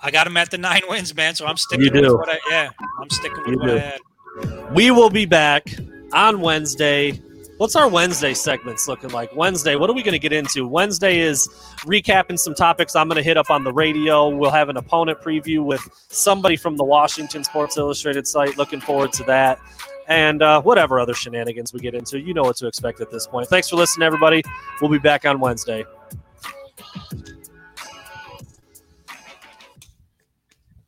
I 0.08 0.12
got 0.12 0.26
him 0.26 0.38
at 0.38 0.50
the 0.50 0.58
nine 0.58 0.82
wins, 0.88 1.14
man. 1.16 1.36
So 1.36 1.46
I'm 1.46 1.58
sticking 1.58 1.94
with 1.94 2.14
what 2.14 2.30
I 2.30 2.40
yeah. 2.50 2.70
I'm 3.02 3.10
sticking 3.10 3.38
with 3.40 3.48
you 3.48 3.58
what 3.60 3.68
do. 3.68 3.76
I 3.76 3.80
had. 3.80 4.74
We 4.74 4.92
will 4.92 5.10
be 5.10 5.26
back 5.26 5.68
on 6.14 6.42
Wednesday 6.42 7.22
What's 7.58 7.76
our 7.76 7.90
Wednesday 7.90 8.36
segments 8.36 8.88
looking 8.88 9.10
like? 9.10 9.36
Wednesday, 9.36 9.76
what 9.76 9.90
are 9.90 9.94
we 9.94 10.04
going 10.04 10.12
to 10.12 10.20
get 10.20 10.32
into? 10.32 10.68
Wednesday 10.68 11.18
is 11.18 11.48
recapping 11.88 12.38
some 12.38 12.54
topics 12.54 12.96
I'm 12.96 13.08
going 13.08 13.16
to 13.16 13.24
hit 13.24 13.36
up 13.36 13.50
on 13.50 13.64
the 13.64 13.74
radio. 13.74 14.30
We'll 14.30 14.52
have 14.52 14.70
an 14.70 14.78
opponent 14.78 15.22
preview 15.22 15.66
with 15.66 15.82
somebody 16.08 16.56
from 16.56 16.78
the 16.78 16.84
Washington 16.84 17.44
Sports 17.44 17.76
Illustrated 17.76 18.28
site. 18.28 18.60
Looking 18.60 18.80
forward 18.80 19.12
to 19.14 19.24
that. 19.24 19.60
And 20.08 20.44
uh, 20.44 20.62
whatever 20.62 21.00
other 21.00 21.16
shenanigans 21.16 21.74
we 21.74 21.80
get 21.80 21.96
into, 21.96 22.20
you 22.20 22.36
know 22.36 22.44
what 22.44 22.58
to 22.58 22.68
expect 22.68 23.02
at 23.02 23.10
this 23.10 23.26
point. 23.26 23.48
Thanks 23.48 23.70
for 23.70 23.76
listening, 23.76 24.06
everybody. 24.06 24.44
We'll 24.80 24.92
be 24.92 25.00
back 25.00 25.26
on 25.26 25.40
Wednesday. 25.40 25.84